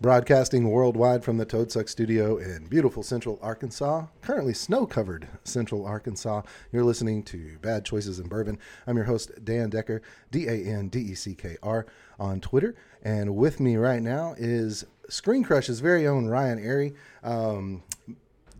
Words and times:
Broadcasting 0.00 0.70
worldwide 0.70 1.24
from 1.24 1.38
the 1.38 1.44
Toadsuck 1.44 1.88
Studio 1.88 2.36
in 2.36 2.68
beautiful 2.68 3.02
Central 3.02 3.36
Arkansas, 3.42 4.06
currently 4.22 4.54
snow 4.54 4.86
covered 4.86 5.26
Central 5.42 5.84
Arkansas. 5.84 6.42
You're 6.70 6.84
listening 6.84 7.24
to 7.24 7.58
Bad 7.62 7.84
Choices 7.84 8.20
in 8.20 8.28
Bourbon. 8.28 8.60
I'm 8.86 8.94
your 8.94 9.06
host, 9.06 9.32
Dan 9.44 9.70
Decker, 9.70 10.00
D 10.30 10.46
A 10.46 10.52
N 10.52 10.86
D 10.86 11.00
E 11.00 11.14
C 11.16 11.34
K 11.34 11.56
R, 11.64 11.84
on 12.20 12.40
Twitter. 12.40 12.76
And 13.02 13.34
with 13.34 13.58
me 13.58 13.76
right 13.76 14.00
now 14.00 14.36
is 14.38 14.86
Screen 15.08 15.42
Crush's 15.42 15.80
very 15.80 16.06
own 16.06 16.26
Ryan 16.26 16.60
Arey. 16.60 16.94
Um, 17.24 17.82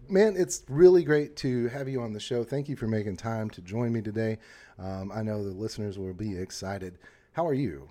man, 0.08 0.34
it's 0.36 0.64
really 0.68 1.04
great 1.04 1.36
to 1.36 1.68
have 1.68 1.88
you 1.88 2.02
on 2.02 2.12
the 2.12 2.18
show. 2.18 2.42
Thank 2.42 2.68
you 2.68 2.74
for 2.74 2.88
making 2.88 3.16
time 3.16 3.48
to 3.50 3.60
join 3.60 3.92
me 3.92 4.02
today. 4.02 4.38
Um, 4.76 5.12
I 5.14 5.22
know 5.22 5.44
the 5.44 5.50
listeners 5.50 6.00
will 6.00 6.14
be 6.14 6.36
excited. 6.36 6.98
How 7.30 7.46
are 7.46 7.54
you? 7.54 7.88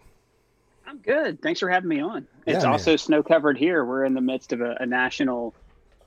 I'm 0.87 0.99
good. 0.99 1.41
Thanks 1.41 1.59
for 1.59 1.69
having 1.69 1.89
me 1.89 1.99
on. 1.99 2.25
It's 2.45 2.63
Yeah, 2.63 2.71
also 2.71 2.95
snow 2.95 3.21
covered 3.21 3.57
here. 3.57 3.83
We're 3.83 4.05
in 4.05 4.13
the 4.13 4.21
midst 4.21 4.53
of 4.53 4.61
a, 4.61 4.77
a 4.79 4.85
national, 4.85 5.53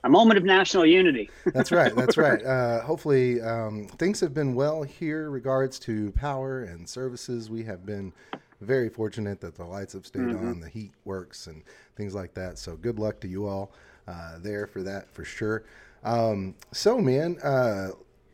a 0.03 0.09
moment 0.09 0.39
of 0.39 0.43
national 0.43 0.87
unity. 0.87 1.29
That's 1.53 1.71
right. 1.71 1.95
That's 1.95 2.17
right. 2.17 2.43
Uh, 2.43 2.81
hopefully, 2.81 3.39
um, 3.41 3.87
things 3.99 4.19
have 4.21 4.33
been 4.33 4.55
well 4.55 4.81
here 4.81 5.29
regards 5.29 5.77
to 5.79 6.11
power 6.13 6.63
and 6.63 6.89
services. 6.89 7.51
We 7.51 7.63
have 7.65 7.85
been 7.85 8.11
very 8.59 8.89
fortunate 8.89 9.39
that 9.41 9.55
the 9.55 9.65
lights 9.65 9.93
have 9.93 10.07
stayed 10.07 10.21
on, 10.21 10.59
the 10.59 10.69
heat 10.69 10.91
works, 11.05 11.45
and 11.45 11.63
things 11.95 12.15
like 12.15 12.33
that. 12.33 12.57
So, 12.57 12.75
good 12.75 12.97
luck 12.97 13.19
to 13.21 13.27
you 13.27 13.45
all 13.47 13.71
uh, 14.07 14.39
there 14.39 14.65
for 14.65 14.81
that 14.81 15.11
for 15.13 15.23
sure. 15.23 15.63
Um, 16.03 16.55
so, 16.71 16.97
man, 16.97 17.37
uh, 17.43 17.91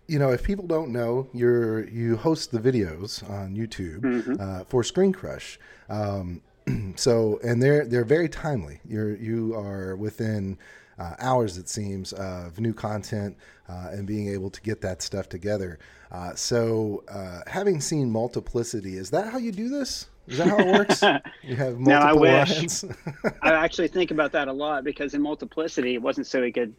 you 0.08 0.20
know, 0.20 0.32
if 0.32 0.44
people 0.44 0.66
don't 0.68 0.92
know, 0.92 1.28
you're 1.34 1.88
you 1.88 2.18
host 2.18 2.52
the 2.52 2.60
videos 2.60 3.28
on 3.30 3.56
YouTube 3.56 4.40
uh, 4.40 4.64
for 4.66 4.84
Screen 4.84 5.12
Crush. 5.12 5.60
Um, 5.90 6.42
so, 6.96 7.40
and 7.44 7.62
they're 7.62 7.86
they're 7.86 8.06
very 8.06 8.30
timely. 8.30 8.80
You're 8.88 9.16
you 9.16 9.54
are 9.56 9.96
within 9.96 10.58
uh, 11.00 11.16
hours, 11.20 11.58
it 11.58 11.70
seems, 11.70 12.14
of 12.14 12.60
new 12.60 12.74
content 12.74 13.38
uh, 13.70 13.90
and 13.92 14.08
being 14.08 14.30
able 14.30 14.50
to 14.50 14.62
get 14.62 14.82
that 14.82 15.02
stuff 15.02 15.30
together. 15.30 15.80
Uh, 16.12 16.34
so, 16.36 17.04
uh, 17.10 17.42
having 17.48 17.82
seen 17.82 18.10
Multiplicity, 18.10 18.98
is 18.98 19.10
that 19.12 19.28
how 19.28 19.38
you 19.38 19.52
do 19.52 19.70
this? 19.70 20.08
Is 20.28 20.38
that 20.40 20.48
how 20.48 20.58
it 20.58 20.68
works? 20.68 21.04
You 21.44 21.56
have 21.56 21.80
multiple 21.80 22.24
No, 22.24 22.30
I 22.30 22.44
wish. 22.44 22.84
I 23.42 23.54
actually 23.54 23.88
think 23.88 24.12
about 24.12 24.32
that 24.34 24.48
a 24.48 24.54
lot 24.54 24.84
because 24.84 25.14
in 25.14 25.22
Multiplicity, 25.22 25.94
it 25.94 26.02
wasn't 26.02 26.28
so 26.28 26.42
he 26.44 26.52
could 26.52 26.74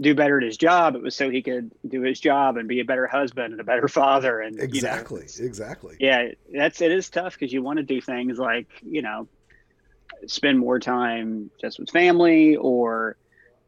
do 0.00 0.14
better 0.14 0.38
at 0.38 0.42
his 0.42 0.56
job. 0.56 0.94
It 0.94 1.02
was 1.02 1.16
so 1.16 1.30
he 1.30 1.42
could 1.42 1.70
do 1.86 2.02
his 2.02 2.20
job 2.20 2.56
and 2.56 2.68
be 2.68 2.80
a 2.80 2.84
better 2.84 3.06
husband 3.06 3.52
and 3.52 3.60
a 3.60 3.64
better 3.64 3.88
father. 3.88 4.40
And 4.40 4.54
you 4.56 4.58
know, 4.58 4.64
exactly, 4.64 5.26
exactly. 5.40 5.96
yeah, 6.00 6.28
that's 6.52 6.80
it 6.80 6.92
is 6.92 7.08
tough 7.08 7.34
because 7.34 7.52
you 7.52 7.62
want 7.62 7.78
to 7.78 7.82
do 7.82 8.00
things 8.00 8.38
like 8.38 8.68
you 8.82 9.02
know 9.02 9.28
spend 10.26 10.58
more 10.58 10.78
time 10.78 11.50
just 11.60 11.78
with 11.78 11.90
family 11.90 12.56
or 12.56 13.16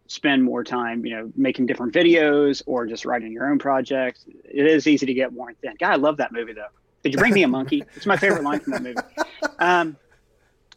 spend 0.06 0.42
more 0.42 0.64
time 0.64 1.04
you 1.04 1.14
know 1.14 1.30
making 1.36 1.66
different 1.66 1.92
videos 1.92 2.62
or 2.66 2.86
just 2.86 3.04
writing 3.04 3.30
your 3.30 3.50
own 3.50 3.58
projects 3.58 4.24
it 4.44 4.66
is 4.66 4.86
easy 4.86 5.04
to 5.04 5.12
get 5.12 5.30
worn 5.32 5.54
thin 5.60 5.74
god 5.78 5.92
i 5.92 5.96
love 5.96 6.16
that 6.16 6.32
movie 6.32 6.54
though 6.54 6.68
did 7.02 7.12
you 7.12 7.18
bring 7.18 7.34
me 7.34 7.42
a 7.42 7.48
monkey 7.48 7.84
it's 7.94 8.06
my 8.06 8.16
favorite 8.16 8.42
line 8.42 8.58
from 8.58 8.72
that 8.72 8.82
movie 8.82 8.96
um 9.58 9.96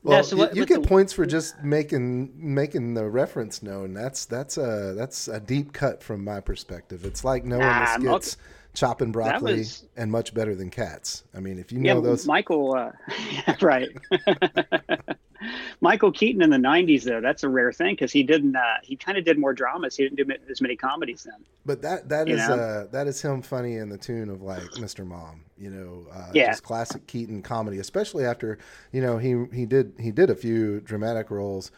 Well, 0.04 0.18
yeah, 0.18 0.22
so 0.24 0.36
you, 0.36 0.40
what- 0.42 0.56
you 0.56 0.62
what's 0.62 0.70
get 0.72 0.82
the- 0.82 0.88
points 0.88 1.14
for 1.14 1.26
just 1.26 1.62
making 1.64 2.32
making 2.36 2.94
the 2.96 3.08
reference 3.08 3.62
known. 3.62 3.94
That's 3.94 4.26
that's 4.26 4.58
a 4.58 4.94
that's 4.98 5.28
a 5.28 5.40
deep 5.40 5.74
cut 5.74 6.02
from 6.02 6.24
my 6.24 6.40
perspective. 6.40 7.06
It's 7.06 7.24
like 7.24 7.46
knowing 7.46 7.64
Ah, 7.64 7.98
the 8.00 8.06
skits 8.22 8.38
chopping 8.74 9.12
broccoli 9.12 9.60
was- 9.60 9.86
and 9.98 10.12
much 10.12 10.34
better 10.34 10.56
than 10.56 10.70
cats. 10.70 11.24
I 11.36 11.40
mean, 11.40 11.60
if 11.60 11.72
you 11.72 11.82
yeah 11.82 11.94
know 11.94 12.02
those, 12.02 12.26
michael 12.26 12.74
uh 12.76 12.92
right 13.62 13.90
michael 15.82 16.12
keaton 16.12 16.42
in 16.42 16.50
the 16.50 16.58
90s 16.58 17.04
though 17.04 17.22
that's 17.22 17.44
a 17.44 17.50
rare 17.50 17.72
thing 17.72 17.94
because 17.94 18.12
he 18.12 18.24
didn't 18.24 18.56
uh 18.56 18.62
he 18.84 18.96
kind 18.96 19.18
of 19.18 19.26
did 19.26 19.38
more 19.38 19.54
dramas 19.54 19.96
he 19.96 20.04
didn't 20.08 20.18
do 20.18 20.34
as 20.50 20.62
many 20.62 20.76
comedies 20.76 21.24
then 21.24 21.44
but 21.66 21.82
that 21.82 22.10
that 22.10 22.28
is 22.28 22.40
uh, 22.40 22.88
that 22.92 23.08
is 23.08 23.22
him 23.22 23.42
funny 23.42 23.76
in 23.78 23.90
the 23.90 23.98
tune 23.98 24.30
of 24.30 24.42
like 24.42 24.64
Mr. 24.72 25.06
Mom. 25.06 25.44
You 25.58 25.70
know, 25.70 26.08
uh, 26.12 26.32
Yeah. 26.34 26.48
just 26.50 26.64
classic 26.64 27.06
Keaton 27.06 27.44
comedy, 27.44 27.78
especially 27.78 28.26
after 28.26 28.58
you 28.92 29.00
know 29.02 29.20
he 29.20 29.46
he 29.54 29.68
did 29.68 29.94
he 30.00 30.10
did 30.10 30.32
a 30.32 30.36
few 30.36 30.80
dramatic 30.82 31.30
roles, 31.30 31.72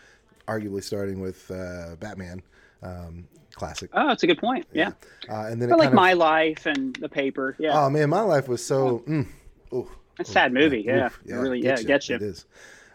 arguably 0.47 0.81
starting 0.81 1.19
with 1.19 1.51
uh, 1.51 1.97
Batman. 1.99 2.41
Um, 2.81 3.27
classic. 3.55 3.89
Oh, 3.93 4.07
that's 4.07 4.23
a 4.23 4.27
good 4.27 4.37
point. 4.37 4.65
Yeah. 4.71 4.91
Uh, 5.29 5.47
and 5.49 5.61
then 5.61 5.69
it 5.69 5.73
like 5.73 5.79
kind 5.79 5.87
of, 5.89 5.93
My 5.95 6.13
Life 6.13 6.65
and 6.65 6.95
The 6.95 7.09
Paper. 7.09 7.55
Yeah. 7.59 7.77
Oh 7.77 7.89
man, 7.89 8.09
my 8.09 8.21
life 8.21 8.47
was 8.47 8.65
so. 8.65 8.99
Mm, 9.05 9.27
ooh, 9.73 9.89
That's 10.17 10.29
a 10.29 10.33
sad 10.33 10.53
movie. 10.53 10.81
Yeah. 10.87 11.09
It 11.25 11.33
really, 11.33 11.59
yeah, 11.61 11.81
gets 11.81 12.07
you. 12.07 12.15
It 12.15 12.21
is. 12.21 12.45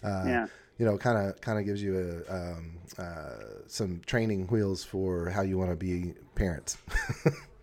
Uh, 0.02 0.24
Yeah. 0.26 0.46
You 0.78 0.86
know, 0.86 0.96
kind 0.96 1.18
of, 1.18 1.40
kind 1.40 1.58
of 1.58 1.64
gives 1.64 1.82
you 1.82 2.24
a, 2.28 2.34
um, 2.34 2.78
uh, 2.98 3.34
some 3.66 4.00
training 4.06 4.46
wheels 4.46 4.84
for 4.84 5.28
how 5.28 5.42
you 5.42 5.58
want 5.58 5.70
to 5.70 5.76
be 5.76 6.14
parents. 6.34 6.78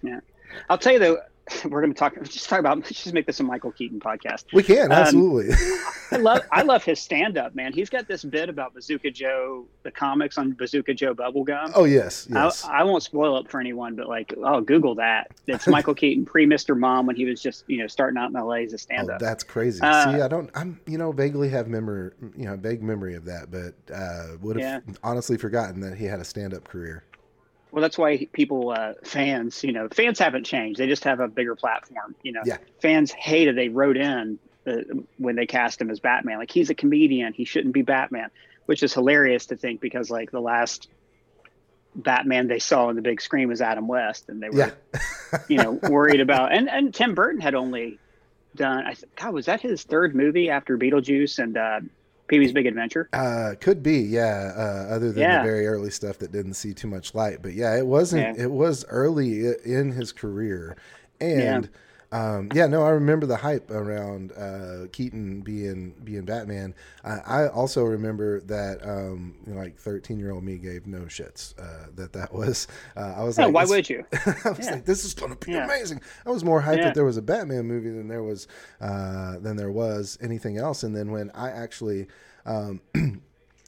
Yeah. 0.04 0.20
I'll 0.70 0.78
tell 0.78 0.94
you 0.94 1.00
though, 1.00 1.18
we're 1.66 1.82
going 1.82 1.94
to 1.94 1.98
talk, 1.98 2.16
just 2.24 2.50
talk 2.50 2.60
about, 2.60 2.78
let's 2.78 3.04
just 3.04 3.14
make 3.14 3.26
this 3.28 3.40
a 3.40 3.44
Michael 3.44 3.72
Keaton 3.72 4.00
podcast. 4.00 4.46
we 4.54 4.64
can 4.64 4.92
Um, 4.92 4.92
absolutely. 4.94 5.54
I 6.12 6.18
love, 6.18 6.42
I 6.52 6.62
love 6.64 6.84
his 6.84 7.00
stand 7.00 7.38
up, 7.38 7.54
man. 7.56 7.72
He's 7.74 7.90
got 7.90 8.08
this 8.08 8.24
bit 8.24 8.50
about 8.50 8.74
Bazooka 8.74 9.12
Joe, 9.12 9.66
the 9.84 9.92
comics 9.92 10.38
on 10.38 10.54
Bazooka 10.54 10.94
Joe 10.94 11.14
Bubblegum. 11.14 11.72
oh 11.76 11.84
yes, 11.84 12.28
yes. 12.32 12.64
I, 12.66 12.80
I 12.80 12.84
won't 12.84 13.04
spoil 13.04 13.38
it 13.38 13.50
for 13.50 13.60
anyone, 13.60 13.96
but 13.96 14.08
like, 14.08 14.34
oh, 14.44 14.62
Google 14.62 14.96
that. 14.96 15.32
It's 15.48 15.68
Michael 15.68 15.94
Keaton 15.96 16.26
pre 16.26 16.46
Mr. 16.48 16.78
Mom 16.78 17.06
when 17.06 17.16
he 17.16 17.26
was 17.26 17.42
just, 17.42 17.64
you 17.68 17.78
know, 17.78 17.88
starting 17.88 18.18
out 18.18 18.30
in 18.30 18.34
LA 18.34 18.56
as 18.64 18.74
a 18.74 18.78
stand 18.78 19.10
Oh, 19.10 19.14
up. 19.14 19.20
that's 19.20 19.44
crazy. 19.44 19.82
Uh, 19.82 20.14
See, 20.16 20.22
I 20.22 20.28
don't. 20.28 20.50
I'm, 20.56 20.80
you 20.88 20.98
know, 20.98 21.12
vaguely 21.12 21.50
have 21.50 21.68
memory, 21.68 22.12
you 22.38 22.46
know, 22.46 22.56
vague 22.56 22.82
memory 22.82 23.16
of 23.16 23.26
that, 23.26 23.52
but 23.52 23.76
uh, 23.94 24.38
would 24.42 24.60
have 24.60 24.84
honestly 25.04 25.38
forgotten 25.38 25.80
that 25.82 25.98
he 25.98 26.06
had 26.06 26.20
a 26.20 26.24
stand-up 26.26 26.68
career. 26.68 27.04
Well, 27.76 27.82
that's 27.82 27.98
why 27.98 28.26
people, 28.32 28.70
uh, 28.70 28.94
fans, 29.04 29.62
you 29.62 29.74
know, 29.74 29.90
fans 29.90 30.18
haven't 30.18 30.46
changed. 30.46 30.80
They 30.80 30.88
just 30.88 31.04
have 31.04 31.20
a 31.20 31.28
bigger 31.28 31.56
platform. 31.56 32.16
You 32.24 32.32
know, 32.32 32.42
Yeah. 32.46 32.56
fans 32.82 33.12
hated. 33.12 33.58
They 33.58 33.68
wrote 33.68 33.98
in 33.98 34.40
uh, 34.66 34.76
when 35.18 35.36
they 35.36 35.46
cast 35.46 35.82
him 35.82 35.92
as 35.92 36.00
Batman, 36.00 36.38
like 36.38 36.50
he's 36.52 36.70
a 36.70 36.74
comedian. 36.74 37.34
He 37.34 37.44
shouldn't 37.44 37.74
be 37.74 37.82
Batman, 37.82 38.30
which 38.66 38.82
is 38.82 38.94
hilarious 38.94 39.48
to 39.48 39.58
think 39.58 39.82
because 39.82 40.10
like 40.10 40.32
the 40.32 40.40
last 40.40 40.88
Batman 41.96 42.48
they 42.48 42.60
saw 42.60 42.88
on 42.88 42.96
the 42.96 43.02
big 43.02 43.20
screen 43.20 43.50
was 43.50 43.62
Adam 43.62 43.90
West, 43.90 44.30
and 44.30 44.42
they 44.42 44.50
were, 44.50 44.74
Yeah. 44.94 45.40
you 45.50 45.58
know, 45.58 45.72
worried 45.72 46.22
about. 46.28 46.54
And 46.54 46.70
and 46.70 46.94
Tim 46.94 47.14
Burton 47.14 47.42
had 47.42 47.56
only 47.56 48.00
done. 48.56 48.86
I 48.86 48.94
th- 48.94 49.12
God, 49.18 49.34
was 49.34 49.48
that 49.48 49.60
his 49.60 49.84
third 49.84 50.16
movie 50.16 50.50
after 50.50 50.78
Beetlejuice 50.78 51.40
and 51.40 51.58
uh, 51.58 51.82
Pee 52.28 52.40
Wee's 52.40 52.52
Big 52.54 52.66
Adventure? 52.66 53.08
Uh, 53.14 53.54
could 53.60 53.84
be, 53.84 54.00
yeah. 54.00 54.52
Uh, 54.56 54.94
other 54.96 55.12
than 55.12 55.22
Yeah. 55.22 55.42
the 55.44 55.48
very 55.48 55.68
early 55.68 55.90
stuff 55.92 56.18
that 56.20 56.32
didn't 56.32 56.56
see 56.56 56.74
too 56.74 56.88
much 56.88 57.14
light, 57.14 57.40
but 57.42 57.54
yeah, 57.54 57.76
it 57.78 57.86
wasn't. 57.86 58.38
Yeah. 58.38 58.46
It 58.46 58.52
was 58.52 58.84
early 58.90 59.46
in 59.64 59.92
his 59.92 60.12
career, 60.12 60.76
and 61.22 61.70
um, 62.16 62.50
yeah, 62.54 62.68
no, 62.68 62.84
I 62.84 62.90
remember 62.92 63.26
the 63.26 63.38
hype 63.38 63.70
around 63.72 64.32
uh, 64.34 64.88
Keaton 64.92 65.42
being 65.42 65.94
being 66.04 66.24
Batman. 66.24 66.74
I, 67.04 67.18
I 67.44 67.48
also 67.50 67.84
remember 67.84 68.40
that 68.42 68.80
um, 68.88 69.36
you 69.46 69.54
know, 69.54 69.60
like 69.60 69.78
thirteen 69.78 70.20
year 70.20 70.32
old 70.32 70.44
me 70.44 70.58
gave 70.58 70.88
no 70.88 71.02
shits 71.02 71.54
uh, 71.60 71.88
that 71.96 72.14
that 72.14 72.34
was. 72.34 72.68
Uh, 72.96 73.14
I 73.18 73.24
was 73.24 73.38
like, 73.38 73.54
why 73.54 73.66
would 73.66 73.90
you? 73.90 74.06
I 74.14 74.50
was 74.50 74.60
Yeah. 74.66 74.72
like, 74.74 74.86
this 74.86 75.04
is 75.04 75.14
gonna 75.14 75.36
be 75.36 75.52
Yeah. 75.52 75.66
amazing. 75.66 76.02
I 76.26 76.30
was 76.30 76.44
more 76.44 76.62
hyped 76.62 76.78
Yeah. 76.78 76.84
that 76.86 76.94
there 76.96 77.06
was 77.06 77.18
a 77.18 77.22
Batman 77.22 77.66
movie 77.66 77.90
than 77.92 78.08
there 78.08 78.24
was 78.24 78.48
uh, 78.80 79.40
than 79.40 79.58
there 79.58 79.72
was 79.72 80.18
anything 80.22 80.58
else. 80.58 80.84
And 80.84 80.96
then 80.96 81.12
when 81.12 81.32
I 81.32 81.50
actually, 81.50 82.08
um, 82.46 82.82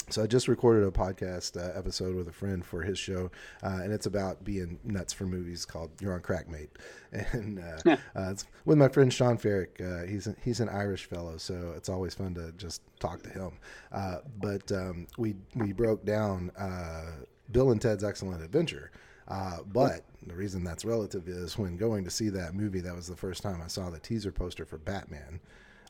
so 0.09 0.23
I 0.23 0.27
just 0.27 0.47
recorded 0.47 0.87
a 0.87 0.91
podcast 0.91 1.57
uh, 1.57 1.77
episode 1.77 2.15
with 2.15 2.27
a 2.27 2.31
friend 2.31 2.65
for 2.65 2.81
his 2.81 2.97
show, 2.97 3.29
uh, 3.61 3.79
and 3.83 3.91
it's 3.91 4.05
about 4.05 4.43
being 4.43 4.79
nuts 4.83 5.11
for 5.13 5.25
movies 5.25 5.65
called 5.65 5.91
"You're 5.99 6.13
on 6.13 6.21
Crack, 6.21 6.49
Mate," 6.49 6.69
and 7.11 7.59
uh, 7.59 7.97
uh, 8.15 8.31
it's 8.31 8.45
with 8.65 8.77
my 8.77 8.87
friend 8.87 9.11
Sean 9.11 9.37
Ferrick. 9.37 9.81
Uh, 9.81 10.05
he's 10.07 10.27
a, 10.27 10.35
he's 10.43 10.59
an 10.59 10.69
Irish 10.69 11.05
fellow, 11.05 11.37
so 11.37 11.73
it's 11.75 11.89
always 11.89 12.13
fun 12.13 12.33
to 12.35 12.51
just 12.53 12.81
talk 12.99 13.21
to 13.23 13.29
him. 13.29 13.51
Uh, 13.91 14.17
but 14.39 14.71
um, 14.71 15.07
we 15.17 15.35
we 15.55 15.73
broke 15.73 16.05
down 16.05 16.51
uh, 16.57 17.11
Bill 17.51 17.71
and 17.71 17.81
Ted's 17.81 18.03
Excellent 18.03 18.41
Adventure. 18.43 18.91
Uh, 19.27 19.57
but 19.73 20.05
the 20.25 20.35
reason 20.35 20.63
that's 20.63 20.85
relative 20.85 21.27
is 21.27 21.57
when 21.57 21.75
going 21.75 22.05
to 22.05 22.09
see 22.09 22.29
that 22.29 22.53
movie, 22.53 22.79
that 22.79 22.95
was 22.95 23.07
the 23.07 23.15
first 23.15 23.43
time 23.43 23.61
I 23.61 23.67
saw 23.67 23.89
the 23.89 23.99
teaser 23.99 24.31
poster 24.31 24.65
for 24.65 24.77
Batman 24.77 25.41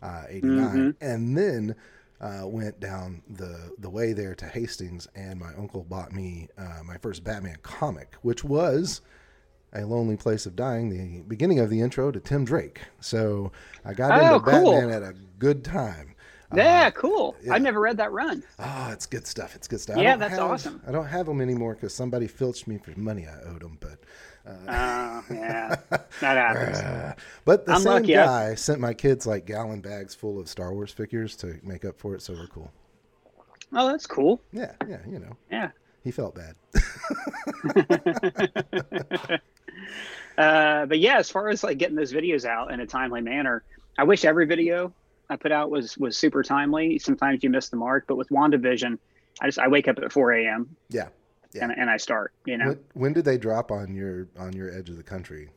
uh, 0.01 0.23
89. 0.29 0.95
And 1.01 1.37
then 1.37 1.75
uh, 2.21 2.41
went 2.47 2.79
down 2.79 3.21
the, 3.29 3.71
the 3.79 3.89
way 3.89 4.13
there 4.13 4.33
to 4.35 4.45
Hastings, 4.45 5.07
and 5.15 5.39
my 5.39 5.53
uncle 5.55 5.83
bought 5.83 6.11
me 6.11 6.47
uh, 6.57 6.81
my 6.85 6.97
first 6.97 7.23
Batman 7.23 7.57
comic, 7.61 8.15
which 8.21 8.43
was 8.43 9.01
A 9.73 9.85
Lonely 9.85 10.17
Place 10.17 10.45
of 10.45 10.55
Dying, 10.55 10.89
the 10.89 11.21
beginning 11.23 11.59
of 11.59 11.69
the 11.69 11.79
intro 11.81 12.11
to 12.11 12.19
Tim 12.19 12.43
Drake. 12.45 12.81
So 12.99 13.51
I 13.85 13.93
got 13.93 14.11
Oh, 14.19 14.35
into 14.35 14.49
cool. 14.51 14.71
Batman 14.71 14.91
at 14.91 15.03
a 15.03 15.13
good 15.39 15.63
time. 15.63 16.15
Yeah, 16.55 16.89
cool. 16.91 17.35
yeah. 17.43 17.53
I've 17.53 17.61
never 17.61 17.81
read 17.81 17.97
that 17.97 18.13
run. 18.13 18.41
Oh, 18.57 18.89
it's 18.93 19.05
good 19.05 19.27
stuff. 19.27 19.53
It's 19.53 19.67
good 19.67 19.81
stuff. 19.81 19.97
Yeah, 19.97 20.15
that's 20.15 20.35
have- 20.35 20.49
awesome. 20.49 20.81
I 20.87 20.91
don't 20.93 21.05
have 21.07 21.25
them 21.25 21.41
anymore 21.41 21.75
because 21.75 21.93
somebody 21.93 22.25
filched 22.27 22.67
me 22.67 22.77
for 22.77 22.97
money 22.97 23.27
I 23.27 23.41
owed 23.49 23.61
them. 23.61 23.77
But 23.81 23.99
Oh, 24.49 25.23
yeah, 25.31 25.75
that 25.89 26.01
happens. 26.21 26.77
uh, 26.79 27.13
but 27.45 27.65
the 27.65 27.73
I'm 27.73 27.81
same 27.81 27.93
lucky, 27.93 28.17
I- 28.17 28.25
guy 28.25 28.55
sent 28.55 28.79
my 28.79 28.93
kids 28.93 29.27
like 29.27 29.45
gallon 29.45 29.81
bags 29.81 30.15
full 30.15 30.39
of 30.39 30.47
Star 30.47 30.73
Wars 30.73 30.91
figures 30.91 31.35
to 31.37 31.59
make 31.63 31.85
up 31.85 31.99
for 31.99 32.15
it. 32.15 32.21
So 32.21 32.33
we're 32.33 32.47
cool. 32.47 32.71
Oh, 33.73 33.87
that's 33.87 34.07
cool. 34.07 34.41
Yeah, 34.53 34.71
yeah, 34.87 34.99
you 35.09 35.19
know. 35.19 35.35
Yeah. 35.51 35.71
He 36.03 36.11
felt 36.11 36.35
bad. 36.35 36.55
uh, 40.37 40.85
but 40.85 40.99
yeah, 40.99 41.17
as 41.17 41.29
far 41.29 41.49
as 41.49 41.63
like 41.63 41.77
getting 41.77 41.95
those 41.95 42.13
videos 42.13 42.45
out 42.45 42.71
in 42.71 42.79
a 42.79 42.85
timely 42.85 43.21
manner, 43.21 43.63
I 43.97 44.03
wish 44.03 44.25
every 44.25 44.45
video 44.45 44.93
I 45.29 45.35
put 45.35 45.51
out 45.51 45.69
was 45.69 45.97
was 45.97 46.17
super 46.17 46.43
timely. 46.43 46.99
Sometimes 46.99 47.43
you 47.43 47.49
miss 47.49 47.69
the 47.69 47.77
mark, 47.77 48.05
but 48.07 48.15
with 48.15 48.29
WandaVision, 48.29 48.97
I 49.41 49.45
just 49.47 49.59
I 49.59 49.67
wake 49.67 49.87
up 49.87 49.97
at 49.99 50.11
4 50.11 50.31
a.m. 50.33 50.75
Yeah. 50.89 51.09
Yeah. 51.53 51.63
And, 51.63 51.71
and 51.73 51.89
I 51.89 51.97
start. 51.97 52.33
You 52.45 52.57
know. 52.57 52.67
When, 52.67 52.79
when 52.93 53.13
did 53.13 53.25
they 53.25 53.37
drop 53.37 53.71
on 53.71 53.93
your 53.95 54.27
on 54.37 54.53
your 54.53 54.71
edge 54.71 54.89
of 54.89 54.97
the 54.97 55.03
country? 55.03 55.49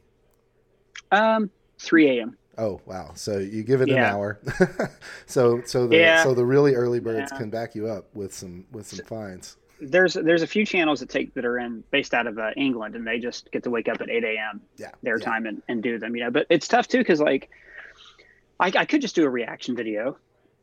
Um, 1.12 1.50
3 1.78 2.18
a.m. 2.18 2.36
Oh 2.58 2.80
wow! 2.84 3.12
So 3.14 3.38
you 3.38 3.62
give 3.62 3.80
it 3.80 3.88
an 3.88 3.98
hour, 3.98 4.38
so 5.26 5.62
so 5.64 5.86
the 5.86 5.96
Yeah. 5.96 6.22
so 6.22 6.34
the 6.34 6.44
really 6.44 6.74
early 6.74 7.00
birds 7.00 7.30
Yeah. 7.32 7.38
can 7.38 7.48
back 7.48 7.74
you 7.74 7.86
up 7.86 8.14
with 8.14 8.34
some 8.34 8.66
with 8.70 8.86
some 8.86 9.04
finds. 9.06 9.56
There's 9.80 10.12
there's 10.12 10.42
a 10.42 10.46
few 10.46 10.66
channels 10.66 11.00
that 11.00 11.08
take 11.08 11.32
that 11.34 11.46
are 11.46 11.58
in 11.58 11.82
based 11.90 12.12
out 12.12 12.26
of 12.26 12.38
uh, 12.38 12.50
England, 12.56 12.96
and 12.96 13.06
they 13.06 13.18
just 13.18 13.50
get 13.50 13.62
to 13.62 13.70
wake 13.70 13.88
up 13.88 14.00
at 14.02 14.10
8 14.10 14.24
a.m. 14.24 14.60
Yeah, 14.76 14.90
their 15.02 15.18
yeah. 15.18 15.24
time 15.24 15.46
and, 15.46 15.62
and 15.68 15.82
do 15.82 15.98
them. 15.98 16.14
You 16.14 16.24
know, 16.24 16.30
but 16.30 16.46
it's 16.50 16.68
tough 16.68 16.86
too 16.86 16.98
because 16.98 17.20
like 17.20 17.48
I, 18.58 18.70
I 18.76 18.84
could 18.84 19.00
just 19.00 19.14
do 19.14 19.24
a 19.24 19.30
reaction 19.30 19.74
video 19.74 20.18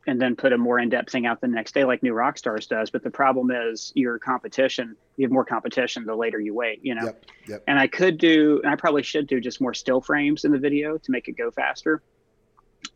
and 0.08 0.20
then 0.20 0.34
put 0.34 0.52
a 0.52 0.58
more 0.58 0.78
in-depth 0.80 1.12
thing 1.12 1.26
out 1.26 1.40
the 1.40 1.46
next 1.46 1.74
day 1.74 1.84
like 1.84 2.02
new 2.02 2.14
rockstars 2.14 2.66
does 2.66 2.90
but 2.90 3.02
the 3.04 3.10
problem 3.10 3.50
is 3.50 3.92
your 3.94 4.18
competition 4.18 4.96
you 5.16 5.24
have 5.24 5.30
more 5.30 5.44
competition 5.44 6.04
the 6.06 6.16
later 6.16 6.40
you 6.40 6.54
wait 6.54 6.80
you 6.82 6.94
know 6.94 7.04
Yep, 7.04 7.24
yep. 7.46 7.64
and 7.68 7.78
i 7.78 7.86
could 7.86 8.16
do 8.18 8.60
and 8.64 8.72
i 8.72 8.76
probably 8.76 9.02
should 9.02 9.26
do 9.26 9.38
just 9.40 9.60
more 9.60 9.74
still 9.74 10.00
frames 10.00 10.44
in 10.44 10.50
the 10.52 10.58
video 10.58 10.96
to 10.98 11.10
make 11.12 11.28
it 11.28 11.32
go 11.36 11.50
faster 11.50 12.02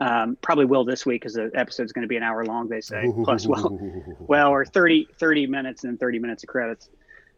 um, 0.00 0.38
probably 0.40 0.64
will 0.64 0.84
this 0.84 1.04
week 1.04 1.20
because 1.20 1.34
the 1.34 1.50
episode 1.54 1.82
is 1.84 1.92
going 1.92 2.02
to 2.02 2.08
be 2.08 2.16
an 2.16 2.22
hour 2.22 2.44
long 2.44 2.68
they 2.68 2.80
say 2.80 3.12
plus 3.24 3.46
well 3.46 3.78
well 4.20 4.48
or 4.50 4.64
30 4.64 5.08
30 5.18 5.46
minutes 5.46 5.84
and 5.84 6.00
30 6.00 6.18
minutes 6.18 6.42
of 6.44 6.48
credits 6.48 6.88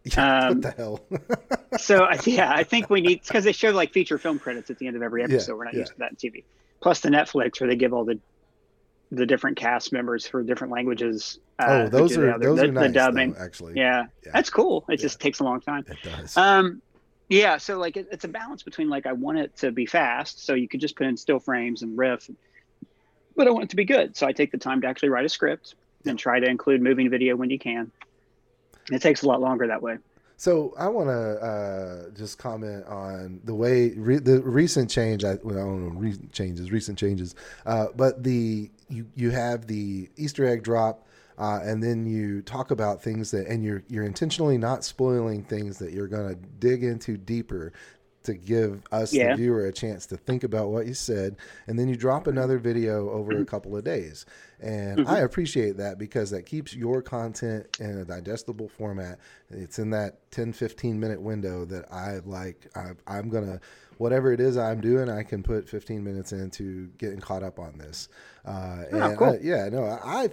Yeah, 0.05 0.39
um, 0.49 0.61
what 0.61 0.63
the 0.63 0.71
hell? 0.71 1.01
so 1.79 2.07
yeah 2.27 2.53
i 2.55 2.63
think 2.63 2.89
we 2.91 3.01
need 3.01 3.23
because 3.27 3.45
they 3.45 3.53
show 3.53 3.71
like 3.71 3.93
feature 3.93 4.19
film 4.19 4.39
credits 4.39 4.71
at 4.71 4.79
the 4.79 4.87
end 4.87 4.95
of 4.95 5.03
every 5.03 5.25
episode 5.25 5.57
we're 5.57 5.65
not 5.65 5.75
yeah. 5.75 5.81
used 5.81 5.93
to 5.93 5.99
that 5.99 6.11
in 6.11 6.17
tv 6.17 6.45
plus 6.81 7.01
the 7.01 7.09
netflix 7.09 7.61
where 7.61 7.69
they 7.69 7.77
give 7.77 7.93
all 7.93 8.05
the 8.05 8.21
the 9.15 9.27
different 9.27 9.57
cast 9.57 9.93
members 9.93 10.27
for 10.27 10.43
different 10.43 10.73
languages 10.73 11.39
uh, 11.59 11.67
oh, 11.85 11.89
those 11.89 12.17
are 12.17 12.39
those 12.39 12.59
the, 12.59 12.65
are 12.65 12.73
nice. 12.73 12.87
the 12.89 12.93
dubbing 12.93 13.33
though, 13.33 13.41
actually, 13.45 13.73
yeah, 13.77 14.07
Yeah. 14.25 14.33
that's 14.33 14.51
cool 14.51 14.85
it 14.89 14.99
Yeah. 14.99 15.03
just 15.05 15.21
takes 15.21 15.41
a 15.41 15.45
long 15.45 15.61
time 15.61 15.85
it 15.89 15.99
does. 16.03 16.37
um 16.37 16.83
yeah 17.29 17.57
so 17.59 17.79
like 17.79 17.97
it, 17.97 18.09
it's 18.13 18.25
a 18.25 18.29
balance 18.29 18.63
between 18.63 18.89
like 18.89 19.07
i 19.07 19.13
want 19.13 19.39
it 19.39 19.57
to 19.59 19.71
be 19.73 19.87
fast 19.87 20.45
so 20.45 20.55
you 20.55 20.69
could 20.69 20.81
just 20.81 20.97
put 20.97 21.07
in 21.07 21.17
still 21.17 21.39
frames 21.41 21.83
and 21.83 21.97
riff 21.97 22.29
but 23.37 23.47
i 23.47 23.51
want 23.51 23.65
it 23.65 23.71
to 23.71 23.77
be 23.77 23.85
good 23.85 24.17
so 24.17 24.27
i 24.27 24.33
take 24.33 24.51
the 24.53 24.59
time 24.59 24.81
to 24.83 24.87
actually 24.87 25.09
write 25.09 25.25
a 25.25 25.29
script 25.29 25.75
and 26.07 26.19
try 26.19 26.39
to 26.39 26.47
include 26.47 26.83
moving 26.83 27.09
video 27.09 27.35
when 27.37 27.49
you 27.51 27.59
can 27.59 27.91
it 28.93 29.01
takes 29.01 29.23
a 29.23 29.27
lot 29.27 29.41
longer 29.41 29.69
that 29.69 29.81
way 29.81 29.97
So 30.37 30.75
I 30.79 30.89
want 30.89 31.09
to 31.09 31.41
uh, 31.41 32.11
just 32.11 32.39
comment 32.39 32.85
on 32.87 33.41
the 33.45 33.55
way 33.55 33.91
re- 33.91 34.19
the 34.19 34.41
recent 34.43 34.91
change. 34.91 35.25
I, 35.25 35.39
well, 35.43 35.57
I 35.57 35.61
don't 35.61 35.89
know 35.89 35.99
recent 35.99 36.33
changes, 36.33 36.73
recent 36.73 36.99
changes, 36.99 37.35
uh, 37.67 37.87
but 37.97 38.23
the 38.23 38.71
you 38.89 39.07
you 39.15 39.31
have 39.31 39.67
the 39.67 40.09
Easter 40.17 40.47
egg 40.47 40.63
drop, 40.63 41.07
uh, 41.39 41.61
and 41.63 41.83
then 41.83 42.05
you 42.05 42.43
talk 42.43 42.71
about 42.71 43.03
things 43.03 43.31
that, 43.31 43.47
and 43.47 43.65
you're 43.65 43.85
you're 43.89 44.05
intentionally 44.05 44.59
not 44.59 44.85
spoiling 44.85 45.45
things 45.45 45.79
that 45.79 45.93
you're 45.93 46.09
going 46.09 46.29
to 46.29 46.41
dig 46.59 46.83
into 46.83 47.17
deeper 47.17 47.73
to 48.25 48.35
give 48.35 48.83
us 48.91 49.13
Yeah. 49.13 49.31
the 49.31 49.37
viewer 49.37 49.67
a 49.67 49.73
chance 49.73 50.07
to 50.07 50.17
think 50.17 50.45
about 50.45 50.71
what 50.71 50.87
you 50.87 50.95
said, 50.95 51.37
and 51.67 51.79
then 51.79 51.89
you 51.89 51.97
drop 51.97 52.27
another 52.27 52.59
video 52.59 53.11
over 53.11 53.39
a 53.39 53.45
couple 53.45 53.77
of 53.77 53.85
days. 53.85 54.27
And 54.61 54.99
Mhm. 55.01 55.07
I 55.09 55.21
appreciate 55.21 55.77
that 55.77 55.99
because 55.99 56.31
that 56.31 56.47
keeps 56.47 56.75
your 56.75 57.03
content 57.03 57.67
in 57.79 57.99
a 57.99 58.05
digestible 58.05 58.69
format. 58.69 59.19
It's 59.51 59.79
in 59.79 59.91
that 59.91 60.31
10, 60.31 60.53
15 60.53 60.99
minute 60.99 61.21
window 61.21 61.65
that 61.67 61.91
I 61.93 62.19
like. 62.25 62.67
I, 62.75 62.93
I'm 63.07 63.29
going 63.29 63.47
to, 63.47 63.61
whatever 63.99 64.33
it 64.33 64.41
is 64.41 64.57
I'm 64.57 64.81
doing, 64.81 65.09
I 65.09 65.23
can 65.23 65.43
put 65.43 65.69
15 65.69 66.03
minutes 66.03 66.33
into 66.33 66.89
getting 66.99 67.21
caught 67.21 67.43
up 67.43 67.59
on 67.59 67.79
this. 67.79 68.09
Uh, 68.45 68.85
Oh, 68.93 69.01
and 69.11 69.19
cool. 69.19 69.29
I- 69.31 69.39
yeah, 69.43 69.69
no, 69.71 69.85
I, 69.85 70.31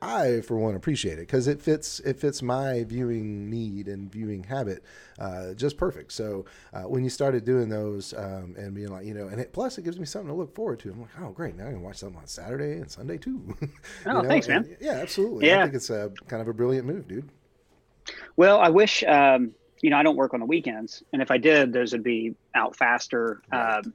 I 0.00 0.40
for 0.42 0.56
one 0.56 0.76
appreciate 0.76 1.14
it 1.14 1.22
because 1.26 1.48
it 1.48 1.60
fits 1.60 1.98
it 2.00 2.20
fits 2.20 2.42
my 2.42 2.84
viewing 2.84 3.50
need 3.50 3.88
and 3.88 4.10
viewing 4.10 4.44
habit 4.44 4.84
uh, 5.18 5.52
just 5.54 5.76
perfect. 5.76 6.12
So 6.12 6.44
uh, 6.72 6.82
when 6.82 7.02
you 7.02 7.10
started 7.10 7.44
doing 7.44 7.68
those 7.68 8.14
um, 8.14 8.54
and 8.56 8.72
being 8.72 8.88
like 8.88 9.04
you 9.04 9.14
know, 9.14 9.26
and 9.26 9.40
it, 9.40 9.52
plus 9.52 9.76
it 9.76 9.82
gives 9.82 9.98
me 9.98 10.06
something 10.06 10.28
to 10.28 10.34
look 10.34 10.54
forward 10.54 10.78
to. 10.80 10.90
I'm 10.92 11.00
like, 11.00 11.10
oh 11.20 11.30
great, 11.30 11.56
now 11.56 11.66
I 11.66 11.70
can 11.72 11.82
watch 11.82 11.96
something 11.96 12.18
on 12.20 12.26
Saturday 12.28 12.74
and 12.78 12.88
Sunday 12.90 13.18
too. 13.18 13.40
Oh, 14.06 14.22
thanks, 14.22 14.46
man. 14.46 14.58
and- 14.64 14.76
yeah, 14.80 14.92
absolutely. 14.92 15.48
Yeah. 15.48 15.60
I 15.60 15.62
think 15.64 15.74
it's 15.74 15.90
a 15.90 16.12
kind 16.28 16.40
of 16.40 16.46
a 16.48 16.52
brilliant 16.54 16.86
move, 16.86 17.08
dude. 17.08 17.28
Well, 18.36 18.60
I 18.60 18.68
wish, 18.68 19.02
um, 19.04 19.54
you 19.84 19.90
know, 19.90 19.98
I 19.98 20.02
don't 20.02 20.16
work 20.16 20.32
on 20.32 20.40
the 20.40 20.46
weekends. 20.46 21.02
And 21.12 21.20
if 21.20 21.30
I 21.30 21.36
did, 21.36 21.74
those 21.74 21.92
would 21.92 22.02
be 22.02 22.34
out 22.54 22.74
faster. 22.74 23.42
Right. 23.52 23.80
Um, 23.84 23.92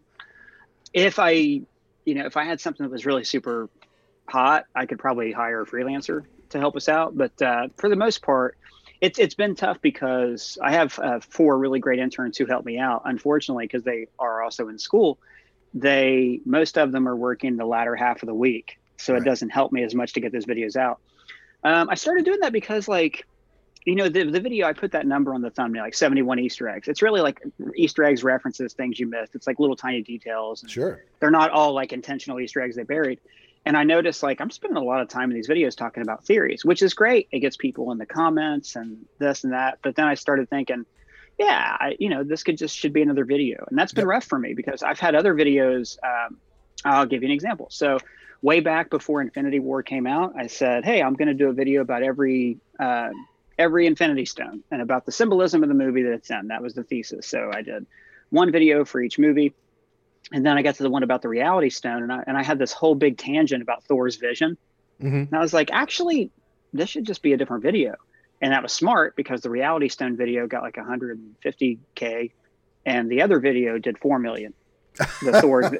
if 0.93 1.17
I, 1.17 1.31
you 1.31 2.13
know, 2.13 2.27
if 2.27 2.37
I 2.37 2.43
had 2.43 2.61
something 2.61 2.85
that 2.85 2.91
was 2.91 3.07
really 3.07 3.23
super 3.23 3.69
hot, 4.27 4.65
I 4.75 4.85
could 4.85 4.99
probably 4.99 5.31
hire 5.31 5.63
a 5.63 5.65
freelancer 5.65 6.25
to 6.49 6.59
help 6.59 6.75
us 6.75 6.89
out. 6.89 7.17
But 7.17 7.41
uh, 7.41 7.69
for 7.77 7.89
the 7.89 7.95
most 7.95 8.21
part, 8.21 8.55
it's 9.01 9.17
it's 9.17 9.33
been 9.33 9.55
tough 9.55 9.81
because 9.81 10.59
I 10.61 10.73
have 10.73 10.99
uh, 10.99 11.21
four 11.21 11.57
really 11.57 11.79
great 11.79 11.97
interns 11.97 12.37
who 12.37 12.45
help 12.45 12.65
me 12.65 12.77
out. 12.77 13.01
Unfortunately, 13.05 13.65
because 13.65 13.81
they 13.81 14.09
are 14.19 14.43
also 14.43 14.67
in 14.67 14.77
school, 14.77 15.17
they 15.73 16.39
most 16.45 16.77
of 16.77 16.91
them 16.91 17.09
are 17.09 17.15
working 17.15 17.57
the 17.57 17.65
latter 17.65 17.95
half 17.95 18.21
of 18.21 18.27
the 18.27 18.35
week, 18.35 18.77
so 18.97 19.13
Right. 19.13 19.23
it 19.23 19.25
doesn't 19.25 19.49
help 19.49 19.71
me 19.71 19.81
as 19.83 19.95
much 19.95 20.13
to 20.13 20.19
get 20.19 20.31
those 20.31 20.45
videos 20.45 20.75
out. 20.75 20.99
Um, 21.63 21.89
I 21.89 21.95
started 21.95 22.25
doing 22.25 22.41
that 22.41 22.53
because 22.53 22.87
like 22.87 23.25
you 23.89 23.95
know 23.95 24.07
the, 24.09 24.23
the 24.23 24.39
video 24.39 24.67
i 24.67 24.73
put 24.73 24.91
that 24.91 25.05
number 25.07 25.33
on 25.33 25.41
the 25.41 25.49
thumbnail 25.49 25.83
like 25.83 25.95
71 25.95 26.39
easter 26.39 26.69
eggs. 26.69 26.87
It's 26.87 27.01
really 27.01 27.21
like 27.21 27.41
easter 27.75 28.03
eggs 28.03 28.23
references 28.23 28.73
things 28.73 28.99
you 28.99 29.07
missed. 29.07 29.33
It's 29.35 29.47
like 29.47 29.59
little 29.59 29.75
tiny 29.75 30.01
details. 30.03 30.63
Sure. 30.67 31.01
they're 31.19 31.31
not 31.31 31.49
all 31.51 31.73
like 31.73 31.91
intentional 31.93 32.39
easter 32.39 32.61
eggs 32.61 32.75
they 32.75 32.83
buried. 32.83 33.19
And 33.65 33.75
i 33.75 33.83
noticed 33.83 34.21
like 34.23 34.39
i'm 34.41 34.51
spending 34.51 34.77
a 34.77 34.83
lot 34.83 35.01
of 35.01 35.07
time 35.09 35.29
in 35.31 35.35
these 35.35 35.49
videos 35.49 35.75
talking 35.75 36.03
about 36.03 36.25
theories 36.25 36.63
which 36.63 36.81
is 36.81 36.93
great. 36.93 37.27
It 37.31 37.39
gets 37.39 37.57
people 37.57 37.91
in 37.91 37.97
the 37.97 38.05
comments 38.05 38.75
and 38.75 38.97
this 39.19 39.43
and 39.43 39.53
that. 39.53 39.79
But 39.83 39.95
then 39.95 40.07
i 40.07 40.13
started 40.13 40.49
thinking 40.49 40.85
yeah 41.37 41.77
I, 41.79 41.95
you 41.99 42.09
know 42.09 42.23
this 42.23 42.43
could 42.43 42.57
just 42.57 42.75
should 42.77 42.93
be 42.93 43.01
another 43.01 43.25
video. 43.25 43.65
And 43.69 43.77
that's 43.77 43.93
been 43.93 44.03
Yep. 44.03 44.09
rough 44.09 44.25
for 44.25 44.39
me 44.39 44.53
because 44.53 44.83
i've 44.83 44.99
had 44.99 45.15
other 45.15 45.33
videos 45.33 45.97
um, 46.03 46.37
i'll 46.85 47.05
give 47.05 47.23
you 47.23 47.29
an 47.29 47.33
example. 47.33 47.67
So 47.71 47.97
way 48.41 48.59
back 48.61 48.89
before 48.89 49.21
infinity 49.21 49.59
war 49.59 49.83
came 49.83 50.07
out 50.07 50.33
i 50.37 50.47
said 50.47 50.85
hey 50.85 51.01
i'm 51.01 51.13
going 51.15 51.27
to 51.27 51.33
do 51.33 51.49
a 51.49 51.53
video 51.53 51.81
about 51.81 52.03
every 52.03 52.57
uh, 52.79 53.09
every 53.59 53.85
infinity 53.85 54.25
stone 54.25 54.63
and 54.71 54.81
about 54.81 55.05
the 55.05 55.11
symbolism 55.11 55.61
of 55.61 55.69
the 55.69 55.75
movie 55.75 56.01
that 56.01 56.13
it's 56.13 56.31
in 56.31 56.47
that 56.47 56.63
was 56.63 56.73
the 56.73 56.83
thesis. 56.83 57.27
So 57.27 57.51
i 57.53 57.61
did 57.61 57.85
one 58.29 58.51
video 58.51 58.85
for 58.85 59.01
each 59.01 59.19
movie. 59.19 59.53
And 60.31 60.45
then 60.45 60.57
i 60.57 60.63
got 60.63 60.75
to 60.75 60.83
the 60.83 60.89
one 60.89 61.03
about 61.03 61.21
the 61.21 61.29
reality 61.29 61.69
stone 61.69 62.01
and 62.03 62.11
i, 62.11 62.23
and 62.25 62.37
I 62.37 62.43
had 62.43 62.57
this 62.57 62.71
whole 62.71 62.95
big 62.95 63.17
tangent 63.17 63.61
about 63.61 63.83
thor's 63.83 64.15
vision. 64.15 64.57
Hmm 64.99 65.23
and 65.23 65.33
I 65.33 65.39
was 65.39 65.53
like, 65.53 65.69
actually, 65.71 66.31
this 66.73 66.89
should 66.89 67.05
just 67.05 67.21
be 67.21 67.33
a 67.33 67.37
different 67.37 67.63
video. 67.63 67.95
And 68.41 68.53
that 68.53 68.63
was 68.63 68.71
smart 68.71 69.15
because 69.15 69.41
the 69.41 69.49
Reality 69.49 69.89
Stone 69.89 70.15
video 70.15 70.47
got 70.47 70.63
like 70.63 70.75
150K 70.75 72.31
and 72.85 73.09
the 73.09 73.21
other 73.21 73.39
video 73.39 73.77
did 73.77 73.97
4 73.97 74.19
million. 74.19 74.53
The 75.21 75.31
Thor, 75.41 75.79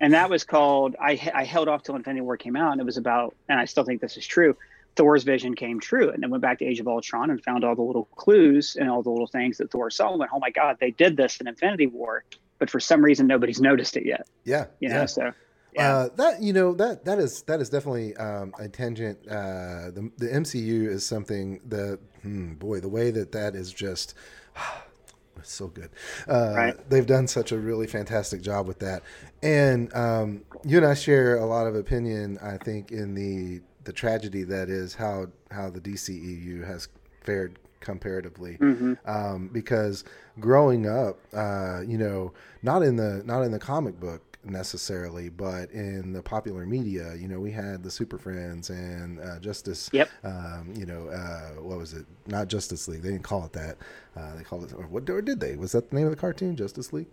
and 0.00 0.14
that 0.14 0.30
was 0.30 0.44
called, 0.44 0.96
I, 1.00 1.20
I 1.34 1.44
held 1.44 1.68
off 1.68 1.82
till 1.82 1.96
Infinity 1.96 2.22
War 2.22 2.36
came 2.36 2.56
out 2.56 2.72
and 2.72 2.80
it 2.80 2.84
was 2.84 2.96
about, 2.96 3.34
and 3.48 3.58
I 3.58 3.64
still 3.64 3.84
think 3.84 4.00
this 4.00 4.16
is 4.16 4.26
true, 4.26 4.56
Thor's 4.96 5.24
vision 5.24 5.54
came 5.54 5.80
true. 5.80 6.10
And 6.10 6.22
then 6.22 6.30
went 6.30 6.42
back 6.42 6.58
to 6.58 6.64
Age 6.64 6.80
of 6.80 6.88
Ultron 6.88 7.30
and 7.30 7.42
found 7.42 7.64
all 7.64 7.74
the 7.74 7.82
little 7.82 8.04
clues 8.16 8.76
and 8.76 8.88
all 8.88 9.02
the 9.02 9.10
little 9.10 9.26
things 9.26 9.58
that 9.58 9.70
Thor 9.70 9.90
saw 9.90 10.10
and 10.10 10.18
went, 10.18 10.30
oh 10.34 10.38
my 10.38 10.50
God, 10.50 10.76
they 10.80 10.90
did 10.90 11.16
this 11.16 11.40
in 11.40 11.48
Infinity 11.48 11.86
War. 11.86 12.24
But 12.58 12.70
for 12.70 12.80
some 12.80 13.04
reason, 13.04 13.26
nobody's 13.26 13.60
noticed 13.60 13.96
it 13.96 14.06
yet. 14.06 14.26
yeah. 14.44 14.66
You 14.80 14.88
know, 14.88 15.00
yeah. 15.00 15.06
so 15.06 15.32
yeah. 15.74 15.96
Uh, 15.96 16.08
that 16.16 16.40
you 16.40 16.52
know 16.52 16.72
that 16.74 17.04
that 17.04 17.18
is 17.18 17.42
that 17.42 17.60
is 17.60 17.68
definitely 17.68 18.16
um, 18.16 18.54
a 18.58 18.68
tangent. 18.68 19.18
Uh, 19.26 19.90
the 19.90 20.10
the 20.18 20.28
MCU 20.28 20.86
is 20.86 21.04
something 21.04 21.60
that 21.66 21.98
hmm, 22.22 22.54
boy 22.54 22.80
the 22.80 22.88
way 22.88 23.10
that 23.10 23.32
that 23.32 23.56
is 23.56 23.72
just 23.72 24.14
it's 25.36 25.52
so 25.52 25.66
good. 25.66 25.90
Uh, 26.28 26.52
Right. 26.54 26.90
They've 26.90 27.06
done 27.06 27.26
such 27.26 27.50
a 27.50 27.58
really 27.58 27.88
fantastic 27.88 28.40
job 28.40 28.68
with 28.68 28.78
that, 28.80 29.02
and 29.42 29.92
um, 29.94 30.44
you 30.64 30.76
and 30.76 30.86
I 30.86 30.94
share 30.94 31.38
a 31.38 31.46
lot 31.46 31.66
of 31.66 31.74
opinion. 31.74 32.38
I 32.40 32.56
think 32.56 32.92
in 32.92 33.14
the 33.14 33.60
the 33.84 33.92
tragedy 33.92 34.42
that 34.44 34.68
is 34.68 34.94
how 34.94 35.26
how 35.50 35.70
the 35.70 35.80
DCEU 35.80 36.64
has 36.66 36.88
fared 37.22 37.58
comparatively 37.80 38.56
Mhm. 38.60 38.96
um, 39.06 39.48
because 39.52 40.04
growing 40.40 40.86
up, 40.88 41.18
uh, 41.34 41.82
you 41.86 41.98
know, 41.98 42.32
not 42.62 42.82
in 42.82 42.96
the 42.96 43.22
not 43.24 43.42
in 43.42 43.50
the 43.52 43.58
comic 43.58 44.00
book 44.00 44.22
necessarily, 44.46 45.28
but 45.30 45.70
in 45.70 46.12
the 46.12 46.22
popular 46.22 46.66
media, 46.66 47.14
you 47.14 47.26
know, 47.28 47.40
we 47.40 47.50
had 47.50 47.82
the 47.82 47.90
Super 47.90 48.18
Friends 48.18 48.68
and 48.70 49.18
uh, 49.20 49.38
Justice. 49.38 49.88
Yep. 49.92 50.10
Um, 50.22 50.72
you 50.76 50.84
know, 50.84 51.08
uh, 51.08 51.62
what 51.62 51.78
was 51.78 51.94
it? 51.94 52.04
Not 52.26 52.48
Justice 52.48 52.86
League. 52.88 53.00
They 53.02 53.10
didn't 53.10 53.24
call 53.24 53.44
it 53.46 53.52
that. 53.54 53.78
Uh, 54.16 54.34
they 54.36 54.42
called 54.44 54.64
it. 54.64 54.72
Or 54.74 54.84
what? 54.86 55.08
Or 55.08 55.22
did 55.22 55.40
they? 55.40 55.56
Was 55.56 55.72
that 55.72 55.88
the 55.90 55.96
name 55.96 56.06
of 56.06 56.10
the 56.10 56.16
cartoon? 56.16 56.56
Justice 56.56 56.92
League. 56.92 57.06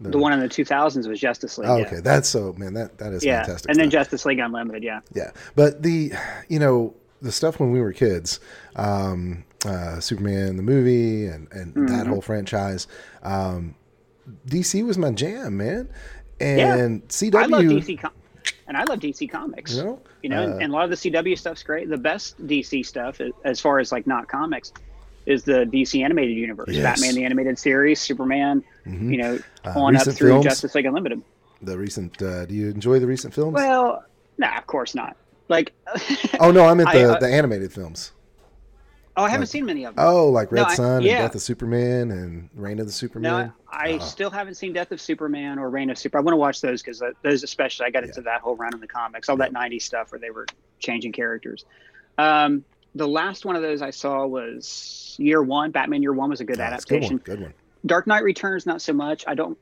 The 0.00 0.18
one 0.18 0.32
in 0.32 0.40
the 0.40 0.48
2000s 0.48 1.08
was 1.08 1.18
Justice 1.20 1.58
League. 1.58 1.68
Oh, 1.68 1.76
yeah. 1.78 1.86
okay, 1.86 2.00
that's 2.00 2.28
so 2.28 2.52
man. 2.58 2.74
That 2.74 2.98
that 2.98 3.12
is 3.12 3.24
yeah, 3.24 3.42
fantastic. 3.44 3.70
and 3.70 3.78
then 3.78 3.90
stuff. 3.90 4.00
Justice 4.04 4.24
League 4.26 4.38
Unlimited. 4.38 4.82
Yeah, 4.84 5.00
Yeah, 5.14 5.30
but 5.54 5.82
the 5.82 6.12
you 6.48 6.58
know 6.58 6.94
the 7.20 7.32
stuff 7.32 7.58
when 7.58 7.72
we 7.72 7.80
were 7.80 7.92
kids, 7.92 8.38
um, 8.76 9.44
uh, 9.66 9.98
Superman 10.00 10.56
the 10.56 10.62
movie 10.62 11.26
and 11.26 11.48
and 11.52 11.74
Mm-hmm. 11.74 11.86
that 11.96 12.06
whole 12.06 12.20
franchise. 12.22 12.86
Um, 13.22 13.74
DC 14.46 14.84
was 14.86 14.98
my 14.98 15.10
jam, 15.10 15.56
man. 15.56 15.88
And 16.40 17.06
CW, 17.08 17.34
I 17.34 17.46
love 17.46 17.64
DC, 17.64 17.98
com- 18.00 18.12
and 18.68 18.76
I 18.76 18.84
love 18.84 19.00
DC 19.00 19.28
comics. 19.28 19.74
You 19.74 19.82
know, 19.84 20.02
you 20.22 20.28
know, 20.28 20.52
uh, 20.52 20.58
and 20.58 20.72
a 20.72 20.74
lot 20.76 20.84
of 20.84 20.90
the 20.90 20.96
CW 20.96 21.36
stuff's 21.36 21.64
great. 21.64 21.88
The 21.88 21.96
best 21.96 22.38
DC 22.46 22.86
stuff, 22.86 23.20
as 23.44 23.58
far 23.60 23.80
as 23.80 23.90
like 23.90 24.06
not 24.06 24.28
comics, 24.28 24.72
is 25.28 25.44
the 25.44 25.64
DC 25.66 26.02
animated 26.02 26.36
universe. 26.36 26.68
Yes. 26.70 26.82
Batman 26.82 27.14
the 27.14 27.24
animated 27.24 27.58
series, 27.58 28.00
Superman. 28.00 28.64
Mhm. 28.86 29.10
You 29.12 29.18
know, 29.18 29.38
Uh, 29.64 29.78
on 29.78 29.94
up 29.96 30.02
through 30.04 30.28
films? 30.30 30.44
Justice 30.44 30.74
League 30.74 30.86
Unlimited. 30.86 31.22
the 31.62 31.76
recent. 31.78 32.20
Uh, 32.22 32.46
do 32.46 32.54
you 32.54 32.68
enjoy 32.70 32.98
the 32.98 33.06
recent 33.06 33.34
films? 33.34 33.54
Well, 33.54 34.04
nah, 34.38 34.56
of 34.56 34.66
course 34.66 34.94
not. 34.94 35.16
Like, 35.48 35.72
oh 36.40 36.50
no, 36.50 36.64
I 36.66 36.74
meant 36.74 36.90
the 36.92 37.00
I, 37.00 37.04
uh, 37.04 37.18
the 37.18 37.28
animated 37.28 37.72
films. 37.72 38.12
oh, 39.16 39.24
I 39.24 39.28
haven't 39.28 39.42
like- 39.42 39.48
seen 39.48 39.66
many 39.66 39.84
of 39.84 39.96
them. 39.96 40.04
Oh, 40.06 40.28
like 40.28 40.52
Red 40.52 40.62
No, 40.62 40.66
I- 40.68 40.74
Sun 40.74 41.02
yeah. 41.02 41.12
and 41.16 41.22
Death 41.24 41.34
of 41.34 41.40
Superman 41.42 42.10
and 42.10 42.48
Reign 42.54 42.78
of 42.78 42.86
the 42.86 42.90
No, 42.90 42.92
Superman. 42.92 43.52
I, 43.70 43.88
I 43.88 43.92
Oh. 43.94 43.98
still 43.98 44.30
haven't 44.30 44.54
seen 44.54 44.72
Death 44.72 44.92
of 44.92 45.00
Superman 45.00 45.58
or 45.58 45.68
Reign 45.70 45.90
of 45.90 45.98
Super. 45.98 46.18
I 46.18 46.20
want 46.20 46.32
to 46.34 46.36
watch 46.38 46.60
those 46.60 46.82
because 46.82 47.02
those, 47.22 47.42
especially, 47.42 47.86
I 47.86 47.90
got 47.90 48.04
into 48.04 48.20
that 48.22 48.40
whole 48.40 48.56
run 48.56 48.72
in 48.74 48.80
the 48.80 48.86
comics, 48.86 49.28
all 49.28 49.36
that 49.38 49.52
'90s 49.52 49.82
stuff 49.82 50.12
where 50.12 50.18
they 50.18 50.30
were 50.30 50.46
changing 50.78 51.12
characters. 51.12 51.64
Um, 52.18 52.64
the 52.94 53.08
last 53.08 53.44
one 53.44 53.56
of 53.56 53.62
those 53.62 53.82
I 53.82 53.90
saw 53.90 54.26
was 54.26 55.14
Year 55.18 55.42
One. 55.42 55.70
Batman 55.70 56.02
Year 56.02 56.12
One 56.12 56.30
was 56.30 56.40
a 56.40 56.44
good 56.44 56.60
Oh, 56.60 56.64
it's 56.64 56.84
a 56.84 56.88
good 56.88 56.96
adaptation. 56.96 57.16
one. 57.18 57.22
Good 57.24 57.40
one. 57.40 57.54
Dark 57.86 58.06
Knight 58.06 58.24
Returns, 58.24 58.66
not 58.66 58.82
so 58.82 58.92
much. 58.92 59.24
I 59.26 59.34
don't. 59.34 59.56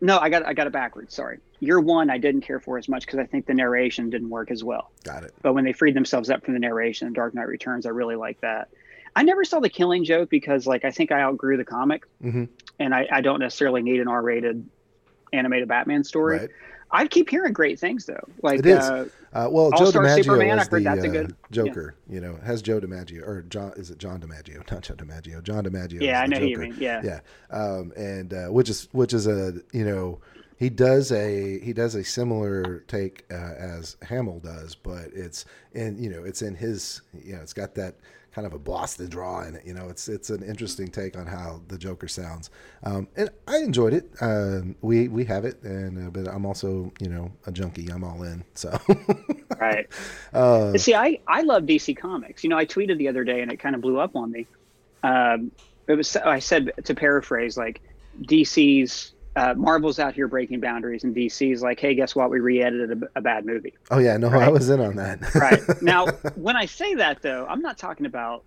No, 0.00 0.18
I 0.18 0.28
got 0.28 0.44
I 0.44 0.52
got 0.52 0.66
it 0.66 0.72
backwards. 0.72 1.14
Sorry. 1.14 1.38
Year 1.60 1.80
One, 1.80 2.10
I 2.10 2.18
didn't 2.18 2.42
care 2.42 2.60
for 2.60 2.76
as 2.76 2.86
much 2.88 3.06
because 3.06 3.18
I 3.18 3.24
think 3.24 3.46
the 3.46 3.54
narration 3.54 4.10
didn't 4.10 4.28
work 4.28 4.50
as 4.50 4.62
well. 4.62 4.90
Got 5.04 5.24
it. 5.24 5.32
But 5.40 5.54
when 5.54 5.64
they 5.64 5.72
freed 5.72 5.94
themselves 5.94 6.28
up 6.28 6.44
from 6.44 6.52
the 6.54 6.60
narration 6.60 7.06
in 7.06 7.14
Dark 7.14 7.34
Knight 7.34 7.48
Returns, 7.48 7.86
I 7.86 7.90
really 7.90 8.16
like 8.16 8.40
that. 8.42 8.68
I 9.14 9.22
never 9.22 9.42
saw 9.44 9.60
the 9.60 9.70
Killing 9.70 10.04
Joke 10.04 10.28
because, 10.28 10.66
like, 10.66 10.84
I 10.84 10.90
think 10.90 11.10
I 11.12 11.22
outgrew 11.22 11.56
the 11.56 11.64
comic, 11.64 12.04
hmm 12.20 12.44
and 12.78 12.94
I, 12.94 13.08
I 13.10 13.20
don't 13.22 13.40
necessarily 13.40 13.80
need 13.80 14.00
an 14.02 14.08
R-rated 14.08 14.68
animated 15.32 15.68
Batman 15.68 16.04
story. 16.04 16.38
Right. 16.40 16.50
I 16.90 17.06
keep 17.06 17.30
hearing 17.30 17.54
great 17.54 17.80
things 17.80 18.04
though. 18.04 18.28
Like, 18.42 18.58
It 18.58 18.66
is. 18.66 18.78
Uh, 18.78 19.06
Uh, 19.36 19.48
well, 19.50 19.70
Joe 19.72 19.84
All-Star 19.84 20.02
DiMaggio 20.02 20.24
Superman, 20.24 20.56
was 20.56 20.68
the 20.68 20.76
a 20.86 20.90
uh, 20.92 20.94
good- 20.96 21.36
Joker. 21.50 21.94
You 22.08 22.20
know, 22.20 22.38
has 22.42 22.62
Joe 22.62 22.80
DiMaggio 22.80 23.26
or 23.26 23.42
John? 23.42 23.72
Is 23.76 23.90
it 23.90 23.98
John 23.98 24.20
DiMaggio? 24.20 24.56
Not 24.72 24.82
Joe 24.82 24.94
DiMaggio. 24.94 25.42
John 25.42 25.64
DiMaggio. 25.64 26.00
yeah, 26.00 26.22
I 26.22 26.26
know 26.26 26.38
who 26.38 26.46
you 26.46 26.58
mean. 26.58 26.76
Yeah. 26.78 27.02
Yeah, 27.04 27.20
um, 27.50 27.92
and 27.96 28.32
uh, 28.32 28.46
which 28.46 28.70
is 28.70 28.88
which 28.92 29.12
is 29.12 29.26
a 29.26 29.54
you 29.72 29.84
know 29.84 30.20
he 30.56 30.70
does 30.70 31.12
a 31.12 31.60
he 31.60 31.72
does 31.74 31.94
a 31.94 32.02
similar 32.02 32.80
take 32.88 33.24
uh, 33.30 33.34
as 33.34 33.96
Hamill 34.02 34.40
does, 34.40 34.74
but 34.74 35.10
it's 35.12 35.44
in 35.72 36.02
you 36.02 36.08
know 36.08 36.24
it's 36.24 36.40
in 36.40 36.54
his 36.54 37.02
you 37.22 37.34
know 37.34 37.42
it's 37.42 37.52
got 37.52 37.74
that 37.74 37.96
kind 38.36 38.46
of 38.46 38.52
a 38.52 38.58
Boston 38.58 39.08
draw 39.08 39.40
in 39.44 39.54
it. 39.54 39.64
You 39.64 39.72
know, 39.72 39.88
it's 39.88 40.08
it's 40.08 40.28
an 40.28 40.42
interesting 40.42 40.88
take 40.88 41.16
on 41.16 41.26
how 41.26 41.62
the 41.68 41.78
Joker 41.78 42.06
sounds, 42.06 42.50
um, 42.84 43.08
and 43.16 43.30
I 43.48 43.56
enjoyed 43.60 43.94
it. 43.94 44.10
Um, 44.20 44.76
we 44.82 45.08
we 45.08 45.24
have 45.24 45.46
it, 45.46 45.62
and 45.62 46.06
uh, 46.06 46.10
but 46.10 46.28
I'm 46.28 46.44
also 46.44 46.92
you 47.00 47.08
know 47.08 47.32
a 47.46 47.50
junkie. 47.50 47.88
I'm 47.90 48.04
all 48.04 48.22
in. 48.24 48.44
So 48.54 48.78
Right. 49.58 49.86
uh, 50.34 50.76
see, 50.76 50.94
I, 50.94 51.18
I 51.26 51.40
love 51.40 51.62
DC 51.62 51.96
Comics. 51.96 52.44
You 52.44 52.50
know, 52.50 52.58
I 52.58 52.66
tweeted 52.66 52.98
the 52.98 53.08
other 53.08 53.24
day 53.24 53.40
and 53.40 53.50
it 53.50 53.56
kind 53.56 53.74
of 53.74 53.80
blew 53.80 53.98
up 53.98 54.14
on 54.14 54.30
me. 54.30 54.46
Um, 55.02 55.50
it 55.88 55.94
was 55.94 56.14
I 56.16 56.40
said 56.40 56.72
to 56.84 56.94
paraphrase 56.94 57.56
like 57.56 57.80
DC's 58.22 59.14
uh, 59.36 59.54
Marvel's 59.54 59.98
out 59.98 60.14
here 60.14 60.26
breaking 60.28 60.60
boundaries, 60.60 61.04
and 61.04 61.14
DC's 61.14 61.62
like, 61.62 61.78
hey, 61.78 61.94
guess 61.94 62.16
what? 62.16 62.30
We 62.30 62.40
re-edited 62.40 63.02
a, 63.02 63.18
a 63.18 63.20
bad 63.20 63.44
movie. 63.46 63.74
oh 63.90 63.98
yeah, 63.98 64.16
no, 64.16 64.28
I 64.28 64.48
was 64.48 64.70
in 64.70 64.80
on 64.80 64.96
that. 64.96 65.20
Right 65.34 65.60
now, 65.82 66.06
when 66.36 66.56
I 66.56 66.66
say 66.66 66.94
that 66.96 67.22
though, 67.22 67.46
I'm 67.48 67.60
not 67.60 67.78
talking 67.78 68.06
about. 68.06 68.44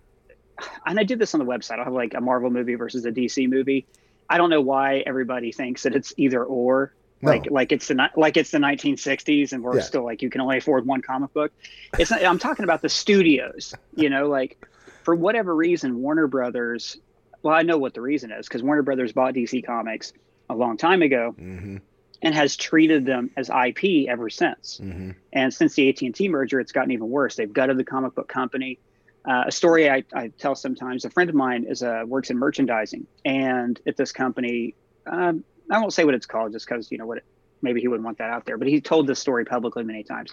And 0.84 1.00
I 1.00 1.04
did 1.04 1.18
this 1.18 1.32
on 1.34 1.38
the 1.38 1.46
website. 1.46 1.78
I'll 1.78 1.84
have 1.84 1.94
like 1.94 2.12
a 2.12 2.20
Marvel 2.20 2.50
movie 2.50 2.74
versus 2.74 3.06
a 3.06 3.10
DC 3.10 3.48
movie. 3.48 3.86
I 4.28 4.36
don't 4.36 4.50
know 4.50 4.60
why 4.60 4.98
everybody 5.06 5.52
thinks 5.52 5.84
that 5.84 5.94
it's 5.94 6.12
either 6.18 6.44
or. 6.44 6.92
No. 7.22 7.30
Like 7.30 7.50
like 7.50 7.72
it's 7.72 7.88
the 7.88 8.08
like 8.16 8.36
it's 8.36 8.50
the 8.50 8.58
1960s 8.58 9.52
and 9.52 9.62
we're 9.62 9.76
Yeah. 9.76 9.82
still 9.82 10.04
like 10.04 10.20
you 10.22 10.28
can 10.30 10.40
only 10.42 10.58
afford 10.58 10.86
one 10.86 11.00
comic 11.02 11.32
book. 11.32 11.52
It's 11.98 12.10
not, 12.10 12.22
I'm 12.24 12.38
talking 12.38 12.64
about 12.64 12.82
the 12.82 12.88
studios. 12.90 13.74
You 13.94 14.10
know, 14.10 14.28
like 14.28 14.62
for 15.04 15.14
whatever 15.14 15.54
reason, 15.54 16.00
Warner 16.00 16.26
Brothers. 16.26 16.98
Well, 17.42 17.54
I 17.54 17.62
know 17.62 17.78
what 17.78 17.94
the 17.94 18.00
reason 18.02 18.30
is 18.30 18.46
because 18.46 18.62
Warner 18.62 18.82
Brothers 18.82 19.12
bought 19.12 19.32
DC 19.34 19.64
Comics 19.64 20.12
a 20.50 20.54
long 20.54 20.76
time 20.76 21.02
ago 21.02 21.34
hmm 21.36 21.76
and 22.22 22.34
has 22.34 22.54
treated 22.54 23.06
them 23.06 23.30
as 23.34 23.48
IP 23.48 24.06
ever 24.06 24.28
since. 24.28 24.76
hmm 24.76 25.12
And 25.32 25.54
since 25.54 25.74
the 25.74 25.88
AT 25.88 26.02
and 26.02 26.14
T 26.14 26.28
merger, 26.28 26.60
it's 26.60 26.70
gotten 26.70 26.90
even 26.90 27.08
worse. 27.08 27.36
They've 27.36 27.50
gutted 27.50 27.78
the 27.78 27.84
comic 27.84 28.14
book 28.14 28.28
company. 28.28 28.78
Uh, 29.26 29.44
a 29.46 29.52
story 29.52 29.88
I, 29.88 30.04
I 30.14 30.28
tell 30.38 30.54
sometimes. 30.54 31.06
A 31.06 31.10
friend 31.10 31.30
of 31.30 31.36
mine 31.36 31.64
is 31.64 31.80
a 31.80 32.04
works 32.06 32.28
in 32.28 32.38
merchandising, 32.38 33.06
and 33.24 33.80
at 33.86 33.96
this 33.96 34.12
company, 34.12 34.74
um, 35.06 35.44
I 35.70 35.78
won't 35.78 35.94
say 35.94 36.04
what 36.04 36.14
it's 36.14 36.26
called, 36.26 36.52
just 36.52 36.66
because 36.66 36.90
you 36.90 36.98
know 36.98 37.06
what. 37.06 37.18
It, 37.18 37.24
maybe 37.62 37.80
he 37.80 37.88
wouldn't 37.88 38.04
want 38.04 38.18
that 38.18 38.30
out 38.30 38.44
there, 38.46 38.58
but 38.58 38.68
he 38.68 38.80
told 38.80 39.06
this 39.06 39.18
story 39.18 39.44
publicly 39.44 39.84
many 39.84 40.02
times. 40.02 40.30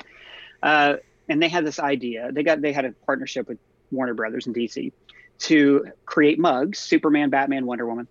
Uh, 0.64 0.96
and 1.30 1.42
they 1.42 1.50
had 1.50 1.66
this 1.66 1.80
idea. 1.80 2.32
They 2.32 2.44
got 2.44 2.62
they 2.62 2.74
had 2.74 2.86
a 2.86 2.92
partnership 3.06 3.48
with 3.48 3.60
Warner 3.92 4.14
Brothers 4.14 4.48
in 4.48 4.54
DC 4.54 4.92
to 5.40 5.86
create 6.06 6.40
mugs, 6.40 6.80
Superman, 6.80 7.30
Batman, 7.30 7.66
Wonder 7.66 7.86
Woman, 7.86 8.08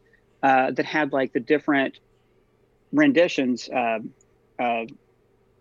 uh, 0.46 0.70
that 0.70 0.86
had 0.86 1.12
like 1.12 1.32
the 1.32 1.40
different 1.40 1.98
renditions. 2.92 3.68
Uh, 3.68 3.98
uh, 4.58 4.84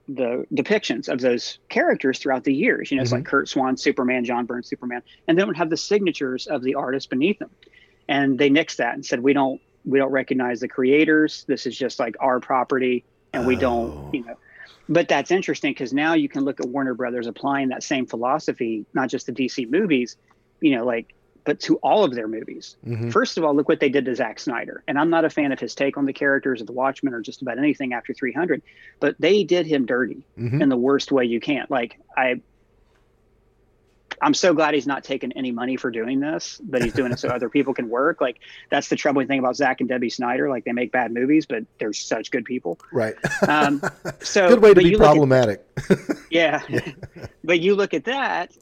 the 0.08 0.46
depictions 0.54 1.10
of 1.10 1.20
those 1.20 1.58
characters 1.70 2.20
throughout 2.20 2.44
the 2.44 2.54
years. 2.54 2.92
You 2.92 2.98
know, 2.98 3.01
it's 3.01 3.10
Mhm. 3.12 3.15
like 3.15 3.25
Curt 3.25 3.50
Swan, 3.50 3.75
Superman, 3.75 4.24
John 4.24 4.46
Byrne, 4.46 4.62
Superman, 4.62 5.01
and 5.27 5.36
then 5.36 5.48
would 5.48 5.58
have 5.58 5.72
the 5.72 5.77
signatures 5.77 6.46
of 6.46 6.62
the 6.62 6.75
artists 6.75 7.08
beneath 7.08 7.39
them. 7.39 7.50
And 8.08 8.38
they 8.38 8.51
nixed 8.51 8.75
that 8.75 8.94
and 8.94 9.04
said, 9.04 9.22
we 9.22 9.34
don't 9.34 9.60
we 9.84 9.98
don't 10.00 10.12
recognize 10.12 10.60
the 10.60 10.68
creators. 10.68 11.44
This 11.48 11.65
is 11.65 11.75
just 11.77 12.00
like 12.00 12.15
our 12.20 12.39
property, 12.39 13.06
and 13.34 13.46
we 13.48 13.56
Oh. 13.56 13.60
don't, 13.60 13.96
you 14.12 14.24
know. 14.24 14.36
But 14.88 15.08
that's 15.08 15.32
interesting 15.32 15.72
because 15.72 15.94
now 15.94 16.13
you 16.13 16.30
can 16.30 16.44
look 16.44 16.60
at 16.60 16.68
Warner 16.68 16.94
Brothers 16.94 17.25
applying 17.27 17.70
that 17.70 17.82
same 17.84 18.06
philosophy, 18.06 18.86
not 18.94 19.10
just 19.10 19.25
the 19.25 19.32
DC 19.32 19.65
movies, 19.65 20.18
you 20.62 20.75
know, 20.75 20.86
like, 20.86 21.14
but 21.46 21.60
to 21.62 21.75
all 21.78 22.04
of 22.04 22.14
their 22.14 22.28
movies. 22.28 22.75
hmm 22.84 23.10
First 23.12 23.38
of 23.38 23.44
all, 23.44 23.56
look 23.56 23.70
what 23.70 23.80
they 23.80 23.90
did 23.90 24.06
to 24.06 24.16
Zack 24.16 24.40
Snyder. 24.40 24.84
And 24.88 24.98
I'm 25.00 25.10
not 25.10 25.25
a 25.25 25.30
fan 25.30 25.52
of 25.52 25.60
his 25.60 25.75
take 25.75 25.96
on 25.98 26.06
the 26.06 26.14
characters 26.14 26.60
of 26.60 26.68
the 26.68 26.74
Watchmen 26.74 27.14
or 27.14 27.22
just 27.22 27.42
about 27.42 27.58
anything 27.60 27.94
after 27.94 28.14
300, 28.14 28.62
but 29.00 29.16
they 29.20 29.44
did 29.44 29.66
him 29.66 29.86
dirty 29.86 30.25
hmm 30.36 30.62
in 30.62 30.70
the 30.70 30.78
worst 30.78 31.12
way 31.12 31.25
you 31.25 31.40
can. 31.40 31.66
Like 31.70 32.00
I, 32.18 32.42
I'm 34.22 34.34
so 34.34 34.54
glad 34.54 34.74
he's 34.74 34.88
not 34.88 35.04
taking 35.04 35.34
any 35.34 35.52
money 35.52 35.75
for 35.75 35.92
doing 35.92 36.22
this, 36.22 36.60
but 36.64 36.82
he's 36.82 36.94
doing 36.94 37.12
it 37.12 37.20
so 37.20 37.28
other 37.38 37.50
people 37.50 37.74
can 37.74 37.90
work. 37.90 38.22
Like 38.22 38.38
that's 38.72 38.88
the 38.88 38.96
troubling 38.96 39.28
thing 39.28 39.40
about 39.40 39.58
Zack 39.58 39.82
and 39.82 39.90
Debbie 39.90 40.10
Snyder. 40.10 40.50
Like 40.50 40.64
they 40.64 40.72
make 40.72 40.92
bad 40.92 41.12
movies, 41.14 41.46
but 41.46 41.66
they're 41.80 41.92
such 41.94 42.32
good 42.32 42.46
people. 42.46 42.80
Right. 42.92 43.16
Um, 43.48 43.82
So 44.22 44.48
Good 44.50 44.62
way 44.62 44.74
to 44.74 44.82
be 44.82 44.92
look 44.92 45.02
at- 45.02 45.06
problematic. 45.06 45.68
yeah. 46.32 46.62
but 47.44 47.60
you 47.60 47.75
look 47.75 47.94
at 47.94 48.06
that, 48.06 48.56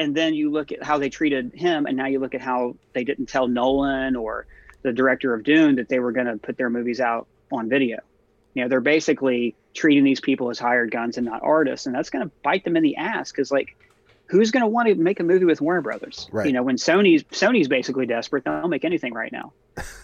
and 0.00 0.14
then 0.14 0.32
you 0.32 0.50
look 0.50 0.72
at 0.72 0.82
how 0.82 0.96
they 0.96 1.10
treated 1.10 1.52
him, 1.54 1.84
and 1.84 1.94
now 1.94 2.06
you 2.06 2.20
look 2.20 2.34
at 2.34 2.40
how 2.40 2.74
they 2.94 3.04
didn't 3.04 3.26
tell 3.26 3.46
Nolan 3.46 4.16
or 4.16 4.46
the 4.80 4.94
director 4.94 5.34
of 5.34 5.44
Dune 5.44 5.76
that 5.76 5.90
they 5.90 5.98
were 5.98 6.10
going 6.10 6.26
to 6.26 6.38
put 6.38 6.56
their 6.56 6.70
movies 6.70 7.00
out 7.00 7.28
on 7.52 7.68
video. 7.68 7.98
You 8.54 8.62
know, 8.62 8.68
they're 8.68 8.80
basically 8.80 9.54
treating 9.74 10.02
these 10.02 10.18
people 10.18 10.48
as 10.48 10.58
hired 10.58 10.90
guns 10.90 11.18
and 11.18 11.26
not 11.26 11.42
artists, 11.42 11.84
and 11.84 11.94
that's 11.94 12.08
going 12.08 12.24
to 12.24 12.32
bite 12.42 12.64
them 12.64 12.78
in 12.78 12.82
the 12.82 12.96
ass 12.96 13.30
because, 13.30 13.52
like, 13.52 13.76
who's 14.24 14.50
going 14.50 14.62
to 14.62 14.68
want 14.68 14.88
to 14.88 14.94
make 14.94 15.20
a 15.20 15.22
movie 15.22 15.44
with 15.44 15.60
Warner 15.60 15.82
Brothers? 15.82 16.30
Right. 16.32 16.46
You 16.46 16.54
know, 16.54 16.62
when 16.62 16.76
Sony's 16.76 17.22
Sony's 17.24 17.68
basically 17.68 18.06
desperate, 18.06 18.44
they'll 18.44 18.68
make 18.68 18.86
anything 18.86 19.12
right 19.12 19.30
now 19.30 19.52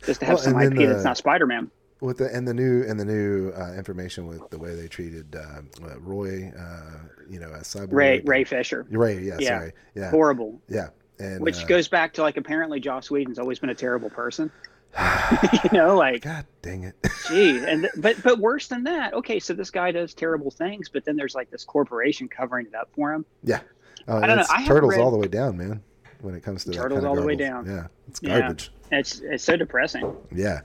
just 0.04 0.20
to 0.20 0.26
have 0.26 0.34
Well, 0.34 0.44
some 0.44 0.60
IP 0.60 0.74
then 0.74 0.88
that's 0.90 1.04
not 1.04 1.16
Spider 1.16 1.46
Man. 1.46 1.70
With 2.00 2.18
the 2.18 2.34
and 2.34 2.46
the 2.46 2.54
new 2.54 2.82
and 2.82 2.98
the 3.00 3.04
new 3.04 3.50
uh, 3.56 3.72
information 3.74 4.26
with 4.26 4.48
the 4.50 4.58
way 4.58 4.74
they 4.74 4.88
treated 4.88 5.34
uh, 5.34 5.62
uh, 5.84 5.98
Roy, 6.00 6.52
uh, 6.58 6.98
you 7.28 7.40
know, 7.40 7.50
as 7.52 7.62
cyborg. 7.64 7.92
Ray 7.92 8.20
Ray 8.24 8.44
Fisher, 8.44 8.86
Ray, 8.90 9.20
yeah, 9.22 9.36
Yeah. 9.38 9.58
sorry, 9.58 9.72
yeah, 9.94 10.10
horrible. 10.10 10.60
yeah, 10.68 10.88
and 11.18 11.40
Which 11.40 11.62
uh, 11.64 11.66
goes 11.66 11.88
back 11.88 12.12
to 12.14 12.22
like 12.22 12.36
apparently 12.36 12.80
Joss 12.80 13.10
Whedon's 13.10 13.38
always 13.38 13.58
been 13.58 13.70
a 13.70 13.74
terrible 13.74 14.10
person. 14.10 14.50
you 15.64 15.70
know, 15.72 15.94
like 15.96 16.22
God 16.22 16.46
dang 16.62 16.84
it! 16.84 16.94
gee, 17.28 17.58
and 17.58 17.82
th- 17.82 17.92
but 17.98 18.22
but 18.22 18.38
worse 18.38 18.68
than 18.68 18.84
that. 18.84 19.12
Okay, 19.14 19.40
so 19.40 19.52
this 19.52 19.70
guy 19.70 19.90
does 19.92 20.14
terrible 20.14 20.50
things, 20.50 20.88
but 20.88 21.04
then 21.04 21.16
there's 21.16 21.34
like 21.34 21.50
this 21.50 21.64
corporation 21.64 22.28
covering 22.28 22.66
it 22.66 22.74
up 22.74 22.88
for 22.94 23.12
him. 23.12 23.26
yeah, 23.42 23.60
oh, 24.08 24.16
I 24.18 24.26
don't 24.26 24.36
know, 24.38 24.46
I 24.50 24.66
turtles 24.66 24.92
read- 24.92 25.00
all 25.00 25.10
the 25.10 25.18
way 25.18 25.28
down, 25.28 25.58
man. 25.58 25.82
When 26.20 26.34
it 26.34 26.42
comes 26.42 26.64
to 26.64 26.70
that 26.70 26.76
Turtles 26.76 27.04
all 27.04 27.14
the 27.14 27.22
way 27.22 27.36
down. 27.36 27.66
yeah, 27.66 27.86
it's 28.08 28.20
Yeah. 28.22 28.40
garbage. 28.40 28.70
It's 28.92 29.20
it's 29.20 29.42
so 29.42 29.56
depressing. 29.56 30.16
Yeah, 30.32 30.60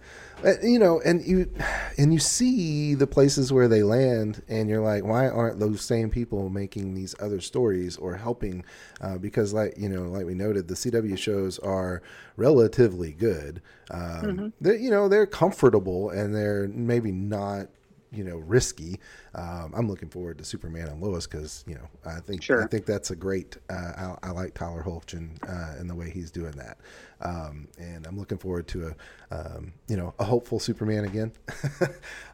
you 0.61 0.77
know, 0.77 1.01
and 1.03 1.25
you 1.25 1.51
and 1.97 2.13
you 2.13 2.19
see 2.19 2.93
the 2.93 3.07
places 3.07 3.51
where 3.51 3.67
they 3.67 3.81
land, 3.81 4.43
and 4.47 4.69
you're 4.69 4.83
like, 4.83 5.03
why 5.03 5.27
aren't 5.27 5.59
those 5.59 5.81
same 5.81 6.11
people 6.11 6.47
making 6.49 6.93
these 6.93 7.15
other 7.19 7.41
stories 7.41 7.97
or 7.97 8.15
helping? 8.15 8.63
Uh, 9.01 9.17
because, 9.17 9.53
like 9.53 9.73
you 9.75 9.89
know, 9.89 10.03
like 10.03 10.25
we 10.27 10.35
noted, 10.35 10.67
the 10.67 10.75
CW 10.75 11.17
shows 11.17 11.57
are 11.59 12.03
relatively 12.37 13.11
good. 13.11 13.61
Um, 13.89 14.01
Mm-hmm. 14.21 14.47
They, 14.61 14.77
you 14.77 14.91
know, 14.91 15.07
they're 15.07 15.25
comfortable 15.25 16.11
and 16.11 16.35
they're 16.35 16.67
maybe 16.67 17.11
not 17.11 17.67
you 18.11 18.23
know 18.23 18.37
risky. 18.37 18.99
Um, 19.33 19.73
I'm 19.75 19.87
looking 19.87 20.09
forward 20.09 20.37
to 20.39 20.43
Superman 20.43 20.87
and 20.87 21.01
Lois 21.01 21.25
because 21.27 21.63
you 21.67 21.75
know 21.75 21.87
I 22.05 22.19
think 22.19 22.43
Sure. 22.43 22.63
I 22.63 22.67
think 22.67 22.85
that's 22.85 23.11
a 23.11 23.15
great. 23.15 23.57
Uh, 23.69 24.15
I, 24.23 24.27
I 24.27 24.31
like 24.31 24.53
Tyler 24.53 24.83
Hoechlin 24.83 25.37
uh, 25.47 25.79
and 25.79 25.89
the 25.89 25.95
way 25.95 26.09
he's 26.09 26.31
doing 26.31 26.51
that, 26.53 26.77
um, 27.21 27.67
and 27.77 28.05
I'm 28.05 28.17
looking 28.19 28.37
forward 28.37 28.67
to 28.69 28.87
a 28.87 28.95
um, 29.35 29.73
you 29.87 29.95
know 29.95 30.13
a 30.19 30.23
hopeful 30.25 30.59
Superman 30.59 31.05
again. 31.05 31.31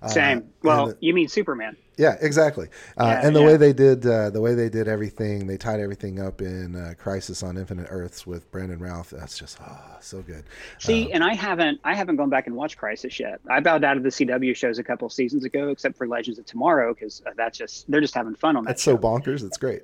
Uh, 0.01 0.07
Same. 0.09 0.49
Well, 0.61 0.87
the- 0.87 0.97
you 0.99 1.13
mean 1.13 1.27
Superman? 1.27 1.75
yeah, 1.97 2.15
exactly. 2.21 2.67
Uh, 2.99 3.05
Yeah, 3.05 3.25
and 3.27 3.35
the 3.35 3.39
yeah. 3.39 3.45
way 3.47 3.57
they 3.57 3.73
did 3.73 4.05
uh, 4.05 4.29
the 4.29 4.39
way 4.41 4.53
they 4.53 4.69
did 4.69 4.87
everything, 4.87 5.47
they 5.47 5.57
tied 5.57 5.79
everything 5.79 6.19
up 6.19 6.39
in 6.41 6.75
uh, 6.75 6.93
Crisis 6.99 7.41
on 7.41 7.57
Infinite 7.57 7.87
Earths 7.89 8.27
with 8.27 8.49
Brandon 8.51 8.77
Routh. 8.77 9.09
That's 9.09 9.35
just 9.37 9.57
ah, 9.59 9.97
so 10.01 10.21
good. 10.21 10.43
See, 10.77 11.07
Uh, 11.07 11.15
and 11.15 11.23
I 11.23 11.33
haven't 11.33 11.79
I 11.83 11.95
haven't 11.95 12.17
gone 12.17 12.29
back 12.29 12.45
and 12.45 12.55
watched 12.55 12.77
Crisis 12.77 13.19
yet. 13.19 13.39
I 13.49 13.59
bowed 13.59 13.83
out 13.83 13.97
of 13.97 14.03
the 14.03 14.09
CW 14.09 14.55
shows 14.55 14.77
a 14.77 14.83
couple 14.83 15.09
seasons 15.09 15.43
ago, 15.43 15.69
except 15.69 15.97
for 15.97 16.07
Legends 16.07 16.37
of 16.37 16.45
Tomorrow, 16.45 16.86
because 16.93 17.21
uh, 17.25 17.31
that's 17.35 17.57
just 17.57 17.89
they're 17.89 18.01
just 18.01 18.15
having 18.15 18.35
fun 18.35 18.55
on 18.55 18.63
that. 18.63 18.69
that's 18.69 18.83
show. 18.83 18.95
so 18.95 18.97
bonkers. 18.97 19.43
It's 19.43 19.57
great. 19.57 19.83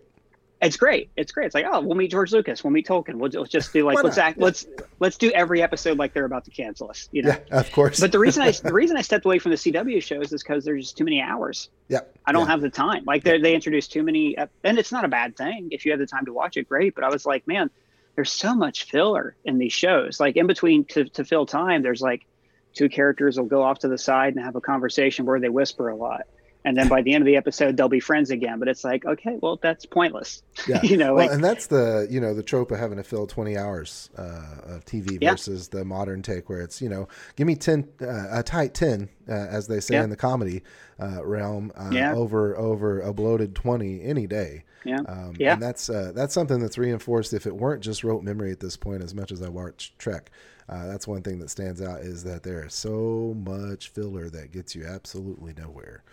It's 0.63 0.77
great. 0.77 1.09
It's 1.17 1.33
great. 1.33 1.47
It's 1.47 1.55
like, 1.55 1.65
oh, 1.69 1.81
we'll 1.81 1.97
meet 1.97 2.09
George 2.09 2.31
Lucas. 2.31 2.63
We'll 2.63 2.71
meet 2.71 2.87
Tolkien. 2.87 3.15
We'll, 3.15 3.29
let's 3.33 3.51
just 3.51 3.73
do 3.73 3.85
like 3.85 4.01
let's 4.01 4.17
act 4.17 4.37
let's 4.37 4.65
let's 4.99 5.17
do 5.17 5.29
every 5.31 5.61
episode 5.61 5.97
like 5.97 6.13
they're 6.13 6.23
about 6.23 6.45
to 6.45 6.51
cancel 6.51 6.89
us. 6.89 7.09
You 7.11 7.23
know. 7.23 7.29
Yeah, 7.29 7.59
of 7.59 7.69
course. 7.73 7.99
But 7.99 8.13
the 8.13 8.19
reason 8.19 8.43
I 8.43 8.51
the 8.63 8.71
reason 8.71 8.95
I 8.95 9.01
stepped 9.01 9.25
away 9.25 9.39
from 9.39 9.51
the 9.51 9.57
CW 9.57 10.01
shows 10.01 10.31
is 10.31 10.41
because 10.41 10.63
there's 10.63 10.85
just 10.85 10.97
too 10.97 11.03
many 11.03 11.21
hours. 11.21 11.69
yeah, 11.89 11.99
I 12.25 12.31
don't 12.31 12.45
yeah. 12.45 12.51
have 12.51 12.61
the 12.61 12.69
time. 12.69 13.03
Like 13.05 13.25
they 13.25 13.39
they 13.39 13.53
introduced 13.53 13.91
too 13.91 14.03
many, 14.03 14.37
uh, 14.37 14.47
and 14.63 14.79
it's 14.79 14.91
not 14.91 15.03
a 15.03 15.09
bad 15.09 15.35
thing 15.35 15.67
if 15.71 15.85
you 15.85 15.91
have 15.91 15.99
the 15.99 16.07
time 16.07 16.25
to 16.25 16.33
watch 16.33 16.55
it. 16.55 16.69
Great, 16.69 16.95
but 16.95 17.03
I 17.03 17.09
was 17.09 17.25
like, 17.25 17.45
man, 17.45 17.69
there's 18.15 18.31
so 18.31 18.55
much 18.55 18.85
filler 18.85 19.35
in 19.43 19.57
these 19.57 19.73
shows. 19.73 20.17
Like 20.21 20.37
in 20.37 20.47
between 20.47 20.85
to 20.85 21.03
to 21.09 21.25
fill 21.25 21.45
time, 21.45 21.81
there's 21.81 22.01
like 22.01 22.25
two 22.73 22.87
characters 22.87 23.37
will 23.37 23.47
go 23.47 23.63
off 23.63 23.79
to 23.79 23.89
the 23.89 23.97
side 23.97 24.35
and 24.35 24.43
have 24.43 24.55
a 24.55 24.61
conversation 24.61 25.25
where 25.25 25.41
they 25.41 25.49
whisper 25.49 25.89
a 25.89 25.95
lot, 25.95 26.21
and 26.65 26.77
then 26.77 26.87
by 26.87 27.01
the 27.01 27.13
end 27.13 27.21
of 27.21 27.25
the 27.25 27.35
episode, 27.35 27.75
they'll 27.77 27.89
be 27.89 27.99
friends 27.99 28.29
again. 28.31 28.59
But 28.59 28.67
it's 28.67 28.83
like, 28.83 29.05
okay, 29.05 29.37
well, 29.41 29.59
that's 29.61 29.85
pointless. 29.85 30.41
Yeah. 30.67 30.81
you 30.83 30.95
know, 30.97 31.15
well, 31.15 31.25
like 31.25 31.31
and 31.31 31.43
that's 31.43 31.67
the 31.67 32.07
you 32.09 32.21
know 32.21 32.33
the 32.33 32.43
trope 32.43 32.71
of 32.71 32.79
having 32.79 32.97
to 32.97 33.03
fill 33.03 33.27
20 33.27 33.57
hours 33.57 34.09
uh, 34.17 34.41
of 34.75 34.85
TV 34.85 35.17
Yeah. 35.21 35.31
versus 35.31 35.67
the 35.69 35.83
modern 35.83 36.21
take 36.21 36.47
where 36.47 36.61
it's 36.61 36.81
you 36.81 36.87
know 36.89 37.07
give 37.35 37.47
me 37.47 37.55
10 37.55 37.87
uh, 38.01 38.27
a 38.31 38.43
tight 38.43 38.73
10 38.73 39.09
uh, 39.27 39.31
as 39.31 39.67
they 39.67 39.79
say 39.79 39.95
Yeah. 39.95 40.03
in 40.05 40.09
the 40.09 40.15
comedy 40.15 40.63
uh, 41.01 41.25
realm 41.25 41.71
uh, 41.75 42.13
over 42.15 42.55
over 42.57 43.01
a 43.01 43.13
bloated 43.13 43.55
20 43.55 44.03
any 44.03 44.27
day. 44.27 44.63
Yeah. 44.85 44.99
Um, 45.07 45.33
Yeah. 45.37 45.53
And 45.53 45.61
that's 45.61 45.89
uh, 45.89 46.11
that's 46.15 46.33
something 46.33 46.59
that's 46.59 46.77
reinforced. 46.77 47.33
If 47.33 47.45
it 47.45 47.55
weren't 47.55 47.81
just 47.83 48.03
rote 48.03 48.23
memory 48.23 48.51
at 48.51 48.59
this 48.59 48.77
point, 48.77 49.01
as 49.03 49.13
much 49.15 49.31
as 49.31 49.41
I 49.41 49.49
watch 49.49 49.93
Trek, 49.97 50.29
uh, 50.69 50.85
that's 50.87 51.07
one 51.07 51.23
thing 51.23 51.39
that 51.39 51.49
stands 51.49 51.81
out 51.81 52.01
is 52.01 52.23
that 52.23 52.43
there 52.43 52.65
is 52.65 52.73
so 52.73 53.35
much 53.45 53.89
filler 53.89 54.29
that 54.29 54.51
gets 54.51 54.75
you 54.75 54.85
absolutely 54.85 55.53
nowhere. 55.57 56.03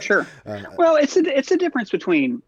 Sure. 0.00 0.26
uh, 0.46 0.62
Well, 0.76 0.96
it's 0.96 1.16
a 1.16 1.38
it's 1.38 1.50
a 1.50 1.56
difference 1.56 1.90
between 1.90 2.42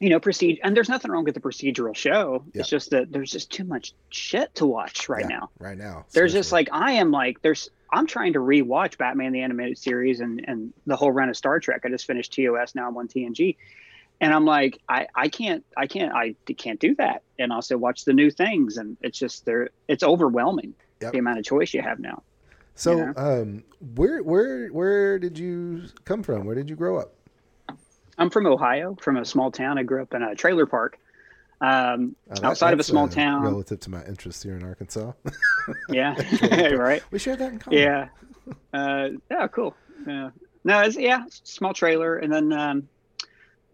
you 0.00 0.10
know 0.10 0.18
procedure 0.18 0.60
and 0.64 0.76
there's 0.76 0.88
nothing 0.88 1.10
wrong 1.10 1.24
with 1.24 1.34
the 1.34 1.40
procedural 1.40 1.94
show. 1.94 2.44
Yeah. 2.52 2.60
It's 2.60 2.68
just 2.68 2.90
that 2.90 3.12
there's 3.12 3.30
just 3.30 3.50
too 3.50 3.64
much 3.64 3.94
shit 4.10 4.54
to 4.56 4.66
watch 4.66 5.08
right 5.08 5.24
yeah, 5.28 5.36
now. 5.38 5.50
right 5.58 5.78
now, 5.78 6.06
There's 6.12 6.32
just 6.32 6.52
like 6.52 6.68
I 6.72 6.92
am 6.92 7.10
like 7.10 7.42
there's 7.42 7.70
I'm 7.92 8.06
trying 8.06 8.32
to 8.32 8.40
rewatch 8.40 8.98
Batman 8.98 9.32
the 9.32 9.42
animated 9.42 9.78
series 9.78 10.20
and 10.20 10.44
and 10.48 10.72
the 10.86 10.96
whole 10.96 11.12
run 11.12 11.28
of 11.28 11.36
Star 11.36 11.60
Trek. 11.60 11.82
I 11.84 11.88
just 11.88 12.06
finished 12.06 12.32
TOS 12.32 12.74
now 12.74 12.88
I'm 12.88 12.96
on 12.96 13.08
TNG. 13.08 13.56
And 14.20 14.32
I'm 14.32 14.44
like, 14.44 14.80
I, 14.88 15.08
I 15.14 15.28
can't 15.28 15.64
I 15.76 15.86
can't 15.86 16.12
I 16.12 16.34
can't 16.56 16.78
do 16.80 16.94
that. 16.96 17.22
And 17.38 17.52
also 17.52 17.76
watch 17.76 18.04
the 18.04 18.12
new 18.12 18.30
things 18.30 18.76
and 18.76 18.96
it's 19.00 19.18
just 19.18 19.44
there 19.44 19.70
it's 19.88 20.02
overwhelming 20.02 20.74
Yep. 21.02 21.12
the 21.12 21.18
amount 21.18 21.38
of 21.40 21.44
choice 21.44 21.74
you 21.74 21.82
have 21.82 21.98
now. 21.98 22.22
So, 22.74 23.12
um, 23.16 23.62
where 23.94 24.22
where 24.22 24.68
where 24.68 25.18
did 25.18 25.38
you 25.38 25.82
come 26.04 26.22
from? 26.22 26.44
Where 26.44 26.54
did 26.56 26.68
you 26.68 26.76
grow 26.76 26.98
up? 26.98 27.14
I'm 28.18 28.30
from 28.30 28.46
Ohio, 28.46 28.96
from 29.00 29.16
a 29.16 29.24
small 29.24 29.50
town. 29.50 29.78
I 29.78 29.82
grew 29.82 30.02
up 30.02 30.14
in 30.14 30.22
a 30.22 30.34
trailer 30.34 30.66
park. 30.66 30.98
Um, 31.60 32.16
Uh, 32.30 32.34
that- 32.34 32.44
outside 32.44 32.72
of 32.72 32.80
a 32.80 32.84
small 32.84 33.04
uh, 33.06 33.08
town. 33.08 33.42
relative 33.42 33.80
to 33.80 33.90
my 33.90 34.04
interests 34.04 34.42
here 34.42 34.56
in 34.56 34.64
Arkansas. 34.64 35.12
Yeah, 35.88 36.14
right. 36.74 37.02
we 37.10 37.18
share 37.18 37.36
that 37.36 37.52
in 37.52 37.58
common. 37.58 37.78
Yeah. 37.78 38.08
Uh, 38.72 39.10
yeah, 39.30 39.46
cool. 39.48 39.74
Yeah. 40.06 40.30
No, 40.64 40.80
it's 40.80 40.96
yeah, 40.96 41.24
small 41.28 41.72
trailer, 41.74 42.16
and 42.16 42.32
then 42.32 42.52
um, 42.52 42.88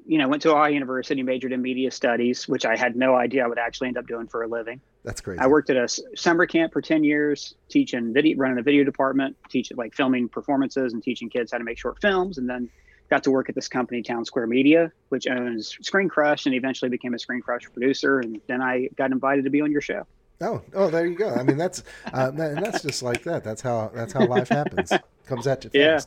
you 0.07 0.19
know 0.19 0.29
went 0.29 0.43
to 0.43 0.51
Ohio 0.53 0.71
University, 0.73 1.23
majored 1.23 1.53
in 1.53 1.63
media 1.63 1.91
studies, 1.91 2.47
which 2.49 2.65
I 2.65 2.77
had 2.77 2.97
no 2.97 3.15
idea 3.15 3.45
I 3.45 3.47
would 3.49 3.59
actually 3.59 3.89
end 3.89 3.97
up 3.99 4.07
doing 4.07 4.27
for 4.27 4.43
a 4.43 4.49
living. 4.49 4.81
That's 5.05 5.21
crazy. 5.21 5.41
I 5.41 5.47
worked 5.47 5.71
at 5.71 5.77
a 5.77 5.89
summer 6.17 6.47
camp 6.47 6.73
for 6.73 6.81
ten 6.81 7.05
years, 7.05 7.55
teaching 7.69 8.13
video, 8.13 8.37
running 8.37 8.59
a 8.59 8.63
video 8.63 8.85
department, 8.85 9.37
teaching 9.49 9.77
like 9.77 9.95
filming 9.95 10.29
performances 10.29 10.93
and 10.93 11.03
teaching 11.03 11.29
kids 11.29 11.53
how 11.53 11.59
to 11.59 11.65
make 11.65 11.79
short 11.79 12.01
films, 12.01 12.39
and 12.39 12.49
then 12.49 12.69
got 13.09 13.25
to 13.25 13.31
work 13.31 13.49
at 13.49 13.55
this 13.55 13.69
company, 13.69 14.03
Town 14.03 14.25
Square 14.25 14.47
Media, 14.47 14.93
which 15.09 15.27
owns 15.27 15.77
Screen 15.83 16.09
Crush, 16.09 16.47
and 16.47 16.55
eventually 16.55 16.89
became 16.89 17.15
a 17.15 17.19
Screen 17.19 17.43
Crush 17.43 17.65
producer, 17.73 18.21
and 18.21 18.41
then 18.47 18.63
I 18.63 18.89
got 18.97 19.11
invited 19.11 19.45
to 19.45 19.51
be 19.51 19.61
on 19.61 19.73
your 19.73 19.81
show. 19.81 20.07
Oh, 20.41 20.63
oh, 20.75 20.89
there 20.89 21.07
you 21.07 21.17
go. 21.17 21.35
I 21.35 21.43
mean, 21.43 21.59
that's 21.59 21.83
uh, 22.13 22.31
that, 22.33 22.53
and 22.53 22.65
that's 22.65 22.83
just 22.83 23.03
like 23.03 23.25
that. 23.25 23.45
That's 23.45 23.61
how 23.61 23.91
that's 23.95 24.13
how 24.13 24.27
life 24.27 24.49
happens. 24.49 24.93
Comes 25.27 25.47
at 25.47 25.65
you 25.65 25.71
Yeah. 25.75 26.01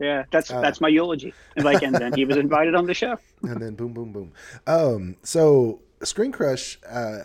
Yeah, 0.00 0.24
that's 0.30 0.48
Uh, 0.50 0.60
that's 0.60 0.80
my 0.80 0.86
eulogy. 0.88 1.34
And 1.56 1.64
like, 1.64 1.82
and 1.82 1.92
then 1.94 2.12
he 2.12 2.24
was 2.24 2.36
invited 2.36 2.76
on 2.76 2.86
the 2.86 2.94
show. 2.94 3.18
and 3.42 3.60
then 3.60 3.74
boom, 3.74 3.92
boom, 3.92 4.12
boom. 4.12 4.32
Um, 4.66 5.16
so 5.24 5.80
Screen 6.04 6.30
Crush 6.30 6.78
uh, 6.88 7.24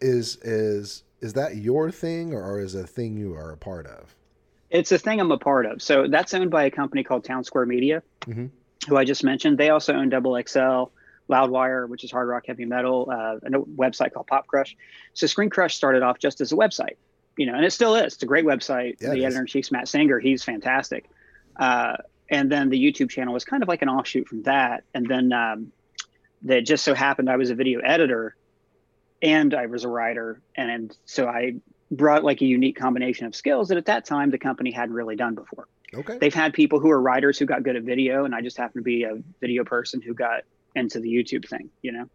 is 0.00 0.36
is 0.42 1.04
is 1.20 1.32
that 1.32 1.56
your 1.56 1.90
thing, 1.90 2.32
or, 2.32 2.60
is 2.60 2.76
it 2.76 2.84
a 2.84 2.86
thing 2.86 3.16
you 3.16 3.34
are 3.34 3.50
a 3.50 3.56
part 3.56 3.86
of? 3.86 4.14
It's 4.70 4.92
a 4.92 4.98
thing 4.98 5.20
I'm 5.20 5.32
a 5.32 5.38
part 5.38 5.66
of. 5.66 5.82
So 5.82 6.06
that's 6.06 6.32
owned 6.32 6.50
by 6.50 6.64
a 6.64 6.70
company 6.70 7.02
called 7.02 7.24
Town 7.24 7.42
Square 7.42 7.66
Media, 7.66 8.02
Mhm. 8.26 8.50
who 8.88 8.96
I 8.96 9.04
just 9.04 9.24
mentioned. 9.24 9.58
They 9.58 9.70
also 9.70 9.94
own 9.94 10.10
Double 10.10 10.36
XL, 10.36 10.90
Loudwire, 11.28 11.88
which 11.88 12.04
is 12.04 12.12
hard 12.12 12.28
rock 12.28 12.44
heavy 12.46 12.66
metal, 12.66 13.08
uh, 13.10 13.38
and 13.42 13.54
a 13.56 13.58
website 13.58 14.12
called 14.12 14.28
Pop 14.28 14.46
Crush. 14.46 14.76
So 15.14 15.26
Screen 15.26 15.50
Crush 15.50 15.74
started 15.74 16.02
off 16.02 16.18
just 16.20 16.40
as 16.40 16.52
a 16.52 16.54
website, 16.54 16.96
you 17.36 17.46
know, 17.46 17.54
and 17.54 17.64
it 17.64 17.72
still 17.72 17.96
is. 17.96 18.14
It's 18.14 18.22
a 18.22 18.26
great 18.26 18.44
website. 18.44 18.96
Yeah, 19.00 19.10
the 19.10 19.24
editor 19.24 19.40
in 19.40 19.46
chief's 19.46 19.72
Matt 19.72 19.88
Singer. 19.88 20.20
He's 20.20 20.44
fantastic. 20.44 21.06
Uh, 21.56 21.96
and 22.30 22.52
then 22.52 22.68
the 22.68 22.78
YouTube 22.78 23.10
channel 23.10 23.34
was 23.34 23.44
kind 23.44 23.62
of 23.64 23.68
like 23.68 23.82
an 23.82 23.88
offshoot 23.88 24.28
from 24.28 24.42
that. 24.44 24.84
And 24.94 25.06
then 25.06 25.32
um, 25.32 25.72
that 26.42 26.60
just 26.60 26.84
so 26.84 26.94
happened 26.94 27.28
I 27.28 27.36
was 27.36 27.50
a 27.50 27.54
video 27.56 27.80
editor 27.80 28.36
and 29.22 29.54
I 29.54 29.66
was 29.66 29.84
a 29.84 29.88
writer. 29.88 30.40
And, 30.56 30.70
and 30.70 30.96
so 31.04 31.28
I 31.28 31.54
brought 31.90 32.24
like 32.24 32.40
a 32.42 32.44
unique 32.44 32.76
combination 32.76 33.26
of 33.26 33.34
skills 33.34 33.68
that 33.68 33.78
at 33.78 33.86
that 33.86 34.04
time 34.04 34.30
the 34.30 34.38
company 34.38 34.70
hadn't 34.70 34.94
really 34.94 35.16
done 35.16 35.34
before. 35.34 35.68
Okay. 35.94 36.18
They've 36.18 36.34
had 36.34 36.52
people 36.52 36.80
who 36.80 36.90
are 36.90 37.00
writers 37.00 37.38
who 37.38 37.46
got 37.46 37.62
good 37.62 37.76
at 37.76 37.82
video, 37.82 38.24
and 38.24 38.34
I 38.34 38.42
just 38.42 38.58
happened 38.58 38.80
to 38.80 38.84
be 38.84 39.04
a 39.04 39.16
video 39.40 39.64
person 39.64 40.02
who 40.02 40.12
got 40.12 40.42
into 40.74 41.00
the 41.00 41.08
YouTube 41.08 41.48
thing, 41.48 41.70
you 41.82 41.92
know? 41.92 42.08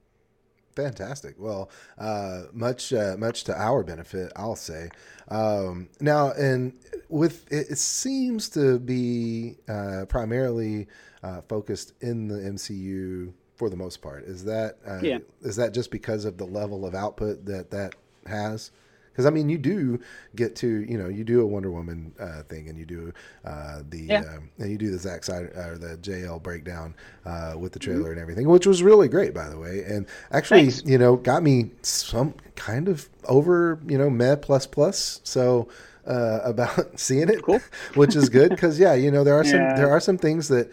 Fantastic. 0.75 1.35
Well, 1.37 1.69
uh, 1.97 2.43
much 2.51 2.93
uh, 2.93 3.15
much 3.17 3.43
to 3.43 3.55
our 3.55 3.83
benefit, 3.83 4.31
I'll 4.35 4.55
say. 4.55 4.89
Um, 5.27 5.89
now, 5.99 6.31
and 6.31 6.73
with 7.09 7.51
it, 7.51 7.67
it 7.69 7.77
seems 7.77 8.49
to 8.49 8.79
be 8.79 9.57
uh, 9.67 10.05
primarily 10.09 10.87
uh, 11.21 11.41
focused 11.41 11.93
in 12.01 12.27
the 12.27 12.35
MCU 12.35 13.33
for 13.63 13.69
the 13.69 13.77
most 13.77 14.01
part. 14.01 14.25
Is 14.25 14.43
that 14.43 14.77
uh, 14.85 14.99
Yeah. 15.01 15.19
is 15.41 15.55
that 15.55 15.73
just 15.73 15.89
because 15.89 16.25
of 16.25 16.37
the 16.37 16.43
level 16.45 16.85
of 16.85 16.93
output 16.93 17.45
that 17.45 17.71
that 17.71 17.95
has? 18.27 18.71
Because 19.11 19.25
I 19.25 19.29
mean, 19.29 19.47
you 19.47 19.57
do 19.57 19.99
get 20.35 20.53
to 20.57 20.67
you 20.67 20.97
know 20.97 21.07
you 21.07 21.23
do 21.23 21.39
a 21.39 21.45
Wonder 21.45 21.71
Woman 21.71 22.11
uh, 22.19 22.43
thing, 22.43 22.67
and 22.67 22.77
you 22.77 22.85
do 22.85 23.13
uh, 23.45 23.83
the 23.89 24.01
Yeah. 24.03 24.19
um, 24.19 24.49
and 24.57 24.69
you 24.69 24.77
do 24.77 24.91
the 24.91 24.97
Zack 24.97 25.23
Snyder 25.23 25.53
or 25.55 25.77
the 25.77 25.95
JL 25.97 26.43
breakdown 26.43 26.93
uh, 27.25 27.53
with 27.57 27.71
the 27.71 27.79
Mm-hmm. 27.79 27.91
trailer 27.91 28.11
and 28.11 28.19
everything, 28.19 28.49
which 28.49 28.67
was 28.67 28.83
really 28.83 29.07
great, 29.07 29.33
by 29.33 29.47
the 29.47 29.57
way. 29.57 29.83
And 29.87 30.07
actually, 30.31 30.63
Thanks. 30.69 30.83
you 30.85 30.97
know, 30.97 31.15
got 31.15 31.41
me 31.41 31.71
some 31.83 32.33
kind 32.57 32.89
of 32.89 33.07
over 33.29 33.79
you 33.87 33.97
know 33.97 34.09
meh 34.09 34.35
plus 34.35 34.67
plus. 34.67 35.21
So 35.23 35.69
uh, 36.05 36.39
about 36.43 36.99
seeing 36.99 37.29
it, 37.29 37.41
Cool. 37.43 37.61
which 37.95 38.13
is 38.17 38.27
good 38.29 38.49
because 38.49 38.77
yeah, 38.77 38.93
you 38.93 39.09
know 39.09 39.23
there 39.23 39.35
are 39.39 39.45
some 39.45 39.69
there 39.77 39.89
are 39.89 40.01
some 40.01 40.17
things 40.17 40.49
that 40.49 40.69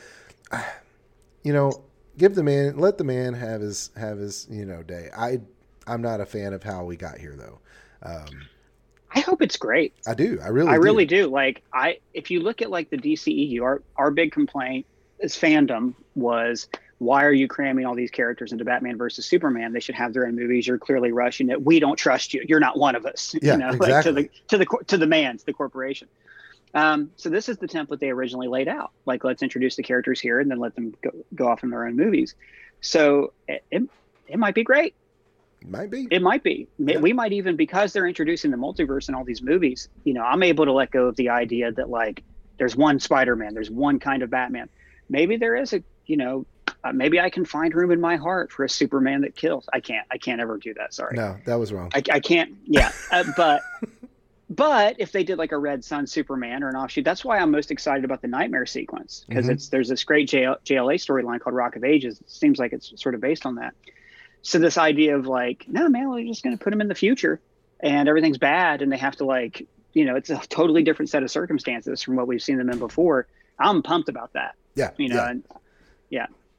you 1.45 1.53
know 1.53 1.85
give 2.19 2.35
the 2.35 2.43
man 2.43 2.79
let 2.79 2.99
the 2.99 3.05
man 3.05 3.35
have 3.35 3.61
his 3.61 3.91
have 3.97 4.19
his 4.19 4.47
you 4.51 4.65
know 4.65 4.83
day. 4.83 5.09
I 5.17 5.41
I'm 5.87 6.03
not 6.03 6.21
a 6.21 6.27
fan 6.27 6.53
of 6.53 6.63
how 6.63 6.85
we 6.85 6.97
got 6.97 7.19
here 7.19 7.35
though. 7.37 7.59
Um, 8.03 8.49
I 9.15 9.21
hope 9.21 9.43
it's 9.43 9.57
great. 9.57 9.95
I 10.07 10.15
do. 10.15 10.39
I 10.43 10.49
really. 10.49 10.71
I 10.71 10.75
do. 10.75 10.81
really 10.81 11.05
do. 11.05 11.27
Like 11.27 11.63
I 11.73 11.99
if 12.15 12.31
you 12.31 12.41
look 12.41 12.63
at 12.63 12.71
like 12.71 12.91
the 12.91 12.99
DCEU, 12.99 13.63
our 13.63 13.83
our 13.97 14.11
big 14.11 14.33
complaint 14.33 14.87
as 15.23 15.37
fandom 15.37 15.95
was 16.15 16.69
why 16.99 17.25
are 17.25 17.33
you 17.33 17.49
cramming 17.49 17.87
all 17.87 17.95
these 17.95 18.11
characters 18.11 18.53
into 18.53 18.65
Batman 18.65 18.99
versus 18.99 19.25
Superman? 19.25 19.73
They 19.73 19.81
should 19.81 19.95
have 19.95 20.13
their 20.13 20.27
own 20.27 20.37
movies. 20.37 20.67
You're 20.67 20.79
clearly 20.79 21.13
rushing 21.13 21.49
it. 21.49 21.65
We 21.65 21.81
don't 21.81 21.97
trust 21.97 22.35
you. 22.35 22.45
You're 22.47 22.61
not 22.61 22.79
one 22.79 22.95
of 22.95 23.07
us. 23.07 23.35
Yeah, 23.43 23.53
you 23.53 23.59
know, 23.59 23.71
like 23.71 24.05
to 24.05 24.13
the 24.13 24.29
to 24.49 24.59
the 24.59 24.67
to 24.87 24.99
the 24.99 25.07
man, 25.07 25.39
to 25.39 25.47
the 25.47 25.53
corporation. 25.55 26.09
Um, 26.73 27.11
so 27.17 27.29
this 27.29 27.49
is 27.49 27.59
the 27.59 27.67
template 27.67 27.99
they 27.99 28.11
originally 28.11 28.49
laid 28.49 28.69
out. 28.69 28.93
Like 29.07 29.25
let's 29.25 29.43
introduce 29.43 29.77
the 29.77 29.83
characters 29.83 30.21
here 30.21 30.39
and 30.39 30.51
then 30.51 30.59
let 30.59 30.75
them 30.75 30.95
go, 31.03 31.11
go 31.35 31.49
off 31.49 31.63
in 31.63 31.71
their 31.71 31.87
own 31.87 31.97
movies. 31.97 32.35
So 32.81 33.33
it, 33.49 33.65
it, 33.71 33.83
it 34.29 34.39
might 34.39 34.55
be 34.55 34.63
great. 34.63 34.95
Might 35.67 35.91
be. 35.91 36.09
It 36.11 36.23
might 36.23 36.43
be. 36.43 36.69
Yeah. 36.79 36.99
We 36.99 37.13
might 37.13 37.33
even 37.33 37.57
because 37.57 37.93
they're 37.93 38.07
introducing 38.07 38.51
the 38.51 38.57
multiverse 38.57 39.09
in 39.09 39.15
all 39.15 39.25
these 39.25 39.43
movies. 39.43 39.89
You 40.05 40.15
know, 40.15 40.23
I'm 40.23 40.43
able 40.43 40.65
to 40.65 40.73
let 40.73 40.91
go 40.91 41.07
of 41.07 41.17
the 41.17 41.29
idea 41.29 41.73
that 41.73 41.91
like 41.91 42.23
there's 42.57 42.77
one 42.77 42.99
Spider-Man, 42.99 43.53
there's 43.53 43.71
one 43.71 43.99
kind 43.99 44.23
of 44.23 44.31
Batman. 44.31 44.69
Maybe 45.09 45.37
there 45.37 45.57
is 45.57 45.73
a, 45.73 45.83
you 46.07 46.17
know, 46.17 46.47
uh, 46.83 46.93
maybe 46.93 47.21
I 47.21 47.29
can 47.29 47.45
find 47.45 47.75
room 47.75 47.91
in 47.91 48.01
my 48.01 48.17
heart 48.17 48.53
for 48.53 48.65
a 48.65 48.71
Superman 48.71 49.21
that 49.23 49.37
kills. 49.37 49.69
I 49.71 49.81
can't. 49.81 50.07
I 50.11 50.17
can't 50.17 50.41
ever 50.41 50.57
do 50.57 50.73
that. 50.75 50.95
Sorry. 50.95 51.15
No, 51.15 51.37
that 51.45 51.57
was 51.57 51.73
wrong. 51.73 51.91
I, 51.95 52.03
I 52.11 52.21
can't. 52.21 52.57
Yeah, 52.65 52.91
uh, 53.13 53.25
but 53.37 53.61
but 54.51 54.97
if 54.99 55.13
they 55.13 55.23
did 55.23 55.39
like 55.39 55.53
a 55.53 55.59
Red 55.59 55.85
Sun 55.85 56.09
Superman 56.09 56.63
or 56.65 56.69
an 56.69 56.75
offshoot, 56.77 57.05
that's 57.05 57.25
why 57.25 57.39
I'm 57.39 57.51
most 57.53 57.71
excited 57.71 58.05
about 58.05 58.21
the 58.21 58.29
Nightmare 58.29 58.67
sequence 58.67 59.25
because 59.29 59.47
Mhm. 59.47 59.51
it's 59.53 59.69
there's 59.69 59.89
this 59.89 60.03
great 60.05 60.29
JL, 60.29 60.57
JLA 60.65 60.97
storyline 60.97 61.41
called 61.41 61.55
Rock 61.55 61.77
of 61.77 61.85
Ages. 61.85 62.21
It 62.21 62.29
seems 62.29 62.59
like 62.59 62.73
it's 62.73 62.93
sort 63.01 63.15
of 63.15 63.21
based 63.21 63.47
on 63.47 63.55
that. 63.55 63.75
So 64.43 64.59
this 64.59 64.77
idea 64.77 65.17
of 65.17 65.27
like, 65.27 65.67
no 65.69 65.89
man, 65.89 66.11
we're 66.11 66.27
just 66.27 66.43
going 66.43 66.57
to 66.59 66.63
put 66.63 66.71
them 66.71 66.81
in 66.81 66.89
the 66.89 66.95
future, 66.97 67.41
and 67.79 68.09
everything's 68.09 68.39
bad, 68.39 68.83
and 68.83 68.91
they 68.91 68.97
have 68.99 69.17
to 69.17 69.25
like, 69.25 69.67
you 69.93 70.05
know, 70.05 70.17
it's 70.17 70.31
a 70.31 70.39
totally 70.49 70.83
different 70.83 71.11
set 71.11 71.23
of 71.23 71.31
circumstances 71.31 72.03
from 72.03 72.17
what 72.17 72.27
we've 72.27 72.43
seen 72.43 72.59
them 72.59 72.71
in 72.71 72.79
before. 72.79 73.27
I'm 73.59 73.83
pumped 73.83 74.09
about 74.09 74.33
that. 74.33 74.55
yeah, 74.75 74.91
You 74.97 75.09
know, 75.11 75.17
yeah. 75.17 75.29
and 75.31 75.45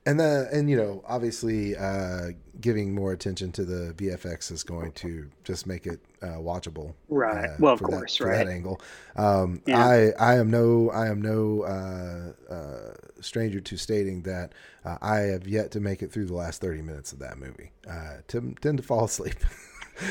and 0.06 0.20
the 0.20 0.50
and 0.52 0.70
you 0.70 0.76
know 0.78 1.04
obviously 1.08 1.76
uh, 1.78 2.30
giving 2.60 2.94
more 2.96 3.12
attention 3.12 3.52
to 3.54 3.66
the 3.66 3.94
VFX 3.94 4.52
is 4.52 4.64
going 4.64 4.92
to 4.94 5.30
just 5.44 5.68
make 5.68 5.86
it 5.86 6.00
uh, 6.22 6.38
watchable. 6.38 6.94
Right. 7.10 7.50
uh, 7.50 7.56
Well, 7.60 7.74
of 7.74 7.80
that- 7.80 7.86
course, 7.86 8.16
for 8.16 8.28
right. 8.28 8.38
that 8.46 8.48
angle. 8.52 8.82
Um, 9.16 9.62
Yeah. 9.66 9.86
I 9.86 10.12
I 10.20 10.36
am 10.38 10.50
no 10.50 10.90
I 10.92 11.08
am 11.08 11.22
no 11.22 11.64
uh, 11.64 12.54
uh, 12.54 12.94
stranger 13.22 13.60
to 13.62 13.78
stating 13.78 14.24
that 14.24 14.54
uh, 14.86 14.98
I 15.02 15.18
have 15.34 15.48
yet 15.48 15.72
to 15.72 15.80
make 15.80 16.02
it 16.02 16.12
through 16.12 16.26
the 16.26 16.34
last 16.36 16.62
thirty 16.62 16.82
minutes 16.82 17.14
of 17.14 17.20
that 17.20 17.38
movie. 17.38 17.72
Uh, 17.90 18.18
to, 18.30 18.56
tend 18.62 18.78
to 18.78 18.84
fall 18.84 19.06
asleep. 19.06 19.36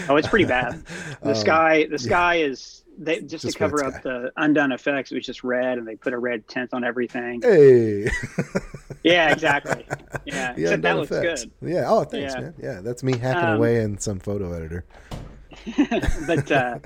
oh, 0.08 0.16
it's 0.16 0.28
pretty 0.28 0.44
bad. 0.44 0.82
The 1.22 1.30
Um, 1.30 1.34
sky, 1.34 1.86
the 1.90 1.98
sky 1.98 2.36
is 2.36 2.79
they 2.98 3.20
just, 3.20 3.44
Just 3.44 3.52
to 3.54 3.58
cover 3.58 3.84
up 3.84 3.94
sky. 3.94 4.00
the 4.04 4.32
undone 4.36 4.72
effects. 4.72 5.10
It 5.12 5.14
was 5.16 5.24
just 5.26 5.42
red, 5.44 5.78
and 5.78 5.86
they 5.86 5.96
put 5.96 6.12
a 6.12 6.18
red 6.18 6.46
tint 6.48 6.70
on 6.74 6.84
everything. 6.84 7.40
Hey. 7.42 8.10
Yeah, 9.02 9.32
exactly. 9.32 9.86
Yeah, 10.26 10.52
The 10.54 10.62
except 10.62 10.82
that 10.82 10.96
looks 10.96 11.10
effects. 11.10 11.44
good. 11.44 11.70
Yeah. 11.70 11.84
Oh, 11.88 12.04
thanks, 12.04 12.34
Yeah. 12.34 12.40
man. 12.40 12.54
Yeah, 12.62 12.80
that's 12.82 13.02
me 13.02 13.16
hacking 13.16 13.48
Um, 13.48 13.56
away 13.56 13.82
in 13.82 13.98
some 13.98 14.18
photo 14.18 14.52
editor. 14.52 14.84
but 16.26 16.50
uh, 16.52 16.78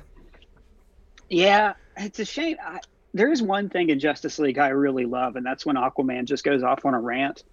yeah, 1.29 1.75
it's 1.97 2.19
a 2.19 2.25
shame. 2.25 2.57
I, 2.64 2.79
there 3.12 3.31
is 3.31 3.43
one 3.43 3.69
thing 3.69 3.90
in 3.90 3.99
Justice 3.99 4.38
League 4.38 4.59
I 4.59 4.69
really 4.69 5.07
love, 5.07 5.37
and 5.37 5.45
that's 5.45 5.64
when 5.67 5.77
Aquaman 5.77 6.25
just 6.25 6.45
goes 6.45 6.62
off 6.62 6.85
on 6.85 6.95
a 6.95 7.01
rant, 7.01 7.45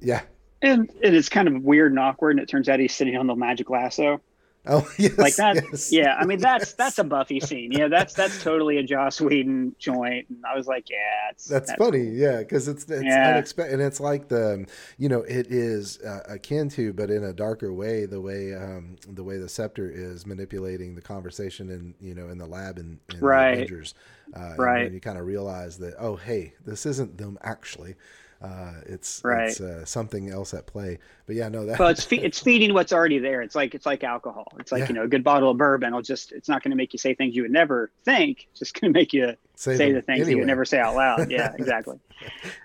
Yeah. 0.00 0.22
and, 0.62 0.90
and 1.02 1.16
it's 1.16 1.28
kind 1.28 1.48
of 1.48 1.62
weird 1.62 1.92
and 1.92 1.98
awkward, 1.98 2.32
and 2.32 2.40
it 2.40 2.48
turns 2.48 2.68
out 2.68 2.80
he's 2.80 2.94
sitting 2.94 3.16
on 3.16 3.26
the 3.26 3.34
magic 3.34 3.70
lasso. 3.70 4.20
Oh, 4.66 4.86
yes. 4.98 5.18
like 5.18 5.36
that 5.36 5.58
yes, 5.72 5.90
yeah 5.90 6.14
i 6.18 6.24
mean 6.24 6.40
that's 6.40 6.72
yes. 6.72 6.74
that's 6.74 6.98
a 6.98 7.04
buffy 7.04 7.40
scene 7.40 7.72
yeah 7.72 7.88
that's 7.88 8.14
that's 8.14 8.38
totally 8.38 8.76
a 8.78 8.82
joss 8.82 9.20
whedon 9.20 9.74
joint 9.78 10.26
and 10.28 10.44
i 10.50 10.54
was 10.56 10.66
like 10.66 10.90
yeah 10.90 11.30
it's 11.30 11.46
That's, 11.46 11.72
funny, 11.72 12.04
yeah, 12.04 12.38
because 12.40 12.68
it's 12.68 12.84
it's 12.90 13.02
Yeah. 13.06 13.24
unexpected, 13.24 13.72
and 13.72 13.82
it's 13.82 13.98
like 13.98 14.28
the, 14.28 14.66
you 14.98 15.08
know, 15.08 15.22
it 15.22 15.46
is 15.50 15.98
uh, 16.02 16.20
akin 16.28 16.68
to, 16.70 16.92
but 16.92 17.10
in 17.10 17.24
a 17.24 17.32
darker 17.32 17.72
way, 17.72 18.04
the 18.06 18.20
way 18.20 18.54
um, 18.54 18.96
the 19.08 19.24
way 19.24 19.38
the 19.38 19.48
scepter 19.48 19.90
is 19.90 20.26
manipulating 20.26 20.94
the 20.94 21.00
conversation, 21.00 21.70
in 21.70 21.94
you 21.98 22.14
know, 22.14 22.28
in 22.28 22.36
the 22.38 22.46
lab 22.46 22.78
in, 22.78 23.00
in 23.08 23.18
Right. 23.20 23.42
the 23.54 23.62
Avengers, 23.62 23.94
uh, 24.36 24.58
and 24.58 24.58
Right. 24.58 24.84
when 24.84 24.92
you 24.92 25.00
kind 25.00 25.18
of 25.18 25.24
realize 25.26 25.78
that, 25.78 25.94
oh, 25.98 26.16
hey, 26.16 26.52
this 26.64 26.84
isn't 26.86 27.16
them 27.16 27.38
actually, 27.42 27.94
uh, 28.42 28.72
it's 28.86 29.20
Right. 29.22 29.50
it's 29.50 29.60
uh, 29.60 29.84
something 29.84 30.30
else 30.30 30.54
at 30.54 30.66
play. 30.66 30.98
But 31.26 31.36
yeah, 31.36 31.48
no, 31.48 31.66
that 31.66 31.78
well 31.78 31.88
it's 31.88 32.04
fe- 32.04 32.18
it's 32.22 32.40
feeding 32.40 32.72
what's 32.74 32.92
already 32.92 33.18
there 33.18 33.42
it's 33.42 33.54
like 33.54 33.74
it's 33.74 33.84
like 33.86 34.02
alcohol 34.02 34.52
it's 34.58 34.72
like 34.72 34.80
Yeah. 34.80 34.88
you 34.88 34.94
know 34.94 35.02
a 35.04 35.08
good 35.08 35.22
bottle 35.24 35.50
of 35.50 35.58
bourbon 35.58 35.92
will 35.94 36.02
just 36.02 36.32
it's 36.32 36.48
not 36.48 36.62
going 36.62 36.70
to 36.70 36.76
make 36.76 36.92
you 36.92 36.98
say 36.98 37.14
things 37.14 37.36
you 37.36 37.42
would 37.42 37.50
never 37.50 37.90
think 38.04 38.48
it's 38.50 38.58
just 38.60 38.80
going 38.80 38.92
to 38.92 38.98
make 38.98 39.12
you 39.12 39.34
say, 39.56 39.76
say 39.76 39.92
the 39.92 40.00
things 40.02 40.24
that 40.24 40.30
you 40.30 40.38
would 40.38 40.46
never 40.46 40.64
say 40.64 40.78
out 40.78 40.94
loud 40.96 41.30
yeah 41.36 41.52
exactly 41.58 41.98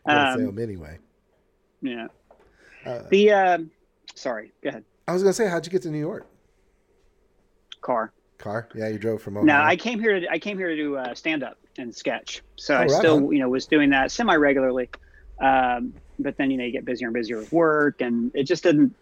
Gotta 0.07 0.37
say 0.39 0.45
um, 0.45 0.55
them 0.55 0.59
anyway. 0.59 0.97
yeah 1.81 2.07
Uh, 2.85 3.01
the 3.09 3.31
um 3.31 3.71
sorry 4.15 4.53
go 4.63 4.69
ahead 4.69 4.83
I 5.07 5.13
was 5.13 5.21
gonna 5.21 5.33
say, 5.33 5.47
how'd 5.47 5.65
you 5.65 5.71
get 5.71 5.81
to 5.83 5.89
New 5.91 5.99
York? 5.99 6.25
car 7.81 8.11
Car? 8.37 8.67
Yeah, 8.75 8.89
you 8.89 8.97
drove 8.97 9.21
from. 9.21 9.37
Ohio. 9.37 9.45
no 9.45 9.61
i 9.61 9.75
came 9.75 9.99
here 9.99 10.19
to 10.19 10.27
i 10.31 10.39
came 10.39 10.57
here 10.57 10.69
to 10.69 10.75
do 10.75 10.95
uh, 10.97 11.13
stand 11.15 11.43
up 11.43 11.57
and 11.77 11.93
sketch 11.95 12.41
so 12.55 12.73
Oh, 12.73 12.77
i 12.77 12.81
right 12.81 12.91
still 12.91 13.15
on. 13.17 13.31
you 13.31 13.39
know 13.39 13.49
was 13.49 13.65
doing 13.67 13.89
that 13.91 14.11
semi 14.11 14.35
regularly 14.35 14.89
um, 15.41 15.93
but 16.19 16.35
then 16.37 16.49
you 16.51 16.57
know 16.57 16.63
you 16.63 16.71
get 16.71 16.85
busier 16.85 17.07
and 17.07 17.13
busier 17.13 17.37
with 17.37 17.51
work 17.51 18.01
and 18.01 18.31
it 18.33 18.43
just 18.43 18.63
didn't 18.63 18.95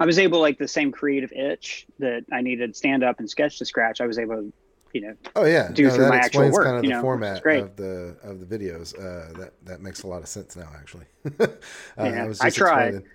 i 0.00 0.04
was 0.06 0.18
able 0.18 0.40
like 0.40 0.58
the 0.58 0.68
same 0.68 0.92
creative 0.92 1.32
itch 1.32 1.86
that 1.98 2.24
i 2.32 2.40
needed 2.42 2.76
stand 2.76 3.02
up 3.02 3.18
and 3.18 3.28
sketch 3.30 3.58
to 3.58 3.64
scratch 3.64 4.00
i 4.00 4.06
was 4.06 4.18
able 4.18 4.36
to 4.36 4.52
you 4.94 5.00
know 5.02 5.14
Oh 5.36 5.44
yeah, 5.44 5.70
do 5.72 5.88
through 5.90 6.04
that 6.04 6.08
my 6.08 6.16
actual 6.16 6.50
work, 6.50 6.64
kind 6.64 6.76
of 6.76 6.82
the 6.82 6.88
know, 6.88 7.00
format 7.02 7.44
of 7.44 7.76
the 7.76 8.16
of 8.22 8.40
the 8.40 8.58
videos. 8.58 8.94
Uh, 8.98 9.38
that 9.38 9.52
that 9.64 9.80
makes 9.82 10.02
a 10.02 10.06
lot 10.06 10.22
of 10.22 10.28
sense 10.28 10.56
now, 10.56 10.70
actually. 10.74 11.04
uh, 11.40 11.46
Yeah, 11.98 12.24
was 12.24 12.40
I 12.40 12.48
tried. 12.48 12.94
explaining- 12.94 13.08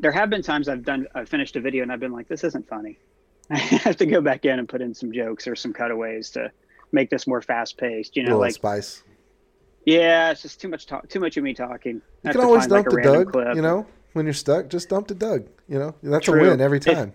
there 0.00 0.12
have 0.12 0.28
been 0.28 0.42
times 0.42 0.68
i've 0.68 0.84
done 0.84 1.06
i've 1.14 1.28
finished 1.28 1.54
a 1.56 1.60
video 1.60 1.82
and 1.82 1.90
i've 1.92 2.00
been 2.00 2.12
like 2.12 2.28
this 2.28 2.44
isn't 2.44 2.68
funny 2.68 2.98
i 3.50 3.56
have 3.58 3.96
to 3.96 4.04
go 4.04 4.20
back 4.20 4.44
in 4.44 4.58
and 4.58 4.68
put 4.68 4.82
in 4.82 4.92
some 4.94 5.10
jokes 5.12 5.46
or 5.46 5.54
some 5.56 5.72
cutaways 5.72 6.30
to 6.30 6.50
make 6.92 7.08
this 7.08 7.26
more 7.26 7.40
fast 7.40 7.78
paced 7.78 8.14
you 8.16 8.22
know 8.24 8.38
like 8.38 8.52
spice. 8.52 9.02
Yeah 9.86 10.30
it's 10.30 10.42
just 10.42 10.60
too 10.60 10.68
much 10.68 10.84
talk 10.86 11.08
too 11.08 11.20
much 11.20 11.36
of 11.38 11.42
me 11.44 11.54
talking 11.54 12.02
You 12.24 12.32
can 12.32 12.40
always 12.42 12.68
like, 12.68 12.84
dump 12.84 12.98
a 12.98 13.02
to 13.02 13.02
Doug. 13.02 13.32
clip. 13.32 13.56
You 13.56 13.62
know, 13.62 13.86
when 14.12 14.26
you're 14.26 14.34
stuck, 14.34 14.68
just 14.68 14.88
dump 14.90 15.08
to 15.08 15.14
Doug. 15.14 15.46
You 15.68 15.78
know, 15.78 15.94
that's 16.02 16.26
True. 16.26 16.44
a 16.46 16.50
win 16.50 16.60
every 16.60 16.80
time. 16.80 17.12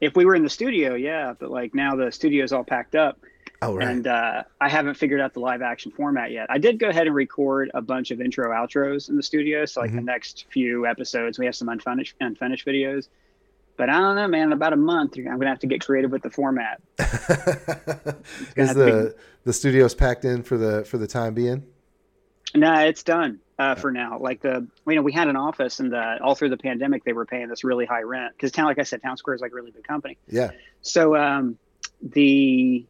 if 0.00 0.14
we 0.16 0.24
were 0.24 0.34
in 0.34 0.42
the 0.42 0.50
studio 0.50 0.94
yeah 0.94 1.34
but 1.38 1.50
like 1.50 1.74
now 1.74 1.94
the 1.96 2.10
studio's 2.12 2.52
all 2.52 2.64
packed 2.64 2.94
up 2.94 3.18
oh 3.62 3.74
right. 3.76 3.88
and 3.88 4.06
uh, 4.06 4.42
I 4.60 4.68
haven't 4.68 4.94
figured 4.94 5.20
out 5.20 5.32
the 5.34 5.40
live 5.40 5.62
action 5.62 5.90
format 5.92 6.30
yet. 6.32 6.46
I 6.50 6.58
did 6.58 6.78
go 6.78 6.88
ahead 6.88 7.06
and 7.06 7.14
record 7.16 7.70
a 7.74 7.80
bunch 7.82 8.10
of 8.10 8.20
intro 8.20 8.50
outros 8.50 9.08
in 9.08 9.16
the 9.16 9.22
studio, 9.22 9.64
so 9.64 9.80
like 9.80 9.92
the 9.92 9.98
Mhm. 9.98 10.04
next 10.04 10.44
few 10.50 10.86
episodes, 10.86 11.38
we 11.38 11.46
have 11.46 11.54
some 11.56 11.68
unfinished 11.70 12.14
unfinished 12.20 12.66
videos. 12.66 13.08
But 13.78 13.88
I 13.90 13.98
don't 14.00 14.16
know, 14.16 14.26
man. 14.28 14.44
In 14.48 14.52
about 14.52 14.72
a 14.72 14.76
month, 14.76 15.16
I'm 15.18 15.24
gonna 15.24 15.48
have 15.48 15.58
to 15.60 15.66
get 15.66 15.80
creative 15.84 16.10
with 16.10 16.22
the 16.22 16.30
format. 16.30 16.80
Is 18.56 18.74
the 18.74 19.14
the 19.44 19.52
studio's 19.52 19.94
packed 19.94 20.24
in 20.24 20.42
for 20.42 20.56
the 20.58 20.84
for 20.84 20.98
the 20.98 21.06
time 21.06 21.34
being? 21.34 21.62
No, 22.56 22.74
it's 22.80 23.02
done 23.02 23.40
uh, 23.58 23.74
for 23.74 23.90
now. 23.90 24.18
Like 24.18 24.40
the, 24.40 24.66
you 24.86 24.94
know, 24.94 25.02
we 25.02 25.12
had 25.12 25.28
an 25.28 25.36
office, 25.36 25.80
and 25.80 25.92
the, 25.92 26.18
all 26.22 26.34
through 26.34 26.50
the 26.50 26.56
pandemic, 26.56 27.04
they 27.04 27.12
were 27.12 27.26
paying 27.26 27.48
this 27.48 27.64
really 27.64 27.86
high 27.86 28.02
rent 28.02 28.32
because 28.36 28.52
town, 28.52 28.66
like 28.66 28.78
I 28.78 28.82
said, 28.82 29.02
Town 29.02 29.16
Square 29.16 29.36
is 29.36 29.40
like 29.40 29.52
a 29.52 29.54
really 29.54 29.70
big 29.70 29.84
company. 29.84 30.18
Yeah. 30.28 30.50
So 30.82 31.16
um, 31.16 31.58
the, 32.02 32.84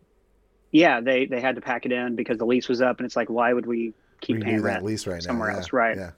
yeah, 0.72 1.00
they 1.00 1.26
they 1.26 1.40
had 1.40 1.54
to 1.56 1.60
pack 1.60 1.86
it 1.86 1.92
in 1.92 2.16
because 2.16 2.38
the 2.38 2.46
lease 2.46 2.68
was 2.68 2.80
up, 2.82 2.98
and 2.98 3.06
it's 3.06 3.16
like, 3.16 3.30
why 3.30 3.52
would 3.52 3.66
we 3.66 3.94
keep 4.20 4.42
paying 4.42 4.62
rent? 4.62 4.84
lease 4.84 5.06
right 5.06 5.22
somewhere 5.22 5.48
now. 5.48 5.54
yeah, 5.54 5.58
else, 5.58 5.72
right. 5.72 5.96
Yeah. 5.96 6.10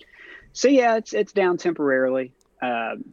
So 0.52 0.68
yeah, 0.68 0.96
it's 0.96 1.12
it's 1.12 1.32
down 1.32 1.56
temporarily. 1.58 2.32
Um, 2.60 3.12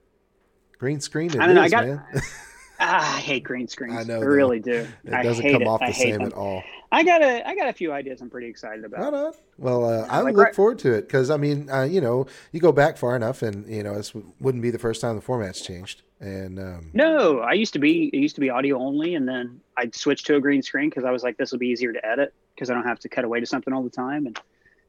Green 0.78 1.00
screen 1.00 1.30
it 1.30 1.40
I 1.40 1.46
don't 1.46 1.56
know, 1.56 1.62
I 1.62 1.70
got- 1.70 1.88
ah, 2.80 3.16
I 3.18 3.20
hate 3.20 3.44
green 3.44 3.68
screens. 3.70 3.96
I 3.98 4.04
know, 4.04 4.22
I 4.22 4.26
really 4.26 4.60
do. 4.60 4.88
It 5.04 5.14
I 5.14 5.24
doesn't 5.24 5.44
hate 5.44 5.54
come 5.54 5.62
it. 5.62 5.68
off 5.68 5.80
the 5.80 5.94
same 5.94 6.14
them. 6.20 6.22
at 6.24 6.34
all. 6.34 6.64
I 6.92 7.04
got 7.04 7.22
a 7.22 7.48
I 7.48 7.56
got 7.56 7.68
a 7.68 7.74
few 7.74 7.92
ideas 7.92 8.22
I'm 8.22 8.30
pretty 8.30 8.48
excited 8.48 8.86
about. 8.86 9.12
Right. 9.14 9.34
Well, 9.58 9.84
uh, 9.86 10.08
I 10.10 10.22
Like 10.22 10.36
look 10.36 10.46
right- 10.46 10.56
forward 10.56 10.80
to 10.80 10.94
it 10.94 11.08
because 11.08 11.30
I 11.30 11.38
mean, 11.38 11.70
uh, 11.70 11.84
you 11.84 12.00
know, 12.02 12.28
you 12.52 12.60
go 12.60 12.72
back 12.72 12.98
far 12.98 13.16
enough, 13.16 13.42
and 13.42 13.68
you 13.68 13.84
know, 13.84 13.96
this 13.96 14.12
w- 14.12 14.32
wouldn't 14.40 14.62
be 14.62 14.70
the 14.72 14.80
first 14.80 15.02
time 15.02 15.16
the 15.16 15.22
format's 15.22 15.62
changed. 15.62 16.04
And 16.22 16.60
um, 16.60 16.92
No, 16.94 17.40
I 17.40 17.54
used 17.54 17.74
to 17.74 17.80
be 17.80 18.10
it 18.14 18.18
used 18.18 18.36
to 18.36 18.42
be 18.42 18.50
audio 18.50 18.78
only, 18.80 19.16
and 19.16 19.28
then 19.28 19.60
I 19.76 19.90
switched 19.94 20.26
to 20.28 20.36
a 20.36 20.40
green 20.42 20.62
screen 20.62 20.90
because 20.90 21.04
I 21.04 21.12
was 21.12 21.24
like, 21.24 21.38
this 21.38 21.52
will 21.52 21.60
be 21.60 21.68
easier 21.68 21.92
to 21.92 22.06
edit 22.06 22.34
because 22.56 22.70
I 22.70 22.74
don't 22.74 22.86
have 22.86 23.00
to 23.00 23.10
cut 23.10 23.26
away 23.26 23.40
to 23.42 23.46
something 23.46 23.74
all 23.74 23.84
the 23.84 23.90
time. 23.90 24.26
And 24.28 24.40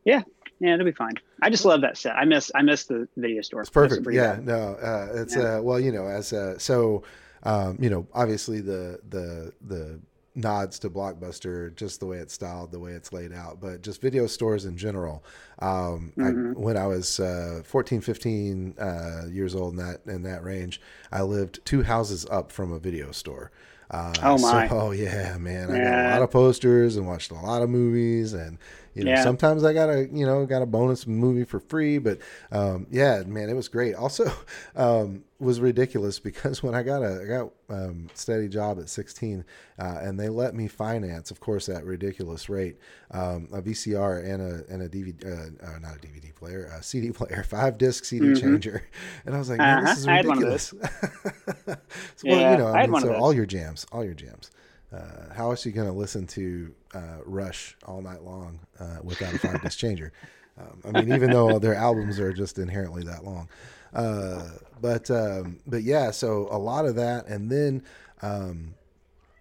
yeah, 0.04 0.22
yeah, 0.60 0.74
it'll 0.74 0.84
be 0.86 0.92
fine. 0.92 1.14
I 1.42 1.50
just 1.50 1.64
love 1.64 1.80
that 1.80 1.96
set. 1.96 2.14
I 2.16 2.24
miss 2.24 2.52
I 2.54 2.62
miss 2.62 2.84
the 2.84 3.08
video 3.16 3.42
store. 3.42 3.62
it's 3.62 3.74
Miss 3.74 3.92
it 3.92 3.96
perfect. 4.04 4.14
Yeah, 4.14 4.34
bad. 4.34 4.46
no, 4.46 4.58
uh, 4.74 5.08
it's 5.14 5.34
Yeah. 5.36 5.56
uh, 5.58 5.62
well, 5.62 5.80
you 5.80 5.90
know, 5.92 6.06
as 6.06 6.32
uh, 6.32 6.56
so, 6.58 7.02
um, 7.42 7.76
you 7.80 7.90
know, 7.90 8.06
obviously 8.14 8.60
the 8.60 9.00
the 9.08 9.52
the 9.66 9.98
nods 10.36 10.78
to 10.78 10.90
blockbuster 10.90 11.74
just 11.76 11.98
the 11.98 12.06
way 12.06 12.18
it's 12.18 12.34
styled 12.34 12.70
the 12.70 12.78
way 12.78 12.92
it's 12.92 13.10
laid 13.12 13.32
out 13.32 13.58
but 13.60 13.80
just 13.82 14.00
video 14.02 14.26
stores 14.26 14.66
in 14.66 14.76
general 14.76 15.24
um 15.60 16.12
I, 16.18 16.20
Mhm. 16.30 16.54
when 16.56 16.76
i 16.76 16.86
was 16.86 17.18
uh 17.18 17.62
14 17.64 18.02
15 18.02 18.74
uh 18.78 19.22
years 19.30 19.54
old 19.54 19.72
in 19.72 19.78
that 19.78 20.00
in 20.06 20.22
that 20.24 20.44
range 20.44 20.80
i 21.10 21.22
lived 21.22 21.60
two 21.64 21.82
houses 21.84 22.26
up 22.30 22.52
from 22.52 22.70
a 22.70 22.78
video 22.78 23.12
store 23.12 23.50
uh 23.90 24.12
Oh, 24.22 24.36
my. 24.38 24.68
so, 24.68 24.78
oh 24.78 24.90
yeah 24.90 25.38
man 25.38 25.70
i 25.70 25.78
got 25.78 26.06
a 26.06 26.10
lot 26.10 26.22
of 26.22 26.30
posters 26.30 26.96
and 26.96 27.06
watched 27.06 27.30
a 27.30 27.34
lot 27.34 27.62
of 27.62 27.70
movies 27.70 28.34
and 28.34 28.58
you 28.96 29.04
know 29.04 29.10
Yeah. 29.10 29.22
sometimes 29.22 29.62
i 29.62 29.72
got 29.72 29.88
a 29.90 30.08
you 30.12 30.24
know 30.26 30.44
got 30.46 30.62
a 30.62 30.66
bonus 30.66 31.06
movie 31.06 31.44
for 31.44 31.60
free 31.60 31.98
but 31.98 32.18
um 32.50 32.86
yeah 32.90 33.22
man 33.26 33.48
it 33.50 33.54
was 33.54 33.68
great 33.68 33.94
also 34.04 34.30
um 34.74 35.22
was 35.38 35.60
ridiculous 35.60 36.18
because 36.18 36.62
when 36.62 36.74
i 36.74 36.82
got 36.82 37.02
a 37.02 37.20
i 37.22 37.24
got 37.26 37.52
um 37.68 38.08
steady 38.14 38.48
job 38.48 38.78
at 38.78 38.88
16 38.88 39.44
uh, 39.78 39.98
and 40.00 40.18
they 40.18 40.28
let 40.30 40.54
me 40.54 40.66
finance 40.66 41.30
of 41.30 41.40
course 41.40 41.68
at 41.68 41.84
ridiculous 41.84 42.48
rate 42.48 42.76
um 43.10 43.48
a 43.52 43.60
vcr 43.60 44.24
and 44.24 44.40
a 44.42 44.64
and 44.72 44.82
a 44.82 44.88
dvd 44.88 45.24
uh, 45.26 45.66
uh, 45.66 45.78
not 45.78 45.96
a 45.96 45.98
dvd 45.98 46.34
player 46.34 46.64
a 46.78 46.82
cd 46.82 47.12
player 47.20 47.42
five 47.42 47.76
disc 47.76 48.04
cd 48.04 48.26
Mhm. 48.28 48.40
changer 48.40 48.82
and 49.26 49.34
i 49.34 49.38
was 49.38 49.50
like 49.50 49.60
man, 49.60 49.76
Uh-huh. 49.76 49.80
this 49.80 49.96
is 49.98 50.08
I 50.08 50.16
had 50.16 50.26
one 50.26 50.38
of 50.38 50.44
ridiculous 50.44 50.74
so, 52.16 52.28
well 52.28 52.40
Yeah, 52.40 52.50
you 52.50 52.56
know 52.56 52.68
I 52.68 52.82
i 52.82 52.86
mean 52.86 52.96
so 52.96 53.12
all 53.12 53.32
your 53.34 53.46
jams 53.46 53.86
all 53.92 54.04
your 54.04 54.14
jams 54.14 54.50
uh, 54.92 55.34
how 55.34 55.52
is 55.52 55.60
she 55.60 55.72
going 55.72 55.88
to 55.88 55.92
listen 55.92 56.26
to 56.28 56.74
uh, 56.94 57.18
Rush 57.24 57.76
all 57.84 58.00
night 58.02 58.22
long 58.22 58.60
uh, 58.78 58.98
without 59.02 59.34
a 59.34 59.38
five 59.38 59.62
disc 59.62 59.78
changer? 59.78 60.12
Um, 60.58 60.80
I 60.86 61.02
mean, 61.02 61.12
even 61.12 61.30
though 61.30 61.58
their 61.58 61.74
albums 61.74 62.18
are 62.18 62.32
just 62.32 62.58
inherently 62.58 63.02
that 63.02 63.24
long, 63.24 63.46
uh, 63.92 64.42
but 64.80 65.10
um, 65.10 65.58
but 65.66 65.82
yeah, 65.82 66.10
so 66.10 66.48
a 66.50 66.56
lot 66.56 66.86
of 66.86 66.94
that, 66.94 67.26
and 67.26 67.50
then 67.50 67.82
um, 68.22 68.74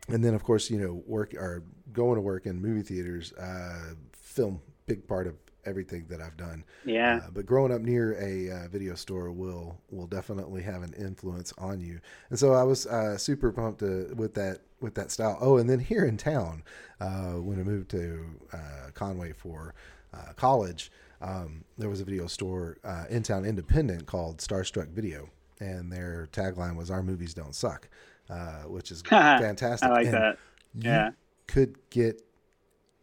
and 0.09 0.21
then 0.21 0.33
of 0.33 0.43
course 0.43 0.69
you 0.69 0.77
know 0.77 1.01
work 1.07 1.33
or 1.33 1.63
going 1.93 2.15
to 2.15 2.21
work 2.21 2.45
in 2.45 2.61
movie 2.61 2.81
theaters, 2.81 3.31
uh, 3.33 3.93
film 4.13 4.59
big 4.87 5.07
part 5.07 5.25
of 5.25 5.35
everything 5.65 6.05
that 6.09 6.21
I've 6.21 6.37
done. 6.37 6.63
Yeah. 6.85 7.21
Uh, 7.23 7.29
but 7.33 7.45
growing 7.45 7.71
up 7.71 7.81
near 7.81 8.13
a 8.21 8.51
uh, 8.51 8.67
video 8.67 8.95
store 8.95 9.31
will 9.31 9.79
will 9.89 10.07
definitely 10.07 10.61
have 10.63 10.83
an 10.83 10.93
influence 10.93 11.53
on 11.57 11.81
you. 11.81 11.99
And 12.29 12.37
so 12.37 12.53
I 12.53 12.63
was 12.63 12.85
uh, 12.85 13.17
super 13.17 13.51
pumped 13.51 13.79
to, 13.79 14.13
with 14.15 14.33
that 14.35 14.61
with 14.85 14.95
that 14.95 15.11
style. 15.11 15.37
Oh, 15.41 15.57
and 15.57 15.69
then 15.69 15.79
here 15.79 16.05
in 16.05 16.15
town, 16.15 16.63
uh, 17.01 17.33
when 17.33 17.59
I 17.59 17.63
moved 17.63 17.89
to 17.91 18.23
uh, 18.53 18.91
Conway 18.93 19.33
for 19.33 19.73
uh, 20.13 20.31
college, 20.37 20.91
um, 21.21 21.65
there 21.77 21.89
was 21.89 21.99
a 21.99 22.05
video 22.05 22.27
store 22.27 22.77
uh 22.83 23.05
in 23.09 23.23
town, 23.23 23.43
independent, 23.43 24.05
called 24.05 24.37
Starstruck 24.37 24.89
Video, 24.89 25.29
and 25.59 25.91
their 25.91 26.29
tagline 26.31 26.77
was 26.77 26.89
"Our 26.91 27.03
movies 27.03 27.33
don't 27.33 27.55
suck," 27.55 27.89
uh, 28.29 28.63
which 28.63 28.91
is 28.91 29.01
fantastic. 29.01 29.89
I 29.89 29.93
like 29.93 30.05
and 30.05 30.13
that. 30.13 30.37
Yeah. 30.77 31.09
could 31.47 31.77
get 31.89 32.21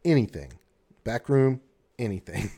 anything, 0.05 0.53
back 1.05 1.29
room, 1.29 1.61
anything. 1.99 2.51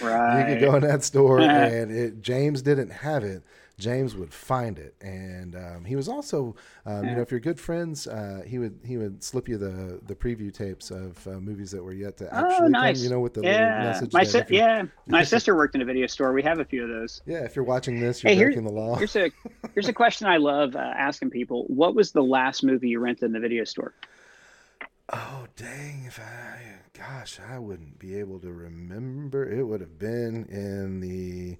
Right. 0.00 0.40
you 0.48 0.54
could 0.54 0.60
go 0.60 0.74
in 0.76 0.82
that 0.82 1.04
store 1.04 1.40
and 1.40 1.90
it, 1.90 2.20
James 2.20 2.62
didn't 2.62 2.90
have 2.90 3.24
it. 3.24 3.42
James 3.78 4.16
would 4.16 4.34
find 4.34 4.76
it, 4.76 4.96
and 5.00 5.54
um, 5.54 5.84
he 5.84 5.94
was 5.94 6.08
also, 6.08 6.56
um, 6.84 7.06
you 7.06 7.14
know, 7.14 7.22
if 7.22 7.30
you're 7.30 7.38
good 7.38 7.60
friends, 7.60 8.08
uh, 8.08 8.42
he 8.44 8.58
would 8.58 8.80
he 8.84 8.96
would 8.96 9.22
slip 9.22 9.48
you 9.48 9.56
the 9.56 10.00
the 10.04 10.16
preview 10.16 10.52
tapes 10.52 10.90
of 10.90 11.24
uh, 11.28 11.38
movies 11.38 11.70
that 11.70 11.82
were 11.82 11.92
yet 11.92 12.16
to 12.16 12.34
actually 12.34 12.66
oh, 12.66 12.68
nice. 12.68 12.98
come. 12.98 13.04
You 13.04 13.10
know, 13.10 13.20
with 13.20 13.34
the 13.34 13.42
yeah. 13.42 13.84
message. 13.84 14.12
My 14.12 14.24
si- 14.24 14.42
yeah, 14.48 14.86
my 15.06 15.22
sister 15.34 15.54
worked 15.54 15.76
in 15.76 15.82
a 15.82 15.84
video 15.84 16.08
store. 16.08 16.32
We 16.32 16.42
have 16.42 16.58
a 16.58 16.64
few 16.64 16.82
of 16.82 16.88
those. 16.88 17.22
Yeah, 17.24 17.44
if 17.44 17.54
you're 17.54 17.64
watching 17.64 18.00
this, 18.00 18.24
you're 18.24 18.32
hey, 18.32 18.42
breaking 18.42 18.64
the 18.64 18.72
law. 18.72 18.96
Here's 18.96 19.14
a 19.14 19.30
here's 19.74 19.88
a 19.88 19.92
question 19.92 20.26
I 20.26 20.38
love 20.38 20.74
uh, 20.74 20.80
asking 20.80 21.30
people: 21.30 21.64
What 21.68 21.94
was 21.94 22.10
the 22.10 22.22
last 22.22 22.64
movie 22.64 22.88
you 22.88 22.98
rented 22.98 23.24
in 23.24 23.32
the 23.32 23.40
video 23.40 23.62
store? 23.62 23.94
Oh 25.12 25.46
dang! 25.54 26.04
If 26.04 26.18
I, 26.18 26.60
gosh, 26.94 27.38
I 27.48 27.60
wouldn't 27.60 28.00
be 28.00 28.18
able 28.18 28.40
to 28.40 28.52
remember. 28.52 29.48
It 29.48 29.62
would 29.62 29.80
have 29.80 30.00
been 30.00 30.46
in 30.46 30.98
the 30.98 31.56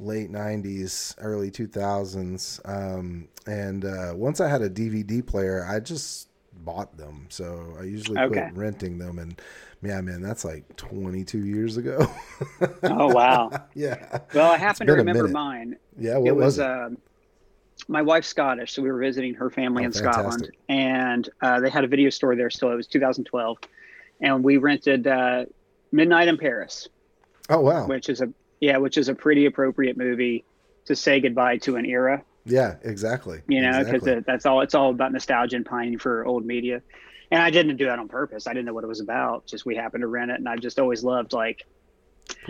late 0.00 0.30
'90s, 0.30 1.14
early 1.18 1.50
2000s. 1.50 2.60
Um, 2.64 3.28
and 3.46 3.84
uh, 3.84 4.12
once 4.14 4.40
I 4.40 4.48
had 4.48 4.62
a 4.62 4.70
DVD 4.70 5.24
player, 5.26 5.64
I 5.68 5.80
just 5.80 6.28
bought 6.52 6.96
them. 6.96 7.26
So 7.30 7.76
I 7.78 7.84
usually 7.84 8.18
Okay. 8.18 8.26
quit 8.44 8.56
renting 8.56 8.98
them. 8.98 9.18
And 9.18 9.40
yeah, 9.82 10.00
man, 10.00 10.22
that's 10.22 10.44
like 10.44 10.76
22 10.76 11.44
years 11.44 11.76
ago. 11.76 12.06
Oh 12.88 13.08
wow! 13.08 13.50
yeah, 13.74 14.20
Well, 14.32 14.50
I 14.50 14.58
happen 14.58 14.86
to 14.86 14.92
remember 14.94 15.28
mine. 15.28 15.76
yeah. 15.98 16.16
What 16.18 16.28
it 16.28 16.36
was, 16.36 16.58
was, 16.58 16.58
it? 16.58 16.66
um 16.66 16.98
my 17.88 18.02
wife's 18.02 18.28
Scottish, 18.28 18.72
so 18.72 18.82
we 18.82 18.90
were 18.90 18.98
visiting 18.98 19.34
her 19.34 19.50
family 19.50 19.82
Oh, 19.82 19.86
in 19.86 19.92
Scotland, 19.92 20.50
and 20.68 21.28
uh, 21.42 21.60
they 21.60 21.70
had 21.70 21.84
a 21.84 21.88
video 21.88 22.10
store 22.10 22.36
there. 22.36 22.50
Still, 22.50 22.70
it 22.72 22.76
was 22.76 22.86
2012, 22.86 23.58
and 24.20 24.42
we 24.44 24.56
rented 24.58 25.06
uh, 25.06 25.44
Midnight 25.92 26.28
in 26.28 26.38
Paris, 26.38 26.88
oh 27.48 27.60
wow! 27.60 27.86
which 27.86 28.08
is 28.08 28.20
a 28.20 28.32
yeah, 28.64 28.78
which 28.78 28.96
is 28.96 29.08
a 29.08 29.14
pretty 29.14 29.44
appropriate 29.46 29.96
movie 29.96 30.44
to 30.86 30.96
say 30.96 31.20
goodbye 31.20 31.58
to 31.58 31.76
an 31.76 31.84
era. 31.84 32.24
Yeah, 32.46 32.76
exactly. 32.82 33.40
You 33.46 33.60
know, 33.62 33.78
because 33.78 34.02
exactly. 34.06 34.24
that's 34.26 34.46
all. 34.46 34.60
It's 34.62 34.74
all 34.74 34.90
about 34.90 35.12
nostalgia 35.12 35.56
and 35.56 35.66
pining 35.66 35.98
for 35.98 36.24
old 36.26 36.44
media. 36.44 36.82
And 37.30 37.42
I 37.42 37.50
didn't 37.50 37.76
do 37.76 37.86
that 37.86 37.98
on 37.98 38.08
purpose. 38.08 38.46
I 38.46 38.52
didn't 38.52 38.66
know 38.66 38.74
what 38.74 38.84
it 38.84 38.86
was 38.86 39.00
about. 39.00 39.46
Just 39.46 39.66
we 39.66 39.74
happened 39.76 40.02
to 40.02 40.06
rent 40.08 40.30
it, 40.30 40.34
and 40.38 40.48
I've 40.48 40.60
just 40.60 40.78
always 40.78 41.04
loved 41.04 41.32
like. 41.32 41.66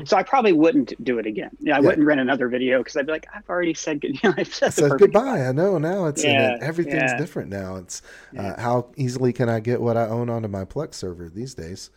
So 0.04 0.16
I 0.16 0.22
probably 0.22 0.52
wouldn't 0.52 0.92
do 1.02 1.18
it 1.18 1.26
again. 1.26 1.50
Yeah, 1.58 1.76
I 1.76 1.80
Yeah. 1.80 1.86
wouldn't 1.88 2.06
rent 2.06 2.20
another 2.20 2.48
video 2.48 2.78
because 2.78 2.96
I'd 2.96 3.06
be 3.06 3.12
like, 3.12 3.26
I've 3.34 3.48
already 3.48 3.74
said 3.74 4.00
good. 4.00 4.12
You 4.22 4.30
know, 4.30 4.34
I've 4.38 4.54
said 4.54 4.72
perfect 4.76 4.98
goodbye. 5.00 5.46
I 5.46 5.52
know 5.52 5.78
now 5.78 6.06
it's 6.06 6.22
Yeah, 6.22 6.52
and 6.54 6.62
everything's 6.62 7.12
yeah. 7.12 7.18
different 7.18 7.50
now. 7.50 7.76
It's 7.76 8.00
uh, 8.36 8.60
how 8.60 8.92
easily 8.96 9.32
can 9.32 9.48
I 9.48 9.58
get 9.58 9.80
what 9.80 9.96
I 9.96 10.06
own 10.06 10.30
onto 10.30 10.48
my 10.48 10.64
Plex 10.64 10.94
server 10.94 11.28
these 11.28 11.54
days? 11.54 11.90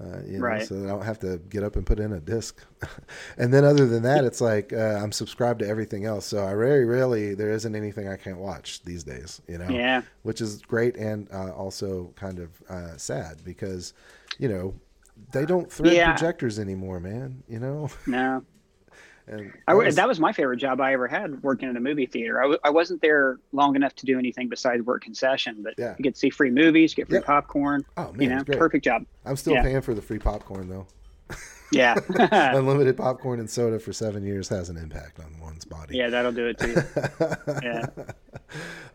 Uh, 0.00 0.20
you 0.24 0.38
know, 0.38 0.44
Right. 0.44 0.64
so 0.66 0.76
I 0.84 0.86
don't 0.86 1.04
have 1.04 1.18
to 1.20 1.38
get 1.50 1.64
up 1.64 1.74
and 1.74 1.84
put 1.84 1.98
in 1.98 2.12
a 2.12 2.20
disc. 2.20 2.62
and 3.36 3.52
then 3.52 3.64
other 3.64 3.86
than 3.86 4.04
that, 4.04 4.24
it's 4.24 4.40
like 4.40 4.72
uh, 4.72 4.76
I'm 5.02 5.10
subscribed 5.10 5.58
to 5.60 5.66
everything 5.68 6.04
else. 6.04 6.26
So 6.26 6.44
I 6.44 6.54
very 6.54 6.84
rarely 6.84 7.34
there 7.34 7.50
isn't 7.50 7.74
anything 7.74 8.08
I 8.08 8.16
can't 8.16 8.38
watch 8.38 8.82
these 8.84 9.02
days. 9.02 9.42
You 9.48 9.58
know, 9.58 9.68
Yeah. 9.70 10.02
which 10.22 10.40
is 10.40 10.62
great 10.62 10.96
and 10.96 11.28
uh, 11.32 11.50
also 11.52 12.12
kind 12.14 12.38
of 12.38 12.50
uh, 12.68 12.96
sad 12.96 13.42
because 13.44 13.92
you 14.38 14.48
know 14.48 14.74
they 15.32 15.44
don't 15.44 15.70
thread 15.72 15.94
Yeah. 15.94 16.12
projectors 16.12 16.60
anymore, 16.60 17.00
man. 17.00 17.42
You 17.48 17.58
know, 17.58 17.90
No, 18.06 18.44
and 19.28 19.52
I, 19.66 19.72
that 19.74 19.76
was- 19.84 19.96
that 19.96 20.08
was 20.08 20.20
my 20.20 20.32
favorite 20.32 20.56
job 20.58 20.80
I 20.80 20.92
ever 20.92 21.06
had 21.08 21.42
working 21.42 21.68
in 21.68 21.76
a 21.76 21.80
movie 21.80 22.06
theater. 22.06 22.38
I, 22.38 22.42
w- 22.42 22.58
I 22.64 22.70
wasn't 22.70 23.00
there 23.02 23.38
long 23.52 23.76
enough 23.76 23.94
to 23.96 24.06
do 24.06 24.18
anything 24.18 24.48
besides 24.48 24.82
work 24.82 25.02
concession, 25.02 25.62
but 25.62 25.74
Yeah. 25.78 25.94
you 25.98 26.02
get 26.02 26.14
to 26.14 26.20
see 26.20 26.30
free 26.30 26.50
movies, 26.50 26.94
get 26.94 27.08
free 27.08 27.18
Yep. 27.18 27.24
popcorn. 27.26 27.84
oh 27.96 28.12
man, 28.12 28.20
you 28.22 28.28
know, 28.28 28.44
perfect 28.44 28.84
job. 28.84 29.04
I'm 29.24 29.36
still 29.36 29.54
Yeah. 29.54 29.62
paying 29.62 29.80
for 29.82 29.94
the 29.94 30.02
free 30.02 30.18
popcorn 30.18 30.68
though. 30.68 30.86
Yeah, 31.70 31.96
Unlimited 32.54 32.96
popcorn 32.96 33.40
and 33.40 33.50
soda 33.50 33.78
for 33.78 33.92
seven 33.92 34.24
years 34.24 34.48
has 34.48 34.70
an 34.70 34.76
impact 34.76 35.20
on 35.20 35.38
one's 35.40 35.64
body. 35.64 35.96
yeah, 35.96 36.08
that'll 36.08 36.32
do 36.32 36.46
it 36.46 36.58
too. 36.58 36.76
Yeah. 37.62 37.86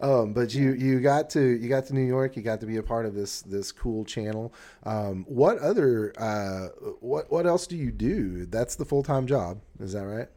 um, 0.01 0.33
but 0.33 0.53
you 0.55 0.71
you 0.73 0.99
got 0.99 1.29
to 1.31 1.41
you 1.41 1.69
got 1.69 1.85
to 1.87 1.93
New 1.93 2.01
York. 2.05 2.35
You 2.35 2.41
got 2.41 2.59
to 2.61 2.65
be 2.65 2.77
a 2.77 2.83
part 2.83 3.05
of 3.05 3.13
this 3.13 3.41
this 3.43 3.71
cool 3.71 4.03
channel. 4.05 4.53
Um, 4.83 5.25
what 5.27 5.59
other 5.59 6.13
uh, 6.17 6.67
what 6.99 7.31
what 7.31 7.45
else 7.45 7.67
do 7.67 7.77
you 7.77 7.91
do? 7.91 8.45
That's 8.47 8.75
the 8.75 8.85
full 8.85 9.03
time 9.03 9.27
job. 9.27 9.59
Is 9.79 9.93
that 9.93 10.05
right? 10.05 10.27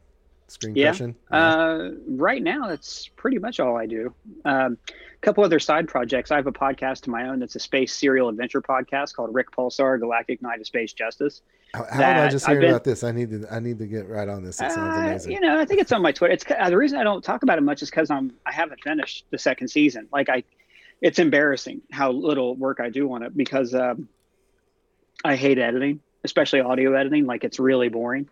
Screen 0.49 0.75
Yeah. 0.75 0.87
crushing. 0.91 1.15
Uh, 1.29 1.89
right 2.07 2.41
now, 2.41 2.67
that's 2.67 3.09
pretty 3.17 3.37
much 3.37 3.59
all 3.59 3.75
I 3.77 3.85
do. 3.85 4.13
Um, 4.45 4.77
a 4.87 5.19
couple 5.21 5.43
other 5.43 5.59
side 5.59 5.87
projects. 5.87 6.31
I 6.31 6.35
have 6.37 6.47
a 6.47 6.51
podcast 6.53 7.01
of 7.01 7.07
my 7.09 7.27
own 7.27 7.39
that's 7.39 7.55
a 7.55 7.59
space 7.59 7.93
serial 7.93 8.29
adventure 8.29 8.61
podcast 8.61 9.13
called 9.13 9.33
Rick 9.33 9.51
Pulsar 9.51 9.99
Galactic 9.99 10.41
Knight 10.41 10.59
of 10.61 10.67
Space 10.67 10.93
Justice. 10.93 11.41
how 11.73 11.83
how 11.91 12.01
am 12.01 12.27
I 12.27 12.29
just 12.29 12.45
hearing 12.45 12.61
been- 12.61 12.69
about 12.69 12.83
this? 12.85 13.03
I 13.03 13.11
need 13.11 13.29
to 13.31 13.45
I 13.53 13.59
need 13.59 13.77
to 13.79 13.87
get 13.87 14.07
right 14.07 14.29
on 14.29 14.41
this. 14.43 14.55
It 14.61 14.71
sounds 14.71 14.77
Uh, 14.97 15.01
amazing. 15.07 15.31
you 15.33 15.41
know, 15.41 15.59
I 15.59 15.65
think 15.65 15.81
it's 15.81 15.91
on 15.91 16.01
my 16.01 16.11
Twitter. 16.13 16.33
It's 16.33 16.45
uh, 16.57 16.69
the 16.69 16.77
reason 16.77 16.97
I 16.97 17.03
don't 17.03 17.23
talk 17.23 17.43
about 17.43 17.57
it 17.57 17.61
much 17.61 17.81
is 17.81 17.89
because 17.89 18.09
I'm 18.09 18.31
I 18.45 18.53
haven't 18.53 18.81
finished 18.81 19.25
the 19.31 19.37
second 19.37 19.67
season. 19.67 20.07
Like 20.13 20.29
I, 20.29 20.43
it's 21.01 21.19
embarrassing 21.19 21.81
how 21.91 22.11
little 22.11 22.55
work 22.55 22.79
I 22.79 22.89
do 22.89 23.11
on 23.11 23.21
it 23.21 23.35
because 23.35 23.73
um, 23.75 24.07
I 25.25 25.35
hate 25.35 25.57
editing, 25.57 25.99
especially 26.23 26.61
audio 26.61 26.93
editing. 26.93 27.25
Like 27.25 27.43
it's 27.43 27.59
really 27.59 27.89
boring. 27.89 28.29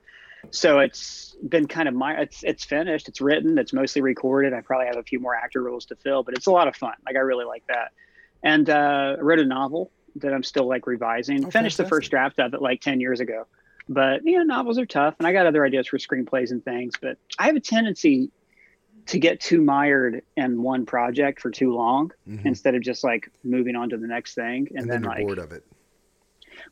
So 0.52 0.80
it's 0.80 1.36
been 1.48 1.68
kind 1.68 1.88
of 1.88 1.94
my 1.94 2.14
it's 2.22 2.44
it's 2.44 2.64
finished. 2.64 3.08
It's 3.08 3.22
written. 3.22 3.58
It's 3.58 3.74
mostly 3.74 4.02
recorded. 4.02 4.54
I 4.54 4.62
probably 4.62 4.88
have 4.88 4.98
a 4.98 5.04
few 5.04 5.20
more 5.20 5.36
actor 5.36 5.62
roles 5.62 5.86
to 5.88 5.96
fill, 5.96 6.24
but 6.24 6.36
it's 6.36 6.48
a 6.48 6.52
lot 6.52 6.68
of 6.68 6.76
fun. 6.76 6.94
Like 7.06 7.16
I 7.16 7.20
really 7.20 7.46
like 7.46 7.64
that. 7.68 7.92
And 8.44 8.70
uh, 8.70 9.16
I 9.18 9.22
wrote 9.22 9.40
a 9.40 9.46
novel 9.46 9.92
that 10.18 10.34
I'm 10.34 10.44
still 10.44 10.68
like 10.68 10.88
revising. 10.88 11.46
Oh, 11.46 11.50
Finished 11.52 11.78
the 11.78 11.86
first 11.86 12.10
draft 12.12 12.40
of 12.40 12.54
it 12.54 12.62
like 12.62 12.82
ten 12.82 13.00
years 13.00 13.20
ago. 13.20 13.48
But 13.90 14.26
you 14.26 14.38
know, 14.38 14.44
novels 14.44 14.80
are 14.80 14.86
tough, 14.86 15.16
and 15.20 15.28
I 15.28 15.34
got 15.34 15.46
other 15.46 15.66
ideas 15.66 15.88
for 15.88 15.98
screenplays 15.98 16.52
and 16.52 16.64
things. 16.64 16.94
But 17.02 17.18
I 17.38 17.48
have 17.48 17.56
a 17.56 17.60
tendency 17.60 18.32
to 19.08 19.20
get 19.20 19.40
too 19.40 19.62
mired 19.62 20.24
in 20.36 20.64
one 20.64 20.86
project 20.86 21.40
for 21.40 21.52
too 21.52 21.76
long 21.76 22.12
Mhm. 22.28 22.46
instead 22.46 22.74
of 22.74 22.82
just 22.82 23.04
like 23.04 23.30
moving 23.44 23.76
on 23.76 23.90
to 23.90 23.98
the 23.98 24.08
next 24.08 24.34
thing. 24.34 24.68
And, 24.72 24.80
And, 24.80 24.90
then, 24.90 25.02
then, 25.02 25.10
like, 25.10 25.20
bored 25.20 25.38
of 25.38 25.52
it. 25.52 25.64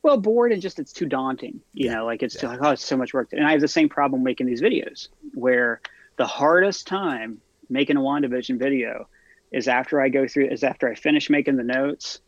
Well, 0.01 0.17
bored 0.17 0.51
and 0.51 0.61
just 0.61 0.79
it's 0.79 0.91
too 0.93 1.05
daunting. 1.05 1.61
You 1.73 1.87
Yeah. 1.87 1.95
know, 1.95 2.05
like 2.05 2.23
it's 2.23 2.35
Yeah. 2.35 2.41
too 2.41 2.47
like 2.47 2.59
oh, 2.61 2.69
it's 2.71 2.85
so 2.85 2.97
much 2.97 3.13
work. 3.13 3.29
And 3.31 3.45
I 3.45 3.51
have 3.51 3.61
the 3.61 3.67
same 3.67 3.89
problem 3.89 4.23
making 4.23 4.47
these 4.47 4.61
videos 4.61 5.09
where 5.33 5.81
the 6.17 6.25
hardest 6.25 6.87
time 6.87 7.41
making 7.69 7.97
a 7.97 8.01
WandaVision 8.01 8.59
video 8.59 9.07
is 9.51 9.67
after 9.67 10.01
I 10.01 10.09
go 10.09 10.27
through 10.27 10.47
is 10.49 10.63
after 10.63 10.89
I 10.89 10.95
finish 10.95 11.29
making 11.29 11.57
the 11.57 11.63
notes, 11.63 12.19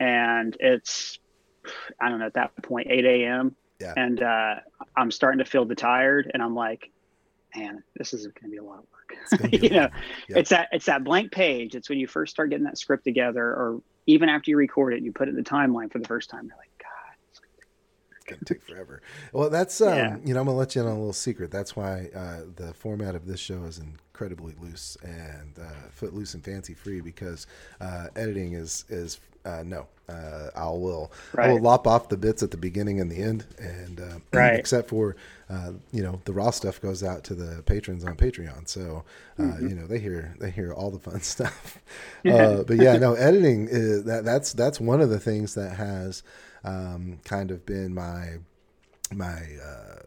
and 0.00 0.56
it's 0.60 1.18
I 2.00 2.08
don't 2.08 2.20
know 2.20 2.26
at 2.26 2.34
that 2.34 2.52
point 2.62 2.86
8 2.90 3.04
a.m. 3.04 3.56
Yeah. 3.80 3.92
and 3.96 4.22
uh, 4.22 4.54
I'm 4.96 5.10
starting 5.10 5.38
to 5.40 5.44
feel 5.44 5.66
the 5.66 5.74
tired, 5.74 6.30
and 6.32 6.42
I'm 6.42 6.54
like, 6.54 6.90
man, 7.54 7.82
this 7.96 8.14
is 8.14 8.22
going 8.26 8.32
to 8.44 8.48
be 8.48 8.56
a 8.56 8.64
lot 8.64 8.78
of 8.78 8.84
work. 8.90 9.18
It's 9.22 9.36
gonna 9.36 9.50
be 9.50 9.58
you 9.62 9.70
know. 9.70 9.88
Yeah. 10.28 10.38
it's 10.38 10.50
that 10.50 10.68
it's 10.72 10.86
that 10.86 11.04
blank 11.04 11.30
page. 11.32 11.74
It's 11.74 11.88
when 11.90 11.98
you 11.98 12.06
first 12.06 12.32
start 12.32 12.50
getting 12.50 12.64
that 12.64 12.78
script 12.78 13.04
together, 13.04 13.42
or 13.44 13.80
even 14.06 14.28
after 14.28 14.50
you 14.50 14.56
record 14.56 14.94
it, 14.94 15.02
you 15.02 15.12
put 15.12 15.28
it 15.28 15.32
in 15.32 15.36
the 15.36 15.42
timeline 15.42 15.92
for 15.92 15.98
the 15.98 16.06
first 16.08 16.30
time. 16.30 16.46
You're 16.46 16.56
like, 16.56 16.65
It's 18.28 18.38
gonna 18.38 18.44
take 18.44 18.62
forever. 18.62 19.02
Well, 19.32 19.50
that's 19.50 19.80
um, 19.80 19.88
Yeah. 19.88 20.16
you 20.24 20.34
know, 20.34 20.40
I'm 20.40 20.46
gonna 20.46 20.58
let 20.58 20.74
you 20.74 20.82
in 20.82 20.88
on 20.88 20.94
a 20.94 20.98
little 20.98 21.12
secret. 21.12 21.50
That's 21.50 21.76
why 21.76 22.10
uh, 22.14 22.40
the 22.56 22.74
format 22.74 23.14
of 23.14 23.26
this 23.26 23.40
show 23.40 23.64
is 23.64 23.78
incredibly 23.78 24.54
loose 24.60 24.96
and 25.02 25.58
uh, 25.60 25.88
foot 25.90 26.14
loose 26.14 26.34
and 26.34 26.44
fancy 26.44 26.74
free 26.74 27.00
because 27.00 27.46
uh, 27.80 28.08
editing 28.16 28.54
is 28.54 28.84
is 28.88 29.20
uh, 29.44 29.62
no. 29.64 29.86
Uh, 30.08 30.50
I 30.54 30.66
will 30.66 31.10
Right. 31.32 31.46
I 31.46 31.48
will 31.48 31.60
lop 31.60 31.86
off 31.86 32.08
the 32.08 32.16
bits 32.16 32.40
at 32.42 32.52
the 32.52 32.56
beginning 32.56 33.00
and 33.00 33.10
the 33.10 33.16
end, 33.16 33.44
and 33.58 34.00
uh, 34.00 34.18
Right. 34.32 34.54
except 34.58 34.88
for 34.88 35.16
uh, 35.50 35.72
you 35.92 36.02
know 36.02 36.20
the 36.24 36.32
raw 36.32 36.50
stuff 36.50 36.80
goes 36.80 37.02
out 37.02 37.24
to 37.24 37.34
the 37.34 37.62
patrons 37.64 38.04
on 38.04 38.14
Patreon, 38.16 38.68
so 38.68 39.04
uh, 39.38 39.42
Mm-hmm. 39.42 39.68
you 39.68 39.74
know 39.74 39.86
they 39.86 39.98
hear 39.98 40.34
they 40.38 40.50
hear 40.50 40.72
all 40.72 40.90
the 40.92 40.98
fun 41.00 41.20
stuff. 41.22 41.78
uh, 42.28 42.62
but 42.62 42.76
yeah, 42.76 42.96
no 42.96 43.14
editing 43.14 43.66
is 43.68 44.04
that 44.04 44.24
that's 44.24 44.52
that's 44.52 44.80
one 44.80 45.00
of 45.00 45.10
the 45.10 45.18
things 45.20 45.54
that 45.54 45.76
has 45.76 46.22
um, 46.66 47.18
kind 47.24 47.50
of 47.50 47.64
been 47.64 47.94
my 47.94 48.38
my 49.14 49.40
uh, 49.64 50.00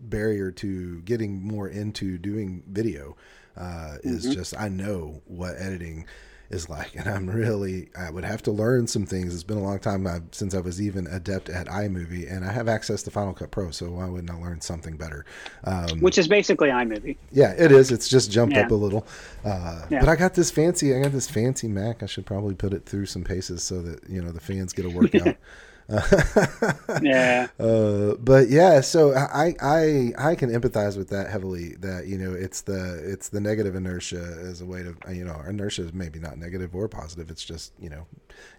barrier 0.00 0.50
to 0.52 1.00
getting 1.00 1.42
more 1.42 1.68
into 1.68 2.16
doing 2.18 2.62
video 2.68 3.16
uh, 3.56 3.96
is 4.02 4.32
just 4.34 4.58
I 4.58 4.68
know 4.68 5.20
what 5.26 5.56
editing 5.58 6.06
is 6.50 6.68
like, 6.68 6.94
and 6.96 7.08
I'm 7.08 7.28
really 7.28 7.88
I 7.98 8.10
would 8.10 8.24
have 8.24 8.42
to 8.44 8.52
learn 8.52 8.86
some 8.86 9.06
things. 9.06 9.34
It's 9.34 9.42
been 9.42 9.56
a 9.58 9.62
long 9.62 9.80
time 9.80 10.06
i 10.06 10.20
since 10.30 10.54
I 10.54 10.60
was 10.60 10.80
even 10.80 11.06
adept 11.08 11.48
at 11.48 11.66
iMovie, 11.66 12.30
and 12.30 12.44
I 12.44 12.52
have 12.52 12.68
access 12.68 13.02
to 13.04 13.10
Final 13.10 13.32
Cut 13.32 13.50
Pro, 13.50 13.70
so 13.70 13.90
why 13.90 14.06
wouldn't 14.08 14.30
I 14.30 14.40
learn 14.40 14.60
something 14.60 14.96
better? 14.96 15.24
Um, 15.64 16.00
which 16.00 16.18
is 16.18 16.28
basically 16.28 16.68
iMovie. 16.68 17.16
yeah, 17.32 17.54
it 17.58 17.72
is. 17.72 17.90
It's 17.90 18.08
just 18.08 18.30
jumped 18.30 18.54
Yeah. 18.54 18.66
up 18.66 18.70
a 18.70 18.74
little. 18.74 19.06
Uh, 19.44 19.86
Yeah. 19.90 20.00
But 20.00 20.08
I 20.10 20.16
got 20.16 20.34
this 20.34 20.50
fancy. 20.52 20.94
I 20.94 21.02
got 21.02 21.12
this 21.12 21.28
fancy 21.28 21.66
Mac. 21.66 22.02
I 22.04 22.06
should 22.06 22.26
probably 22.26 22.54
put 22.54 22.72
it 22.72 22.86
through 22.86 23.06
some 23.06 23.24
paces 23.24 23.64
so 23.64 23.82
that 23.82 24.08
you 24.08 24.22
know 24.22 24.30
the 24.30 24.40
fans 24.40 24.72
get 24.72 24.84
a 24.84 24.90
workout. 24.90 25.36
Yeah. 27.02 27.48
Uh, 27.58 28.14
but 28.14 28.48
yeah, 28.48 28.80
so 28.80 29.14
I, 29.14 29.54
I 29.60 30.12
I 30.16 30.34
can 30.34 30.50
empathize 30.50 30.96
with 30.96 31.08
that 31.10 31.28
heavily. 31.28 31.74
That 31.80 32.06
you 32.06 32.16
know, 32.16 32.32
it's 32.32 32.62
the 32.62 33.00
it's 33.04 33.28
the 33.28 33.40
negative 33.40 33.74
inertia 33.74 34.38
as 34.40 34.60
a 34.60 34.66
way 34.66 34.82
to 34.82 34.94
you 35.12 35.24
know, 35.24 35.40
inertia 35.46 35.82
is 35.82 35.92
maybe 35.92 36.18
not 36.18 36.38
negative 36.38 36.74
or 36.74 36.88
positive. 36.88 37.30
It's 37.30 37.44
just 37.44 37.72
you 37.78 37.90
know, 37.90 38.06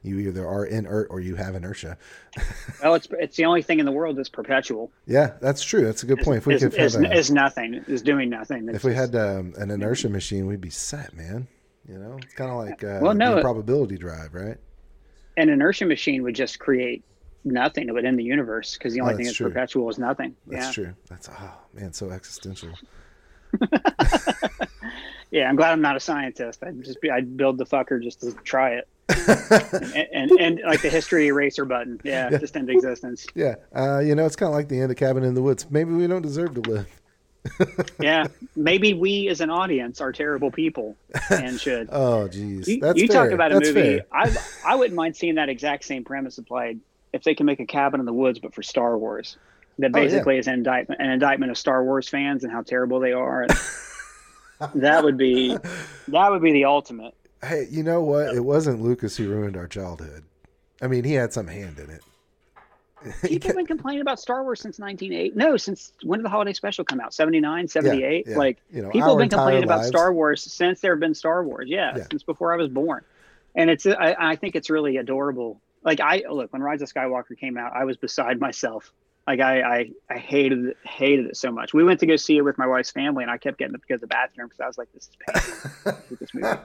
you 0.03 0.19
either 0.19 0.47
are 0.47 0.65
inert 0.65 1.07
or 1.09 1.19
you 1.19 1.35
have 1.35 1.55
inertia. 1.55 1.97
Well, 2.83 2.95
it's 2.95 3.07
it's 3.11 3.37
the 3.37 3.45
only 3.45 3.61
thing 3.61 3.79
in 3.79 3.85
the 3.85 3.91
world 3.91 4.17
that's 4.17 4.29
perpetual. 4.29 4.91
Yeah, 5.07 5.33
that's 5.41 5.63
true. 5.63 5.85
That's 5.85 6.03
a 6.03 6.05
good 6.05 6.19
point. 6.19 6.39
If 6.39 6.45
we 6.45 6.55
is, 6.55 6.63
could 6.63 6.73
is, 6.75 6.95
a, 6.95 7.11
is 7.11 7.31
nothing. 7.31 7.75
Is 7.87 8.01
doing 8.01 8.29
nothing. 8.29 8.67
if 8.69 8.83
we 8.83 8.93
just- 8.93 9.13
had 9.13 9.15
um, 9.15 9.53
an 9.57 9.71
inertia 9.71 10.09
machine, 10.09 10.45
we'd 10.45 10.61
be 10.61 10.69
set, 10.69 11.15
man. 11.15 11.47
You 11.87 11.97
know, 11.97 12.17
it's 12.21 12.33
kind 12.33 12.51
of 12.51 12.57
like 12.57 12.83
uh, 12.83 12.99
Well, 13.01 13.15
no, 13.15 13.41
probability 13.41 13.97
drive, 13.97 14.33
right? 14.33 14.57
an 15.37 15.49
inertia 15.49 15.85
machine 15.85 16.23
would 16.23 16.35
just 16.35 16.59
create 16.59 17.03
nothing 17.45 17.93
within 17.93 18.15
the 18.17 18.23
universe 18.23 18.73
because 18.77 18.93
the 18.93 19.01
only 19.01 19.13
Oh, 19.13 19.17
thing 19.17 19.25
that's 19.27 19.37
true. 19.37 19.47
perpetual 19.47 19.89
is 19.89 19.97
nothing. 19.99 20.35
That's 20.47 20.65
yeah. 20.65 20.71
true. 20.83 20.93
That's 21.07 21.29
oh 21.29 21.51
man, 21.73 21.93
so 21.93 22.09
existential. 22.11 22.69
Yeah, 25.31 25.49
I'm 25.49 25.55
glad 25.57 25.71
I'm 25.73 25.81
not 25.81 25.97
a 25.97 25.99
scientist. 25.99 26.63
I'd 26.63 26.81
just 26.83 27.01
be, 27.01 27.11
I'd 27.11 27.35
build 27.35 27.57
the 27.57 27.65
fucker 27.65 28.01
just 28.01 28.21
to 28.21 28.31
try 28.45 28.75
it, 28.75 28.87
and, 29.93 30.07
and, 30.13 30.31
and 30.39 30.61
like 30.65 30.81
the 30.81 30.89
history 30.89 31.27
eraser 31.27 31.65
button. 31.65 31.99
Yeah, 32.05 32.29
Yeah. 32.31 32.37
just 32.37 32.55
end 32.55 32.69
existence. 32.69 33.27
Yeah, 33.35 33.55
uh, 33.75 33.99
you 33.99 34.15
know, 34.15 34.25
it's 34.25 34.37
kind 34.37 34.47
of 34.49 34.53
like 34.53 34.69
the 34.69 34.79
end 34.79 34.91
of 34.91 34.97
Cabin 34.97 35.23
in 35.23 35.33
the 35.33 35.41
Woods. 35.41 35.65
Maybe 35.69 35.91
we 35.91 36.07
don't 36.07 36.21
deserve 36.21 36.53
to 36.55 36.61
live. 36.61 36.87
Yeah, 37.99 38.25
maybe 38.55 38.93
we 38.93 39.27
as 39.27 39.39
an 39.41 39.49
audience 39.51 39.99
are 40.01 40.11
terrible 40.11 40.49
people 40.51 40.95
and 41.29 41.59
should. 41.59 41.89
Oh, 41.91 42.27
geez, 42.27 42.67
You, 42.67 42.79
that's 42.79 42.99
you 42.99 43.07
fair. 43.07 43.23
talk 43.25 43.31
about 43.33 43.51
a 43.51 43.55
that's 43.55 43.67
movie. 43.73 43.97
fair. 43.97 44.05
I 44.11 44.35
I 44.65 44.75
wouldn't 44.75 44.95
mind 44.95 45.15
seeing 45.17 45.35
that 45.35 45.49
exact 45.49 45.83
same 45.83 46.03
premise 46.03 46.37
applied 46.39 46.79
if 47.15 47.23
they 47.23 47.33
can 47.33 47.45
make 47.45 47.59
a 47.59 47.65
cabin 47.65 47.99
in 47.99 48.05
the 48.05 48.13
woods, 48.13 48.39
but 48.39 48.53
for 48.53 48.61
Star 48.61 48.97
Wars. 48.97 49.37
That 49.79 49.91
Oh, 49.93 49.97
yeah. 49.99 50.05
basically 50.05 50.37
is 50.37 50.47
an 50.47 50.53
indictment, 50.53 51.01
an 51.01 51.09
indictment 51.09 51.51
of 51.51 51.57
Star 51.57 51.83
Wars 51.83 52.07
fans 52.07 52.43
and 52.43 52.51
how 52.51 52.61
terrible 52.61 52.99
they 52.99 53.11
are. 53.13 53.47
That 54.75 55.03
would 55.03 55.17
be 55.17 55.57
that 56.07 56.31
would 56.31 56.41
be 56.41 56.53
the 56.53 56.63
ultimate. 56.63 57.13
Hey, 57.43 57.67
you 57.69 57.83
know 57.83 58.01
what? 58.01 58.33
It 58.33 58.39
wasn't 58.45 58.81
Lucas 58.81 59.17
who 59.17 59.27
ruined 59.29 59.57
our 59.57 59.67
childhood. 59.67 60.23
I 60.81 60.87
mean, 60.87 61.03
he 61.03 61.11
had 61.13 61.33
some 61.33 61.47
hand 61.47 61.77
in 61.77 61.89
it. 61.89 62.01
People 63.27 63.49
have 63.49 63.57
been 63.57 63.65
complaining 63.67 63.99
about 64.01 64.17
Star 64.19 64.43
Wars 64.43 64.61
since 64.61 64.79
1980. 64.79 65.37
No, 65.37 65.57
since 65.57 65.91
when 66.03 66.19
did 66.19 66.25
the 66.25 66.29
holiday 66.29 66.53
special 66.53 66.85
come 66.85 67.01
out? 67.01 67.13
79, 67.13 67.67
78? 67.67 68.25
yeah. 68.27 68.37
Like 68.37 68.57
You 68.71 68.81
know, 68.81 68.89
people 68.91 69.09
have 69.09 69.17
been 69.17 69.27
complaining 69.29 69.63
about 69.65 69.79
lives. 69.79 69.89
Star 69.89 70.13
Wars 70.13 70.41
since 70.41 70.79
there 70.79 70.93
have 70.93 71.01
been 71.01 71.13
Star 71.13 71.43
Wars. 71.43 71.67
Yeah, 71.67 71.97
Yeah. 71.97 72.05
since 72.09 72.23
before 72.23 72.53
I 72.53 72.55
was 72.57 72.69
born. 72.69 73.03
And 73.55 73.69
it's 73.69 73.85
I, 73.85 74.15
I 74.17 74.35
think 74.37 74.55
it's 74.55 74.69
really 74.69 74.95
adorable. 74.97 75.59
Like 75.85 76.01
I 76.01 76.23
look 76.29 76.51
when 76.51 76.61
Rise 76.61 76.81
of 76.81 76.91
Skywalker 76.91 77.37
came 77.39 77.57
out, 77.57 77.73
I 77.73 77.85
was 77.85 77.95
beside 77.95 78.39
myself. 78.39 78.91
Like 79.27 79.39
I 79.39 79.61
I, 79.61 79.89
I 80.09 80.17
hated 80.17 80.65
it, 80.65 80.77
hated 80.83 81.27
it 81.27 81.37
so 81.37 81.51
much. 81.51 81.73
We 81.73 81.83
went 81.83 81.99
to 82.01 82.05
go 82.05 82.15
see 82.15 82.37
it 82.37 82.41
with 82.41 82.57
my 82.57 82.67
wife's 82.67 82.91
family, 82.91 83.23
and 83.23 83.31
I 83.31 83.37
kept 83.37 83.59
getting 83.59 83.75
up 83.75 83.81
to 83.81 83.87
go 83.87 83.95
to 83.95 84.01
the 84.01 84.07
bathroom 84.07 84.47
because 84.47 84.59
I 84.59 84.67
was 84.67 84.77
like, 84.77 84.91
"This 84.93 85.09
is 85.09 85.71
painful 85.85 86.17
this 86.19 86.33
movie." 86.33 86.59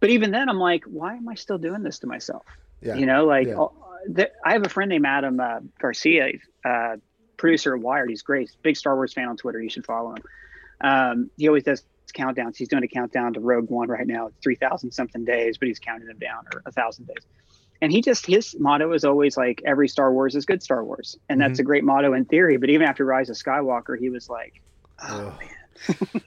But 0.00 0.10
even 0.10 0.30
then, 0.32 0.48
I'm 0.48 0.58
like, 0.58 0.84
"Why 0.84 1.14
am 1.14 1.28
I 1.28 1.34
still 1.34 1.58
doing 1.58 1.82
this 1.82 2.00
to 2.00 2.06
myself?" 2.06 2.44
Yeah. 2.82 2.96
You 2.96 3.06
know, 3.06 3.24
like 3.24 3.48
Yeah. 3.48 4.26
I 4.44 4.52
have 4.52 4.64
a 4.64 4.68
friend 4.68 4.88
named 4.88 5.06
Adam 5.06 5.40
uh, 5.40 5.60
Garcia, 5.80 6.32
uh, 6.64 6.96
producer 7.36 7.74
at 7.74 7.80
Wired. 7.80 8.10
He's 8.10 8.22
great, 8.22 8.50
big 8.62 8.76
Star 8.76 8.94
Wars 8.94 9.12
fan 9.12 9.28
on 9.28 9.36
Twitter. 9.36 9.60
You 9.60 9.70
should 9.70 9.86
follow 9.86 10.14
him. 10.14 10.22
Um, 10.80 11.30
he 11.36 11.48
always 11.48 11.64
does 11.64 11.84
countdowns. 12.14 12.56
He's 12.56 12.68
doing 12.68 12.84
a 12.84 12.88
countdown 12.88 13.34
to 13.34 13.40
Rogue 13.40 13.70
One 13.70 13.88
right 13.88 14.06
now, 14.06 14.26
It's 14.26 14.36
three 14.42 14.54
thousand 14.56 14.90
something 14.92 15.24
days, 15.24 15.58
but 15.58 15.68
he's 15.68 15.78
counting 15.78 16.06
them 16.06 16.18
down 16.18 16.44
or 16.52 16.62
a 16.66 16.72
thousand 16.72 17.06
days. 17.06 17.26
And 17.80 17.92
he 17.92 18.00
just 18.00 18.26
his 18.26 18.56
motto 18.58 18.92
is 18.92 19.04
always 19.04 19.36
like 19.36 19.62
every 19.64 19.88
Star 19.88 20.12
Wars 20.12 20.34
is 20.34 20.46
good 20.46 20.62
Star 20.62 20.84
Wars, 20.84 21.16
and 21.28 21.40
that's 21.40 21.58
a 21.58 21.62
great 21.62 21.84
motto 21.84 22.14
in 22.14 22.24
theory. 22.24 22.56
But 22.56 22.70
even 22.70 22.86
after 22.86 23.04
Rise 23.04 23.28
of 23.28 23.36
Skywalker, 23.36 23.98
he 23.98 24.08
was 24.08 24.28
like, 24.28 24.60
oh, 25.02 25.38
Ugh. 25.38 25.42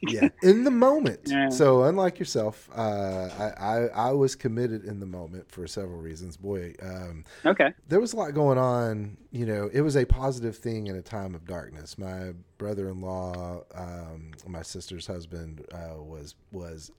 yeah, 0.02 0.30
in 0.44 0.64
the 0.64 0.72
moment. 0.72 1.22
Yeah. 1.30 1.50
So 1.50 1.84
unlike 1.84 2.18
yourself, 2.18 2.70
uh, 2.76 3.30
I, 3.40 3.54
I 3.60 3.88
I 3.88 4.12
was 4.12 4.36
committed 4.36 4.84
in 4.86 5.00
the 5.00 5.06
moment 5.06 5.52
for 5.52 5.68
several 5.68 6.00
reasons. 6.00 6.38
Boy, 6.38 6.74
um, 6.82 7.24
okay, 7.46 7.74
there 7.88 8.00
was 8.00 8.14
a 8.14 8.16
lot 8.16 8.34
going 8.34 8.58
on. 8.58 9.18
You 9.32 9.46
know, 9.46 9.70
it 9.72 9.82
was 9.82 9.96
a 9.96 10.06
positive 10.06 10.58
thing 10.58 10.88
in 10.88 10.96
a 10.96 11.02
time 11.02 11.36
of 11.36 11.46
darkness. 11.46 11.98
My 11.98 12.34
brother-in-law, 12.58 13.64
um, 13.76 14.32
my 14.48 14.64
sister's 14.64 15.06
husband, 15.08 15.66
uh, 15.72 16.02
was 16.02 16.36
was 16.52 16.92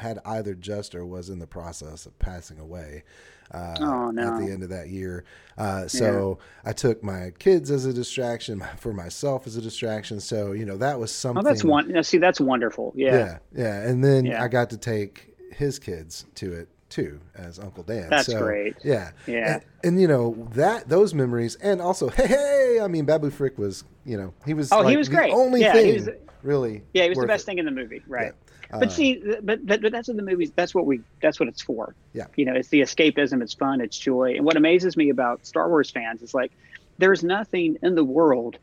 had 0.00 0.18
either 0.24 0.54
just 0.54 0.94
or 0.94 1.04
was 1.06 1.28
in 1.30 1.38
the 1.38 1.46
process 1.46 2.06
of 2.06 2.18
passing 2.18 2.58
away 2.58 3.04
uh, 3.52 3.76
Oh, 3.80 4.10
no. 4.10 4.34
at 4.34 4.40
the 4.40 4.50
end 4.52 4.62
of 4.62 4.68
that 4.70 4.88
year. 4.88 5.24
Uh, 5.58 5.86
so 5.88 6.38
I 6.64 6.72
took 6.72 7.02
my 7.02 7.32
kids 7.38 7.70
as 7.70 7.84
a 7.86 7.92
distraction 7.92 8.62
for 8.78 8.92
myself 8.92 9.46
as 9.46 9.56
a 9.56 9.60
distraction. 9.62 10.20
So 10.20 10.52
you 10.52 10.64
know 10.64 10.76
that 10.78 10.98
was 10.98 11.10
oh, 11.10 11.14
something. 11.28 11.44
that's 11.44 11.64
one. 11.64 12.02
See, 12.02 12.18
that's 12.18 12.40
wonderful. 12.40 12.92
Yeah, 12.96 13.14
Yeah, 13.16 13.38
yeah, 13.54 13.82
and 13.88 14.02
then 14.04 14.24
Yeah. 14.26 14.42
I 14.42 14.48
got 14.48 14.70
to 14.70 14.76
take 14.76 15.34
his 15.52 15.78
kids 15.78 16.26
to 16.36 16.52
it 16.52 16.68
too 16.88 17.20
as 17.36 17.58
Uncle 17.58 17.82
Dan. 17.84 18.08
That's 18.10 18.26
so, 18.26 18.38
great. 18.40 18.74
Yeah, 18.82 19.10
Yeah. 19.26 19.54
and, 19.54 19.62
and, 19.84 20.00
you 20.00 20.08
know 20.08 20.48
that 20.54 20.88
those 20.88 21.14
memories, 21.14 21.54
and 21.56 21.80
also 21.80 22.08
hey, 22.08 22.26
hey, 22.26 22.78
I 22.82 22.88
mean 22.88 23.04
Babu 23.04 23.30
Frick 23.30 23.58
was, 23.58 23.84
you 24.04 24.16
know, 24.16 24.32
he 24.46 24.54
was. 24.54 24.72
Oh, 24.72 24.86
he 24.86 24.96
was 24.96 25.08
great. 25.08 25.32
Only 25.32 25.60
Yeah, 25.60 25.74
he 25.74 25.82
thing 25.82 25.94
was- 26.06 26.08
really. 26.42 26.82
yeah, 26.94 27.02
he 27.04 27.08
was 27.10 27.18
the 27.18 27.26
best 27.26 27.44
it. 27.44 27.46
thing 27.46 27.58
in 27.58 27.64
the 27.64 27.70
movie, 27.70 28.02
right? 28.08 28.32
Uh, 28.72 28.78
But 28.78 28.92
see, 28.92 29.22
but, 29.42 29.66
but 29.66 29.82
but 29.82 29.92
that's 29.92 30.08
what 30.08 30.16
the 30.16 30.22
movies. 30.22 30.52
That's 30.54 30.74
what 30.74 30.86
we. 30.86 31.00
That's 31.20 31.40
what 31.40 31.48
it's 31.48 31.62
for. 31.62 31.94
Yeah. 32.12 32.26
You 32.36 32.44
know, 32.44 32.54
it's 32.54 32.68
the 32.68 32.80
escapism. 32.80 33.42
It's 33.42 33.54
fun. 33.54 33.80
It's 33.80 33.98
joy. 33.98 34.34
And 34.36 34.44
what 34.44 34.56
amazes 34.56 34.96
me 34.96 35.10
about 35.10 35.46
Star 35.46 35.68
Wars 35.68 35.90
fans 35.90 36.22
is 36.22 36.34
like, 36.34 36.52
there's 36.98 37.22
nothing 37.24 37.78
in 37.82 37.94
the 37.94 38.04
world 38.04 38.58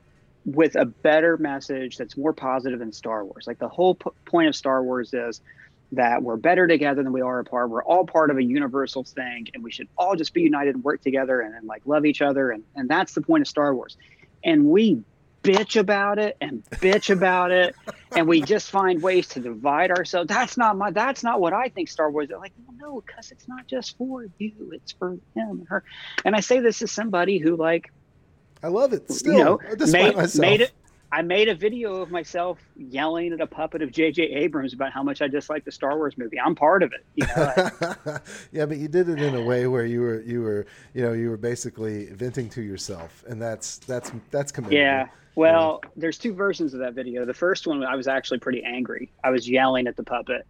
with 0.45 0.75
a 0.75 0.85
better 0.85 1.37
message 1.37 1.97
that's 1.97 2.15
more 2.15 2.31
positive 2.31 2.79
than 2.79 2.93
Star 2.93 3.25
Wars. 3.25 3.45
Like 3.47 3.59
the 3.59 3.67
whole 3.67 3.95
p- 3.95 4.09
point 4.25 4.47
of 4.47 4.55
Star 4.55 4.81
Wars 4.81 5.13
is 5.13 5.41
that 5.91 6.23
we're 6.23 6.37
better 6.37 6.67
together 6.67 7.03
than 7.03 7.11
we 7.11 7.21
are 7.21 7.39
apart. 7.39 7.69
We're 7.69 7.83
all 7.83 8.05
part 8.05 8.29
of 8.29 8.37
a 8.37 8.43
universal 8.43 9.03
thing, 9.03 9.47
and 9.53 9.63
we 9.63 9.71
should 9.71 9.87
all 9.97 10.15
just 10.15 10.33
be 10.33 10.41
united 10.41 10.75
and 10.75 10.83
work 10.83 11.01
together 11.01 11.41
and, 11.41 11.53
and 11.55 11.67
like 11.67 11.81
love 11.85 12.05
each 12.05 12.21
other. 12.21 12.51
And 12.51 12.63
and 12.75 12.89
that's 12.89 13.13
the 13.13 13.21
point 13.21 13.41
of 13.41 13.47
Star 13.47 13.75
Wars. 13.75 13.97
And 14.43 14.65
we 14.65 15.03
bitch 15.47 15.79
about 15.79 16.19
it 16.19 16.35
and 16.41 16.63
bitch 16.71 17.09
about 17.09 17.51
it 17.51 17.75
and 18.15 18.27
we 18.27 18.41
just 18.41 18.69
find 18.69 19.01
ways 19.01 19.27
to 19.29 19.39
divide 19.39 19.91
ourselves. 19.91 20.27
That's 20.27 20.57
not 20.57 20.77
my 20.77 20.91
that's 20.91 21.23
not 21.23 21.39
what 21.39 21.53
i 21.53 21.69
think 21.69 21.89
star 21.89 22.11
wars 22.11 22.29
is. 22.29 22.35
Like 22.37 22.53
well, 22.57 22.75
no 22.77 23.01
because 23.05 23.31
it's 23.31 23.47
not 23.47 23.67
just 23.67 23.95
for 23.97 24.25
you 24.37 24.71
it's 24.73 24.93
for 24.99 25.11
him 25.11 25.21
and 25.35 25.67
her. 25.69 25.83
And 26.25 26.35
i 26.35 26.41
say 26.41 26.59
this 26.59 26.81
as 26.81 26.91
somebody 26.91 27.37
who 27.37 27.55
like 27.55 27.85
I 28.61 28.69
love 28.69 28.91
it 28.91 29.09
still. 29.11 29.33
you 29.33 29.43
know 29.43 29.59
made, 29.91 30.35
made 30.35 30.61
it 30.61 30.71
i 31.11 31.21
made 31.21 31.49
a 31.49 31.55
video 31.55 32.01
of 32.01 32.11
myself 32.11 32.59
yelling 32.75 33.33
at 33.33 33.41
a 33.41 33.47
puppet 33.47 33.81
of 33.81 33.91
jj 33.91 34.35
abrams 34.35 34.73
about 34.73 34.91
how 34.91 35.03
much 35.03 35.21
i 35.21 35.27
dislike 35.27 35.63
the 35.65 35.71
star 35.71 35.97
wars 35.97 36.17
movie 36.17 36.39
i'm 36.39 36.55
part 36.55 36.83
of 36.83 36.91
it 36.93 37.05
you 37.15 37.25
know 37.35 38.17
yeah, 38.51 38.65
but 38.65 38.77
you 38.77 38.87
did 38.87 39.09
it 39.09 39.21
in 39.21 39.35
a 39.35 39.41
way 39.41 39.67
where 39.67 39.85
you 39.85 40.01
were 40.01 40.21
you 40.21 40.41
were 40.41 40.65
you 40.93 41.01
know 41.01 41.13
you 41.13 41.29
were 41.29 41.37
basically 41.37 42.05
venting 42.07 42.49
to 42.49 42.61
yourself, 42.61 43.23
and 43.27 43.41
that's 43.41 43.77
that's 43.79 44.11
that's 44.31 44.51
commendable. 44.51 44.81
Yeah. 44.81 45.07
Well, 45.35 45.81
there's 45.95 46.17
two 46.17 46.33
versions 46.33 46.73
of 46.73 46.79
that 46.79 46.93
video. 46.93 47.23
The 47.23 47.33
first 47.33 47.67
one, 47.67 47.83
I 47.83 47.95
was 47.95 48.07
actually 48.07 48.39
pretty 48.39 48.63
angry. 48.63 49.11
I 49.23 49.29
was 49.29 49.47
yelling 49.47 49.85
at 49.85 49.95
the 49.95 50.03
puppet, 50.03 50.47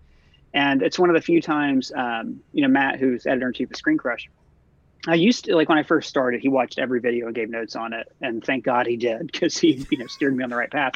and 0.54 0.82
it's 0.82 0.98
one 0.98 1.10
of 1.10 1.16
the 1.16 1.22
few 1.22 1.42
times, 1.42 1.92
um, 1.94 2.42
you 2.54 2.62
know, 2.62 2.70
Matt, 2.70 2.98
who's 2.98 3.26
editor 3.26 3.48
in 3.48 3.54
chief 3.54 3.70
of 3.70 3.76
Screen 3.76 3.98
Crush. 3.98 4.30
I 5.08 5.16
used 5.16 5.46
to 5.46 5.56
like 5.56 5.70
when 5.70 5.78
I 5.78 5.84
first 5.84 6.10
started. 6.10 6.42
He 6.42 6.50
watched 6.50 6.78
every 6.80 7.00
video 7.00 7.28
and 7.28 7.36
gave 7.36 7.50
notes 7.50 7.76
on 7.76 7.94
it, 7.94 8.08
and 8.22 8.44
thank 8.44 8.64
God 8.66 8.86
he 8.88 8.98
did 8.98 9.32
because 9.32 9.58
he, 9.58 9.86
you 9.90 9.98
know, 9.98 10.08
steered 10.08 10.36
me 10.36 10.44
on 10.44 10.50
the 10.50 10.56
right 10.56 10.72
path. 10.72 10.94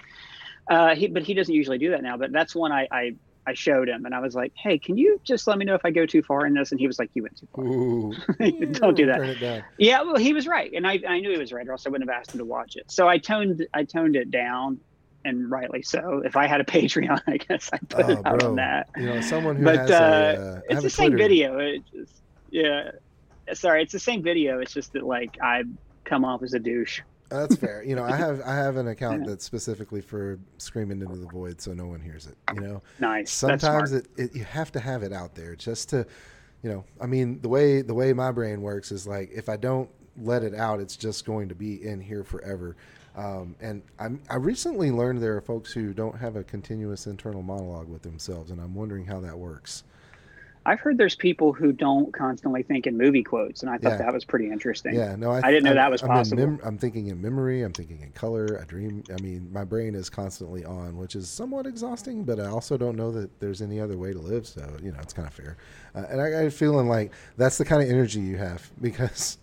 Uh, 0.69 0.95
he, 0.95 1.07
but 1.07 1.23
he 1.23 1.33
doesn't 1.33 1.53
usually 1.53 1.77
do 1.77 1.91
that 1.91 2.03
now. 2.03 2.17
But 2.17 2.31
that's 2.31 2.53
one 2.55 2.71
I, 2.71 2.87
I 2.91 3.15
I 3.47 3.53
showed 3.55 3.89
him, 3.89 4.05
and 4.05 4.13
I 4.13 4.19
was 4.19 4.35
like, 4.35 4.53
"Hey, 4.55 4.77
can 4.77 4.97
you 4.97 5.19
just 5.23 5.47
let 5.47 5.57
me 5.57 5.65
know 5.65 5.73
if 5.75 5.83
I 5.83 5.91
go 5.91 6.05
too 6.05 6.21
far 6.21 6.45
in 6.45 6.53
this?" 6.53 6.71
And 6.71 6.79
he 6.79 6.87
was 6.87 6.99
like, 6.99 7.09
"You 7.13 7.23
went 7.23 7.37
too 7.37 7.47
far. 7.55 7.65
Ooh. 7.65 8.13
Don't 8.73 8.95
do 8.95 9.07
that." 9.07 9.17
Turn 9.17 9.29
it 9.29 9.39
down. 9.39 9.63
Yeah, 9.77 10.03
well, 10.03 10.17
he 10.17 10.33
was 10.33 10.45
right, 10.47 10.71
and 10.73 10.85
I, 10.85 10.99
I 11.07 11.19
knew 11.19 11.31
he 11.31 11.37
was 11.37 11.51
right, 11.51 11.67
or 11.67 11.71
else 11.71 11.87
I 11.87 11.89
wouldn't 11.89 12.09
have 12.09 12.19
asked 12.19 12.33
him 12.33 12.37
to 12.39 12.45
watch 12.45 12.75
it. 12.75 12.91
So 12.91 13.07
I 13.07 13.17
toned 13.17 13.65
I 13.73 13.83
toned 13.85 14.15
it 14.15 14.29
down, 14.29 14.79
and 15.25 15.49
rightly 15.49 15.81
so. 15.81 16.21
If 16.23 16.35
I 16.37 16.45
had 16.47 16.61
a 16.61 16.63
Patreon, 16.75 17.21
I 17.27 17.37
guess 17.37 17.69
I'd 17.73 17.89
put 17.89 18.05
Oh, 18.05 18.09
it 18.11 18.17
out 18.25 18.39
bro. 18.39 18.49
on 18.51 18.55
that. 18.57 18.89
You 18.97 19.07
know, 19.07 19.21
someone 19.21 19.55
who 19.55 19.63
But 19.63 19.75
has 19.77 19.91
uh, 19.91 19.95
a, 19.95 20.41
uh, 20.57 20.59
it's 20.69 20.83
the 20.83 20.89
same 20.89 21.11
Twitter- 21.11 21.23
video. 21.29 21.57
It 21.57 21.81
just, 21.91 22.13
yeah, 22.51 22.91
sorry, 23.53 23.83
it's 23.83 23.91
the 23.91 23.99
same 23.99 24.21
video. 24.21 24.59
It's 24.59 24.73
just 24.73 24.93
that 24.93 25.05
like 25.05 25.37
I 25.41 25.63
come 26.03 26.25
off 26.25 26.43
as 26.43 26.53
a 26.53 26.59
douche. 26.59 27.01
That's 27.29 27.55
fair. 27.55 27.81
You 27.83 27.95
know, 27.95 28.03
I 28.03 28.15
have 28.17 28.41
I 28.45 28.55
have 28.55 28.75
an 28.77 28.87
account 28.87 29.25
that's 29.25 29.45
specifically 29.45 30.01
for 30.01 30.37
screaming 30.57 31.01
into 31.01 31.17
the 31.17 31.27
void, 31.27 31.61
so 31.61 31.73
no 31.73 31.87
one 31.87 32.01
hears 32.01 32.27
it. 32.27 32.35
You 32.53 32.61
know, 32.61 32.81
Nice. 32.99 33.31
Sometimes 33.31 33.93
it, 33.93 34.07
it 34.17 34.35
you 34.35 34.43
have 34.43 34.71
to 34.73 34.79
have 34.79 35.03
it 35.03 35.13
out 35.13 35.35
there 35.35 35.55
just 35.55 35.89
to, 35.89 36.05
you 36.61 36.69
know. 36.69 36.83
I 36.99 37.05
mean, 37.05 37.41
the 37.41 37.49
way 37.49 37.81
the 37.81 37.93
way 37.93 38.13
my 38.13 38.31
brain 38.31 38.61
works 38.61 38.91
is 38.91 39.07
like 39.07 39.31
if 39.33 39.49
I 39.49 39.57
don't 39.57 39.89
let 40.17 40.43
it 40.43 40.53
out, 40.53 40.79
it's 40.79 40.97
just 40.97 41.25
going 41.25 41.47
to 41.49 41.55
be 41.55 41.85
in 41.85 42.01
here 42.01 42.23
forever. 42.23 42.75
Um, 43.15 43.55
and 43.59 43.81
I'm, 43.99 44.21
I 44.29 44.35
recently 44.35 44.89
learned 44.89 45.21
there 45.21 45.35
are 45.35 45.41
folks 45.41 45.73
who 45.73 45.93
don't 45.93 46.17
have 46.17 46.37
a 46.37 46.43
continuous 46.43 47.07
internal 47.07 47.41
monologue 47.41 47.89
with 47.89 48.01
themselves, 48.03 48.51
and 48.51 48.61
I'm 48.61 48.73
wondering 48.73 49.05
how 49.05 49.19
that 49.21 49.37
works. 49.37 49.83
I've 50.63 50.79
heard 50.79 50.97
there's 50.97 51.15
people 51.15 51.53
who 51.53 51.71
don't 51.71 52.13
constantly 52.13 52.61
think 52.61 52.85
in 52.85 52.95
movie 52.95 53.23
quotes, 53.23 53.63
and 53.63 53.69
I 53.71 53.77
thought 53.79 53.93
Yeah. 53.93 53.97
that 53.97 54.13
was 54.13 54.23
pretty 54.25 54.51
interesting. 54.51 54.93
Yeah, 54.93 55.15
no, 55.15 55.31
I, 55.31 55.39
I 55.43 55.49
didn't 55.51 55.63
know 55.63 55.71
I'm- 55.71 55.77
that 55.77 55.89
was 55.91 56.03
I'm 56.03 56.09
possible. 56.09 56.45
mem- 56.45 56.59
I'm 56.63 56.77
thinking 56.77 57.07
in 57.07 57.19
memory. 57.19 57.63
I'm 57.63 57.73
thinking 57.73 57.99
in 58.01 58.11
color. 58.11 58.59
I 58.61 58.65
dream. 58.65 59.03
I 59.17 59.19
mean, 59.21 59.49
my 59.51 59.63
brain 59.63 59.95
is 59.95 60.09
constantly 60.09 60.63
on, 60.63 60.97
which 60.97 61.15
is 61.15 61.27
somewhat 61.27 61.65
exhausting. 61.65 62.23
But 62.23 62.39
I 62.39 62.45
also 62.45 62.77
don't 62.77 62.95
know 62.95 63.11
that 63.11 63.39
there's 63.39 63.61
any 63.63 63.79
other 63.79 63.97
way 63.97 64.13
to 64.13 64.19
live. 64.19 64.45
So 64.45 64.63
you 64.83 64.91
know, 64.91 64.99
it's 65.01 65.13
kind 65.13 65.27
of 65.27 65.33
fair. 65.33 65.57
Uh, 65.95 66.05
and 66.09 66.21
I 66.21 66.29
got 66.29 66.45
a 66.45 66.51
feeling 66.51 66.87
like 66.87 67.11
that's 67.37 67.57
the 67.57 67.65
kind 67.65 67.81
of 67.81 67.89
energy 67.89 68.19
you 68.19 68.37
have 68.37 68.69
because 68.81 69.39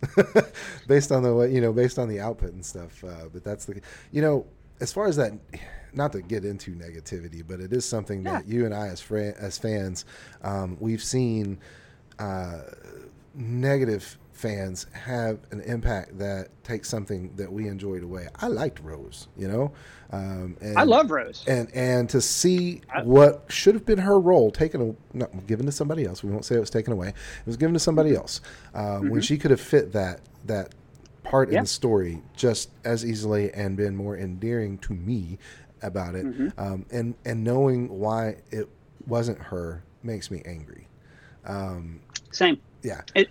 based 0.86 1.10
on 1.10 1.24
the 1.24 1.34
way 1.34 1.52
you 1.52 1.60
know, 1.60 1.72
based 1.72 1.98
on 1.98 2.08
the 2.08 2.20
output 2.20 2.52
and 2.52 2.64
stuff. 2.64 3.02
Uh, 3.02 3.28
but 3.32 3.42
that's 3.42 3.64
the 3.64 3.80
you 4.12 4.22
know, 4.22 4.46
as 4.80 4.92
far 4.92 5.06
as 5.08 5.16
that. 5.16 5.32
Not 5.92 6.12
to 6.12 6.22
get 6.22 6.44
into 6.44 6.72
negativity, 6.72 7.42
but 7.46 7.60
it 7.60 7.72
is 7.72 7.84
something 7.84 8.22
that 8.24 8.46
you 8.46 8.64
and 8.64 8.74
I, 8.74 8.88
as 8.88 9.00
fran- 9.00 9.34
as 9.38 9.58
fans, 9.58 10.04
um, 10.42 10.76
we've 10.80 11.02
seen 11.02 11.58
uh, 12.18 12.60
negative 13.34 14.18
fans 14.38 14.86
have 14.92 15.40
an 15.50 15.60
impact 15.62 16.16
that 16.18 16.48
takes 16.62 16.88
something 16.88 17.34
that 17.34 17.52
we 17.52 17.66
enjoyed 17.66 18.04
away. 18.04 18.28
I 18.36 18.46
liked 18.46 18.80
Rose, 18.80 19.26
you 19.36 19.48
know. 19.48 19.72
Um, 20.12 20.56
and, 20.60 20.78
I 20.78 20.84
love 20.84 21.10
Rose. 21.10 21.44
and 21.46 21.68
and 21.74 22.08
to 22.10 22.20
see 22.20 22.82
what 23.02 23.44
should 23.48 23.74
have 23.74 23.84
been 23.84 23.98
her 23.98 24.18
role 24.18 24.50
taken, 24.50 24.96
not 25.12 25.46
given 25.46 25.66
to 25.66 25.72
somebody 25.72 26.04
else. 26.04 26.22
We 26.22 26.30
won't 26.30 26.44
say 26.44 26.54
it 26.54 26.60
was 26.60 26.70
taken 26.70 26.92
away. 26.92 27.08
It 27.08 27.46
was 27.46 27.56
given 27.56 27.74
to 27.74 27.80
somebody 27.80 28.14
else 28.14 28.40
um, 28.74 29.10
when 29.10 29.20
she 29.20 29.36
could 29.36 29.50
have 29.50 29.60
fit 29.60 29.92
that 29.92 30.20
that 30.46 30.74
part 31.24 31.48
in 31.48 31.56
Mm-hmm. 31.56 31.62
The 31.64 31.68
story 31.68 32.22
just 32.36 32.70
as 32.84 33.04
easily 33.04 33.52
and 33.52 33.76
been 33.76 33.96
more 33.96 34.16
endearing 34.16 34.78
to 34.78 34.94
me 34.94 35.38
about 35.82 36.14
it. 36.14 36.26
Mm-hmm. 36.26 36.60
Um, 36.60 36.86
and 36.90 37.14
and 37.24 37.44
knowing 37.44 37.88
why 37.88 38.36
it 38.50 38.68
wasn't 39.06 39.38
her 39.38 39.82
makes 40.02 40.30
me 40.30 40.42
angry. 40.44 40.86
Um, 41.44 42.00
Same. 42.30 42.60
yeah, 42.82 43.02
It, 43.14 43.28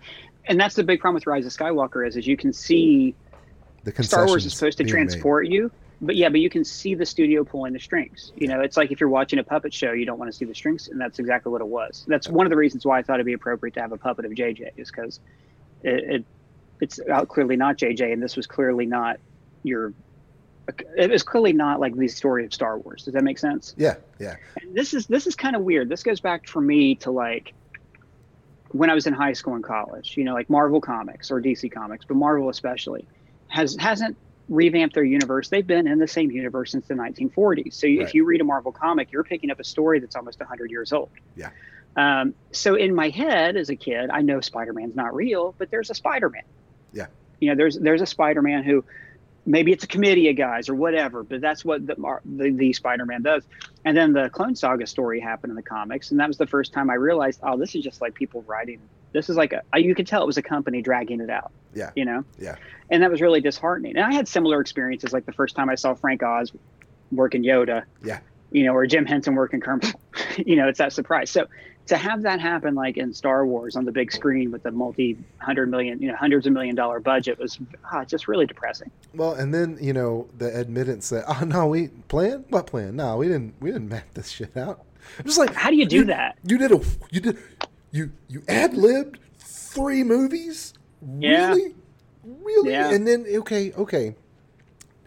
and 0.47 0.59
that's 0.59 0.75
the 0.75 0.83
big 0.83 0.99
problem 0.99 1.15
with 1.15 1.27
Rise 1.27 1.45
of 1.45 1.51
Skywalker 1.51 2.07
is, 2.07 2.15
is 2.17 2.25
you 2.25 2.37
can 2.37 2.51
see 2.53 3.15
the 3.83 4.03
Star 4.03 4.25
Wars 4.25 4.45
is 4.45 4.53
supposed 4.53 4.77
to 4.79 4.83
being 4.83 4.95
made. 4.95 5.09
transport 5.09 5.47
you, 5.47 5.71
but 6.01 6.15
yeah, 6.15 6.29
but 6.29 6.39
you 6.39 6.49
can 6.49 6.63
see 6.63 6.95
the 6.95 7.05
studio 7.05 7.43
pulling 7.43 7.73
the 7.73 7.79
strings. 7.79 8.31
You 8.35 8.47
know, 8.47 8.61
it's 8.61 8.77
like 8.77 8.91
if 8.91 8.99
you're 8.99 9.09
watching 9.09 9.39
a 9.39 9.43
puppet 9.43 9.73
show, 9.73 9.91
you 9.91 10.05
don't 10.05 10.19
want 10.19 10.31
to 10.31 10.37
see 10.37 10.45
the 10.45 10.55
strings, 10.55 10.87
and 10.87 10.99
that's 10.99 11.19
exactly 11.19 11.51
what 11.51 11.61
it 11.61 11.67
was. 11.67 12.05
That's 12.07 12.27
one 12.27 12.45
of 12.45 12.49
the 12.49 12.57
reasons 12.57 12.85
why 12.85 12.99
I 12.99 13.03
thought 13.03 13.15
it'd 13.15 13.25
be 13.25 13.33
appropriate 13.33 13.73
to 13.75 13.81
have 13.81 13.91
a 13.91 13.97
puppet 13.97 14.25
of 14.25 14.31
JJ, 14.31 14.71
is 14.77 14.91
because 14.91 15.19
it, 15.83 16.15
it 16.15 16.25
it's 16.79 16.99
out 17.09 17.27
clearly 17.29 17.55
not 17.55 17.77
JJ, 17.77 18.13
and 18.13 18.21
this 18.21 18.35
was 18.35 18.47
clearly 18.47 18.85
not 18.85 19.19
your. 19.63 19.93
It 20.97 21.09
was 21.09 21.23
clearly 21.23 21.53
not 21.53 21.79
like 21.79 21.95
the 21.95 22.07
story 22.07 22.45
of 22.45 22.53
Star 22.53 22.77
Wars. 22.77 23.03
Does 23.05 23.13
that 23.13 23.23
make 23.23 23.37
sense? 23.39 23.73
Yeah, 23.77 23.95
yeah, 24.19 24.35
And 24.61 24.75
this 24.75 24.93
is 24.93 25.07
this 25.07 25.25
is 25.27 25.35
kind 25.35 25.55
of 25.55 25.61
weird. 25.63 25.87
This 25.89 26.03
goes 26.03 26.19
back 26.19 26.47
for 26.47 26.59
me 26.61 26.95
to 26.95 27.11
like 27.11 27.53
when 28.71 28.89
I 28.89 28.93
was 28.93 29.07
in 29.07 29.13
high 29.13 29.33
school 29.33 29.55
and 29.55 29.63
college. 29.63 30.17
You 30.17 30.23
know, 30.25 30.33
like 30.33 30.49
Marvel 30.49 30.81
Comics 30.81 31.31
or 31.31 31.41
DC 31.41 31.71
Comics, 31.71 32.05
but 32.05 32.15
Marvel 32.17 32.49
especially 32.49 33.07
has 33.47 33.75
hasn't 33.79 34.17
revamped 34.49 34.95
their 34.95 35.03
universe. 35.03 35.49
They've 35.49 35.65
been 35.65 35.87
in 35.87 35.99
the 35.99 36.07
same 36.07 36.31
universe 36.31 36.71
since 36.71 36.87
the 36.87 36.93
1940s. 36.93 37.73
So 37.73 37.87
Right. 37.87 37.99
if 38.01 38.13
you 38.13 38.25
read 38.25 38.41
a 38.41 38.45
Marvel 38.45 38.71
comic, 38.71 39.11
you're 39.11 39.23
picking 39.23 39.51
up 39.51 39.59
a 39.59 39.63
story 39.63 39.99
that's 39.99 40.15
almost 40.15 40.39
100 40.39 40.71
years 40.71 40.93
old. 40.93 41.09
Yeah. 41.35 41.49
Um, 41.97 42.33
so 42.51 42.75
in 42.75 42.93
my 42.95 43.09
head 43.09 43.57
as 43.57 43.69
a 43.69 43.75
kid, 43.75 44.09
I 44.09 44.21
know 44.21 44.39
Spider-Man's 44.39 44.95
not 44.95 45.13
real, 45.15 45.53
but 45.57 45.69
there's 45.71 45.89
a 45.89 45.95
Spider-Man. 45.95 46.43
Yeah. 46.93 47.07
You 47.39 47.49
know, 47.49 47.55
there's 47.55 47.77
there's 47.77 48.01
a 48.01 48.05
Spider-Man 48.05 48.63
who 48.63 48.85
maybe 49.47 49.71
it's 49.71 49.83
a 49.83 49.87
committee 49.87 50.29
of 50.29 50.35
guys 50.35 50.69
or 50.69 50.75
whatever, 50.75 51.23
but 51.23 51.41
that's 51.41 51.65
what 51.65 51.87
the 51.87 51.95
the, 52.25 52.51
the 52.51 52.73
Spider-Man 52.73 53.23
does. 53.23 53.43
And 53.85 53.95
then 53.95 54.13
the 54.13 54.29
Clone 54.29 54.55
Saga 54.55 54.85
story 54.85 55.19
happened 55.19 55.51
in 55.51 55.55
the 55.55 55.63
comics, 55.63 56.11
and 56.11 56.19
that 56.19 56.27
was 56.27 56.37
the 56.37 56.45
first 56.45 56.73
time 56.73 56.89
I 56.89 56.95
realized, 56.95 57.39
oh, 57.41 57.57
this 57.57 57.73
is 57.73 57.83
just 57.83 58.01
like 58.01 58.13
people 58.13 58.43
writing. 58.43 58.79
This 59.13 59.29
is 59.29 59.37
like 59.37 59.53
a 59.53 59.63
you 59.79 59.95
could 59.95 60.05
tell 60.05 60.21
it 60.21 60.27
was 60.27 60.37
a 60.37 60.43
company 60.43 60.81
dragging 60.81 61.21
it 61.21 61.29
out. 61.29 61.51
Yeah. 61.73 61.91
You 61.95 62.05
know. 62.05 62.25
Yeah. 62.37 62.57
And 62.91 63.01
that 63.01 63.09
was 63.09 63.21
really 63.21 63.41
disheartening. 63.41 63.95
And 63.95 64.05
I 64.05 64.13
had 64.13 64.27
similar 64.27 64.61
experiences, 64.61 65.13
like 65.13 65.25
the 65.25 65.33
first 65.33 65.55
time 65.55 65.69
I 65.69 65.75
saw 65.75 65.93
Frank 65.93 66.21
Oz 66.21 66.51
working 67.11 67.43
Yoda. 67.43 67.83
Yeah. 68.03 68.19
You 68.51 68.65
know, 68.65 68.73
or 68.73 68.85
Jim 68.85 69.05
Henson 69.05 69.35
working 69.35 69.59
Kermit. 69.61 69.93
you 70.37 70.55
know, 70.55 70.67
it's 70.67 70.77
that 70.77 70.93
surprise. 70.93 71.29
So 71.29 71.47
to 71.87 71.97
have 71.97 72.21
that 72.23 72.39
happen, 72.39 72.75
like 72.75 72.97
in 72.97 73.13
Star 73.13 73.45
Wars 73.45 73.75
on 73.75 73.85
the 73.85 73.91
big 73.91 74.11
screen 74.11 74.51
with 74.51 74.63
the 74.63 74.71
multi 74.71 75.17
hundred 75.39 75.69
million, 75.69 76.01
you 76.01 76.07
know, 76.09 76.15
hundreds 76.15 76.45
of 76.45 76.53
million 76.53 76.75
dollar 76.75 76.99
budget, 76.99 77.39
was 77.39 77.59
ah, 77.91 78.03
just 78.05 78.27
really 78.27 78.45
depressing. 78.45 78.91
Well, 79.13 79.33
and 79.33 79.53
then 79.53 79.77
you 79.81 79.93
know 79.93 80.27
the 80.37 80.57
admittance 80.57 81.09
that 81.09 81.25
oh 81.27 81.43
no, 81.45 81.67
we 81.67 81.87
plan 82.07 82.45
what 82.49 82.67
plan? 82.67 82.95
No, 82.95 83.17
we 83.17 83.27
didn't. 83.27 83.55
We 83.59 83.71
didn't 83.71 83.89
map 83.89 84.13
this 84.13 84.29
shit 84.29 84.55
out. 84.55 84.83
I'm 85.19 85.25
just 85.25 85.37
like, 85.37 85.53
How 85.53 85.69
do 85.69 85.75
you 85.75 85.85
do 85.85 86.05
that? 86.05 86.37
You 86.43 86.57
did 86.57 86.71
a 86.71 86.81
you 87.11 87.21
did 87.21 87.37
you 87.91 88.11
you 88.27 88.43
ad 88.47 88.75
libbed 88.75 89.19
three 89.39 90.03
movies. 90.03 90.73
Yeah. 91.19 91.49
Really, 91.49 91.75
really, 92.23 92.71
Yeah. 92.71 92.91
and 92.91 93.07
then 93.07 93.25
okay, 93.27 93.71
okay. 93.73 94.15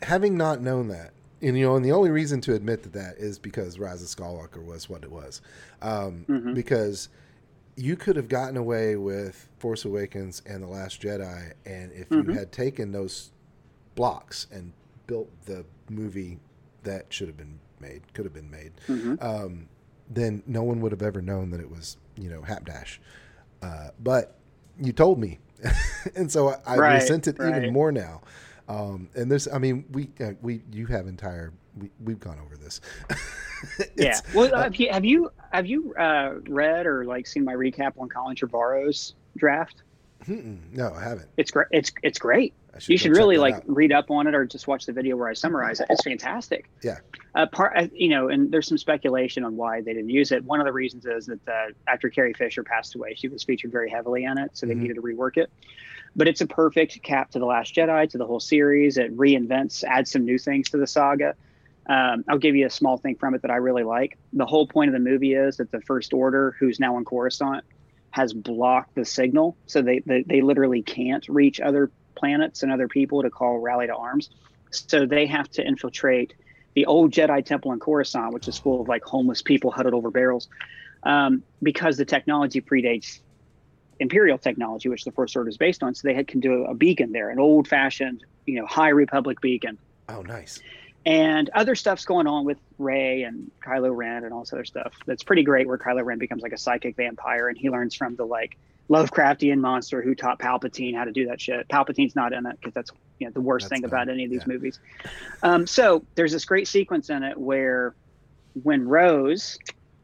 Having 0.02 0.38
not 0.38 0.62
known 0.62 0.88
that, 0.88 1.12
and 1.42 1.56
you 1.58 1.64
know, 1.66 1.76
and 1.76 1.84
the 1.84 1.92
only 1.92 2.10
reason 2.10 2.40
to 2.42 2.54
admit 2.54 2.82
that 2.82 2.92
that 2.92 3.16
is 3.18 3.38
because 3.38 3.78
Rise 3.78 4.02
of 4.02 4.08
Skywalker 4.08 4.64
was 4.64 4.88
what 4.88 5.02
it 5.04 5.10
was, 5.10 5.40
um, 5.82 6.24
Mhm. 6.28 6.54
because 6.54 7.08
you 7.76 7.96
could 7.96 8.16
have 8.16 8.28
gotten 8.28 8.56
away 8.56 8.96
with 8.96 9.48
Force 9.58 9.84
Awakens 9.84 10.42
and 10.46 10.62
The 10.62 10.66
Last 10.66 11.00
Jedi, 11.00 11.52
and 11.64 11.92
if 11.92 12.10
you 12.10 12.24
Mhm. 12.24 12.34
had 12.34 12.52
taken 12.52 12.92
those 12.92 13.30
blocks 13.94 14.46
and 14.52 14.72
built 15.06 15.30
the 15.46 15.64
movie 15.88 16.38
that 16.82 17.06
should 17.12 17.28
have 17.28 17.36
been 17.36 17.58
made, 17.80 18.02
could 18.12 18.24
have 18.24 18.34
been 18.34 18.50
made, 18.50 18.72
Mhm. 18.88 19.22
um, 19.22 19.68
then 20.08 20.42
no 20.46 20.62
one 20.62 20.80
would 20.80 20.92
have 20.92 21.02
ever 21.02 21.22
known 21.22 21.50
that 21.50 21.60
it 21.60 21.70
was, 21.70 21.96
you 22.16 22.28
know, 22.28 22.42
Hapdash. 22.42 22.98
Uh, 23.62 23.90
but 24.02 24.34
you 24.80 24.92
told 24.92 25.18
me, 25.18 25.38
and 26.14 26.30
so 26.30 26.48
I, 26.48 26.56
I 26.66 26.76
Right, 26.76 26.94
resent 26.94 27.28
it 27.28 27.38
right. 27.38 27.56
even 27.56 27.72
more 27.72 27.92
now. 27.92 28.20
Um, 28.70 29.08
and 29.16 29.30
there's, 29.30 29.48
I 29.48 29.58
mean, 29.58 29.84
we 29.90 30.10
uh, 30.20 30.32
we 30.42 30.62
you 30.72 30.86
have 30.86 31.06
entire 31.08 31.52
we 31.76 31.90
we've 32.04 32.20
gone 32.20 32.38
over 32.44 32.56
this. 32.56 32.80
Yeah. 33.94 34.18
Well, 34.34 34.54
uh, 34.54 34.62
have 34.62 34.76
you 34.76 34.90
have 34.90 35.04
you 35.04 35.30
have 35.52 35.66
you 35.66 35.92
uh, 35.94 36.36
read 36.48 36.86
or 36.86 37.04
like 37.04 37.26
seen 37.26 37.44
my 37.44 37.52
recap 37.52 37.92
on 37.98 38.08
Colin 38.08 38.34
Trevorrow's 38.34 39.14
draft? 39.36 39.82
no, 40.26 40.92
I 40.94 41.02
haven't. 41.02 41.28
It's 41.36 41.50
great. 41.50 41.66
It's 41.70 41.92
it's 42.02 42.18
great. 42.18 42.54
I 42.74 42.78
you 42.86 42.96
should 42.96 43.14
really 43.14 43.36
like 43.36 43.56
out. 43.56 43.64
read 43.66 43.92
up 43.92 44.10
on 44.10 44.26
it 44.26 44.34
or 44.34 44.46
just 44.46 44.66
watch 44.66 44.86
the 44.86 44.92
video 44.92 45.14
where 45.16 45.28
I 45.28 45.34
summarize 45.34 45.80
it. 45.80 45.88
It's 45.90 46.02
fantastic. 46.04 46.70
Yeah. 46.82 46.98
Uh, 47.34 47.46
part, 47.46 47.76
uh, 47.76 47.88
you 47.92 48.08
know, 48.08 48.28
and 48.28 48.50
there's 48.50 48.66
some 48.68 48.78
speculation 48.78 49.44
on 49.44 49.56
why 49.56 49.80
they 49.82 49.92
didn't 49.92 50.08
use 50.10 50.30
it. 50.32 50.42
One 50.44 50.60
of 50.60 50.64
the 50.66 50.72
reasons 50.72 51.04
is 51.04 51.26
that 51.26 51.46
uh, 51.48 51.72
after 51.86 52.08
Carrie 52.08 52.32
Fisher 52.32 52.62
passed 52.62 52.94
away, 52.94 53.14
she 53.14 53.28
was 53.28 53.42
featured 53.44 53.72
very 53.72 53.90
heavily 53.90 54.24
in 54.24 54.38
it, 54.38 54.52
so 54.54 54.64
they 54.66 54.74
Mhm. 54.74 54.78
needed 54.82 54.94
to 54.94 55.02
rework 55.02 55.36
it. 55.36 55.50
But 56.16 56.28
it's 56.28 56.40
a 56.40 56.46
perfect 56.46 57.02
cap 57.02 57.30
to 57.30 57.38
the 57.38 57.46
Last 57.46 57.74
Jedi, 57.74 58.10
to 58.10 58.18
the 58.18 58.26
whole 58.26 58.40
series. 58.40 58.96
It 58.96 59.16
reinvents, 59.16 59.84
adds 59.84 60.10
some 60.10 60.24
new 60.24 60.38
things 60.38 60.70
to 60.70 60.76
the 60.76 60.86
saga. 60.86 61.34
Um, 61.86 62.24
I'll 62.28 62.38
give 62.38 62.56
you 62.56 62.66
a 62.66 62.70
small 62.70 62.98
thing 62.98 63.16
from 63.16 63.34
it 63.34 63.42
that 63.42 63.50
I 63.50 63.56
really 63.56 63.84
like. 63.84 64.18
The 64.32 64.46
whole 64.46 64.66
point 64.66 64.88
of 64.88 64.92
the 64.92 65.10
movie 65.10 65.34
is 65.34 65.56
that 65.56 65.70
the 65.70 65.80
First 65.80 66.12
Order, 66.12 66.56
who's 66.58 66.78
now 66.78 66.98
in 66.98 67.04
Coruscant, 67.04 67.64
has 68.10 68.32
blocked 68.32 68.94
the 68.94 69.04
signal, 69.04 69.56
so 69.66 69.82
they 69.82 70.00
they, 70.00 70.22
they 70.22 70.40
literally 70.40 70.82
can't 70.82 71.26
reach 71.28 71.60
other 71.60 71.90
planets 72.16 72.62
and 72.62 72.72
other 72.72 72.88
people 72.88 73.22
to 73.22 73.30
call 73.30 73.58
rally 73.58 73.86
to 73.86 73.94
arms. 73.94 74.30
So 74.70 75.06
they 75.06 75.26
have 75.26 75.48
to 75.52 75.66
infiltrate 75.66 76.34
the 76.74 76.86
old 76.86 77.12
Jedi 77.12 77.44
Temple 77.44 77.72
in 77.72 77.80
Coruscant, 77.80 78.32
which 78.32 78.46
is 78.46 78.58
full 78.58 78.82
of 78.82 78.88
like 78.88 79.02
homeless 79.02 79.42
people 79.42 79.70
huddled 79.70 79.94
over 79.94 80.10
barrels, 80.10 80.48
um, 81.02 81.42
because 81.62 81.96
the 81.96 82.04
technology 82.04 82.60
predates 82.60 83.20
Imperial 84.00 84.38
technology, 84.38 84.88
which 84.88 85.04
the 85.04 85.12
First 85.12 85.36
Order 85.36 85.48
is 85.50 85.56
based 85.56 85.82
on. 85.82 85.94
So 85.94 86.08
they 86.08 86.14
had, 86.14 86.26
can 86.26 86.40
do 86.40 86.64
a 86.64 86.74
beacon 86.74 87.12
there, 87.12 87.30
an 87.30 87.38
old-fashioned, 87.38 88.24
you 88.46 88.58
know, 88.58 88.66
High 88.66 88.88
Republic 88.88 89.40
beacon. 89.40 89.78
Oh, 90.08 90.22
nice. 90.22 90.58
and 91.06 91.48
other 91.54 91.74
stuff's 91.74 92.04
going 92.04 92.26
on 92.26 92.44
with 92.44 92.58
Rey 92.78 93.22
and 93.22 93.50
Kylo 93.64 93.94
Ren 93.96 94.24
and 94.24 94.32
all 94.34 94.40
this 94.40 94.52
other 94.52 94.64
stuff. 94.64 94.92
That's 95.06 95.22
pretty 95.22 95.42
great. 95.44 95.66
Where 95.68 95.78
Kylo 95.78 96.04
Ren 96.04 96.18
becomes 96.18 96.42
like 96.42 96.52
a 96.52 96.58
psychic 96.58 96.96
vampire, 96.96 97.48
and 97.48 97.56
he 97.56 97.70
learns 97.70 97.94
from 97.94 98.16
the 98.16 98.24
like 98.26 98.56
Lovecraftian 98.90 99.58
monster 99.60 100.02
who 100.02 100.14
taught 100.16 100.38
Palpatine 100.40 100.96
how 100.96 101.04
to 101.04 101.12
do 101.12 101.26
that 101.28 101.40
shit. 101.40 101.68
Palpatine's 101.68 102.16
not 102.16 102.32
in 102.32 102.44
it 102.44 102.56
because 102.58 102.74
that's 102.74 102.90
you 103.18 103.26
know 103.26 103.32
the 103.32 103.40
worst 103.40 103.64
That's 103.64 103.80
thing 103.80 103.82
dumb. 103.82 103.90
about 103.90 104.08
any 104.08 104.24
of 104.24 104.30
these 104.30 104.42
Yeah. 104.46 104.52
movies. 104.52 104.80
Um, 105.42 105.66
so 105.66 106.04
there's 106.16 106.32
this 106.32 106.44
great 106.44 106.66
sequence 106.66 107.08
in 107.08 107.22
it 107.22 107.38
where 107.38 107.94
when 108.62 108.86
Rose 108.88 109.58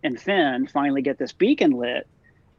and 0.05 0.21
Finn 0.21 0.67
finally 0.69 1.03
get 1.03 1.19
this 1.19 1.33
beacon 1.33 1.73
lit, 1.73 2.07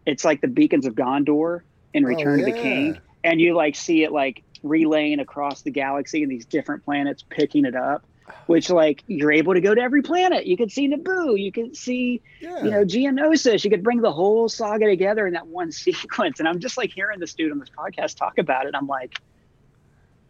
it's 0.07 0.25
like 0.25 0.41
the 0.41 0.47
beacons 0.47 0.87
of 0.87 0.95
Gondor 0.95 1.61
in 1.93 2.03
Return 2.03 2.39
of 2.39 2.45
the 2.47 2.57
Oh. 2.57 2.61
King, 2.61 2.97
and 3.23 3.39
you 3.39 3.53
like 3.55 3.75
see 3.75 4.03
it 4.03 4.11
like 4.11 4.41
relaying 4.63 5.19
across 5.19 5.61
the 5.61 5.69
galaxy 5.71 6.23
and 6.23 6.31
these 6.31 6.45
different 6.45 6.83
planets 6.83 7.23
picking 7.29 7.65
it 7.65 7.75
up. 7.75 8.03
Which 8.47 8.69
like 8.69 9.03
you're 9.07 9.31
able 9.31 9.53
to 9.53 9.61
go 9.61 9.73
to 9.73 9.79
every 9.79 10.01
planet. 10.01 10.45
You 10.45 10.57
can 10.57 10.67
see 10.69 10.89
Naboo. 10.89 11.39
You 11.41 11.49
can 11.51 11.73
see 11.73 12.21
Yeah. 12.41 12.61
you 12.63 12.71
know, 12.71 12.83
Geonosis, 12.83 13.63
you 13.63 13.69
could 13.69 13.83
bring 13.83 14.01
the 14.01 14.11
whole 14.11 14.49
saga 14.49 14.85
together 14.85 15.27
in 15.27 15.33
that 15.33 15.47
one 15.47 15.71
sequence. 15.85 16.39
And 16.39 16.47
I'm 16.47 16.59
just 16.59 16.75
like 16.77 16.91
hearing 16.91 17.19
this 17.21 17.33
dude 17.33 17.53
on 17.53 17.59
this 17.59 17.69
podcast 17.69 18.17
talk 18.17 18.37
about 18.37 18.65
it. 18.65 18.75
I'm 18.75 18.87
like, 18.87 19.13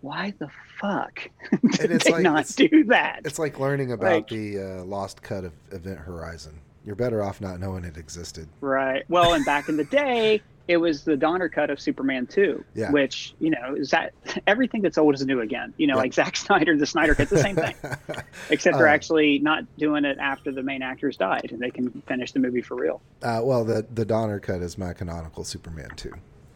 why 0.01 0.31
the 0.37 0.47
fuck 0.79 1.27
did 1.71 1.89
it's 1.91 2.05
they 2.05 2.11
like- 2.11 2.21
not 2.23 2.47
do 2.55 2.83
that? 2.85 3.21
It's 3.25 3.39
like 3.39 3.59
learning 3.59 3.91
about 3.91 4.11
Like- 4.13 4.27
the 4.27 4.59
uh, 4.59 4.83
lost 4.83 5.23
cut 5.23 5.43
of 5.43 5.53
Event 5.71 5.99
Horizon. 5.99 6.59
You're 6.87 6.95
better 6.95 7.21
off 7.21 7.41
not 7.41 7.59
knowing 7.59 7.83
it 7.83 7.97
existed. 7.97 8.47
Right. 8.61 9.03
Well, 9.09 9.33
and 9.33 9.43
back 9.43 9.67
in 9.67 9.75
the 9.75 9.83
day, 9.83 10.41
it 10.69 10.77
was 10.77 11.03
the 11.03 11.17
Donner 11.17 11.49
cut 11.49 11.69
of 11.69 11.81
Superman 11.81 12.27
2, 12.27 12.63
Yeah. 12.75 12.91
which, 12.91 13.35
you 13.39 13.49
know, 13.49 13.75
is 13.75 13.89
that 13.91 14.13
everything 14.47 14.81
that's 14.83 14.97
old 14.97 15.13
is 15.15 15.25
new 15.25 15.41
again. 15.41 15.73
You 15.75 15.87
know, 15.87 15.95
Yeah. 15.95 16.01
like 16.01 16.13
Zack 16.13 16.37
Snyder, 16.37 16.77
the 16.77 16.85
Snyder 16.85 17.13
cut, 17.13 17.27
the 17.29 17.39
same 17.39 17.57
thing. 17.57 17.75
Except 18.49 18.77
they're 18.77 18.87
Uh, 18.87 18.93
actually 18.93 19.39
not 19.39 19.65
doing 19.77 20.05
it 20.05 20.17
after 20.17 20.49
the 20.49 20.63
main 20.63 20.81
actors 20.81 21.17
died 21.17 21.49
and 21.51 21.59
they 21.59 21.71
can 21.71 21.89
finish 22.07 22.31
the 22.31 22.39
movie 22.39 22.61
for 22.61 22.75
real. 22.75 23.01
Uh, 23.21 23.41
well, 23.43 23.65
the 23.65 23.85
the 23.93 24.05
Donner 24.05 24.39
cut 24.39 24.61
is 24.61 24.77
my 24.77 24.93
canonical 24.93 25.43
Superman 25.43 25.89
too. 25.97 26.13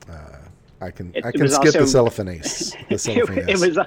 Uh, 0.09 0.37
I 0.81 0.89
can 0.91 1.11
It- 1.13 1.25
I 1.25 1.31
can 1.31 1.47
skip 1.47 1.73
the 1.73 1.79
also- 1.81 1.85
cellophane. 1.85 2.27
The 2.41 2.95
it, 2.95 2.97
cellophane 2.99 3.37
it 3.37 3.49
ace. 3.51 3.61
was 3.61 3.77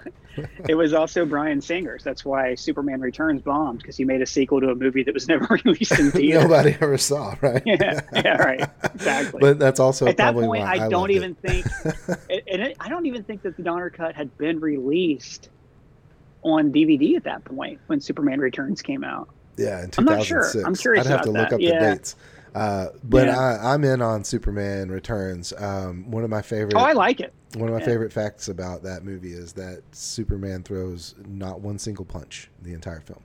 it 0.68 0.74
was 0.74 0.94
also 0.94 1.26
Bryan 1.26 1.60
Singer's. 1.60 2.02
That's 2.04 2.24
why 2.24 2.54
Superman 2.54 3.00
Returns 3.00 3.42
bombed 3.42 3.78
because 3.80 3.96
he 3.96 4.04
made 4.04 4.22
a 4.22 4.26
sequel 4.26 4.60
to 4.60 4.70
a 4.70 4.74
movie 4.74 5.02
that 5.02 5.12
was 5.12 5.28
never 5.28 5.46
released 5.64 5.98
in 5.98 6.10
theaters. 6.10 6.42
nobody 6.44 6.76
ever 6.80 6.96
saw, 6.98 7.34
right? 7.40 7.62
Yeah, 7.66 8.00
yeah, 8.14 8.36
right, 8.42 8.68
exactly. 8.94 9.40
But 9.40 9.58
that's 9.58 9.80
also 9.80 10.06
At 10.06 10.16
that 10.18 10.34
point, 10.34 10.62
I, 10.64 10.86
I, 10.86 10.88
don't 10.88 11.10
it. 11.10 11.14
even 11.16 11.34
think, 11.34 11.66
and 12.28 12.62
it, 12.62 12.76
I 12.80 12.88
don't 12.88 13.06
even 13.06 13.24
think 13.24 13.42
that 13.42 13.56
the 13.56 13.62
Donner 13.62 13.90
cut 13.90 14.14
had 14.14 14.36
been 14.38 14.60
released 14.60 15.50
on 16.42 16.72
DVD 16.72 17.16
at 17.16 17.24
that 17.24 17.44
point 17.44 17.80
when 17.88 18.00
Superman 18.00 18.38
Returns 18.40 18.82
came 18.82 19.02
out. 19.04 19.28
Yeah, 19.56 19.82
in 19.84 19.90
2006. 19.90 19.98
I'm 19.98 20.04
not 20.04 20.24
sure. 20.26 20.66
I'm 20.66 20.74
curious 20.74 21.06
I'd 21.06 21.10
have 21.10 21.22
to 21.22 21.30
about 21.30 21.40
look 21.40 21.48
that. 21.50 21.54
up 21.56 21.60
Yeah. 21.60 21.90
the 21.90 21.94
dates. 21.96 22.16
Uh, 22.54 22.88
but 23.02 23.26
Yeah. 23.26 23.38
I, 23.38 23.74
I'm 23.74 23.82
in 23.84 24.00
on 24.00 24.22
Superman 24.24 24.90
Returns. 24.90 25.52
Um, 25.58 26.10
one 26.10 26.22
of 26.24 26.30
my 26.30 26.42
favorite 26.42 26.74
Oh, 26.76 26.80
I 26.80 26.92
like 26.92 27.20
it. 27.20 27.32
one 27.56 27.68
of 27.68 27.74
my 27.74 27.80
yeah. 27.80 27.86
favorite 27.86 28.12
facts 28.12 28.48
about 28.48 28.82
that 28.84 29.04
movie 29.04 29.32
is 29.32 29.52
that 29.54 29.82
Superman 29.92 30.62
throws 30.62 31.14
not 31.26 31.60
one 31.60 31.78
single 31.78 32.04
punch 32.04 32.48
the 32.62 32.72
entire 32.72 33.00
film. 33.00 33.20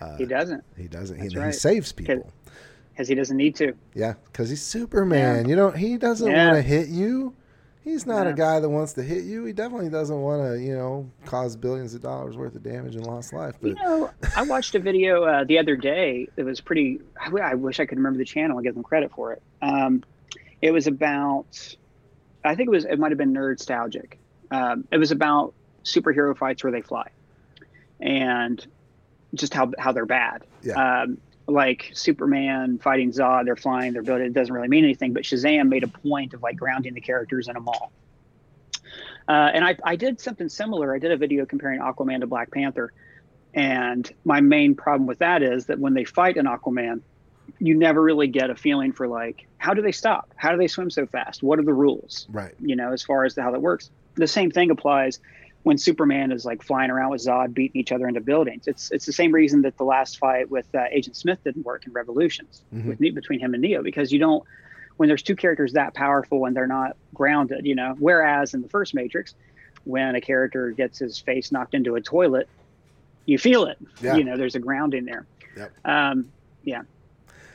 Uh, 0.00 0.16
He 0.16 0.24
doesn't, 0.24 0.64
He 0.76 0.88
doesn't. 0.88 1.20
He, 1.20 1.28
That's 1.28 1.56
he 1.56 1.60
saves 1.60 1.92
people. 1.92 2.32
because 2.92 3.08
he 3.08 3.14
doesn't 3.14 3.36
need 3.36 3.54
to. 3.56 3.74
Yeah, 3.94 4.14
because 4.32 4.48
he's 4.48 4.62
Superman. 4.62 5.46
You 5.48 5.56
know, 5.56 5.70
he 5.70 5.98
doesn't 5.98 6.30
Yeah. 6.30 6.46
want 6.52 6.56
to 6.56 6.62
hit 6.62 6.88
you. 6.88 7.34
He's 7.82 8.04
not 8.04 8.26
a 8.26 8.34
guy 8.34 8.60
that 8.60 8.68
wants 8.68 8.92
to 8.94 9.02
hit 9.02 9.24
you. 9.24 9.44
He 9.46 9.52
definitely 9.54 9.88
doesn't 9.88 10.20
want 10.20 10.42
to, 10.42 10.60
you 10.60 10.76
know, 10.76 11.10
cause 11.24 11.56
billions 11.56 11.94
of 11.94 12.02
dollars 12.02 12.36
worth 12.36 12.54
of 12.54 12.62
damage 12.62 12.94
and 12.94 13.06
lost 13.06 13.32
life. 13.32 13.54
But 13.60 13.68
You 13.68 13.74
know, 13.76 14.10
I 14.36 14.42
watched 14.42 14.74
a 14.74 14.78
video 14.78 15.24
uh, 15.24 15.44
the 15.44 15.58
other 15.58 15.76
day. 15.76 16.28
It 16.36 16.42
was 16.42 16.60
pretty. 16.60 17.00
I 17.18 17.54
wish 17.54 17.80
I 17.80 17.86
could 17.86 17.96
remember 17.96 18.18
the 18.18 18.24
channel 18.26 18.58
and 18.58 18.64
give 18.64 18.74
them 18.74 18.82
credit 18.82 19.12
for 19.12 19.32
it. 19.32 19.42
Um, 19.62 20.04
it 20.60 20.72
was 20.72 20.86
about. 20.86 21.76
I 22.44 22.54
think 22.54 22.68
it 22.68 22.70
was. 22.70 22.84
It 22.84 22.98
might 22.98 23.12
have 23.12 23.18
been 23.18 23.32
Nerdstalgic. 23.32 24.14
Um, 24.50 24.86
it 24.90 24.98
was 24.98 25.10
about 25.10 25.54
superhero 25.84 26.36
fights 26.36 26.62
where 26.62 26.72
they 26.72 26.82
fly, 26.82 27.08
and 27.98 28.64
just 29.34 29.54
how 29.54 29.72
how 29.78 29.92
they're 29.92 30.06
bad. 30.06 30.42
Yeah. 30.62 31.02
Um, 31.02 31.18
like 31.46 31.90
Superman 31.94 32.78
fighting 32.78 33.12
Zod, 33.12 33.44
they're 33.44 33.56
flying, 33.56 33.92
they're 33.92 34.02
building. 34.02 34.26
It 34.26 34.32
doesn't 34.32 34.54
really 34.54 34.68
mean 34.68 34.84
anything. 34.84 35.12
But 35.12 35.24
Shazam 35.24 35.68
made 35.68 35.82
a 35.82 35.88
point 35.88 36.34
of 36.34 36.42
like 36.42 36.56
grounding 36.56 36.94
the 36.94 37.00
characters 37.00 37.48
in 37.48 37.56
a 37.56 37.60
mall. 37.60 37.92
Uh, 39.28 39.50
and 39.54 39.64
I, 39.64 39.76
I 39.84 39.96
did 39.96 40.20
something 40.20 40.48
similar. 40.48 40.94
I 40.94 40.98
did 40.98 41.12
a 41.12 41.16
video 41.16 41.46
comparing 41.46 41.80
Aquaman 41.80 42.20
to 42.20 42.26
Black 42.26 42.50
Panther. 42.50 42.92
And 43.54 44.10
my 44.24 44.40
main 44.40 44.74
problem 44.74 45.06
with 45.06 45.18
that 45.18 45.42
is 45.42 45.66
that 45.66 45.78
when 45.78 45.94
they 45.94 46.04
fight 46.04 46.36
an 46.36 46.46
Aquaman, 46.46 47.00
you 47.58 47.76
never 47.76 48.00
really 48.00 48.28
get 48.28 48.50
a 48.50 48.54
feeling 48.54 48.92
for 48.92 49.08
like, 49.08 49.46
how 49.58 49.74
do 49.74 49.82
they 49.82 49.92
stop? 49.92 50.32
How 50.36 50.52
do 50.52 50.56
they 50.56 50.68
swim 50.68 50.90
so 50.90 51.06
fast? 51.06 51.42
What 51.42 51.58
are 51.58 51.64
the 51.64 51.74
rules? 51.74 52.26
right, 52.30 52.54
You 52.60 52.76
know, 52.76 52.92
as 52.92 53.02
far 53.02 53.24
as 53.24 53.36
how 53.36 53.50
that 53.50 53.60
works. 53.60 53.90
The 54.14 54.26
same 54.26 54.50
thing 54.50 54.70
applies 54.70 55.20
when 55.62 55.76
Superman 55.76 56.32
is 56.32 56.44
like 56.44 56.62
flying 56.62 56.90
around 56.90 57.10
with 57.10 57.22
Zod, 57.24 57.52
beating 57.52 57.80
each 57.80 57.92
other 57.92 58.08
into 58.08 58.20
buildings. 58.20 58.66
It's 58.66 58.90
it's 58.90 59.04
the 59.06 59.12
same 59.12 59.32
reason 59.32 59.62
that 59.62 59.76
the 59.76 59.84
last 59.84 60.18
fight 60.18 60.50
with 60.50 60.66
uh, 60.74 60.84
Agent 60.90 61.16
Smith 61.16 61.38
didn't 61.44 61.64
work 61.64 61.86
in 61.86 61.92
Revolutions 61.92 62.62
Mhm. 62.74 62.86
with 62.86 62.98
between 63.14 63.40
him 63.40 63.52
and 63.54 63.60
Neo 63.62 63.82
because 63.82 64.10
you 64.12 64.18
don't 64.18 64.42
when 64.96 65.08
there's 65.08 65.22
two 65.22 65.36
characters 65.36 65.72
that 65.74 65.94
powerful 65.94 66.44
and 66.44 66.54
they're 66.56 66.66
not 66.66 66.96
grounded, 67.14 67.64
you 67.66 67.74
know. 67.74 67.94
Whereas 67.98 68.52
in 68.54 68.62
the 68.62 68.68
first 68.68 68.94
Matrix, 68.94 69.34
when 69.84 70.14
a 70.14 70.20
character 70.20 70.70
gets 70.72 70.98
his 70.98 71.18
face 71.18 71.50
knocked 71.52 71.74
into 71.74 71.94
a 71.94 72.00
toilet, 72.00 72.48
you 73.26 73.38
feel 73.38 73.64
it. 73.66 73.78
Yeah. 74.02 74.16
You 74.16 74.24
know, 74.24 74.36
there's 74.36 74.54
a 74.56 74.58
grounding 74.60 75.04
there. 75.06 75.26
Yep. 75.56 75.72
Um, 75.84 76.30
yeah. 76.64 76.82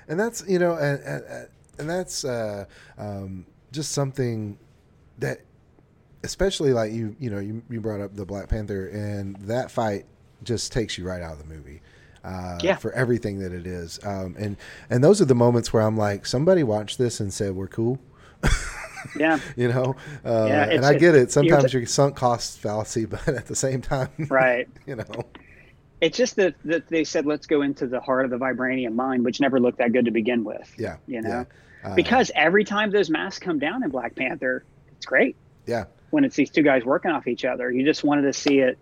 and 0.07 0.19
that's 0.19 0.43
you 0.47 0.59
know, 0.59 0.73
and 0.75 0.99
and, 1.03 1.47
and 1.79 1.89
that's 1.89 2.23
uh, 2.25 2.65
um, 2.97 3.45
just 3.71 3.91
something 3.91 4.57
that, 5.19 5.41
especially 6.25 6.73
like 6.73 6.91
you, 6.91 7.15
you 7.19 7.29
know, 7.29 7.39
you 7.39 7.61
you 7.69 7.79
brought 7.79 8.01
up 8.01 8.15
the 8.15 8.25
Black 8.25 8.49
Panther, 8.49 8.87
and 8.87 9.35
that 9.37 9.71
fight 9.71 10.05
just 10.43 10.71
takes 10.71 10.97
you 10.97 11.07
right 11.07 11.21
out 11.21 11.33
of 11.33 11.39
the 11.39 11.53
movie. 11.53 11.81
Uh, 12.23 12.57
Yeah. 12.61 12.75
For 12.75 12.91
everything 12.93 13.39
that 13.39 13.53
it 13.53 13.67
is, 13.67 13.99
um, 14.03 14.35
and 14.37 14.57
and 14.89 15.03
those 15.03 15.21
are 15.21 15.25
the 15.25 15.35
moments 15.35 15.71
where 15.71 15.83
I'm 15.83 15.95
like, 15.97 16.25
somebody 16.25 16.63
watched 16.63 16.97
this 16.97 17.19
and 17.19 17.33
said 17.33 17.55
we're 17.55 17.67
cool. 17.67 17.99
yeah, 19.19 19.39
you 19.55 19.67
know 19.67 19.95
uh, 20.25 20.45
Yeah, 20.47 20.69
and 20.69 20.85
i 20.85 20.93
get 20.95 21.15
it 21.15 21.31
sometimes 21.31 21.73
you're 21.73 21.85
sunk 21.85 22.15
cost 22.15 22.59
fallacy 22.59 23.05
but 23.13 23.27
at 23.27 23.45
the 23.45 23.55
same 23.55 23.81
time 23.81 24.09
right. 24.29 24.67
you 24.87 24.95
know 24.95 25.05
It's 26.01 26.17
just 26.17 26.35
that, 26.37 26.55
that 26.65 26.87
they 26.87 27.03
said 27.03 27.25
let's 27.25 27.47
go 27.47 27.61
into 27.61 27.87
the 27.87 27.99
heart 27.99 28.25
of 28.25 28.31
the 28.31 28.37
vibranium 28.37 28.93
mine, 28.95 29.23
which 29.23 29.39
never 29.39 29.59
looked 29.59 29.77
that 29.77 29.93
good 29.93 30.05
to 30.05 30.11
begin 30.11 30.43
with. 30.43 30.71
yeah 30.77 30.97
You 31.07 31.21
know, 31.21 31.29
yeah. 31.83 31.89
Uh, 31.91 31.95
because 31.95 32.31
every 32.35 32.63
time 32.63 32.89
those 32.91 33.09
masks 33.09 33.39
come 33.39 33.59
down 33.59 33.83
in 33.83 33.89
Black 33.91 34.15
Panther, 34.15 34.65
it's 34.97 35.05
great. 35.05 35.35
yeah 35.67 35.85
When 36.15 36.23
it's 36.23 36.37
these 36.37 36.49
two 36.49 36.63
guys 36.63 36.85
working 36.85 37.11
off 37.11 37.27
each 37.27 37.43
other, 37.43 37.69
you 37.69 37.83
just 37.83 38.05
wanted 38.05 38.21
to 38.21 38.31
see 38.31 38.59
it 38.59 38.77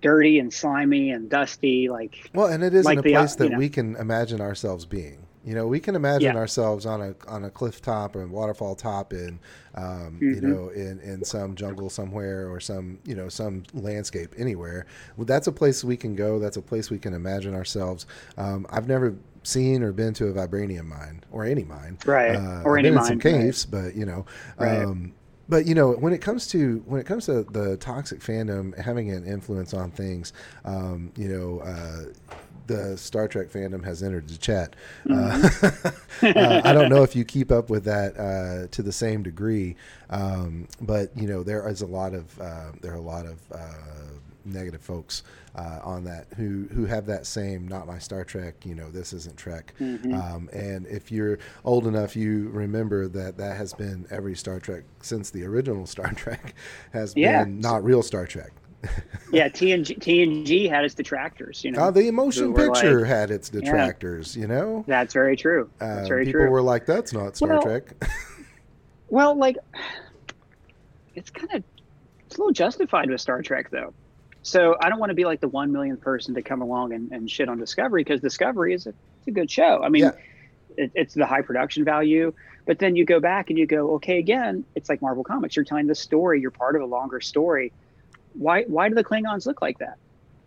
dirty 0.00 0.40
and 0.40 0.52
slimy 0.52 1.10
and 1.10 1.30
dusty, 1.30 1.88
like 1.88 2.16
well 2.34 2.48
and 2.48 2.64
it 2.64 2.74
is 2.74 2.84
like 2.84 2.94
in 2.94 2.98
a 2.98 3.02
the, 3.02 3.14
uh, 3.14 3.20
place 3.20 3.36
that 3.36 3.44
you 3.44 3.50
know. 3.50 3.58
we 3.58 3.68
can 3.68 3.94
imagine 3.94 4.40
ourselves 4.40 4.84
being 4.84 5.24
you 5.44 5.54
know 5.54 5.68
we 5.68 5.78
can 5.78 5.94
imagine 5.94 6.34
Yeah. 6.34 6.40
ourselves 6.40 6.84
on 6.86 7.00
a 7.00 7.14
on 7.28 7.44
a 7.44 7.50
cliff 7.50 7.80
top 7.80 8.16
or 8.16 8.22
a 8.22 8.26
waterfall 8.26 8.74
top 8.74 9.12
in 9.12 9.38
um, 9.76 10.18
you 10.20 10.40
Mhm. 10.40 10.42
know 10.42 10.68
in 10.70 10.98
in 10.98 11.24
some 11.24 11.54
jungle 11.54 11.88
somewhere 11.88 12.48
or 12.50 12.58
some 12.58 12.98
you 13.04 13.14
know 13.14 13.28
some 13.28 13.62
landscape 13.74 14.34
anywhere 14.36 14.86
well, 15.16 15.24
that's 15.24 15.46
a 15.46 15.52
place 15.52 15.84
we 15.84 15.96
can 15.96 16.16
go 16.16 16.40
that's 16.40 16.56
a 16.56 16.62
place 16.62 16.90
we 16.90 16.98
can 16.98 17.14
imagine 17.14 17.54
ourselves 17.54 18.04
um, 18.36 18.66
i've 18.70 18.88
never 18.88 19.14
seen 19.44 19.82
or 19.84 19.92
been 19.92 20.14
to 20.14 20.26
a 20.28 20.32
vibranium 20.32 20.86
mine 20.86 21.22
or 21.30 21.44
any 21.44 21.64
mine 21.64 21.96
right 22.06 22.36
Uh, 22.36 22.62
or 22.64 22.76
I've 22.76 22.78
any 22.78 22.88
been 22.88 22.94
in 22.94 23.00
mine. 23.00 23.04
some 23.04 23.18
right. 23.18 23.22
caves, 23.42 23.66
but 23.66 23.94
you 23.96 24.06
know, 24.06 24.24
Right. 24.58 24.84
um, 24.84 25.12
but 25.48 25.66
you 25.66 25.74
know, 25.74 25.92
when 25.92 26.12
it 26.12 26.20
comes 26.20 26.46
to 26.48 26.82
when 26.86 27.00
it 27.00 27.04
comes 27.04 27.26
to 27.26 27.44
the 27.44 27.76
toxic 27.78 28.20
fandom 28.20 28.76
having 28.78 29.10
an 29.10 29.24
influence 29.24 29.74
on 29.74 29.90
things, 29.90 30.32
um, 30.64 31.12
you 31.16 31.28
know. 31.28 31.60
Uh, 31.60 32.12
the 32.68 32.96
Star 32.96 33.28
Trek 33.28 33.48
fandom 33.48 33.84
has 33.84 34.02
entered 34.02 34.28
the 34.28 34.38
chat. 34.38 34.76
Mm-hmm. 35.06 36.26
Uh, 36.26 36.40
uh, 36.40 36.62
I 36.64 36.72
don't 36.72 36.88
know 36.88 37.02
if 37.02 37.16
you 37.16 37.24
keep 37.24 37.50
up 37.50 37.70
with 37.70 37.84
that 37.84 38.16
uh, 38.16 38.68
to 38.68 38.82
the 38.82 38.92
same 38.92 39.22
degree, 39.22 39.76
um, 40.10 40.68
but 40.80 41.10
you 41.16 41.26
know 41.26 41.42
there 41.42 41.68
is 41.68 41.82
a 41.82 41.86
lot 41.86 42.14
of 42.14 42.40
uh, 42.40 42.72
there 42.80 42.92
are 42.92 42.96
a 42.96 43.00
lot 43.00 43.26
of 43.26 43.38
uh, 43.52 43.72
negative 44.44 44.80
folks 44.82 45.22
uh, 45.54 45.80
on 45.82 46.04
that 46.04 46.26
who 46.36 46.66
who 46.72 46.84
have 46.86 47.06
that 47.06 47.26
same 47.26 47.66
not 47.68 47.86
my 47.86 47.98
Star 47.98 48.24
Trek. 48.24 48.54
You 48.64 48.74
know 48.74 48.90
this 48.90 49.12
isn't 49.12 49.36
Trek. 49.36 49.74
Mhm. 49.80 50.14
Um, 50.14 50.48
and 50.52 50.86
if 50.86 51.10
you're 51.12 51.38
old 51.64 51.86
enough, 51.86 52.16
you 52.16 52.48
remember 52.50 53.08
that 53.08 53.36
that 53.38 53.56
has 53.56 53.72
been 53.72 54.06
every 54.10 54.34
Star 54.34 54.58
Trek 54.60 54.84
since 55.00 55.30
the 55.30 55.44
original 55.44 55.86
Star 55.94 56.12
Trek 56.12 56.54
has 56.92 57.14
Yeah. 57.16 57.44
been 57.44 57.60
not 57.60 57.84
real 57.84 58.02
Star 58.02 58.26
Trek. 58.26 58.52
yeah, 59.32 59.48
TNG 59.48 59.96
TNG 60.00 60.68
had 60.68 60.84
its 60.84 60.94
detractors. 60.94 61.62
You 61.62 61.70
know, 61.70 61.82
Uh, 61.82 61.90
the 61.92 62.10
motion 62.10 62.52
picture 62.52 63.00
like- 63.02 63.08
had 63.08 63.30
its 63.30 63.48
detractors, 63.48 64.36
you 64.36 64.48
know? 64.48 64.84
that's 64.88 65.14
very 65.14 65.36
true. 65.36 65.70
Uh, 65.80 65.94
That's 65.96 66.08
very 66.08 66.24
people 66.24 66.40
true. 66.40 66.50
were 66.50 66.62
like, 66.62 66.84
that's 66.84 67.12
not 67.12 67.36
Star 67.36 67.50
Well, 67.50 67.62
Trek. 67.62 67.94
Well, 69.08 69.36
like 69.36 69.56
it's 71.14 71.30
kind 71.30 71.52
of 71.54 71.62
it's 72.26 72.36
a 72.36 72.40
little 72.40 72.52
justified 72.52 73.10
with 73.10 73.20
Star 73.20 73.42
Trek 73.42 73.70
though. 73.70 73.92
So 74.42 74.76
I 74.80 74.88
don't 74.88 74.98
want 74.98 75.10
to 75.10 75.14
be 75.14 75.24
like 75.24 75.40
the 75.40 75.48
one 75.48 75.72
millionth 75.72 76.00
person 76.00 76.34
to 76.34 76.42
come 76.42 76.62
along 76.62 76.92
and, 76.92 77.12
and 77.12 77.30
shit 77.30 77.48
on 77.48 77.58
Discovery 77.58 78.02
because 78.02 78.20
Discovery 78.20 78.74
is 78.74 78.86
a, 78.86 78.90
it's 78.90 79.28
a 79.28 79.30
good 79.30 79.50
show. 79.50 79.82
I 79.82 79.88
mean, 79.88 80.02
Yeah. 80.04 80.12
it, 80.76 80.90
it's 80.94 81.14
the 81.14 81.26
high 81.26 81.42
production 81.42 81.84
value, 81.84 82.32
but 82.66 82.78
then 82.80 82.96
you 82.96 83.04
go 83.04 83.20
back 83.20 83.50
and 83.50 83.58
you 83.58 83.66
go, 83.66 83.92
okay, 83.94 84.18
again, 84.18 84.64
it's 84.74 84.88
like 84.88 85.00
Marvel 85.00 85.22
Comics. 85.22 85.54
You're 85.54 85.64
telling 85.64 85.86
the 85.86 85.94
story. 85.94 86.40
You're 86.40 86.50
part 86.50 86.74
of 86.74 86.82
a 86.82 86.86
longer 86.86 87.20
story. 87.20 87.72
Why 88.34 88.62
why 88.64 88.88
do 88.88 88.94
the 88.94 89.04
Klingons 89.04 89.46
look 89.46 89.62
like 89.62 89.78
that? 89.78 89.96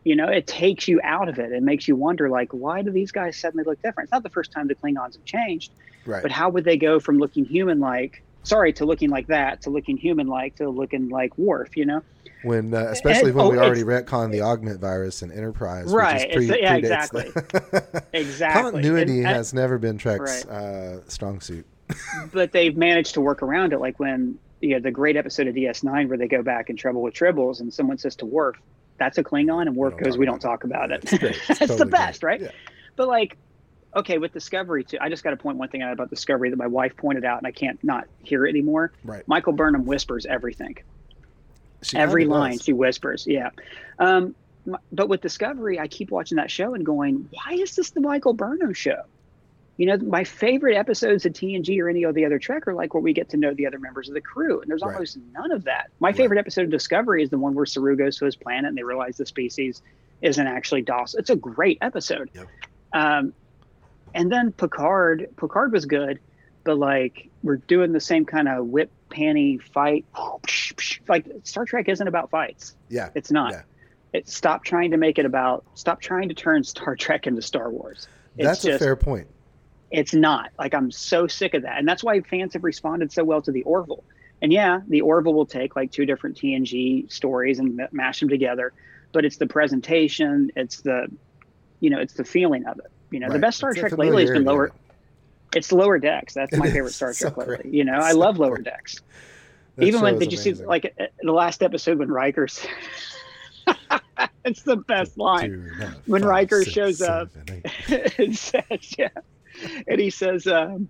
You 0.04 0.16
know, 0.16 0.28
it 0.28 0.46
takes 0.46 0.88
you 0.88 1.00
out 1.04 1.30
of 1.30 1.40
it. 1.40 1.52
It 1.52 1.64
makes 1.64 1.88
you 1.88 1.96
wonder, 1.96 2.30
like, 2.30 2.52
why 2.54 2.82
do 2.84 2.92
these 2.92 3.12
guys 3.12 3.38
suddenly 3.38 3.64
look 3.64 3.82
different? 3.82 4.08
It's 4.08 4.12
not 4.12 4.24
the 4.24 4.30
first 4.30 4.52
time 4.52 4.68
the 4.68 4.76
Klingons 4.76 5.16
have 5.16 5.26
changed, 5.26 5.72
Right. 6.06 6.22
but 6.22 6.32
how 6.32 6.50
would 6.50 6.64
they 6.64 6.78
go 6.78 7.00
from 7.00 7.18
looking 7.18 7.44
human 7.46 7.80
like, 7.80 8.22
sorry, 8.46 8.72
to 8.74 8.86
looking 8.86 9.10
like 9.10 9.28
that, 9.28 9.62
to 9.64 9.70
looking 9.70 9.98
human 9.98 10.28
like, 10.28 10.56
to 10.56 10.70
looking 10.70 11.10
like 11.10 11.38
Worf? 11.38 11.76
You 11.76 11.86
know, 11.86 12.02
when 12.44 12.74
uh, 12.74 12.88
especially 12.90 13.32
when 13.32 13.46
oh, 13.46 13.50
we 13.52 13.58
already 13.58 13.84
retconned 13.84 14.32
the 14.32 14.42
augment 14.42 14.80
virus 14.80 15.22
and 15.22 15.32
Enterprise, 15.32 15.92
Right, 15.94 16.28
Which 16.30 16.38
is 16.38 16.50
it's- 16.52 16.62
yeah, 16.62 16.78
predates 16.78 16.80
exactly. 16.80 18.02
exactly. 18.14 18.72
Continuity 18.72 19.18
And- 19.18 19.28
and- 19.28 19.36
has 19.36 19.54
never 19.54 19.78
been 19.78 19.98
Trek's 19.98 20.46
uh, 20.46 21.02
strong 21.08 21.42
suit. 21.42 21.66
but 22.32 22.52
they've 22.52 22.76
managed 22.76 23.14
to 23.14 23.22
work 23.22 23.44
around 23.44 23.74
it. 23.74 23.80
Like 23.80 24.00
when 24.00 24.40
you 24.62 24.70
know 24.72 24.80
the 24.80 24.90
great 24.92 25.16
episode 25.18 25.48
of 25.48 25.54
DS9 25.56 26.08
where 26.08 26.18
they 26.18 26.28
go 26.28 26.42
back 26.42 26.70
in 26.70 26.76
trouble 26.78 27.02
with 27.04 27.14
tribbles, 27.14 27.60
and 27.60 27.72
someone 27.74 27.98
says 28.00 28.16
to 28.18 28.26
Worf, 28.26 28.56
"That's 28.98 29.18
a 29.20 29.24
Klingon," 29.24 29.64
and 29.68 29.76
Worf 29.76 29.96
goes, 29.98 30.18
"We 30.18 30.26
don't 30.26 30.40
talk 30.40 30.64
about 30.64 30.90
it." 30.92 31.04
It's. 31.04 31.14
It's 31.14 31.22
That's 31.48 31.60
totally 31.60 31.78
the 31.78 31.86
best, 31.86 32.22
great. 32.22 32.42
right? 32.42 32.42
Yeah. 32.42 32.52
But 32.96 33.08
like, 33.08 33.38
okay, 33.96 34.18
with 34.18 34.34
Discovery 34.34 34.84
too, 34.84 34.98
I 35.00 35.10
just 35.10 35.24
got 35.24 35.32
to 35.32 35.38
point 35.38 35.58
one 35.58 35.70
thing 35.70 35.82
out 35.82 35.94
about 35.94 36.10
Discovery 36.10 36.50
that 36.50 36.58
my 36.58 36.68
wife 36.68 36.96
pointed 36.98 37.26
out, 37.26 37.38
and 37.40 37.48
I 37.48 37.52
can't 37.52 37.82
not 37.84 38.08
hear 38.24 38.46
it 38.46 38.50
anymore. 38.50 38.92
Right. 39.04 39.28
Michael 39.28 39.54
Burnham 39.54 39.86
whispers 39.86 40.26
everything. 40.26 40.78
She 41.82 41.98
Every 41.98 42.26
line 42.26 42.54
does. 42.54 42.64
she 42.64 42.74
whispers. 42.74 43.26
Yeah. 43.28 43.52
Um, 44.00 44.34
but 44.92 45.08
with 45.10 45.22
Discovery, 45.22 45.80
I 45.80 45.88
keep 45.88 46.10
watching 46.10 46.38
that 46.38 46.50
show 46.50 46.74
and 46.74 46.84
going, 46.86 47.30
why 47.32 47.54
is 47.54 47.76
this 47.76 47.92
the 47.92 48.02
Michael 48.02 48.34
Burnham 48.34 48.74
show? 48.74 49.04
You 49.78 49.86
know, 49.88 49.98
my 49.98 50.24
favorite 50.24 50.76
episodes 50.78 51.26
of 51.26 51.34
TNG 51.34 51.80
or 51.82 51.90
any 51.90 52.04
of 52.04 52.16
the 52.16 52.26
other 52.26 52.40
Trek 52.40 52.68
are 52.68 52.74
like 52.74 52.94
where 52.94 53.02
we 53.04 53.14
get 53.14 53.30
to 53.30 53.38
know 53.38 53.54
the 53.54 53.68
other 53.68 53.78
members 53.78 54.08
of 54.08 54.14
the 54.16 54.22
crew, 54.22 54.62
and 54.62 54.70
there's 54.72 54.82
Right. 54.82 54.94
almost 54.94 55.20
none 55.34 55.52
of 55.52 55.66
that. 55.66 55.92
My 56.00 56.14
favorite 56.14 56.40
episode 56.40 56.64
of 56.64 56.72
Discovery 56.72 57.22
is 57.22 57.30
the 57.30 57.38
one 57.38 57.54
where 57.54 57.66
Saru 57.66 57.96
goes 57.96 58.18
to 58.18 58.26
his 58.26 58.36
planet 58.36 58.70
and 58.70 58.78
they 58.78 58.84
realize 58.84 59.18
the 59.18 59.26
species 59.26 59.82
isn't 60.22 60.48
actually 60.48 60.82
DOS. 60.82 61.14
It's 61.16 61.30
a 61.30 61.36
great 61.36 61.78
episode. 61.82 62.30
Yep. 62.34 62.48
Um, 62.94 63.34
and 64.16 64.32
then 64.32 64.54
Picard, 64.54 65.28
Picard 65.36 65.74
was 65.74 65.86
good, 65.86 66.20
but 66.64 66.78
like 66.78 67.30
we're 67.44 67.58
doing 67.58 67.92
the 67.92 68.00
same 68.00 68.26
kind 68.26 68.48
of 68.48 68.66
whip 68.66 68.92
panty 69.10 69.62
fight. 69.62 70.06
Like 71.08 71.28
Star 71.44 71.66
Trek 71.66 71.88
isn't 71.88 72.08
about 72.08 72.32
fights. 72.32 72.76
Yeah. 72.90 73.10
It's 73.14 73.30
not. 73.30 73.52
Yeah. 73.52 73.62
It 74.12 74.28
stop 74.28 74.64
trying 74.64 74.92
to 74.92 74.98
make 74.98 75.20
it 75.20 75.26
about. 75.26 75.64
Stop 75.76 76.02
trying 76.02 76.30
to 76.30 76.36
turn 76.36 76.64
Star 76.64 76.96
Trek 76.98 77.28
into 77.28 77.44
Star 77.44 77.70
Wars. 77.70 78.08
It's 78.36 78.48
That's 78.48 78.66
a 78.66 78.80
fair 78.80 78.96
point. 78.96 79.28
It's 79.92 80.16
not. 80.16 80.50
Like 80.58 80.74
I'm 80.74 80.90
so 80.90 81.28
sick 81.28 81.54
of 81.54 81.62
that, 81.62 81.78
and 81.78 81.88
that's 81.88 82.04
why 82.04 82.20
fans 82.22 82.54
have 82.54 82.64
responded 82.64 83.12
so 83.12 83.24
well 83.24 83.42
to 83.44 83.52
the 83.52 83.62
Orville. 83.64 84.04
And 84.42 84.52
yeah, 84.52 84.82
the 84.88 85.02
Orville 85.02 85.36
will 85.36 85.46
take 85.46 85.76
like 85.76 85.92
two 85.92 86.08
different 86.08 86.38
TNG 86.38 87.12
stories 87.12 87.60
and 87.60 87.88
mash 87.92 88.20
them 88.20 88.30
together, 88.30 88.74
but 89.12 89.24
it's 89.24 89.38
the 89.38 89.48
presentation, 89.48 90.52
it's 90.56 90.82
the, 90.82 91.08
you 91.80 91.92
know, 91.92 92.00
it's 92.00 92.16
the 92.16 92.26
feeling 92.26 92.66
of 92.66 92.80
it. 92.80 92.92
You 93.16 93.22
know, 93.22 93.30
the 93.30 93.40
best 93.40 93.56
Star 93.60 93.72
It's 93.72 93.80
Trek 93.80 93.98
lately 93.98 94.24
has 94.24 94.32
been 94.32 94.44
lower. 94.44 94.74
It's 95.56 95.72
lower 95.72 95.98
decks. 96.00 96.34
That's 96.34 96.52
my 96.58 96.70
favorite 96.72 96.92
Star 96.94 97.14
so 97.14 97.30
Trek 97.30 97.38
lately. 97.38 97.56
great. 97.64 97.74
You 97.74 97.86
know, 97.86 97.94
I 97.98 98.12
So 98.12 98.18
love 98.20 98.38
lower 98.40 98.56
great. 98.56 98.66
decks. 98.66 98.98
That 99.78 99.86
Even 99.86 100.02
when 100.02 100.20
did 100.20 100.34
you 100.34 100.38
amazing. 100.38 100.56
see 100.56 100.66
like 100.66 100.94
uh, 101.00 101.06
the 101.22 101.32
last 101.32 101.64
episode 101.64 101.98
when 102.00 102.10
Riker's? 102.12 102.66
it's 104.46 104.64
the 104.64 104.76
best 104.76 105.18
line. 105.18 105.50
Two, 105.50 105.72
nine, 105.80 105.96
when 106.08 106.22
five, 106.24 106.30
Riker 106.30 106.64
six, 106.64 106.74
shows 106.74 107.02
up. 107.02 107.30
seven, 107.32 107.62
eight. 107.66 108.14
it 108.20 108.36
says, 108.36 108.96
yeah, 108.98 109.08
and 109.88 110.00
he 110.02 110.10
says, 110.10 110.46
um, 110.48 110.90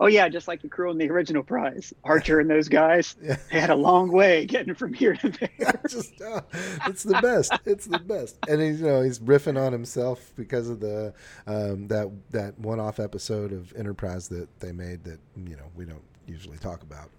"Oh 0.00 0.06
yeah, 0.06 0.28
just 0.28 0.48
like 0.48 0.62
the 0.62 0.68
crew 0.68 0.90
in 0.90 0.98
the 0.98 1.08
original 1.10 1.42
prize, 1.44 1.92
Archer 2.02 2.40
and 2.40 2.50
those 2.50 2.68
guys, 2.68 3.14
Yeah. 3.22 3.36
they 3.52 3.60
had 3.60 3.70
a 3.70 3.76
long 3.76 4.10
way 4.10 4.46
getting 4.46 4.74
from 4.74 4.92
here 4.92 5.14
to 5.14 5.28
there." 5.58 5.80
just 5.88 6.20
uh, 6.20 6.40
it's 6.86 7.04
the 7.04 7.20
best. 7.22 7.52
It's 7.66 7.86
the 7.86 7.98
best. 8.00 8.36
And 8.48 8.60
he's 8.60 8.80
you 8.80 8.86
know 8.88 9.02
he's 9.02 9.18
riffing 9.20 9.60
on 9.60 9.72
himself 9.72 10.32
because 10.36 10.68
of 10.68 10.80
the 10.80 11.14
um, 11.46 11.86
that 11.88 12.10
that 12.30 12.58
one 12.58 12.80
off 12.80 12.98
episode 12.98 13.52
of 13.52 13.72
Enterprise 13.76 14.26
that 14.28 14.48
they 14.60 14.72
made 14.72 15.04
that 15.04 15.20
you 15.36 15.56
know 15.56 15.70
we 15.76 15.84
don't 15.84 16.02
usually 16.26 16.58
talk 16.58 16.82
about. 16.82 17.10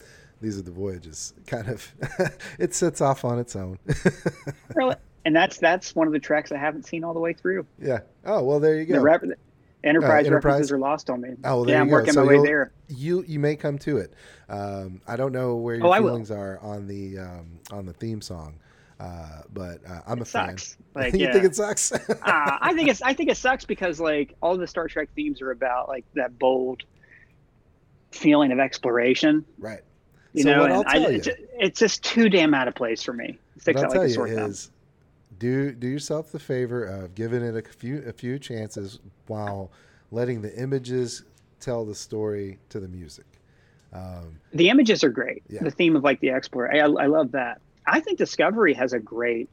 These 0.41 0.57
are 0.57 0.63
the 0.63 0.71
voyages. 0.71 1.35
Kind 1.45 1.67
of, 1.69 1.93
it 2.59 2.73
sets 2.73 2.99
off 2.99 3.23
on 3.23 3.37
its 3.37 3.55
own. 3.55 3.77
Really? 4.75 4.95
and 5.23 5.35
that's 5.35 5.59
that's 5.59 5.93
one 5.95 6.07
of 6.07 6.13
the 6.13 6.19
tracks 6.19 6.51
I 6.51 6.57
haven't 6.57 6.87
seen 6.87 7.03
all 7.03 7.13
the 7.13 7.19
way 7.19 7.33
through. 7.33 7.67
yeah. 7.79 7.99
Oh 8.25 8.41
well, 8.43 8.59
there 8.59 8.75
you 8.77 8.85
go. 8.85 8.95
The 8.95 9.01
Enterprise, 9.83 10.27
Enterprise? 10.27 10.43
references 10.53 10.71
are 10.71 10.77
lost 10.77 11.09
on 11.09 11.21
me. 11.21 11.29
Oh, 11.43 11.61
well, 11.61 11.69
yeah, 11.69 11.81
I'm 11.81 11.87
you 11.87 11.93
working 11.93 12.13
So 12.13 12.23
my 12.23 12.27
way 12.27 12.41
there. 12.43 12.71
you 12.87 13.23
you 13.27 13.39
may 13.39 13.55
come 13.55 13.77
to 13.79 13.97
it. 13.97 14.13
Um, 14.49 15.01
I 15.07 15.15
don't 15.15 15.31
know 15.31 15.55
where 15.55 15.75
your 15.75 15.87
Oh, 15.87 15.93
feelings 15.93 16.29
are 16.29 16.59
on 16.61 16.87
the 16.87 17.17
um, 17.17 17.59
on 17.71 17.85
the 17.87 17.93
theme 17.93 18.21
song, 18.21 18.59
uh, 18.99 19.41
but 19.53 19.79
uh, 19.89 20.01
I'm 20.05 20.19
a 20.19 20.21
It 20.21 20.27
fan. 20.27 20.57
sucks. 20.57 20.77
Like, 20.93 21.13
you 21.13 21.21
yeah. 21.21 21.31
think 21.33 21.45
it 21.45 21.55
sucks? 21.55 21.91
uh, 21.93 21.97
I 22.25 22.73
think 22.75 22.89
it's 22.89 23.01
I 23.01 23.13
think 23.13 23.31
it 23.31 23.37
sucks 23.37 23.65
because 23.65 23.99
like 23.99 24.35
all 24.41 24.55
the 24.57 24.67
Star 24.67 24.87
Trek 24.87 25.09
themes 25.15 25.41
are 25.41 25.51
about 25.51 25.87
like 25.87 26.05
that 26.15 26.37
bold 26.37 26.83
feeling 28.11 28.51
of 28.51 28.59
exploration. 28.59 29.45
right. 29.57 29.81
You 30.33 30.43
So 30.43 30.51
know, 30.51 30.59
what 30.61 30.65
and 30.71 30.73
I'll 30.73 30.83
tell 30.83 31.05
it's, 31.09 31.27
you- 31.27 31.35
it's 31.59 31.79
just 31.79 32.03
too 32.03 32.29
damn 32.29 32.53
out 32.53 32.67
of 32.67 32.75
place 32.75 33.01
for 33.03 33.13
me. 33.13 33.37
It 33.55 33.61
sticks 33.63 33.81
out 33.81 33.91
tell 33.91 34.01
like 34.01 34.05
a 34.05 34.09
you 34.09 34.13
sore 34.15 34.27
thumb. 34.29 34.53
Do 35.41 35.71
do 35.73 35.87
yourself 35.87 36.31
the 36.31 36.39
favor 36.39 36.83
of 36.85 37.15
giving 37.15 37.41
it 37.41 37.55
a 37.57 37.61
few 37.73 38.03
a 38.05 38.13
few 38.13 38.37
chances 38.37 38.99
while 39.27 39.71
letting 40.11 40.41
the 40.41 40.55
images 40.55 41.23
tell 41.59 41.83
the 41.83 41.95
story 41.95 42.59
to 42.69 42.79
the 42.79 42.87
music. 42.87 43.25
Um, 43.93 44.37
The 44.53 44.69
images 44.69 45.03
are 45.03 45.09
great. 45.09 45.43
Yeah. 45.49 45.63
The 45.63 45.71
theme 45.71 45.95
of 45.95 46.03
like 46.03 46.19
the 46.21 46.29
explorer, 46.29 46.71
I, 46.73 46.79
I 46.79 47.07
love 47.07 47.31
that. 47.33 47.59
I 47.85 47.99
think 47.99 48.17
Discovery 48.17 48.73
has 48.75 48.93
a 48.93 48.99
great 48.99 49.49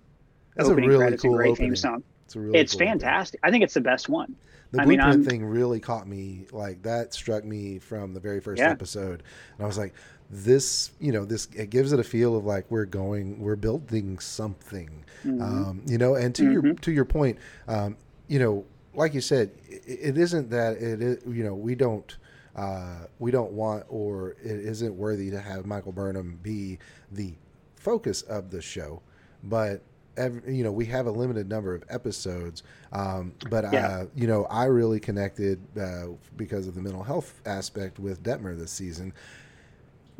That's 0.54 0.68
a 0.68 0.74
really 0.74 0.96
credits 0.96 1.22
cool 1.22 1.32
and 1.32 1.38
great 1.38 1.50
opening. 1.52 1.70
theme 1.70 1.76
song. 1.76 2.02
it's 2.26 2.36
a 2.36 2.40
really 2.40 2.58
it's 2.58 2.72
cool 2.74 2.82
opening. 2.82 3.00
fantastic. 3.00 3.40
I 3.42 3.50
think 3.50 3.64
it's 3.64 3.74
the 3.74 3.80
best 3.80 4.08
one. 4.08 4.36
The 4.72 4.82
I 4.82 4.84
blueprint 4.84 5.10
I'm- 5.10 5.24
thing 5.24 5.44
really 5.46 5.80
caught 5.80 6.06
me. 6.06 6.46
Like 6.52 6.82
that 6.82 7.14
struck 7.14 7.44
me 7.44 7.78
from 7.78 8.12
the 8.14 8.20
very 8.20 8.40
first 8.40 8.60
Yeah. 8.60 8.70
episode, 8.70 9.22
and 9.56 9.64
I 9.64 9.66
was 9.66 9.78
like, 9.78 9.94
"This, 10.30 10.90
you 11.00 11.12
know, 11.12 11.24
this 11.24 11.48
it 11.56 11.70
gives 11.70 11.92
it 11.92 11.98
a 12.00 12.04
feel 12.04 12.36
of 12.36 12.44
like 12.44 12.70
we're 12.70 12.84
going, 12.84 13.40
we're 13.40 13.56
building 13.56 14.18
something." 14.18 15.04
Mhm. 15.24 15.40
um, 15.42 15.82
you 15.84 15.98
know 15.98 16.14
and 16.14 16.32
to 16.36 16.48
your 16.50 16.62
Mhm. 16.62 16.80
to 16.80 16.92
your 16.92 17.04
point 17.04 17.38
um, 17.66 17.96
you 18.28 18.38
know 18.38 18.64
like 18.94 19.14
you 19.14 19.20
said 19.20 19.50
it, 19.68 19.82
it 19.86 20.18
isn't 20.18 20.48
that 20.50 20.74
it 20.76 21.02
is 21.02 21.18
you 21.26 21.42
know 21.42 21.54
we 21.56 21.74
don't 21.74 22.16
uh, 22.54 23.06
we 23.18 23.32
don't 23.32 23.50
want 23.52 23.84
or 23.88 24.30
it 24.42 24.60
isn't 24.60 24.94
worthy 24.96 25.28
to 25.30 25.40
have 25.40 25.66
michael 25.66 25.90
burnham 25.90 26.38
be 26.40 26.78
the 27.10 27.34
focus 27.74 28.22
of 28.22 28.50
the 28.50 28.62
show 28.62 29.02
but 29.42 29.82
every, 30.16 30.56
you 30.56 30.62
know 30.62 30.70
we 30.72 30.84
have 30.84 31.06
a 31.06 31.10
limited 31.10 31.48
number 31.48 31.74
of 31.74 31.82
episodes 31.88 32.62
um, 32.92 33.32
but 33.50 33.64
Yeah. 33.64 33.86
uh, 33.86 34.06
you 34.14 34.28
know 34.28 34.44
i 34.44 34.66
really 34.66 35.00
connected 35.00 35.58
uh, 35.76 36.06
because 36.36 36.68
of 36.68 36.76
the 36.76 36.80
mental 36.80 37.02
health 37.02 37.40
aspect 37.44 37.98
with 37.98 38.22
detmer 38.22 38.56
this 38.56 38.70
season 38.70 39.12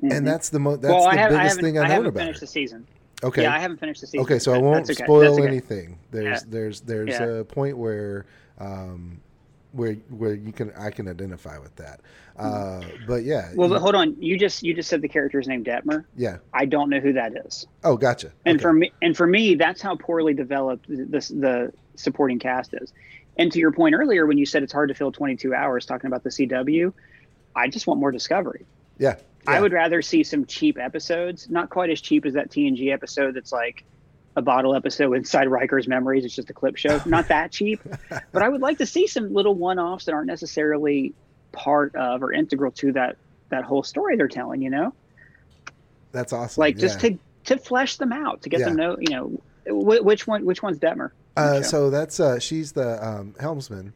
Mhm. 0.03 0.13
and 0.17 0.27
that's 0.27 0.49
the 0.51 0.59
mo- 0.61 0.77
that's 0.77 0.93
well, 0.95 1.11
the 1.11 1.17
have, 1.17 1.31
biggest 1.31 1.49
haven't, 1.57 1.65
thing 1.65 1.79
i, 1.79 1.83
I 1.83 1.89
know 1.89 1.95
haven't 1.95 2.09
about 2.09 2.21
finished 2.21 2.39
it 2.39 2.41
the 2.41 2.47
season. 2.47 2.87
okay 3.25 3.43
Yeah, 3.43 3.55
I 3.55 3.59
haven't 3.59 3.79
finished 3.79 4.01
the 4.01 4.07
season. 4.07 4.21
Okay, 4.25 4.39
so 4.39 4.53
I 4.55 4.59
won't 4.59 4.89
okay. 4.89 4.95
spoil 5.05 5.35
okay. 5.35 5.47
anything. 5.47 5.99
There's 6.13 6.43
there's 6.45 6.81
there's 6.83 7.09
Yeah. 7.11 7.25
a 7.41 7.45
point 7.45 7.77
where 7.77 8.27
um 8.59 9.21
where 9.73 9.95
where 10.11 10.35
you 10.35 10.53
can 10.53 10.73
I 10.79 10.91
can 10.91 11.09
identify 11.09 11.59
with 11.59 11.75
that. 11.77 12.01
Uh 12.39 12.81
but 13.09 13.25
yeah. 13.25 13.51
Well, 13.57 13.69
but 13.69 13.81
hold 13.81 13.97
on. 13.97 14.15
You 14.23 14.39
just 14.39 14.63
you 14.63 14.73
just 14.73 14.89
said 14.89 15.03
the 15.03 15.09
character's 15.09 15.49
name 15.49 15.65
Detmer. 15.65 16.05
yeah. 16.17 16.37
I 16.55 16.65
don't 16.65 16.91
know 16.91 17.01
who 17.01 17.13
that 17.15 17.33
is. 17.45 17.67
Oh, 17.83 17.97
gotcha. 17.97 18.31
And 18.47 18.57
Okay. 18.57 18.63
for 18.63 18.73
me, 18.73 18.93
and 19.03 19.17
for 19.17 19.27
me, 19.27 19.57
that's 19.57 19.83
how 19.83 19.97
poorly 19.97 20.33
developed 20.35 20.87
this 20.89 21.29
the 21.29 21.73
supporting 21.97 22.39
cast 22.39 22.73
is. 22.75 22.93
And 23.37 23.51
to 23.53 23.59
your 23.59 23.73
point 23.73 23.95
earlier, 23.97 24.27
when 24.27 24.39
you 24.39 24.47
said 24.47 24.63
it's 24.63 24.73
hard 24.73 24.89
to 24.89 24.95
fill 24.95 25.11
22 25.13 25.55
hours 25.55 25.85
talking 25.87 26.07
about 26.09 26.23
the 26.25 26.31
CW, 26.31 26.93
I 27.57 27.69
just 27.69 27.87
want 27.89 27.99
more 28.01 28.13
discovery. 28.13 28.65
yeah. 28.99 29.17
I 29.47 29.61
would 29.61 29.73
rather 29.73 30.03
see 30.03 30.25
some 30.25 30.45
cheap 30.45 30.79
episodes, 30.79 31.49
not 31.49 31.71
quite 31.71 31.91
as 31.91 32.01
cheap 32.01 32.27
as 32.27 32.35
that 32.35 32.51
TNG 32.51 32.93
episode 32.93 33.35
that's 33.35 33.53
like 33.53 33.85
a 34.37 34.43
bottle 34.43 34.75
episode 34.75 35.13
inside 35.15 35.49
Riker's 35.49 35.89
memories. 35.89 36.25
It's 36.25 36.35
just 36.35 36.51
a 36.51 36.53
clip 36.53 36.77
show. 36.77 37.01
Not 37.07 37.29
that 37.29 37.51
cheap, 37.53 37.81
but 38.33 38.43
I 38.43 38.49
would 38.49 38.61
like 38.61 38.79
to 38.79 38.87
see 38.87 39.07
some 39.07 39.33
little 39.33 39.55
one-offs 39.55 40.05
that 40.07 40.15
aren't 40.15 40.27
necessarily 40.27 41.15
part 41.53 41.95
of 41.95 42.23
or 42.23 42.33
integral 42.33 42.73
to 42.73 42.93
that 42.93 43.17
that 43.51 43.65
whole 43.65 43.83
story 43.83 44.17
they're 44.17 44.29
telling. 44.29 44.63
You 44.63 44.71
know, 44.71 44.95
That's 46.13 46.33
awesome. 46.33 46.61
like 46.61 46.77
just 46.77 47.03
yeah. 47.03 47.11
to 47.11 47.19
to 47.45 47.59
flesh 47.59 47.97
them 47.97 48.13
out 48.13 48.43
to 48.43 48.49
get 48.49 48.61
them 48.61 48.77
know. 48.77 48.97
You 48.99 49.11
know, 49.11 49.41
which 49.67 50.27
one 50.27 50.45
which 50.45 50.63
one's 50.63 50.79
Detmer? 50.79 51.11
Uh, 51.37 51.63
so 51.63 51.91
that's 51.91 52.19
uh, 52.21 52.39
she's 52.39 52.73
the 52.73 53.05
um, 53.07 53.35
helmsman, 53.41 53.93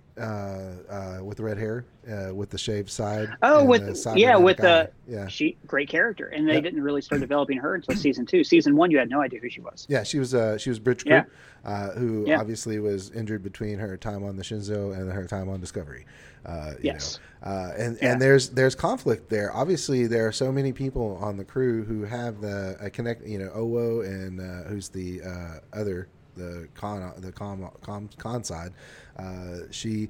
with 1.22 1.36
the 1.36 1.42
red 1.44 1.58
hair, 1.58 1.84
uh, 2.10 2.34
with 2.34 2.50
the 2.50 2.58
shaved 2.58 2.90
side. 2.90 3.28
Oh, 3.42 3.64
with 3.64 3.86
the 3.86 4.14
yeah, 4.16 4.36
with 4.36 4.56
the 4.58 4.90
yeah, 5.06 5.26
she 5.28 5.56
great 5.66 5.88
character, 5.88 6.28
and 6.28 6.48
they 6.48 6.54
Yep. 6.54 6.62
didn't 6.64 6.82
really 6.82 7.02
start 7.02 7.20
developing 7.20 7.58
her 7.58 7.74
until 7.74 7.94
season 7.94 8.26
two. 8.26 8.44
Season 8.44 8.76
one, 8.76 8.90
you 8.90 8.98
had 8.98 9.08
no 9.10 9.20
idea 9.20 9.40
who 9.40 9.48
she 9.48 9.60
was. 9.60 9.86
yeah. 9.88 10.02
She 10.02 10.18
was 10.18 10.34
uh, 10.34 10.58
she 10.58 10.70
was 10.70 10.78
bridge 10.78 11.04
crew, 11.04 11.12
Yeah. 11.14 11.24
uh, 11.64 11.90
who 11.92 12.24
Yeah. 12.26 12.40
obviously 12.40 12.78
was 12.78 13.10
injured 13.10 13.42
between 13.42 13.78
her 13.78 13.96
time 13.96 14.24
on 14.24 14.36
the 14.36 14.42
Shenzhou 14.42 14.96
and 14.98 15.10
her 15.12 15.26
time 15.26 15.48
on 15.48 15.60
Discovery. 15.60 16.06
Uh, 16.44 16.72
you 16.80 16.90
Yes. 16.90 17.18
know, 17.44 17.50
uh, 17.50 17.72
and 17.76 17.98
Yeah. 18.02 18.12
and 18.12 18.20
there's 18.22 18.48
there's 18.50 18.74
conflict 18.74 19.28
there. 19.30 19.54
Obviously, 19.54 20.06
there 20.06 20.26
are 20.26 20.32
so 20.32 20.50
many 20.50 20.72
people 20.72 21.16
on 21.20 21.36
the 21.36 21.44
crew 21.44 21.84
who 21.84 22.04
have 22.04 22.40
the 22.40 22.76
uh, 22.84 22.88
connect. 22.90 23.26
You 23.26 23.38
know, 23.38 23.50
Owo 23.50 24.04
and 24.04 24.40
uh, 24.40 24.68
who's 24.68 24.88
the 24.88 25.22
uh, 25.22 25.60
other 25.72 26.08
the 26.36 26.68
con 26.74 27.12
the 27.18 27.32
com, 27.32 27.68
com 27.82 28.08
con 28.18 28.44
side. 28.44 28.72
Uh, 29.18 29.58
she 29.70 30.08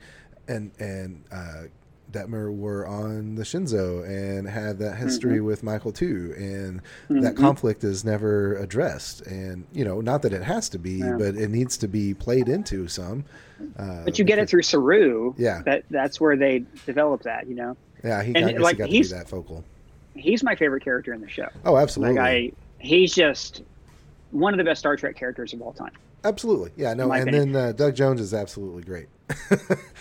and 0.48 0.70
and 0.78 1.24
uh, 1.32 1.62
Detmer 2.10 2.54
were 2.54 2.86
on 2.86 3.36
the 3.36 3.42
Shenzhou 3.42 4.04
and 4.06 4.46
had 4.46 4.78
that 4.80 4.96
history 4.96 5.40
with 5.40 5.62
Michael 5.62 5.92
too, 5.92 6.34
and 6.36 6.82
that 7.22 7.34
Mhm. 7.34 7.38
conflict 7.38 7.84
is 7.84 8.04
never 8.04 8.56
addressed. 8.56 9.22
And 9.22 9.64
you 9.72 9.84
know, 9.84 10.00
not 10.00 10.20
that 10.22 10.32
it 10.34 10.42
has 10.42 10.68
to 10.70 10.78
be, 10.78 10.98
Yeah. 10.98 11.16
but 11.18 11.36
it 11.36 11.48
needs 11.48 11.76
to 11.78 11.88
be 11.88 12.12
played 12.12 12.48
into 12.48 12.86
some. 12.88 13.24
Uh, 13.78 14.04
But 14.04 14.18
you 14.18 14.24
get 14.24 14.38
it 14.38 14.48
through 14.48 14.62
Saru. 14.62 15.32
Yeah. 15.38 15.62
That 15.64 15.84
that's 15.90 16.20
where 16.20 16.36
they 16.36 16.64
develop 16.84 17.22
that. 17.22 17.46
You 17.48 17.54
know, 17.54 17.76
Yeah, 18.04 18.22
he 18.22 18.34
and, 18.34 18.44
I 18.46 18.52
guess 18.52 18.60
like, 18.60 18.74
he 18.76 18.78
got 18.78 18.86
to 18.86 18.90
be 18.92 19.02
that 19.04 19.28
focal. 19.28 19.64
he's 20.14 20.42
my 20.42 20.54
favorite 20.56 20.84
character 20.84 21.14
in 21.14 21.20
the 21.22 21.28
show. 21.28 21.48
Oh, 21.64 21.76
absolutely. 21.78 22.16
Like 22.16 22.24
I, 22.24 22.52
he's 22.78 23.14
just 23.14 23.62
one 24.32 24.52
of 24.52 24.58
the 24.58 24.64
best 24.64 24.80
Star 24.80 24.96
Trek 24.96 25.16
characters 25.16 25.54
of 25.54 25.62
all 25.62 25.72
time. 25.72 25.92
Absolutely, 26.24 26.70
yeah, 26.76 26.94
no, 26.94 27.10
and 27.12 27.28
opinion. 27.28 27.52
then 27.52 27.68
uh, 27.68 27.72
Doug 27.72 27.94
Jones 27.96 28.20
is 28.20 28.32
absolutely 28.34 28.82
great. 28.82 29.08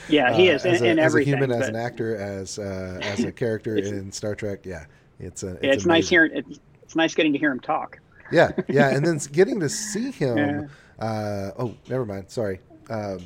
Yeah, 0.10 0.34
he 0.34 0.50
Uh, 0.50 0.56
is 0.56 0.66
in, 0.66 0.74
as 0.74 0.82
a, 0.82 0.86
in 0.88 1.00
as 1.00 1.16
a 1.16 1.22
human, 1.24 1.52
as 1.52 1.68
an 1.68 1.76
actor, 1.76 2.16
as 2.18 2.60
uh, 2.60 3.00
as 3.02 3.24
a 3.24 3.32
character 3.32 3.78
in 3.78 4.12
Star 4.12 4.36
Trek. 4.36 4.66
Yeah, 4.66 4.86
it's 5.20 5.44
a, 5.44 5.52
it's, 5.66 5.78
it's, 5.78 5.86
nice 5.86 6.10
hearing. 6.10 6.32
It's, 6.34 6.60
it's 6.84 6.96
nice 6.96 7.14
getting 7.16 7.32
to 7.34 7.40
hear 7.40 7.52
him 7.52 7.60
talk. 7.60 8.00
Yeah, 8.32 8.52
yeah, 8.68 8.90
and 8.90 9.06
then 9.06 9.18
getting 9.32 9.60
to 9.62 9.70
see 9.70 10.12
him. 10.12 10.38
Yeah. 10.38 11.06
Uh, 11.06 11.52
oh, 11.58 11.76
never 11.88 12.06
mind. 12.06 12.30
Sorry. 12.30 12.60
Um, 12.90 13.20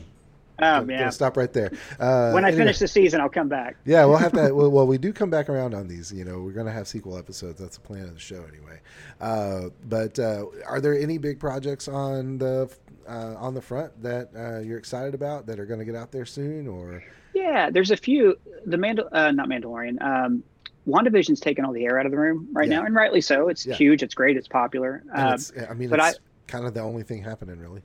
Um, 0.60 0.90
yeah. 0.90 1.10
stop 1.10 1.36
right 1.38 1.52
there. 1.52 1.72
Uh, 2.00 2.32
When 2.32 2.46
I 2.46 2.48
anyway. 2.50 2.62
finish 2.64 2.80
the 2.80 2.88
season, 2.88 3.20
I'll 3.20 3.28
come 3.30 3.50
back. 3.50 3.76
Yeah, 3.86 4.06
we'll 4.06 4.18
have 4.18 4.32
to. 4.34 4.54
well, 4.54 4.70
well, 4.70 4.88
we 4.88 4.98
do 4.98 5.12
come 5.12 5.30
back 5.30 5.50
around 5.50 5.74
on 5.74 5.88
these. 5.88 6.14
You 6.14 6.24
know, 6.24 6.40
we're 6.40 6.54
going 6.54 6.66
to 6.68 6.72
have 6.72 6.88
sequel 6.88 7.18
episodes. 7.18 7.60
That's 7.60 7.76
the 7.78 7.82
plan 7.84 8.04
of 8.04 8.14
the 8.14 8.20
show, 8.22 8.46
anyway. 8.48 8.80
Uh, 9.20 9.70
but 9.90 10.18
uh, 10.18 10.46
are 10.66 10.80
there 10.80 10.98
any 10.98 11.18
big 11.18 11.40
projects 11.40 11.88
on 11.90 12.38
the 12.38 12.70
uh, 13.08 13.36
on 13.38 13.54
the 13.54 13.62
front 13.62 14.02
that 14.02 14.30
uh, 14.36 14.60
you're 14.60 14.78
excited 14.78 15.14
about 15.14 15.46
that 15.48 15.60
are 15.60 15.66
going 15.66 15.80
to 15.80 15.86
get 15.86 15.96
out 15.96 16.12
there 16.12 16.26
soon? 16.26 16.68
Or 16.68 17.04
Yeah, 17.34 17.70
there's 17.70 17.92
a 17.92 17.98
few. 17.98 18.38
The 18.66 18.78
Mandal, 18.78 19.08
uh, 19.12 19.32
not 19.32 19.48
Mandalorian. 19.50 20.02
Um, 20.02 20.44
WandaVision's 20.88 21.40
taken 21.40 21.66
all 21.66 21.74
the 21.74 21.86
air 21.86 22.00
out 22.00 22.06
of 22.06 22.12
the 22.12 22.18
room 22.18 22.48
right 22.52 22.70
Yeah. 22.70 22.80
now, 22.80 22.86
and 22.86 22.94
rightly 22.96 23.22
so. 23.22 23.48
It's 23.50 23.66
Yeah. 23.66 23.76
huge. 23.76 24.04
It's 24.04 24.14
great. 24.14 24.38
It's 24.38 24.48
popular. 24.48 25.04
Um, 25.14 25.34
it's, 25.34 25.52
I 25.70 25.74
mean, 25.74 25.90
but 25.90 26.00
it's 26.00 26.20
kind 26.48 26.66
of 26.66 26.74
the 26.74 26.82
only 26.82 27.04
thing 27.04 27.24
happening, 27.24 27.60
really. 27.60 27.82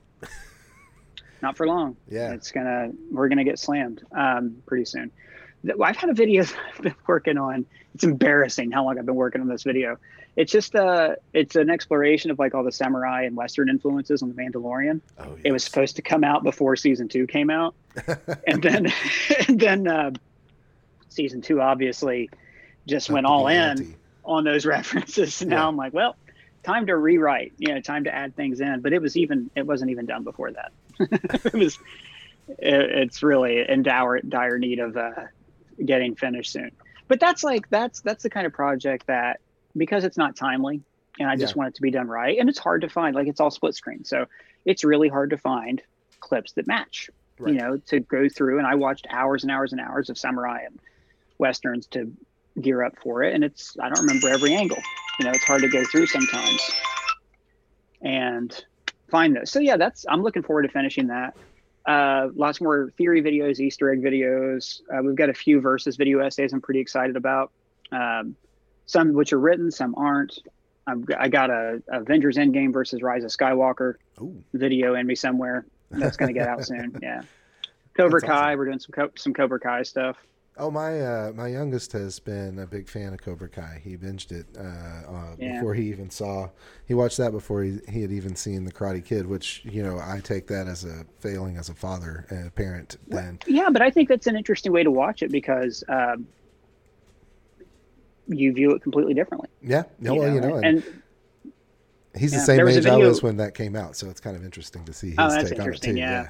not 1.41 1.57
for 1.57 1.65
long. 1.67 1.97
Yeah. 2.07 2.33
it's 2.33 2.51
gonna. 2.51 2.91
We're 3.11 3.27
gonna 3.29 3.43
get 3.43 3.57
slammed 3.59 4.03
um, 4.11 4.57
pretty 4.67 4.85
soon. 4.85 5.11
I've 5.81 5.97
had 5.97 6.09
a 6.09 6.13
video 6.13 6.43
I've 6.75 6.81
been 6.81 6.95
working 7.07 7.37
on. 7.37 7.65
It's 7.93 8.03
embarrassing 8.03 8.71
how 8.71 8.85
long 8.85 8.97
I've 8.97 9.05
been 9.05 9.15
working 9.15 9.41
on 9.41 9.47
this 9.47 9.63
video. 9.63 9.97
It's 10.37 10.51
just 10.51 10.75
uh 10.75 11.15
it's 11.33 11.55
an 11.57 11.69
exploration 11.69 12.31
of 12.31 12.39
like 12.39 12.55
all 12.55 12.63
the 12.63 12.71
samurai 12.71 13.23
and 13.23 13.35
Western 13.35 13.67
influences 13.69 14.21
on 14.23 14.29
the 14.33 14.35
Mandalorian. 14.35 15.01
Oh, 15.19 15.37
It 15.43 15.51
was 15.51 15.63
supposed 15.63 15.97
to 15.97 16.01
come 16.01 16.23
out 16.23 16.43
before 16.43 16.75
season 16.77 17.09
two 17.09 17.27
came 17.27 17.49
out, 17.49 17.75
and 18.47 18.61
then 18.63 18.87
and 19.47 19.59
then 19.59 19.87
uh, 19.87 20.11
season 21.09 21.41
two 21.41 21.59
obviously 21.61 22.29
just 22.87 23.09
went 23.09 23.25
all 23.25 23.47
in 23.47 23.95
on 24.23 24.43
those 24.45 24.65
references. 24.65 25.41
Now 25.41 25.57
Yeah. 25.63 25.67
I'm 25.67 25.75
like, 25.75 25.93
well, 25.93 26.15
time 26.63 26.85
to 26.87 26.95
rewrite. 26.95 27.51
You 27.57 27.73
know, 27.73 27.81
time 27.81 28.05
to 28.05 28.15
add 28.15 28.35
things 28.35 28.61
in. 28.61 28.79
But 28.81 28.93
it 28.93 29.01
was 29.01 29.17
even 29.17 29.49
it 29.55 29.65
wasn't 29.67 29.91
even 29.91 30.05
done 30.05 30.23
before 30.23 30.51
that. 30.53 30.71
it 31.45 31.53
was. 31.53 31.77
It, 32.47 32.57
it's 32.59 33.21
really 33.21 33.67
in 33.67 33.83
dire 33.83 34.19
dire 34.21 34.57
need 34.57 34.79
of 34.79 34.95
uh, 34.97 35.11
getting 35.83 36.15
finished 36.15 36.51
soon. 36.51 36.71
But 37.07 37.19
that's 37.19 37.43
like 37.43 37.69
that's 37.69 38.01
that's 38.01 38.23
the 38.23 38.29
kind 38.29 38.47
of 38.47 38.53
project 38.53 39.07
that 39.07 39.39
because 39.75 40.03
it's 40.03 40.17
not 40.17 40.35
timely 40.35 40.81
and 41.19 41.29
I 41.29 41.35
just 41.35 41.55
Yeah. 41.55 41.59
want 41.59 41.69
it 41.69 41.75
to 41.75 41.81
be 41.81 41.91
done 41.91 42.07
right 42.07 42.37
and 42.39 42.49
it's 42.49 42.59
hard 42.59 42.81
to 42.81 42.89
find 42.89 43.15
like 43.15 43.27
it's 43.27 43.39
all 43.39 43.51
split 43.51 43.75
screen 43.75 44.03
so 44.05 44.25
it's 44.65 44.83
really 44.83 45.09
hard 45.09 45.29
to 45.31 45.37
find 45.37 45.81
clips 46.19 46.53
that 46.53 46.67
match 46.67 47.09
Right. 47.39 47.53
you 47.53 47.59
know 47.59 47.77
to 47.87 47.99
go 47.99 48.29
through 48.29 48.59
and 48.59 48.67
I 48.67 48.75
watched 48.75 49.07
hours 49.09 49.43
and 49.43 49.51
hours 49.51 49.71
and 49.71 49.81
hours 49.81 50.09
of 50.09 50.17
samurai 50.17 50.59
and 50.65 50.79
westerns 51.39 51.87
to 51.87 52.11
gear 52.61 52.83
up 52.83 52.93
for 53.01 53.23
it 53.23 53.33
and 53.33 53.43
it's 53.43 53.75
I 53.81 53.89
don't 53.89 54.05
remember 54.05 54.29
every 54.29 54.53
angle 54.53 54.81
you 55.19 55.25
know 55.25 55.31
it's 55.31 55.43
hard 55.43 55.61
to 55.63 55.69
go 55.69 55.83
through 55.85 56.05
sometimes 56.07 56.71
and 58.01 58.65
find 59.09 59.35
those 59.35 59.51
so 59.51 59.59
yeah 59.59 59.77
that's 59.77 60.05
I'm 60.09 60.21
looking 60.23 60.43
forward 60.43 60.63
to 60.63 60.69
finishing 60.69 61.07
that 61.07 61.33
uh, 61.85 62.29
lots 62.35 62.61
more 62.61 62.91
theory 62.97 63.21
videos, 63.21 63.59
Easter 63.59 63.91
egg 63.91 64.01
videos. 64.01 64.81
Uh, 64.93 65.01
we've 65.03 65.15
got 65.15 65.29
a 65.29 65.33
few 65.33 65.59
versus 65.61 65.95
video 65.95 66.19
essays 66.19 66.53
I'm 66.53 66.61
pretty 66.61 66.79
excited 66.79 67.15
about. 67.15 67.51
Um, 67.91 68.35
some 68.85 69.13
which 69.13 69.33
are 69.33 69.39
written, 69.39 69.71
some 69.71 69.95
aren't. 69.95 70.37
I've, 70.87 71.05
got- 71.05 71.21
I 71.21 71.27
got 71.27 71.49
a 71.49 71.81
Avengers 71.89 72.37
Endgame 72.37 72.73
versus 72.73 73.01
Rise 73.01 73.23
of 73.23 73.31
Skywalker 73.31 73.95
Ooh, 74.19 74.43
video 74.53 74.95
in 74.95 75.05
me 75.07 75.15
somewhere. 75.15 75.65
That's 75.91 76.17
going 76.17 76.33
to 76.33 76.39
get 76.39 76.47
out 76.47 76.65
soon. 76.65 76.97
Yeah. 77.01 77.21
Cobra 77.95 78.21
That's 78.21 78.29
Kai. 78.31 78.47
awesome. 78.51 78.59
We're 78.59 78.65
doing 78.65 78.79
some 78.79 79.09
some 79.17 79.33
Cobra 79.33 79.59
Kai 79.59 79.83
stuff. 79.83 80.17
Oh 80.61 80.71
my! 80.71 81.01
Uh, 81.01 81.31
my 81.35 81.47
youngest 81.47 81.91
has 81.91 82.19
been 82.19 82.59
a 82.59 82.67
big 82.67 82.87
fan 82.87 83.13
of 83.13 83.21
Cobra 83.21 83.49
Kai. 83.49 83.81
He 83.83 83.97
binged 83.97 84.31
it 84.31 84.45
uh, 84.57 85.11
uh, 85.11 85.35
Yeah. 85.37 85.53
before 85.53 85.73
he 85.73 85.89
even 85.89 86.09
saw. 86.09 86.49
He 86.85 86.93
watched 86.93 87.17
that 87.17 87.31
before 87.31 87.63
he, 87.63 87.79
he 87.89 88.01
had 88.01 88.11
even 88.11 88.35
seen 88.35 88.63
the 88.65 88.71
Karate 88.71 89.03
Kid, 89.03 89.27
which 89.27 89.61
you 89.65 89.83
know 89.83 89.97
I 89.99 90.21
take 90.23 90.47
that 90.47 90.67
as 90.67 90.85
a 90.85 91.05
failing 91.19 91.57
as 91.57 91.69
a 91.69 91.73
father 91.73 92.25
and 92.29 92.47
a 92.47 92.51
parent. 92.51 92.97
Then 93.07 93.39
Yeah, 93.47 93.69
but 93.71 93.81
I 93.81 93.91
think 93.91 94.07
that's 94.09 94.27
an 94.27 94.37
interesting 94.37 94.71
way 94.71 94.83
to 94.83 94.91
watch 94.91 95.21
it 95.23 95.31
because 95.31 95.83
um, 95.89 96.27
you 98.27 98.53
view 98.53 98.71
it 98.71 98.81
completely 98.81 99.13
differently. 99.13 99.49
yeah, 99.61 99.83
no, 99.99 100.15
well, 100.15 100.33
you 100.33 100.41
know, 100.41 100.55
and, 100.55 100.65
and 100.65 100.83
he's 102.17 102.31
yeah, 102.31 102.39
the 102.39 102.45
same 102.45 102.57
there 102.57 102.65
was 102.65 102.75
a 102.75 102.79
age 102.79 102.85
I 102.85 102.97
was 102.97 103.23
when 103.23 103.37
that 103.37 103.53
came 103.55 103.75
out, 103.75 103.95
so 103.95 104.09
it's 104.09 104.19
kind 104.21 104.35
of 104.35 104.43
interesting 104.43 104.85
to 104.85 104.93
see 104.93 105.09
his 105.11 105.17
Oh, 105.19 105.29
take 105.29 105.45
on 105.45 105.51
it 105.51 105.57
interesting, 105.57 105.95
too. 105.95 106.01
yeah. 106.01 106.29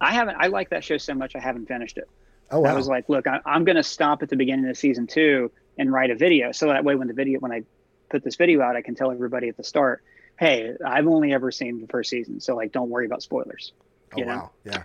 I 0.00 0.12
haven't. 0.12 0.36
I 0.38 0.48
like 0.48 0.70
that 0.70 0.84
show 0.84 0.98
so 0.98 1.14
much. 1.14 1.34
I 1.36 1.40
haven't 1.40 1.66
finished 1.66 1.98
it. 1.98 2.08
Oh 2.50 2.60
wow. 2.60 2.70
I 2.70 2.74
was 2.74 2.88
like, 2.88 3.08
look, 3.08 3.26
I, 3.26 3.40
I'm 3.44 3.64
going 3.64 3.76
to 3.76 3.82
stop 3.82 4.22
at 4.22 4.28
the 4.28 4.36
beginning 4.36 4.68
of 4.68 4.76
season 4.76 5.06
two 5.06 5.50
and 5.78 5.92
write 5.92 6.10
a 6.10 6.14
video, 6.14 6.52
so 6.52 6.68
that 6.68 6.84
way 6.84 6.94
when 6.94 7.08
the 7.08 7.14
video 7.14 7.40
when 7.40 7.52
I 7.52 7.62
put 8.10 8.22
this 8.22 8.36
video 8.36 8.60
out, 8.60 8.76
I 8.76 8.82
can 8.82 8.94
tell 8.94 9.10
everybody 9.10 9.48
at 9.48 9.56
the 9.56 9.64
start, 9.64 10.02
hey, 10.38 10.74
I've 10.84 11.06
only 11.06 11.32
ever 11.32 11.50
seen 11.50 11.80
the 11.80 11.88
first 11.88 12.10
season, 12.10 12.40
so 12.40 12.54
like, 12.56 12.72
don't 12.72 12.90
worry 12.90 13.06
about 13.06 13.22
spoilers. 13.22 13.72
oh 14.12 14.18
you 14.18 14.24
know? 14.24 14.36
wow. 14.36 14.50
Yeah. 14.64 14.82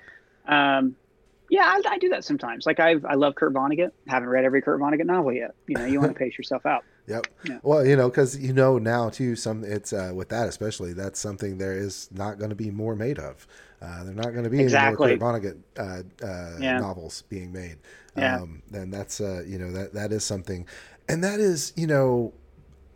Um, 0.77 0.95
yeah, 1.49 1.63
I, 1.63 1.81
I 1.93 1.97
do 1.97 2.09
that 2.09 2.23
sometimes. 2.23 2.65
Like 2.65 2.79
I've, 2.79 3.03
I 3.05 3.15
love 3.15 3.35
Kurt 3.35 3.53
Vonnegut. 3.53 3.91
Haven't 4.07 4.29
read 4.29 4.45
every 4.45 4.61
Kurt 4.61 4.79
Vonnegut 4.79 5.05
novel 5.05 5.33
yet. 5.33 5.55
You 5.67 5.77
know, 5.77 5.85
you 5.85 5.99
want 5.99 6.13
to 6.13 6.19
pace 6.19 6.37
yourself 6.37 6.65
out. 6.65 6.83
Yep. 7.07 7.27
Yeah. 7.43 7.59
Well, 7.63 7.85
you 7.85 7.95
know, 7.95 8.09
because 8.09 8.37
you 8.37 8.53
know 8.53 8.77
now 8.77 9.09
too, 9.09 9.35
some 9.35 9.63
it's 9.63 9.91
uh, 9.91 10.11
with 10.13 10.29
that 10.29 10.47
especially 10.47 10.93
that's 10.93 11.19
something 11.19 11.57
there 11.57 11.75
is 11.75 12.09
not 12.11 12.37
going 12.37 12.51
to 12.51 12.55
be 12.55 12.69
more 12.69 12.95
made 12.95 13.17
of. 13.17 13.47
Uh, 13.81 14.03
they're 14.03 14.13
not 14.13 14.31
going 14.33 14.43
to 14.43 14.49
be 14.49 14.59
Exactly. 14.61 15.11
any 15.11 15.19
more 15.19 15.41
Kurt 15.41 15.41
Vonnegut 15.77 16.03
uh, 16.23 16.25
uh, 16.25 16.57
Yeah. 16.59 16.79
novels 16.79 17.23
being 17.29 17.51
made. 17.53 17.77
Yeah. 18.15 18.37
Um, 18.41 18.61
then 18.69 18.89
that's 18.89 19.21
uh, 19.21 19.43
you 19.47 19.57
know 19.57 19.71
that 19.71 19.93
that 19.93 20.11
is 20.11 20.23
something, 20.25 20.65
and 21.07 21.23
that 21.23 21.39
is 21.39 21.71
you 21.77 21.87
know 21.87 22.33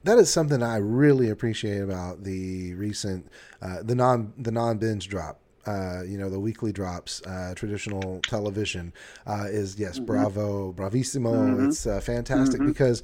that 0.04 0.18
is 0.20 0.30
something 0.30 0.62
I 0.62 0.78
really 0.78 1.30
appreciate 1.30 1.80
about 1.82 2.24
the 2.26 2.74
recent 2.74 3.28
uh, 3.62 3.78
the 3.84 3.96
non 3.96 4.34
the 4.38 4.52
non 4.52 4.78
binge 4.78 5.08
drop. 5.08 5.40
Uh, 5.66 6.02
you 6.06 6.18
know 6.18 6.30
the 6.30 6.40
weekly 6.42 6.74
drops, 6.74 7.22
uh, 7.26 7.54
traditional 7.56 8.20
television 8.28 8.92
uh, 9.26 9.46
is 9.48 9.80
yes, 9.80 9.96
Mm-hmm. 9.96 10.06
bravo, 10.06 10.74
bravissimo. 10.74 11.56
Mhm. 11.56 11.68
It's 11.70 11.88
uh, 11.88 12.02
fantastic 12.02 12.60
Mhm. 12.60 12.66
because, 12.68 13.02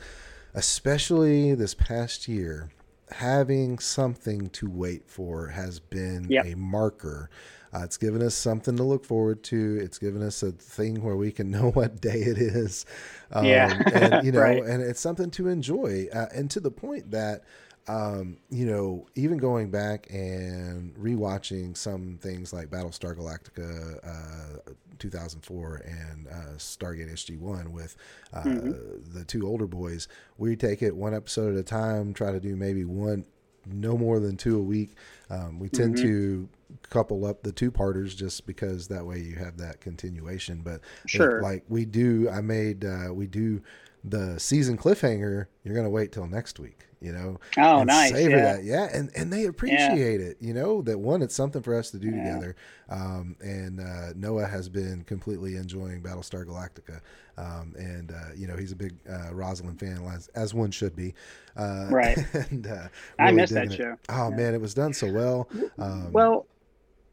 especially 0.54 1.56
this 1.56 1.74
past 1.74 2.28
year, 2.28 2.70
having 3.12 3.80
something 3.80 4.50
to 4.50 4.70
wait 4.70 5.04
for 5.08 5.48
has 5.48 5.80
been 5.80 6.28
Yep. 6.30 6.46
a 6.48 6.56
marker. 6.56 7.30
Uh, 7.74 7.82
it's 7.84 7.98
given 7.98 8.22
us 8.22 8.36
something 8.36 8.76
to 8.78 8.84
look 8.84 9.06
forward 9.06 9.44
to. 9.44 9.80
It's 9.82 9.98
given 9.98 10.22
us 10.24 10.42
a 10.44 10.52
thing 10.52 11.02
where 11.04 11.16
we 11.16 11.32
can 11.32 11.52
know 11.58 11.72
what 11.72 12.02
day 12.02 12.22
it 12.22 12.38
is. 12.38 12.86
Um, 13.32 13.46
Yeah. 13.46 13.68
and 13.94 14.24
you 14.26 14.32
know, 14.34 14.40
Right. 14.42 14.64
and 14.64 14.82
it's 14.82 15.00
something 15.02 15.30
to 15.32 15.48
enjoy. 15.48 16.08
Uh, 16.14 16.28
and 16.34 16.50
to 16.52 16.60
the 16.60 16.72
point 16.72 17.12
that, 17.12 17.44
um, 17.88 18.38
you 18.50 18.66
know, 18.68 19.08
even 19.16 19.38
going 19.38 19.72
back 19.72 20.08
and 20.12 20.94
rewatching 20.96 21.76
some 21.76 22.20
things 22.22 22.54
like 22.54 22.70
Battlestar 22.70 23.16
Galactica, 23.16 23.98
uh, 24.06 24.72
2004 25.00 25.82
and 25.86 26.28
uh, 26.28 26.56
Stargate 26.58 27.12
SG1 27.12 27.70
with 27.70 27.96
uh, 28.34 28.44
Mhm. 28.44 29.14
the 29.14 29.24
two 29.24 29.48
older 29.48 29.66
boys, 29.66 30.08
we 30.38 30.56
take 30.56 30.82
it 30.82 30.96
one 30.96 31.14
episode 31.14 31.54
at 31.54 31.60
a 31.60 31.64
time, 31.64 32.14
try 32.14 32.32
to 32.32 32.40
do 32.40 32.56
maybe 32.56 32.84
one 32.86 33.26
no 33.66 33.98
more 33.98 34.20
than 34.20 34.38
two 34.38 34.58
a 34.58 34.64
week. 34.64 34.92
Um, 35.30 35.60
we 35.60 35.70
tend 35.70 35.96
Mm-hmm. 35.96 36.04
to 36.06 36.50
couple 36.90 37.26
up 37.26 37.44
the 37.44 37.52
two 37.52 37.72
parters 37.72 38.16
just 38.16 38.46
because 38.46 38.88
that 38.88 39.06
way 39.06 39.20
you 39.20 39.36
have 39.36 39.58
that 39.58 39.82
continuation. 39.82 40.62
But 40.64 40.76
it- 40.76 41.10
Sure. 41.10 41.42
like 41.42 41.64
we 41.70 41.86
do, 41.86 42.30
I 42.30 42.42
made 42.42 42.86
uh, 42.86 43.14
we 43.14 43.28
do 43.28 43.62
the 44.04 44.40
season 44.40 44.78
cliffhanger. 44.78 45.48
You're 45.64 45.76
gonna 45.76 45.90
wait 45.90 46.12
till 46.12 46.26
next 46.26 46.58
week, 46.60 46.86
you 47.02 47.12
know. 47.12 47.38
Oh, 47.58 47.84
nice. 47.84 48.12
Savor 48.12 48.30
yeah. 48.38 48.54
that, 48.56 48.64
yeah, 48.64 48.88
and 48.94 49.10
and 49.16 49.32
they 49.32 49.46
appreciate 49.46 50.22
it. 50.22 50.38
You 50.40 50.54
know 50.54 50.82
that 50.84 50.98
one, 51.00 51.22
it's 51.22 51.36
something 51.36 51.62
for 51.62 51.76
us 51.76 51.92
to 51.92 51.98
do 52.00 52.08
Yeah. 52.10 52.24
together. 52.36 52.56
Um, 52.90 53.36
and 53.42 53.80
uh, 53.82 54.14
Noah 54.16 54.48
has 54.48 54.70
been 54.70 55.04
completely 55.04 55.58
enjoying 55.58 56.02
Battlestar 56.02 56.46
Galactica, 56.46 57.02
um, 57.38 57.76
and 57.78 58.12
uh, 58.12 58.34
you 58.36 58.48
know 58.48 58.56
he's 58.56 58.72
a 58.72 58.76
big 58.76 58.96
uh, 59.08 59.34
Roslin 59.34 59.76
fan, 59.76 60.02
as, 60.12 60.28
as 60.30 60.54
one 60.54 60.72
should 60.72 60.96
be. 60.96 61.14
Uh, 61.58 61.88
Right. 61.92 62.18
and 62.52 62.66
uh, 62.68 62.88
I 63.20 63.26
really 63.26 63.36
missed 63.36 63.54
that 63.54 63.66
it. 63.66 63.74
show. 63.74 63.98
Oh 64.08 64.30
Yeah. 64.30 64.36
man, 64.38 64.54
it 64.54 64.62
was 64.62 64.74
done 64.74 64.94
so 64.94 65.12
well. 65.12 65.50
Um, 65.78 66.12
Well, 66.14 66.46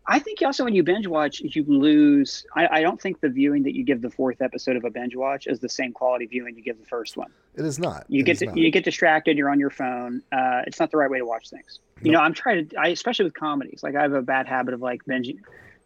I 0.09 0.21
think 0.21 0.41
also 0.43 0.63
when 0.65 0.75
you 0.75 0.83
binge 0.85 1.07
watch, 1.09 1.41
you 1.41 1.65
lose. 1.67 2.47
I, 2.55 2.79
I 2.79 2.83
don't 2.83 3.01
think 3.01 3.21
the 3.21 3.29
viewing 3.29 3.65
that 3.65 3.75
you 3.75 3.83
give 3.83 4.03
the 4.03 4.11
fourth 4.11 4.41
episode 4.41 4.77
of 4.77 4.85
a 4.85 4.91
binge 4.91 5.17
watch 5.17 5.47
is 5.49 5.59
the 5.59 5.69
same 5.69 5.93
quality 5.93 6.27
viewing 6.27 6.57
you 6.57 6.63
give 6.63 6.79
the 6.79 6.87
first 6.87 7.17
one. 7.17 7.31
it 7.57 7.65
is 7.65 7.79
not. 7.81 8.05
You 8.09 8.21
It 8.21 8.27
get 8.27 8.39
to, 8.39 8.47
not. 8.47 8.57
you 8.57 8.71
get 8.71 8.85
distracted. 8.85 9.37
You're 9.37 9.51
on 9.51 9.59
your 9.59 9.71
phone. 9.71 10.23
Uh, 10.31 10.63
it's 10.67 10.79
not 10.79 10.91
the 10.93 10.97
right 10.97 11.11
way 11.11 11.19
to 11.19 11.25
watch 11.27 11.51
things. 11.51 11.81
You 12.03 12.13
know, 12.13 12.21
I'm 12.21 12.35
trying 12.35 12.69
to. 12.69 12.77
I 12.77 12.89
especially 12.89 13.25
with 13.25 13.35
comedies. 13.35 13.81
Like 13.83 13.97
I 13.97 14.03
have 14.03 14.13
a 14.13 14.23
bad 14.23 14.47
habit 14.47 14.75
of 14.75 14.81
like 14.81 15.05
binging. 15.05 15.39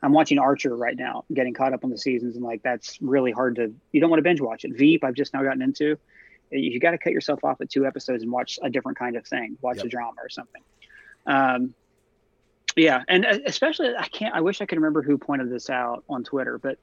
I'm 0.02 0.12
watching 0.12 0.38
Archer 0.38 0.74
right 0.76 0.96
now, 0.96 1.24
getting 1.32 1.52
caught 1.54 1.72
up 1.74 1.84
on 1.84 1.90
the 1.90 1.98
seasons, 1.98 2.34
and 2.36 2.44
like 2.44 2.62
that's 2.62 2.98
really 3.00 3.32
hard 3.32 3.56
to. 3.56 3.72
You 3.92 4.00
don't 4.00 4.10
want 4.10 4.18
to 4.18 4.22
binge 4.24 4.40
watch 4.40 4.64
it. 4.64 4.76
Veep, 4.76 5.02
I've 5.04 5.14
just 5.14 5.32
now 5.32 5.42
gotten 5.42 5.62
into. 5.62 5.96
You 6.50 6.78
got 6.80 6.90
to 6.90 6.98
cut 6.98 7.12
yourself 7.12 7.44
off 7.44 7.60
at 7.60 7.70
two 7.70 7.86
episodes 7.86 8.22
and 8.22 8.32
watch 8.32 8.58
a 8.62 8.68
different 8.68 8.98
kind 8.98 9.16
of 9.16 9.24
thing. 9.26 9.56
Watch 9.62 9.76
Yep. 9.78 9.86
a 9.86 9.88
drama 9.88 10.16
or 10.20 10.28
something. 10.28 10.62
Um, 11.26 11.74
yeah, 12.76 13.02
and 13.08 13.24
uh, 13.26 13.38
especially 13.46 13.94
I 13.96 14.06
can't. 14.08 14.34
I 14.34 14.40
wish 14.40 14.60
I 14.60 14.66
could 14.66 14.78
remember 14.78 15.02
who 15.02 15.18
pointed 15.18 15.50
this 15.50 15.70
out 15.70 16.04
on 16.08 16.24
Twitter, 16.24 16.58
but 16.58 16.78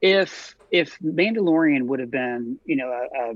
if 0.00 0.54
if 0.70 0.98
Mandalorian 1.00 1.82
would 1.86 2.00
have 2.00 2.10
been, 2.10 2.58
you 2.64 2.76
know, 2.76 2.88
a, 2.88 3.30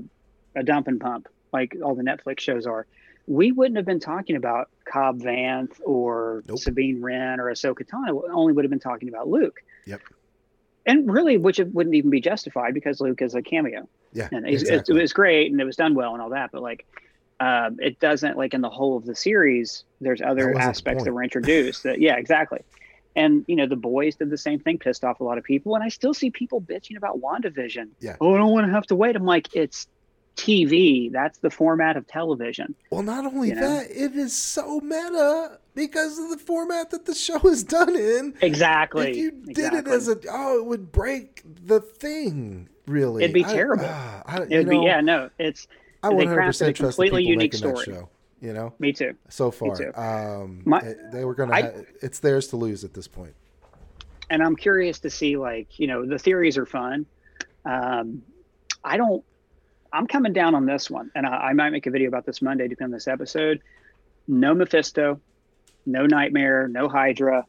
a, 0.57 0.59
a 0.61 0.63
dump 0.63 0.87
and 0.87 0.99
pump 0.99 1.27
like 1.51 1.75
all 1.83 1.95
the 1.95 2.03
Netflix 2.03 2.39
shows 2.39 2.65
are, 2.65 2.85
we 3.27 3.51
wouldn't 3.51 3.77
have 3.77 3.85
been 3.85 3.99
talking 3.99 4.35
about 4.35 4.69
Cobb 4.85 5.19
Vanth 5.21 5.79
or 5.85 6.43
Nope. 6.47 6.59
Sabine 6.59 7.01
Wren 7.01 7.39
or 7.39 7.45
Ahsoka 7.51 7.85
Tano. 7.87 8.23
We 8.23 8.29
Only 8.29 8.53
would 8.53 8.65
have 8.65 8.69
been 8.69 8.79
talking 8.79 9.09
about 9.09 9.27
Luke. 9.27 9.61
Yep. 9.85 10.01
And 10.87 11.11
really, 11.11 11.37
which 11.37 11.59
it 11.59 11.73
wouldn't 11.73 11.95
even 11.95 12.09
be 12.11 12.21
justified 12.21 12.73
because 12.73 13.01
Luke 13.01 13.21
is 13.21 13.33
a 13.33 13.41
cameo, 13.41 13.87
Yeah, 14.13 14.29
and 14.31 14.45
exactly. 14.47 14.93
it, 14.95 14.97
it 14.99 15.01
was 15.01 15.13
great 15.13 15.51
and 15.51 15.59
it 15.59 15.65
was 15.65 15.75
done 15.75 15.95
well 15.95 16.13
and 16.13 16.21
all 16.21 16.29
that. 16.29 16.51
But 16.51 16.61
like, 16.61 16.85
um, 17.39 17.77
it 17.79 17.99
doesn't 17.99 18.37
like 18.37 18.53
in 18.53 18.61
the 18.61 18.69
whole 18.69 18.97
of 18.97 19.05
the 19.05 19.15
series. 19.15 19.83
There's 20.01 20.21
other 20.21 20.57
aspects 20.57 21.03
that 21.03 21.13
were 21.13 21.23
introduced. 21.23 21.83
that 21.83 21.99
yeah, 21.99 22.15
exactly. 22.15 22.59
And 23.15 23.45
you 23.47 23.55
know, 23.55 23.67
the 23.67 23.75
boys 23.75 24.15
did 24.15 24.29
the 24.29 24.37
same 24.37 24.59
thing, 24.59 24.77
pissed 24.77 25.03
off 25.03 25.19
a 25.19 25.23
lot 25.23 25.37
of 25.37 25.43
people, 25.43 25.75
and 25.75 25.83
I 25.83 25.89
still 25.89 26.13
see 26.13 26.29
people 26.31 26.61
bitching 26.61 26.97
about 26.97 27.19
WandaVision. 27.21 27.89
Yeah. 27.99 28.17
Oh, 28.19 28.35
I 28.35 28.37
don't 28.37 28.51
want 28.51 28.67
to 28.67 28.73
have 28.73 28.85
to 28.87 28.95
wait. 28.95 29.15
I'm 29.15 29.25
like, 29.25 29.55
it's 29.55 29.87
TV. 30.35 31.11
That's 31.11 31.39
the 31.39 31.49
format 31.49 31.97
of 31.97 32.07
television. 32.07 32.75
Well, 32.89 33.03
not 33.03 33.25
only 33.25 33.49
You 33.49 33.55
know? 33.55 33.61
that, 33.61 33.89
it 33.89 34.15
is 34.15 34.35
so 34.35 34.79
meta 34.81 35.59
because 35.73 36.19
of 36.19 36.29
the 36.29 36.37
format 36.37 36.91
that 36.91 37.05
the 37.05 37.15
show 37.15 37.39
is 37.47 37.63
done 37.63 37.95
in. 37.95 38.33
Exactly. 38.41 39.11
If 39.11 39.17
you 39.17 39.31
did 39.31 39.49
exactly. 39.49 39.79
it 39.79 39.87
as 39.95 40.07
a 40.09 40.17
oh, 40.29 40.59
it 40.59 40.65
would 40.65 40.91
break 40.91 41.41
the 41.45 41.79
thing. 41.79 42.69
Really, 42.85 43.23
It'd 43.23 43.33
be 43.33 43.45
I- 43.45 43.53
terrible. 43.53 43.85
ah, 43.87 44.21
I, 44.25 44.41
it 44.43 44.57
would 44.57 44.69
be 44.69 44.77
yeah, 44.79 45.01
no, 45.01 45.29
it's 45.39 45.67
I 46.05 46.09
they 46.15 46.25
100% 46.25 46.27
a 46.27 46.43
trust 46.43 46.59
the 46.59 46.73
completely 46.73 47.21
people 47.23 47.31
unique 47.31 47.53
making 47.53 47.69
that 47.69 47.77
story. 47.79 47.97
show. 47.97 48.09
You 48.41 48.53
know, 48.53 48.73
me 48.79 48.91
too. 48.93 49.15
so 49.29 49.49
far, 49.49 49.75
too. 49.75 49.91
um, 49.95 50.61
My- 50.65 50.95
they 51.11 51.23
were 51.25 51.33
gonna. 51.33 51.53
I- 51.53 51.61
ha- 51.61 51.71
it's 52.01 52.19
theirs 52.19 52.47
to 52.49 52.57
lose 52.57 52.83
at 52.83 52.93
this 52.93 53.07
point. 53.07 53.33
and 54.29 54.41
I'm 54.43 54.55
curious 54.55 54.99
to 54.99 55.09
see 55.09 55.37
like 55.37 55.79
you 55.79 55.87
know 55.87 56.05
the 56.05 56.19
theories 56.19 56.57
are 56.57 56.65
fun. 56.65 57.05
Um, 57.63 58.21
I 58.83 58.97
don't. 58.97 59.23
I'm 59.93 60.07
coming 60.07 60.33
down 60.33 60.53
on 60.55 60.65
this 60.65 60.89
one, 60.89 61.09
and 61.15 61.25
I, 61.25 61.29
I 61.49 61.53
might 61.53 61.69
make 61.71 61.85
a 61.87 61.91
video 61.91 62.07
about 62.09 62.25
this 62.25 62.41
Monday, 62.41 62.67
depending 62.67 62.93
on 62.93 62.97
this 62.97 63.07
episode. 63.07 63.61
No 64.27 64.53
Mephisto, 64.53 65.19
no 65.85 66.05
Nightmare, 66.05 66.67
no 66.67 66.89
Hydra. 66.89 67.45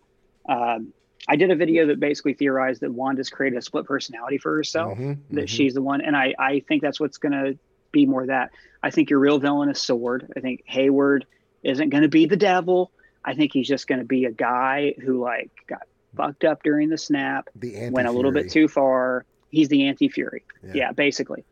Um, 0.48 0.92
I 1.28 1.34
did 1.36 1.50
a 1.50 1.56
video 1.56 1.86
that 1.88 1.98
basically 1.98 2.34
theorized 2.34 2.82
that 2.82 2.92
Wanda's 2.92 3.28
created 3.30 3.56
a 3.58 3.62
split 3.62 3.84
personality 3.86 4.38
for 4.38 4.54
herself. 4.54 4.96
Mhm, 4.96 5.18
That 5.32 5.46
mhm. 5.46 5.48
she's 5.48 5.74
the 5.74 5.82
one, 5.82 6.00
and 6.00 6.16
I 6.16 6.34
I 6.38 6.60
think 6.68 6.82
that's 6.82 7.00
what's 7.00 7.18
going 7.18 7.32
to 7.32 7.58
be 7.96 8.06
more 8.06 8.26
that. 8.26 8.50
I 8.82 8.90
think 8.90 9.08
your 9.08 9.18
real 9.18 9.38
villain 9.38 9.70
is 9.70 9.80
Sword. 9.80 10.30
I 10.36 10.40
think 10.40 10.62
Hayward 10.66 11.24
isn't 11.62 11.88
going 11.88 12.02
to 12.02 12.08
be 12.08 12.26
the 12.26 12.36
devil. 12.36 12.92
I 13.24 13.34
think 13.34 13.52
he's 13.52 13.66
just 13.66 13.88
going 13.88 14.00
to 14.00 14.04
be 14.04 14.26
a 14.26 14.30
guy 14.30 14.94
who 15.02 15.20
like 15.20 15.50
got 15.66 15.82
fucked 16.14 16.44
up 16.44 16.62
during 16.62 16.90
the 16.90 16.98
snap, 16.98 17.48
the 17.56 17.90
went 17.90 18.06
a 18.06 18.12
little 18.12 18.32
bit 18.32 18.50
too 18.50 18.68
far. 18.68 19.24
He's 19.50 19.68
the 19.68 19.88
anti-Fury. 19.88 20.44
Yeah. 20.62 20.72
Yeah, 20.74 20.92
basically. 20.92 21.44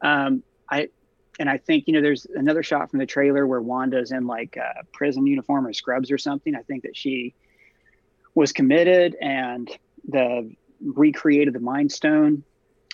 Um, 0.00 0.42
I 0.70 0.88
and 1.38 1.48
I 1.48 1.58
think 1.58 1.86
you 1.86 1.92
know 1.92 2.00
there's 2.00 2.26
another 2.26 2.62
shot 2.62 2.90
from 2.90 2.98
the 2.98 3.06
trailer 3.06 3.46
where 3.46 3.60
Wanda's 3.60 4.10
in 4.10 4.26
like 4.26 4.56
a 4.56 4.84
prison 4.92 5.26
uniform 5.26 5.66
or 5.66 5.72
scrubs 5.72 6.10
or 6.10 6.18
something. 6.18 6.54
I 6.54 6.62
think 6.62 6.82
that 6.84 6.96
she 6.96 7.34
was 8.34 8.52
committed 8.52 9.16
and 9.20 9.70
the 10.08 10.50
recreated 10.82 11.54
the 11.54 11.60
Mind 11.60 11.92
Stone, 11.92 12.42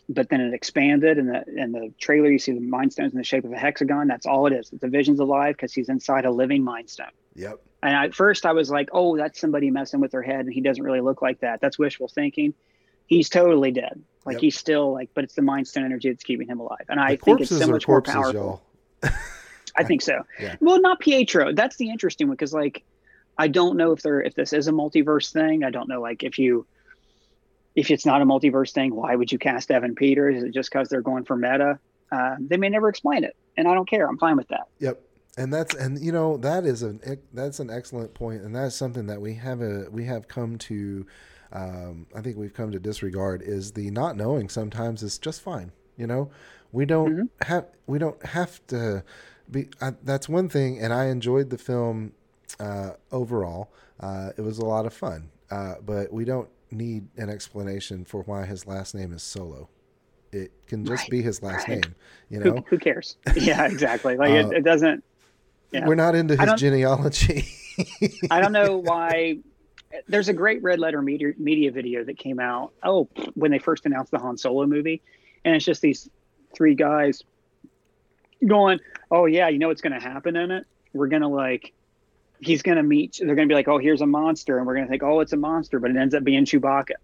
but 0.09 0.29
then 0.29 0.41
it 0.41 0.55
expanded. 0.55 1.19
And 1.19 1.29
the 1.29 1.45
in 1.57 1.73
the 1.73 1.93
trailer 1.99 2.31
you 2.31 2.39
see 2.39 2.53
the 2.53 2.61
Mind 2.61 2.93
Stone's 2.93 3.13
in 3.13 3.19
the 3.19 3.25
shape 3.25 3.45
of 3.45 3.53
a 3.53 3.57
hexagon. 3.59 4.09
That's 4.09 4.27
all 4.27 4.47
it 4.47 4.53
is. 4.53 4.71
The 4.71 4.89
Vision's 4.89 5.21
alive 5.21 5.57
because 5.57 5.73
he's 5.73 5.89
inside 5.89 6.25
a 6.25 6.31
living 6.31 6.63
Mind 6.63 6.89
Stone. 6.91 7.11
Yep. 7.35 7.61
And 7.83 7.95
at 7.95 8.15
first 8.15 8.47
I 8.47 8.53
was 8.53 8.71
like, 8.71 8.89
oh, 8.93 9.17
that's 9.17 9.41
somebody 9.41 9.71
messing 9.71 10.01
with 10.01 10.11
their 10.13 10.23
head, 10.23 10.41
and 10.41 10.53
he 10.53 10.61
doesn't 10.61 10.83
really 10.83 11.01
look 11.01 11.23
like 11.23 11.41
that. 11.41 11.61
That's 11.61 11.79
wishful 11.79 12.09
thinking. 12.09 12.55
He's 13.07 13.29
totally 13.29 13.71
dead. 13.71 14.03
Like 14.25 14.35
Yep. 14.35 14.41
he's 14.43 14.59
still 14.59 14.93
like, 14.93 15.11
but 15.15 15.23
it's 15.25 15.35
the 15.35 15.43
mind 15.43 15.69
stone 15.69 15.85
energy 15.85 16.11
that's 16.11 16.25
keeping 16.25 16.49
him 16.49 16.59
alive. 16.59 16.85
And 16.89 16.99
I 16.99 17.17
think 17.17 17.41
it's 17.41 17.57
so 17.57 17.67
much 17.69 17.87
more 17.87 18.03
powerful. 18.03 18.63
I 19.77 19.85
think 19.85 20.03
so. 20.03 20.23
Yeah. 20.41 20.57
Well, 20.61 20.81
not 20.81 21.01
Pietro. 21.01 21.53
That's 21.53 21.77
the 21.77 21.91
interesting 21.91 22.29
one 22.29 22.35
because 22.35 22.53
like 22.53 22.83
I 23.39 23.49
don't 23.49 23.77
know 23.77 23.93
if 23.93 24.03
they're 24.03 24.21
if 24.23 24.35
this 24.35 24.53
is 24.53 24.67
a 24.69 24.73
multiverse 24.73 25.31
thing. 25.33 25.63
I 25.65 25.71
don't 25.71 25.89
know 25.89 26.01
like 26.01 26.23
if 26.25 26.39
you 26.39 26.67
if 27.77 27.91
it's 27.91 28.05
not 28.07 28.23
a 28.23 28.25
multiverse 28.25 28.73
thing, 28.73 28.95
why 28.95 29.15
would 29.15 29.31
you 29.31 29.39
cast 29.39 29.71
Evan 29.71 29.95
Peters? 29.95 30.39
Is 30.39 30.43
it 30.45 30.55
just 30.55 30.71
because 30.73 30.89
they're 30.89 31.03
going 31.03 31.25
for 31.25 31.37
meta? 31.37 31.79
Uh, 32.11 32.37
they 32.41 32.57
may 32.57 32.69
never 32.69 32.89
explain 32.89 33.23
it, 33.23 33.37
and 33.57 33.69
I 33.69 33.75
don't 33.75 33.89
care. 33.89 34.09
I'm 34.09 34.19
fine 34.19 34.37
with 34.37 34.49
that. 34.49 34.69
Yep. 34.81 35.03
And 35.39 35.53
that's 35.53 35.75
and 35.75 36.01
you 36.03 36.13
know 36.13 36.39
that 36.39 36.65
is 36.65 36.83
an 36.83 37.01
that's 37.35 37.61
an 37.61 37.69
excellent 37.71 38.15
point, 38.15 38.43
and 38.43 38.57
that's 38.57 38.75
something 38.75 39.07
that 39.07 39.21
we 39.21 39.35
have 39.35 39.61
a 39.61 39.87
we 39.91 40.05
have 40.07 40.27
come 40.29 40.57
to, 40.59 41.07
um, 41.53 42.07
I 42.17 42.23
think 42.23 42.39
we've 42.39 42.55
come 42.55 42.73
to 42.73 42.79
disregard 42.79 43.43
is 43.43 43.73
the 43.73 43.91
not 43.91 44.17
knowing 44.17 44.49
sometimes 44.49 45.03
is 45.03 45.19
just 45.19 45.43
fine. 45.43 45.73
You 45.99 46.07
know, 46.07 46.31
we 46.73 46.87
don't 46.87 47.15
Mhm. 47.15 47.29
have 47.43 47.67
we 47.87 47.99
don't 47.99 48.25
have 48.25 48.67
to 48.69 49.05
be. 49.51 49.69
I, 49.83 49.93
that's 50.03 50.27
one 50.27 50.49
thing, 50.49 50.79
and 50.79 50.93
I 50.95 51.07
enjoyed 51.07 51.51
the 51.51 51.59
film 51.59 52.13
uh, 52.59 52.93
overall. 53.13 53.71
Uh, 54.01 54.31
it 54.39 54.41
was 54.41 54.57
a 54.59 54.65
lot 54.65 54.87
of 54.87 54.95
fun, 54.95 55.31
uh, 55.51 55.75
but 55.85 56.13
we 56.13 56.25
don't 56.25 56.49
need 56.77 57.09
an 57.17 57.29
explanation 57.31 58.05
for 58.05 58.23
why 58.23 58.45
his 58.45 58.67
last 58.67 58.95
name 58.95 59.13
is 59.13 59.23
Solo. 59.23 59.69
It 60.33 60.53
can 60.67 60.85
just 60.85 61.05
Right, 61.05 61.11
be 61.11 61.23
his 61.23 61.43
last 61.43 61.69
right. 61.69 61.83
name. 61.85 61.95
You 62.31 62.41
know, 62.41 62.65
who 62.69 62.79
cares? 62.79 63.17
yeah, 63.37 63.67
exactly. 63.67 64.17
Like 64.17 64.31
Uh, 64.31 64.49
it, 64.49 64.59
it 64.59 64.65
doesn't. 64.65 65.03
Yeah. 65.73 65.87
we're 65.87 65.95
not 65.95 66.15
into 66.15 66.37
his 66.37 66.47
don't- 66.47 66.59
genealogy. 66.59 67.47
I 68.31 68.41
don't 68.41 68.53
know 68.53 68.77
why. 68.79 69.39
There's 70.09 70.29
a 70.29 70.33
great 70.33 70.63
red 70.63 70.79
letter 70.79 71.01
media, 71.03 71.33
media 71.39 71.71
video 71.71 72.05
that 72.05 72.19
came 72.19 72.39
out. 72.41 72.73
Oh, 72.83 73.09
when 73.35 73.51
they 73.51 73.59
first 73.59 73.87
announced 73.87 74.11
the 74.11 74.19
Han 74.19 74.37
Solo 74.37 74.67
movie, 74.67 75.01
and 75.45 75.55
it's 75.55 75.65
just 75.65 75.81
these 75.81 76.09
three 76.55 76.75
guys 76.75 77.23
going, 78.47 78.81
"Oh 79.11 79.27
yeah, 79.27 79.49
you 79.49 79.59
know 79.59 79.69
what's 79.69 79.81
going 79.81 79.93
to 79.99 80.01
happen 80.01 80.37
in 80.37 80.51
it? 80.51 80.67
We're 80.93 81.07
gonna 81.09 81.29
like, 81.29 81.73
he's 82.41 82.63
gonna 82.63 82.83
meet. 82.83 83.21
They're 83.23 83.35
gonna 83.35 83.49
be 83.49 83.55
like, 83.55 83.69
oh, 83.69 83.79
here's 83.79 84.01
a 84.01 84.07
monster, 84.07 84.59
and 84.59 84.67
we're 84.67 84.75
gonna 84.75 84.89
think, 84.89 85.03
oh, 85.03 85.21
it's 85.21 85.33
a 85.33 85.37
monster, 85.37 85.79
but 85.79 85.91
it 85.91 85.97
ends 85.97 86.15
up 86.15 86.25
being 86.25 86.45
Chewbacca. 86.45 86.95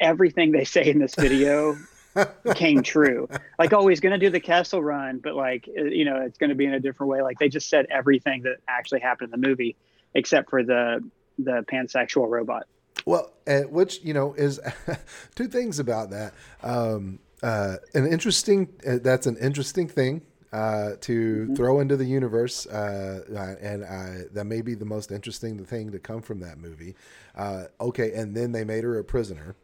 Everything 0.00 0.52
they 0.52 0.64
say 0.64 0.88
in 0.88 0.98
this 0.98 1.14
video 1.14 1.76
came 2.54 2.82
true. 2.82 3.28
Like, 3.58 3.72
oh, 3.72 3.86
he's 3.88 4.00
going 4.00 4.12
to 4.12 4.18
do 4.18 4.30
the 4.30 4.40
Kessel 4.40 4.82
run, 4.82 5.18
but 5.18 5.34
like, 5.34 5.68
uh, 5.76 5.84
you 5.84 6.04
know, 6.04 6.20
it's 6.22 6.38
going 6.38 6.50
to 6.50 6.56
be 6.56 6.66
in 6.66 6.74
a 6.74 6.80
different 6.80 7.10
way. 7.10 7.22
Like, 7.22 7.38
they 7.38 7.48
just 7.48 7.68
said 7.68 7.86
everything 7.90 8.42
that 8.42 8.58
actually 8.68 9.00
happened 9.00 9.32
in 9.32 9.40
the 9.40 9.48
movie, 9.48 9.76
except 10.14 10.50
for 10.50 10.62
the 10.62 11.04
the 11.38 11.64
pansexual 11.70 12.28
robot. 12.28 12.66
Well, 13.06 13.32
uh, 13.46 13.60
which 13.62 14.02
you 14.02 14.12
know 14.12 14.34
is 14.34 14.60
two 15.34 15.48
things 15.48 15.78
about 15.78 16.10
that. 16.10 16.34
Um, 16.62 17.20
uh, 17.42 17.76
an 17.94 18.06
interesting 18.06 18.68
uh, 18.86 18.98
that's 19.02 19.26
an 19.26 19.36
interesting 19.36 19.88
thing 19.88 20.22
uh, 20.52 20.92
to 21.02 21.46
Mhm. 21.50 21.56
throw 21.56 21.80
into 21.80 21.96
the 21.96 22.04
universe, 22.06 22.66
uh, 22.66 23.22
uh, 23.34 23.54
and 23.64 23.82
uh, 23.84 24.28
that 24.32 24.44
may 24.46 24.60
be 24.62 24.74
the 24.74 24.84
most 24.84 25.10
interesting 25.12 25.62
thing 25.64 25.90
to 25.92 25.98
come 25.98 26.22
from 26.22 26.40
that 26.40 26.58
movie. 26.58 26.94
Uh, 27.36 27.64
okay, 27.80 28.12
and 28.12 28.34
then 28.36 28.52
they 28.52 28.64
made 28.64 28.84
her 28.84 28.98
a 28.98 29.04
prisoner. 29.04 29.54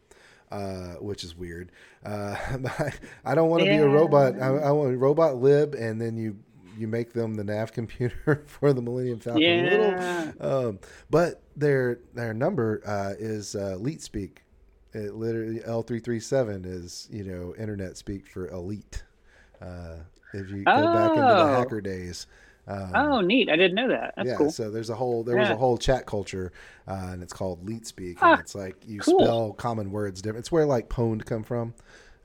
Uh, 0.51 0.93
which 1.01 1.23
is 1.23 1.35
weird. 1.35 1.71
Uh, 2.05 2.35
I 3.25 3.33
don't 3.33 3.49
want 3.49 3.63
to 3.63 3.69
be 3.69 3.77
a 3.77 3.87
robot. 3.87 4.39
I, 4.39 4.49
I 4.49 4.71
want 4.71 4.93
a 4.93 4.97
robot 4.97 5.37
lib, 5.37 5.73
and 5.73 5.99
then 5.99 6.17
you 6.17 6.37
you 6.77 6.87
make 6.87 7.13
them 7.13 7.33
the 7.33 7.43
nav 7.43 7.73
computer 7.79 8.43
for 8.45 8.71
the 8.71 8.81
Millennium 8.81 9.19
Falcon. 9.19 9.41
Yeah. 9.41 10.31
Little, 10.39 10.67
um, 10.69 10.79
but 11.09 11.41
their 11.57 11.97
their 12.13 12.31
number 12.33 12.81
uh, 12.85 13.13
is 13.17 13.55
uh, 13.55 13.73
elite 13.73 14.03
speak. 14.03 14.43
It 14.93 15.15
literally 15.15 15.61
L 15.65 15.81
three 15.81 15.99
three 15.99 16.19
seven 16.19 16.63
is 16.63 17.09
you 17.11 17.23
know 17.23 17.55
internet 17.57 17.97
speak 17.97 18.27
for 18.27 18.47
elite. 18.49 19.03
Uh, 19.59 19.95
if 20.35 20.49
you 20.51 20.63
go 20.63 20.93
back 20.93 21.11
into 21.17 21.33
the 21.33 21.43
Oh. 21.43 21.47
hacker 21.47 21.81
days. 21.81 22.27
Um, 22.67 22.91
Oh, 22.95 23.21
neat! 23.21 23.47
I 23.49 23.55
didn't 23.55 23.75
know 23.75 23.89
that. 23.89 24.15
That's 24.17 24.27
yeah, 24.29 24.35
cool. 24.37 24.49
so 24.51 24.71
there's 24.71 24.89
a 24.89 24.95
whole 24.95 25.23
there 25.23 25.37
was 25.37 25.49
a 25.49 25.55
whole 25.55 25.77
chat 25.77 26.07
culture, 26.07 26.51
uh, 26.87 27.09
and 27.11 27.21
it's 27.21 27.31
called 27.33 27.63
Leet 27.63 27.85
Speak, 27.85 28.17
and 28.23 28.39
it's 28.39 28.55
like 28.55 28.75
you 28.87 28.99
Cool. 29.01 29.19
spell 29.19 29.53
common 29.53 29.91
words 29.91 30.21
different. 30.21 30.39
It's 30.39 30.51
where 30.51 30.65
like 30.65 30.89
pwned 30.89 31.25
come 31.25 31.43
from, 31.43 31.75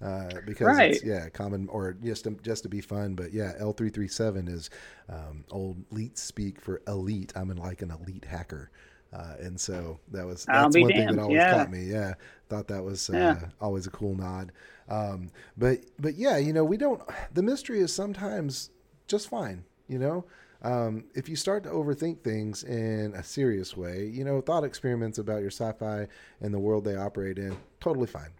uh, 0.00 0.30
because 0.46 0.66
Right. 0.66 0.92
it's 0.92 1.04
yeah 1.04 1.28
common 1.28 1.68
or 1.68 1.92
just 1.92 2.24
to, 2.24 2.30
just 2.42 2.62
to 2.62 2.70
be 2.70 2.80
fun. 2.80 3.14
But 3.16 3.34
yeah, 3.34 3.52
L 3.58 3.74
three 3.74 3.90
three 3.90 4.08
seven 4.08 4.48
is 4.48 4.70
um, 5.10 5.44
old 5.50 5.76
Leet 5.90 6.16
Speak 6.16 6.58
for 6.58 6.80
elite. 6.88 7.34
I'm 7.36 7.50
in 7.50 7.58
like 7.58 7.82
an 7.82 7.90
elite 7.90 8.24
hacker. 8.24 8.70
Uh, 9.12 9.34
and 9.40 9.60
so 9.60 9.98
that 10.12 10.24
was 10.24 10.44
that's 10.46 10.74
one 10.76 10.88
thing 10.88 11.06
that 11.08 11.18
always 11.18 11.36
yeah. 11.36 11.50
caught 11.50 11.70
me. 11.70 11.82
Yeah, 11.84 12.14
thought 12.48 12.68
that 12.68 12.82
was 12.84 13.10
uh, 13.10 13.16
Yeah. 13.16 13.40
always 13.60 13.86
a 13.86 13.90
cool 13.90 14.14
nod. 14.14 14.52
Um, 14.90 15.30
but 15.56 15.78
but 15.98 16.16
yeah, 16.16 16.36
you 16.36 16.52
know, 16.52 16.64
we 16.64 16.76
don't. 16.76 17.00
The 17.32 17.42
mystery 17.42 17.80
is 17.80 17.94
sometimes 17.94 18.70
just 19.06 19.28
fine. 19.28 19.64
You 19.88 19.98
know, 19.98 20.24
um, 20.62 21.04
if 21.14 21.28
you 21.28 21.36
start 21.36 21.62
to 21.64 21.70
overthink 21.70 22.20
things 22.22 22.62
in 22.64 23.12
a 23.14 23.22
serious 23.24 23.76
way, 23.76 24.04
you 24.06 24.24
know, 24.24 24.40
thought 24.40 24.64
experiments 24.64 25.18
about 25.18 25.40
your 25.40 25.50
sci-fi 25.50 26.06
and 26.40 26.52
the 26.54 26.58
world 26.58 26.84
they 26.84 26.96
operate 26.96 27.38
in, 27.38 27.56
totally 27.80 28.06
fine. 28.06 28.30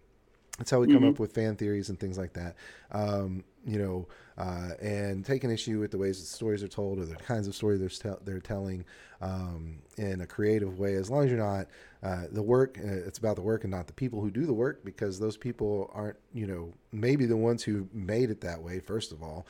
That's 0.57 0.69
how 0.69 0.79
we 0.79 0.87
come 0.87 1.01
Mhm. 1.03 1.09
up 1.09 1.19
with 1.19 1.33
fan 1.33 1.55
theories 1.55 1.89
and 1.89 1.99
things 1.99 2.17
like 2.17 2.33
that. 2.33 2.55
Um, 2.91 3.43
you 3.65 3.79
know, 3.79 4.07
uh, 4.37 4.71
and 4.81 5.25
take 5.25 5.43
an 5.43 5.51
issue 5.51 5.79
with 5.79 5.91
the 5.91 5.97
ways 5.97 6.19
the 6.19 6.25
stories 6.25 6.61
are 6.63 6.67
told 6.67 6.99
or 6.99 7.05
the 7.05 7.15
kinds 7.15 7.47
of 7.47 7.55
story 7.55 7.77
they're, 7.77 7.89
tell- 7.89 8.19
they're 8.23 8.39
telling 8.39 8.85
um, 9.21 9.79
in 9.97 10.21
a 10.21 10.27
creative 10.27 10.77
way. 10.79 10.95
As 10.95 11.09
long 11.09 11.23
as 11.23 11.29
you're 11.31 11.39
not 11.39 11.67
uh, 12.03 12.23
the 12.31 12.41
work, 12.41 12.79
uh, 12.83 12.87
it's 12.87 13.19
about 13.19 13.35
the 13.35 13.41
work 13.43 13.63
and 13.63 13.71
not 13.71 13.85
the 13.87 13.93
people 13.93 14.21
who 14.21 14.31
do 14.31 14.45
the 14.45 14.53
work, 14.53 14.83
because 14.83 15.19
those 15.19 15.37
people 15.37 15.89
aren't, 15.93 16.17
you 16.33 16.47
know, 16.47 16.73
maybe 16.91 17.25
the 17.25 17.37
ones 17.37 17.63
who 17.63 17.87
made 17.93 18.29
it 18.31 18.41
that 18.41 18.61
way. 18.61 18.79
First 18.79 19.11
of 19.11 19.21
all, 19.21 19.45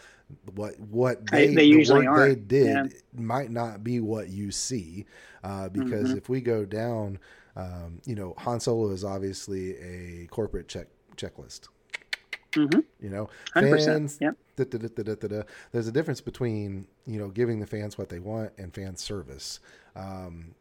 what 0.53 0.79
what 0.79 1.25
They- 1.31 1.47
they, 1.47 1.55
they 1.55 1.61
the 1.61 1.65
usually 1.77 2.07
work 2.07 2.15
they 2.17 2.21
aren't, 2.31 2.47
did 2.47 2.67
yeah. 2.67 2.87
might 3.13 3.51
not 3.51 3.83
be 3.83 3.99
what 3.99 4.29
you 4.29 4.51
see, 4.51 5.05
uh, 5.43 5.69
because 5.69 6.09
Mhm. 6.11 6.17
if 6.17 6.29
we 6.29 6.41
go 6.41 6.65
down, 6.65 7.19
um, 7.55 8.01
you 8.05 8.15
know, 8.15 8.33
Han 8.39 8.59
Solo 8.59 8.89
is 8.91 9.03
obviously 9.03 9.77
a 9.77 10.27
corporate 10.27 10.67
check 10.67 10.87
checklist. 11.15 11.67
hmm 12.53 12.79
You 12.99 13.09
know, 13.09 13.29
fans. 13.53 14.17
Yep. 14.21 14.35
da, 14.57 14.65
da, 14.65 15.15
da. 15.27 15.43
There's 15.71 15.87
a 15.87 15.91
difference 15.91 16.21
between 16.21 16.87
you 17.07 17.17
know 17.17 17.29
giving 17.29 17.59
the 17.59 17.65
fans 17.67 17.97
what 17.97 18.09
they 18.09 18.19
want 18.19 18.51
and 18.57 18.73
fan 18.73 18.95
service. 18.97 19.59
Um, 19.95 20.53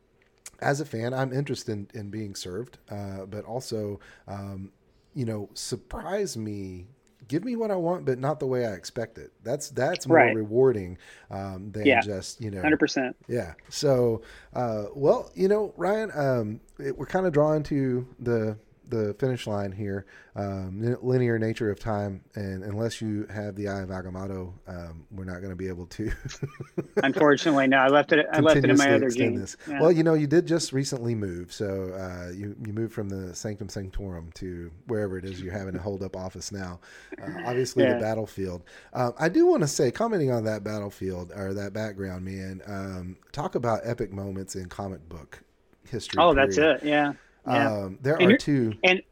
as 0.60 0.80
a 0.80 0.84
fan, 0.84 1.12
I'm 1.14 1.32
interested 1.32 1.72
in, 1.72 1.88
in 1.94 2.10
being 2.10 2.34
served, 2.34 2.78
uh, 2.90 3.26
but 3.26 3.44
also, 3.44 4.00
um, 4.28 4.72
you 5.14 5.24
know, 5.24 5.48
surprise 5.54 6.36
me. 6.36 6.86
Give 7.28 7.44
me 7.44 7.54
what 7.54 7.70
I 7.70 7.76
want, 7.76 8.04
but 8.04 8.18
not 8.18 8.40
the 8.40 8.46
way 8.46 8.66
I 8.66 8.72
expect 8.72 9.16
it. 9.16 9.30
That's 9.44 9.70
that's 9.70 10.06
more 10.08 10.16
Right. 10.16 10.34
rewarding 10.34 10.98
um, 11.30 11.70
than 11.70 11.86
Yeah. 11.86 12.00
just 12.00 12.40
you 12.40 12.50
know 12.50 12.60
Hundred 12.60 12.78
percent. 12.80 13.14
yeah. 13.28 13.54
So, 13.68 14.22
uh, 14.52 14.86
well, 14.94 15.30
you 15.34 15.46
know, 15.46 15.72
Ryan, 15.76 16.10
um, 16.14 16.60
it, 16.80 16.96
we're 16.98 17.06
kind 17.06 17.26
of 17.26 17.32
drawing 17.32 17.62
to 17.64 18.06
the 18.18 18.56
the 18.90 19.14
finish 19.18 19.46
line 19.46 19.72
here. 19.72 20.06
Um, 20.36 20.96
linear 21.02 21.38
nature 21.38 21.70
of 21.70 21.80
time, 21.80 22.22
and 22.34 22.62
unless 22.62 23.00
you 23.00 23.26
have 23.32 23.56
the 23.56 23.68
eye 23.68 23.80
of 23.80 23.88
Agamotto, 23.88 24.52
um, 24.68 25.04
we're 25.10 25.24
not 25.24 25.38
going 25.40 25.50
to 25.50 25.56
be 25.56 25.66
able 25.68 25.86
to. 25.86 26.10
Unfortunately, 27.02 27.66
no. 27.66 27.78
I 27.78 27.88
left 27.88 28.12
it. 28.12 28.26
I 28.32 28.40
left 28.40 28.58
it 28.58 28.70
in 28.70 28.76
my 28.76 28.92
other 28.92 29.10
gene. 29.10 29.34
this. 29.34 29.56
Yeah. 29.68 29.80
Well, 29.80 29.92
you 29.92 30.02
know, 30.02 30.14
you 30.14 30.26
did 30.26 30.46
just 30.46 30.72
recently 30.72 31.14
move, 31.14 31.52
so 31.52 31.92
uh, 31.94 32.30
you 32.32 32.54
you 32.64 32.72
moved 32.72 32.92
from 32.92 33.08
the 33.08 33.34
Sanctum 33.34 33.68
Sanctorum 33.68 34.30
to 34.34 34.70
wherever 34.86 35.18
it 35.18 35.24
is 35.24 35.40
you're 35.40 35.52
having 35.52 35.74
a 35.74 35.80
hold 35.80 36.02
up 36.02 36.16
office 36.16 36.52
now. 36.52 36.80
Uh, 37.20 37.30
obviously, 37.46 37.84
Yeah. 37.84 37.94
the 37.94 38.00
battlefield. 38.00 38.62
Um, 38.92 39.14
I 39.18 39.28
do 39.28 39.46
want 39.46 39.62
to 39.62 39.68
say, 39.68 39.90
commenting 39.90 40.30
on 40.30 40.44
that 40.44 40.62
battlefield 40.62 41.32
or 41.34 41.54
that 41.54 41.72
background, 41.72 42.24
man. 42.24 42.62
Um, 42.66 43.16
talk 43.32 43.54
about 43.54 43.80
epic 43.84 44.12
moments 44.12 44.54
in 44.56 44.66
comic 44.66 45.06
book 45.08 45.42
history. 45.88 46.22
oh, 46.22 46.34
that's 46.34 46.56
it. 46.56 46.82
Yeah. 46.84 47.14
Yeah. 47.46 47.72
Um, 47.72 47.98
there 48.02 48.16
And 48.20 48.32
are 48.32 48.36
two. 48.36 48.74
and 48.84 49.02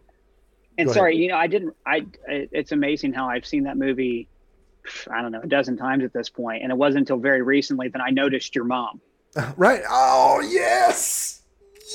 and 0.77 0.87
Go 0.89 0.95
sorry, 0.95 1.17
you 1.17 1.29
know, 1.29 1.37
I 1.37 1.47
didn't. 1.49 1.75
I. 1.87 2.07
It's 2.29 2.73
amazing 2.73 3.13
how 3.13 3.29
I've 3.29 3.47
seen 3.47 3.65
that 3.65 3.77
movie. 3.77 4.29
I 5.11 5.21
don't 5.23 5.33
know, 5.33 5.41
a 5.43 5.47
dozen 5.47 5.77
times 5.77 6.05
at 6.05 6.13
this 6.13 6.29
point, 6.31 6.63
and 6.63 6.71
it 6.73 6.79
wasn't 6.79 7.01
until 7.01 7.19
very 7.19 7.43
recently 7.43 7.89
that 7.89 8.01
I 8.01 8.11
noticed 8.11 8.55
your 8.55 8.65
mom. 8.65 9.01
Right. 9.57 9.83
Oh 9.89 10.41
yes, 10.41 11.38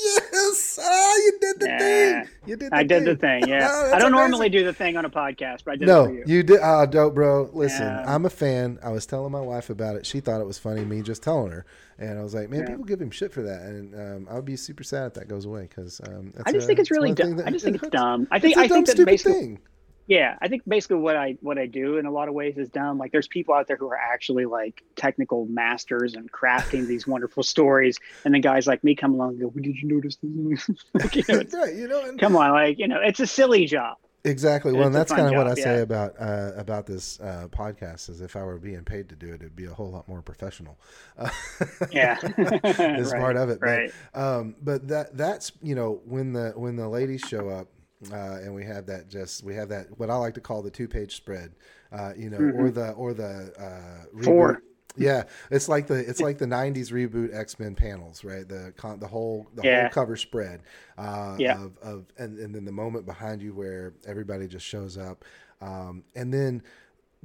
yes. 0.02 0.78
Ah, 0.82 1.14
you 1.16 1.38
did 1.40 1.60
the 1.60 1.66
thing. 1.66 2.28
You 2.46 2.56
did. 2.56 2.70
The 2.72 2.76
I 2.76 2.82
did 2.82 3.04
the 3.04 3.16
thing. 3.16 3.42
thing. 3.42 3.48
Yeah. 3.50 3.68
I 3.68 3.98
don't 3.98 4.12
amazing. 4.12 4.12
normally 4.12 4.48
do 4.48 4.64
the 4.64 4.72
thing 4.72 4.96
on 4.96 5.04
a 5.04 5.10
podcast, 5.10 5.64
but 5.64 5.72
I 5.72 5.76
did 5.76 5.86
No, 5.88 6.04
it 6.04 6.06
for 6.06 6.12
you. 6.14 6.24
you 6.26 6.42
did. 6.42 6.60
Ah, 6.62 6.86
dope, 6.86 7.14
bro. 7.14 7.50
Listen, 7.52 7.82
Yeah. 7.86 8.04
I'm 8.14 8.24
a 8.26 8.30
fan. 8.30 8.78
I 8.82 8.90
was 8.90 9.06
telling 9.06 9.32
my 9.32 9.40
wife 9.40 9.70
about 9.70 9.96
it. 9.96 10.04
She 10.06 10.20
thought 10.20 10.40
it 10.40 10.46
was 10.46 10.58
funny, 10.58 10.84
me 10.84 11.02
just 11.02 11.22
telling 11.22 11.52
her. 11.52 11.64
And 11.98 12.18
I 12.18 12.22
was 12.22 12.34
like, 12.34 12.50
man, 12.50 12.60
Yeah. 12.60 12.66
people 12.68 12.84
give 12.84 13.00
him 13.00 13.10
shit 13.10 13.32
for 13.32 13.42
that. 13.42 13.62
And 13.62 13.94
um, 13.94 14.28
I 14.30 14.34
would 14.34 14.44
be 14.44 14.56
super 14.56 14.82
sad 14.82 15.06
if 15.08 15.14
that 15.14 15.28
goes 15.28 15.44
away 15.44 15.62
because 15.62 16.00
um, 16.08 16.32
I 16.44 16.52
just 16.52 16.66
think 16.66 16.78
it's 16.80 16.90
really 16.90 17.12
dumb. 17.12 17.40
I 17.46 17.50
just 17.50 17.64
think 17.64 17.76
it's 17.76 17.88
dumb. 17.88 18.26
I 18.30 18.38
think 18.38 18.52
It's 18.52 18.58
a 18.58 18.64
I 18.64 18.66
dumb, 18.68 18.76
think 18.76 18.86
that 18.86 18.92
stupid 18.92 19.06
basically 19.10 19.32
thing. 19.40 19.58
Yeah 20.06 20.36
i 20.40 20.48
think 20.48 20.62
basically 20.66 20.96
what 20.96 21.16
i 21.16 21.36
what 21.40 21.58
i 21.58 21.66
do 21.66 21.96
in 21.96 22.06
a 22.06 22.10
lot 22.10 22.28
of 22.28 22.34
ways 22.34 22.56
is 22.56 22.68
dumb 22.68 22.98
like 22.98 23.12
there's 23.12 23.28
people 23.28 23.54
out 23.54 23.66
there 23.66 23.76
who 23.76 23.88
are 23.88 23.96
actually 23.96 24.44
like 24.44 24.82
technical 24.96 25.46
masters 25.46 26.14
and 26.14 26.30
crafting 26.30 26.86
these 26.86 27.06
wonderful 27.06 27.42
stories 27.42 27.98
and 28.24 28.34
then 28.34 28.40
guys 28.40 28.66
like 28.66 28.82
me 28.84 28.94
come 28.94 29.14
along 29.14 29.30
and 29.30 29.40
go 29.40 29.46
well, 29.48 29.62
did 29.62 29.76
you 29.76 29.88
notice 29.88 30.16
this 30.22 30.70
Like, 30.94 31.16
you 31.16 31.24
know, 31.28 31.42
right, 31.54 31.74
you 31.74 31.88
know, 31.88 32.04
and 32.04 32.20
come 32.20 32.36
on 32.36 32.50
like 32.52 32.78
you 32.78 32.88
know 32.88 33.00
it's 33.00 33.20
a 33.20 33.26
silly 33.26 33.66
job 33.66 33.96
exactly. 34.24 34.72
Well, 34.72 34.86
and 34.86 34.94
that's 34.94 35.12
kind 35.12 35.28
of 35.28 35.34
what 35.34 35.46
I 35.46 35.50
job, 35.50 35.58
say 35.58 35.80
about 35.80 36.14
uh, 36.18 36.52
about 36.56 36.86
this 36.86 37.20
uh, 37.20 37.48
podcast. 37.50 38.08
Is 38.08 38.20
if 38.20 38.36
I 38.36 38.42
were 38.42 38.58
being 38.58 38.82
paid 38.84 39.08
to 39.10 39.16
do 39.16 39.28
it, 39.28 39.36
it'd 39.36 39.56
be 39.56 39.66
a 39.66 39.74
whole 39.74 39.90
lot 39.90 40.08
more 40.08 40.22
professional. 40.22 40.78
Uh, 41.16 41.28
yeah 41.92 42.18
is 42.22 43.12
Right, 43.12 43.20
part 43.20 43.36
of 43.36 43.50
it. 43.50 43.60
But 43.60 43.66
right 43.66 43.92
Um, 44.14 44.56
but 44.60 44.88
that 44.88 45.16
that's 45.16 45.52
you 45.62 45.74
know 45.74 46.00
when 46.04 46.32
the 46.32 46.52
when 46.56 46.76
the 46.76 46.88
ladies 46.88 47.20
show 47.20 47.48
up, 47.48 47.68
uh, 48.12 48.38
and 48.42 48.54
we 48.54 48.64
have 48.64 48.86
that 48.86 49.08
just 49.08 49.42
we 49.44 49.54
have 49.54 49.68
that 49.70 49.86
what 49.98 50.10
I 50.10 50.16
like 50.16 50.34
to 50.34 50.40
call 50.40 50.62
the 50.62 50.70
two 50.70 50.88
page 50.88 51.16
spread, 51.16 51.52
uh, 51.92 52.12
you 52.16 52.30
know, 52.30 52.38
or 52.38 52.70
the 52.70 52.90
or 52.92 53.14
the 53.14 53.52
uh, 53.58 54.06
reboot. 54.16 54.24
Four. 54.24 54.62
Yeah, 54.96 55.24
it's 55.50 55.68
like 55.68 55.88
the 55.88 55.94
it's 56.08 56.20
like 56.20 56.38
the 56.38 56.46
'90s 56.46 56.92
reboot 56.92 57.34
X 57.34 57.58
Men 57.58 57.74
panels, 57.74 58.22
right? 58.22 58.48
The 58.48 58.72
con- 58.76 59.00
the 59.00 59.08
whole 59.08 59.48
the 59.54 59.62
Yeah. 59.64 59.80
whole 59.82 59.90
cover 59.90 60.16
spread, 60.16 60.62
uh, 60.96 61.36
Yeah. 61.38 61.64
of, 61.64 61.76
of 61.78 62.06
and, 62.16 62.38
and 62.38 62.54
then 62.54 62.64
the 62.64 62.70
moment 62.72 63.04
behind 63.04 63.42
you 63.42 63.54
where 63.54 63.94
everybody 64.06 64.46
just 64.46 64.64
shows 64.64 64.96
up, 64.96 65.24
um, 65.60 66.04
and 66.14 66.32
then 66.32 66.62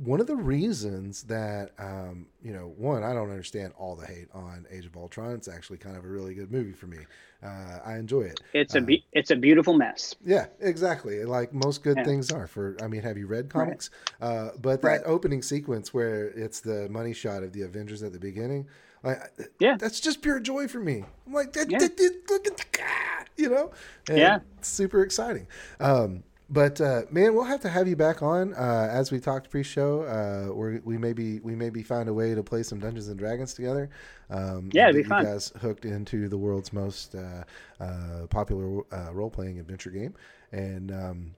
one 0.04 0.22
of 0.22 0.28
the 0.28 0.36
reasons 0.36 1.24
that 1.24 1.72
um, 1.78 2.26
you 2.41 2.54
know 2.54 2.74
one 2.78 3.04
I 3.04 3.14
don't 3.14 3.30
understand 3.30 3.74
all 3.78 3.95
the 3.95 4.06
hate 4.06 4.28
on 4.34 4.66
Age 4.72 4.86
of 4.86 4.95
Ultron. 4.95 5.34
It's 5.34 5.47
actually 5.47 5.78
kind 5.78 5.97
of 5.97 6.06
a 6.06 6.08
really 6.08 6.34
good 6.34 6.52
movie 6.52 6.72
for 6.72 6.88
me. 6.88 7.00
Uh, 7.43 7.80
I 7.86 7.95
enjoy 7.97 8.22
it. 8.24 8.39
it's 8.54 8.76
a 8.76 8.80
Uh, 8.80 8.82
be- 8.82 9.06
it's 9.14 9.32
a 9.32 9.36
beautiful 9.36 9.74
mess 9.74 10.16
Yeah, 10.26 10.47
exactly. 10.60 11.24
Like 11.26 11.54
most 11.54 11.84
good 11.84 11.97
Yeah. 11.97 12.04
things 12.04 12.32
are. 12.32 12.47
For 12.47 12.76
I 12.82 12.88
mean, 12.88 13.02
have 13.02 13.18
you 13.18 13.28
read 13.28 13.45
Right. 13.45 13.66
comics? 13.66 13.89
Uh, 14.22 14.50
but 14.62 14.82
that 14.82 14.88
Right. 14.88 15.02
opening 15.06 15.41
sequence 15.41 15.93
where 15.93 16.28
it's 16.30 16.60
the 16.60 16.88
money 16.89 17.14
shot 17.14 17.43
of 17.43 17.54
the 17.54 17.62
Avengers 17.64 18.04
at 18.04 18.12
the 18.14 18.20
beginning, 18.20 18.68
like 19.04 19.20
Yeah. 19.60 19.78
that's 19.78 20.00
just 20.00 20.22
pure 20.22 20.39
joy 20.39 20.68
for 20.68 20.80
me. 20.80 21.04
I'm 21.28 21.34
like, 21.34 21.54
"That- 21.54 21.70
Yeah. 21.72 21.80
that- 21.80 21.97
that- 21.97 22.22
look 22.30 22.47
at 22.80 23.30
you 23.38 23.50
know? 23.50 23.72
Yeah. 24.10 24.39
super 24.62 25.02
exciting. 25.02 25.47
Um, 25.80 26.24
but 26.50 26.82
uh, 26.82 27.04
man, 27.12 27.36
we'll 27.36 27.43
have 27.43 27.62
to 27.62 27.70
have 27.70 27.88
you 27.88 27.95
back 27.95 28.22
on 28.24 28.54
uh, 28.54 28.88
as 28.91 29.12
we 29.12 29.20
talked 29.20 29.50
pre-show. 29.50 30.02
Uh, 30.04 30.54
we 30.54 30.80
we 30.80 30.97
maybe 30.97 31.39
we 31.39 31.56
maybe 31.56 31.84
find 31.84 32.10
a 32.10 32.14
way 32.14 32.34
to 32.34 32.43
play 32.43 32.64
some 32.64 32.80
Dungeons 32.80 33.08
and 33.08 33.20
Dragons 33.20 33.54
together. 33.54 33.89
Um, 34.30 34.70
Yeah, 34.74 34.89
it'd 34.89 35.04
be 35.04 35.08
fun. 35.08 35.26
You 35.26 35.32
guys 35.32 35.54
hooked 35.62 35.86
into 35.86 36.28
the 36.28 36.38
world's 36.38 36.74
most 36.74 37.16
uh, 37.16 37.43
uh, 37.80 38.28
popular 38.30 38.82
uh, 38.91 39.14
role-playing 39.14 39.60
adventure 39.60 39.91
game, 39.91 40.16
and 40.52 40.91
um, 40.91 41.36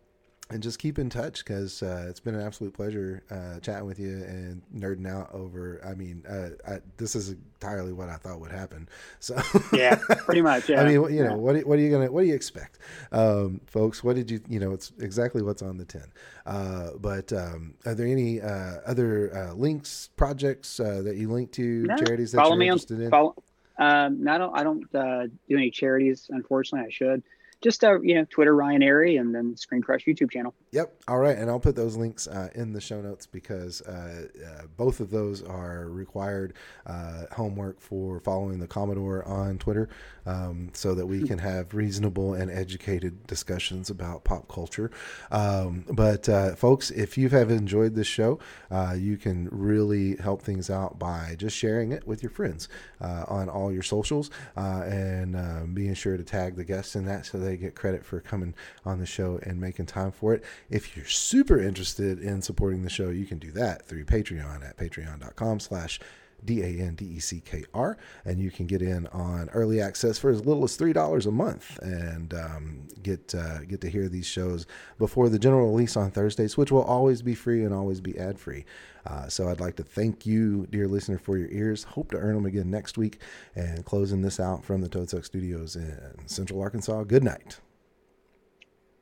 and 0.51 0.61
just 0.61 0.79
keep 0.79 0.99
in 0.99 1.09
touch 1.09 1.43
because 1.43 1.81
uh, 1.81 2.05
it's 2.09 2.19
been 2.19 2.35
an 2.35 2.41
absolute 2.41 2.73
pleasure 2.73 3.23
uh, 3.31 3.59
chatting 3.61 3.85
with 3.85 3.99
you 3.99 4.09
and 4.23 4.61
nerding 4.75 5.07
out 5.09 5.29
over. 5.33 5.81
I 5.85 5.93
mean, 5.93 6.23
uh, 6.27 6.49
I, 6.69 6.79
this 6.97 7.15
is 7.15 7.29
entirely 7.29 7.93
what 7.93 8.09
I 8.09 8.15
thought 8.17 8.39
would 8.39 8.51
happen. 8.51 8.87
So 9.19 9.39
yeah 9.73 9.95
pretty 10.25 10.41
much 10.41 10.67
yeah 10.69 10.81
I 10.81 10.85
mean, 10.85 10.93
you 11.13 11.23
know, 11.23 11.31
Yeah. 11.31 11.35
what, 11.35 11.55
what 11.65 11.79
are 11.79 11.81
you 11.81 11.91
gonna, 11.91 12.11
what 12.11 12.21
do 12.21 12.27
you 12.27 12.35
expect, 12.35 12.79
um, 13.11 13.61
folks? 13.67 14.03
What 14.03 14.15
did 14.15 14.29
you, 14.29 14.41
you 14.49 14.59
know, 14.59 14.71
it's 14.73 14.91
exactly 14.99 15.41
what's 15.41 15.61
on 15.61 15.77
the 15.77 15.85
tin. 15.85 16.11
Uh, 16.45 16.89
but 16.99 17.31
um, 17.31 17.75
are 17.85 17.93
there 17.95 18.07
any 18.07 18.41
uh, 18.41 18.77
other 18.85 19.35
uh, 19.35 19.53
links, 19.53 20.09
projects 20.17 20.79
uh, 20.79 21.01
that 21.03 21.15
you 21.17 21.29
link 21.31 21.51
to, 21.53 21.85
No, 21.87 21.95
charities 21.95 22.31
that 22.33 22.39
follow 22.39 22.51
you're 22.51 22.59
me 22.59 22.69
on 22.69 22.73
interested 22.73 22.99
in? 22.99 23.09
follow 23.09 23.35
um 23.77 24.23
no, 24.23 24.33
i 24.33 24.37
don't 24.37 24.57
i 24.59 24.63
don't 24.63 24.95
uh, 24.95 25.27
do 25.47 25.55
any 25.55 25.71
charities 25.71 26.27
unfortunately 26.29 26.85
i 26.85 26.91
should 26.91 27.23
just 27.61 27.83
uh, 27.83 27.99
you 28.01 28.15
know, 28.15 28.25
Twitter 28.29 28.55
Ryan 28.55 28.81
Arey 28.81 29.19
and 29.19 29.33
then 29.33 29.55
Screen 29.55 29.81
Crush 29.81 30.05
YouTube 30.05 30.31
channel. 30.31 30.53
Yep. 30.71 31.03
All 31.07 31.19
right, 31.19 31.37
and 31.37 31.49
I'll 31.49 31.59
put 31.59 31.75
those 31.75 31.95
links 31.95 32.27
uh, 32.27 32.49
in 32.55 32.73
the 32.73 32.81
show 32.81 33.01
notes 33.01 33.25
because 33.25 33.81
uh, 33.81 34.27
uh, 34.45 34.61
both 34.77 34.99
of 34.99 35.11
those 35.11 35.43
are 35.43 35.87
required 35.89 36.53
uh, 36.85 37.25
homework 37.31 37.79
for 37.79 38.19
following 38.19 38.59
the 38.59 38.67
Commodore 38.67 39.23
on 39.25 39.57
Twitter, 39.57 39.89
um, 40.25 40.69
so 40.73 40.95
that 40.95 41.05
we 41.05 41.23
can 41.23 41.39
have 41.39 41.73
reasonable 41.73 42.33
and 42.33 42.49
educated 42.49 43.25
discussions 43.27 43.89
about 43.89 44.23
pop 44.23 44.47
culture. 44.47 44.91
Um, 45.31 45.85
but 45.89 46.27
uh, 46.27 46.55
folks, 46.55 46.89
if 46.91 47.17
you 47.17 47.29
have 47.29 47.51
enjoyed 47.51 47.95
this 47.95 48.07
show, 48.07 48.39
uh, 48.69 48.95
you 48.97 49.17
can 49.17 49.47
really 49.51 50.15
help 50.17 50.41
things 50.41 50.69
out 50.69 50.97
by 50.97 51.35
just 51.37 51.55
sharing 51.55 51.91
it 51.91 52.07
with 52.07 52.23
your 52.23 52.31
friends 52.31 52.67
on 52.99 53.49
all 53.49 53.71
your 53.71 53.83
socials 53.83 54.29
and 54.55 55.75
being 55.75 55.93
sure 55.93 56.17
to 56.17 56.23
tag 56.23 56.55
the 56.55 56.63
guests 56.63 56.95
in 56.95 57.05
that 57.05 57.25
so 57.25 57.37
they 57.37 57.50
get 57.57 57.75
credit 57.75 58.05
for 58.05 58.19
coming 58.19 58.53
on 58.85 58.99
the 58.99 59.05
show 59.05 59.39
and 59.43 59.59
making 59.59 59.85
time 59.87 60.11
for 60.11 60.33
it. 60.33 60.43
If 60.69 60.95
you're 60.95 61.05
super 61.05 61.59
interested 61.59 62.19
in 62.19 62.41
supporting 62.41 62.83
the 62.83 62.89
show, 62.89 63.09
you 63.09 63.25
can 63.25 63.37
do 63.37 63.51
that 63.51 63.85
through 63.85 64.05
Patreon 64.05 64.67
at 64.67 64.77
patreon.com 64.77 65.59
slash 65.59 65.99
D-A-N-D-E-C-K-R, 66.43 67.97
and 68.25 68.39
you 68.39 68.51
can 68.51 68.65
get 68.65 68.81
in 68.81 69.07
on 69.07 69.49
early 69.49 69.81
access 69.81 70.17
for 70.17 70.29
as 70.29 70.45
little 70.45 70.63
as 70.63 70.75
three 70.75 70.93
dollars 70.93 71.25
a 71.25 71.31
month, 71.31 71.77
and 71.79 72.33
um, 72.33 72.87
get 73.03 73.33
uh, 73.35 73.59
get 73.59 73.81
to 73.81 73.89
hear 73.89 74.07
these 74.07 74.25
shows 74.25 74.65
before 74.97 75.29
the 75.29 75.39
general 75.39 75.69
release 75.69 75.95
on 75.95 76.11
Thursdays, 76.11 76.57
which 76.57 76.71
will 76.71 76.83
always 76.83 77.21
be 77.21 77.35
free 77.35 77.63
and 77.63 77.73
always 77.73 78.01
be 78.01 78.17
ad 78.17 78.39
free. 78.39 78.65
Uh, 79.05 79.27
so 79.27 79.49
I'd 79.49 79.59
like 79.59 79.75
to 79.77 79.83
thank 79.83 80.25
you, 80.25 80.67
dear 80.69 80.87
listener, 80.87 81.17
for 81.17 81.37
your 81.37 81.49
ears. 81.49 81.83
Hope 81.83 82.11
to 82.11 82.17
earn 82.17 82.35
them 82.35 82.45
again 82.45 82.69
next 82.69 82.97
week. 82.97 83.19
And 83.55 83.83
closing 83.85 84.21
this 84.21 84.39
out 84.39 84.63
from 84.63 84.81
the 84.81 84.89
Toadsuck 84.89 85.25
Studios 85.25 85.75
in 85.75 86.15
Central 86.27 86.61
Arkansas. 86.61 87.03
Good 87.03 87.23
night. 87.23 87.59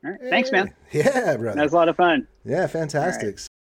All 0.06 0.12
right. 0.12 0.20
Thanks, 0.30 0.52
man. 0.52 0.74
Yeah, 0.91 1.36
brother. 1.38 1.56
That 1.58 1.64
was 1.64 1.74
a 1.74 1.76
lot 1.76 1.89
of 1.89 1.95
fun. 1.97 2.28
Yeah, 2.45 2.66
fantastic. 2.68 3.38
Right. 3.38 3.49